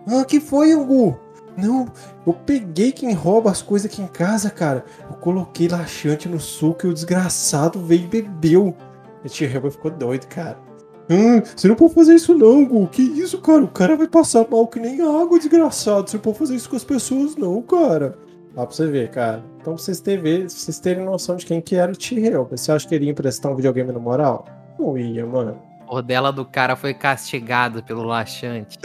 Ah, 0.07 0.25
que 0.25 0.41
foi, 0.41 0.73
Angu? 0.73 1.19
Não, 1.57 1.87
eu 2.25 2.33
peguei 2.33 2.93
quem 2.93 3.13
rouba 3.13 3.51
as 3.51 3.61
coisas 3.61 3.91
aqui 3.91 4.01
em 4.01 4.07
casa, 4.07 4.49
cara. 4.49 4.85
Eu 5.11 5.17
coloquei 5.17 5.67
laxante 5.67 6.29
no 6.29 6.39
suco 6.39 6.87
e 6.87 6.91
o 6.91 6.95
desgraçado 6.95 7.81
veio 7.81 8.05
e 8.05 8.07
bebeu. 8.07 8.77
E 9.25 9.29
tia 9.29 9.51
Helga 9.51 9.71
ficou 9.71 9.91
doido, 9.91 10.27
cara. 10.29 10.68
Hum, 11.11 11.41
você 11.57 11.67
não 11.69 11.75
pode 11.75 11.95
fazer 11.95 12.15
isso 12.15 12.37
não, 12.37 12.65
Gu. 12.65 12.87
Que 12.89 13.03
isso, 13.03 13.41
cara? 13.41 13.65
O 13.65 13.69
cara 13.69 13.97
vai 13.97 14.07
passar 14.07 14.47
mal 14.51 14.67
que 14.67 14.79
nem 14.79 15.01
água, 15.01 15.39
desgraçado. 15.39 16.09
Você 16.09 16.17
não 16.17 16.23
pode 16.23 16.39
fazer 16.39 16.55
isso 16.55 16.69
com 16.69 16.77
as 16.77 16.85
pessoas, 16.85 17.35
não, 17.37 17.63
cara. 17.63 18.15
Lá 18.55 18.67
pra 18.67 18.75
você 18.75 18.87
ver, 18.87 19.11
cara. 19.11 19.43
Então 19.61 19.75
pra 19.75 19.83
vocês 19.83 20.01
terem, 20.01 20.49
vocês 20.49 20.79
terem 20.79 21.05
noção 21.05 21.37
de 21.37 21.47
quem 21.47 21.61
que 21.61 21.77
era 21.77 21.93
o 21.93 21.97
T-Helga. 21.97 22.57
Você 22.57 22.73
acha 22.73 22.87
que 22.87 22.95
ele 22.95 23.07
ia 23.07 23.11
emprestar 23.13 23.51
um 23.51 23.57
videogame 23.57 23.93
no 23.93 24.01
moral? 24.01 24.45
Não 24.79 24.99
ia, 24.99 25.25
mano. 25.25 25.59
O 25.87 25.95
rodela 25.95 26.31
do 26.31 26.45
cara 26.45 26.77
foi 26.77 26.93
castigado 26.93 27.83
pelo 27.83 28.03
laxante. 28.03 28.79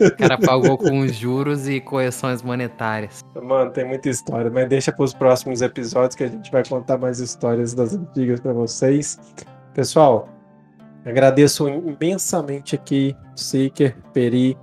o 0.00 0.16
cara 0.16 0.36
pagou 0.36 0.76
com 0.76 1.06
juros 1.08 1.66
e 1.66 1.80
correções 1.80 2.42
monetárias. 2.42 3.24
Mano, 3.42 3.70
tem 3.70 3.86
muita 3.86 4.10
história, 4.10 4.50
mas 4.50 4.68
deixa 4.68 4.92
para 4.92 5.04
os 5.04 5.14
próximos 5.14 5.62
episódios 5.62 6.14
que 6.14 6.24
a 6.24 6.28
gente 6.28 6.52
vai 6.52 6.62
contar 6.66 6.98
mais 6.98 7.18
histórias 7.18 7.72
das 7.72 7.94
antigas 7.94 8.40
para 8.40 8.52
vocês. 8.52 9.18
Pessoal, 9.72 10.28
agradeço 11.04 11.68
imensamente 11.68 12.74
aqui, 12.74 13.16
Seeker, 13.34 13.96
Peri, 14.12 14.56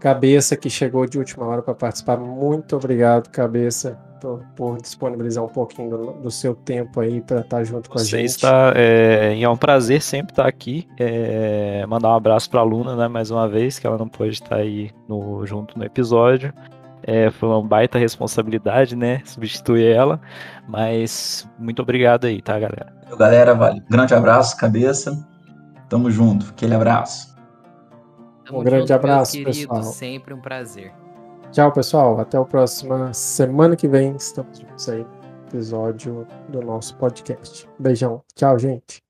Cabeça, 0.00 0.56
que 0.56 0.70
chegou 0.70 1.06
de 1.06 1.18
última 1.18 1.46
hora 1.46 1.62
para 1.62 1.74
participar. 1.74 2.16
Muito 2.16 2.76
obrigado, 2.76 3.28
Cabeça 3.30 3.98
por, 4.20 4.42
por 4.56 4.80
disponibilizar 4.80 5.44
um 5.44 5.48
pouquinho 5.48 5.90
do, 5.90 6.12
do, 6.14 6.30
seu 6.30 6.54
tempo 6.54 7.00
aí 7.00 7.20
para 7.20 7.40
estar 7.40 7.58
tá 7.58 7.64
junto 7.64 7.88
com 7.88 7.98
Você 7.98 8.16
a 8.16 8.18
gente. 8.20 8.30
Está, 8.30 8.72
é, 8.74 9.40
é 9.40 9.48
um 9.48 9.56
prazer 9.56 10.02
sempre 10.02 10.32
estar 10.32 10.46
aqui. 10.46 10.88
É, 10.98 11.84
mandar 11.86 12.08
um 12.10 12.14
abraço 12.14 12.50
para 12.50 12.60
a 12.60 12.64
Luna, 12.64 12.96
né, 12.96 13.08
mais 13.08 13.30
uma 13.30 13.48
vez, 13.48 13.78
que 13.78 13.86
ela 13.86 13.98
não 13.98 14.08
pôde 14.08 14.32
estar 14.32 14.56
aí 14.56 14.90
no, 15.08 15.46
junto 15.46 15.78
no 15.78 15.84
episódio. 15.84 16.52
É, 17.02 17.30
foi 17.30 17.48
uma 17.48 17.62
baita 17.62 17.98
responsabilidade, 17.98 18.96
né? 18.96 19.22
Substituir 19.24 19.86
ela. 19.86 20.20
Mas 20.66 21.48
muito 21.58 21.80
obrigado 21.80 22.24
aí, 22.26 22.42
tá, 22.42 22.58
galera? 22.58 22.92
Galera, 23.16 23.54
vale. 23.54 23.80
Grande 23.88 24.12
abraço, 24.12 24.56
cabeça. 24.56 25.24
Tamo 25.88 26.10
junto. 26.10 26.50
Aquele 26.50 26.74
abraço. 26.74 27.34
Tamo 28.44 28.60
um 28.60 28.64
grande 28.64 28.92
abraço, 28.92 29.32
querido, 29.32 29.50
pessoal. 29.50 29.82
Sempre 29.82 30.34
um 30.34 30.40
prazer. 30.40 30.92
Tchau, 31.50 31.72
pessoal. 31.72 32.20
Até 32.20 32.38
a 32.38 32.44
próxima 32.44 33.12
semana 33.12 33.76
que 33.76 33.88
vem. 33.88 34.14
Estamos 34.16 34.58
juntos 34.58 34.88
aí 34.88 35.06
episódio 35.46 36.26
do 36.48 36.60
nosso 36.60 36.96
podcast. 36.96 37.68
Beijão. 37.78 38.22
Tchau, 38.34 38.58
gente. 38.58 39.02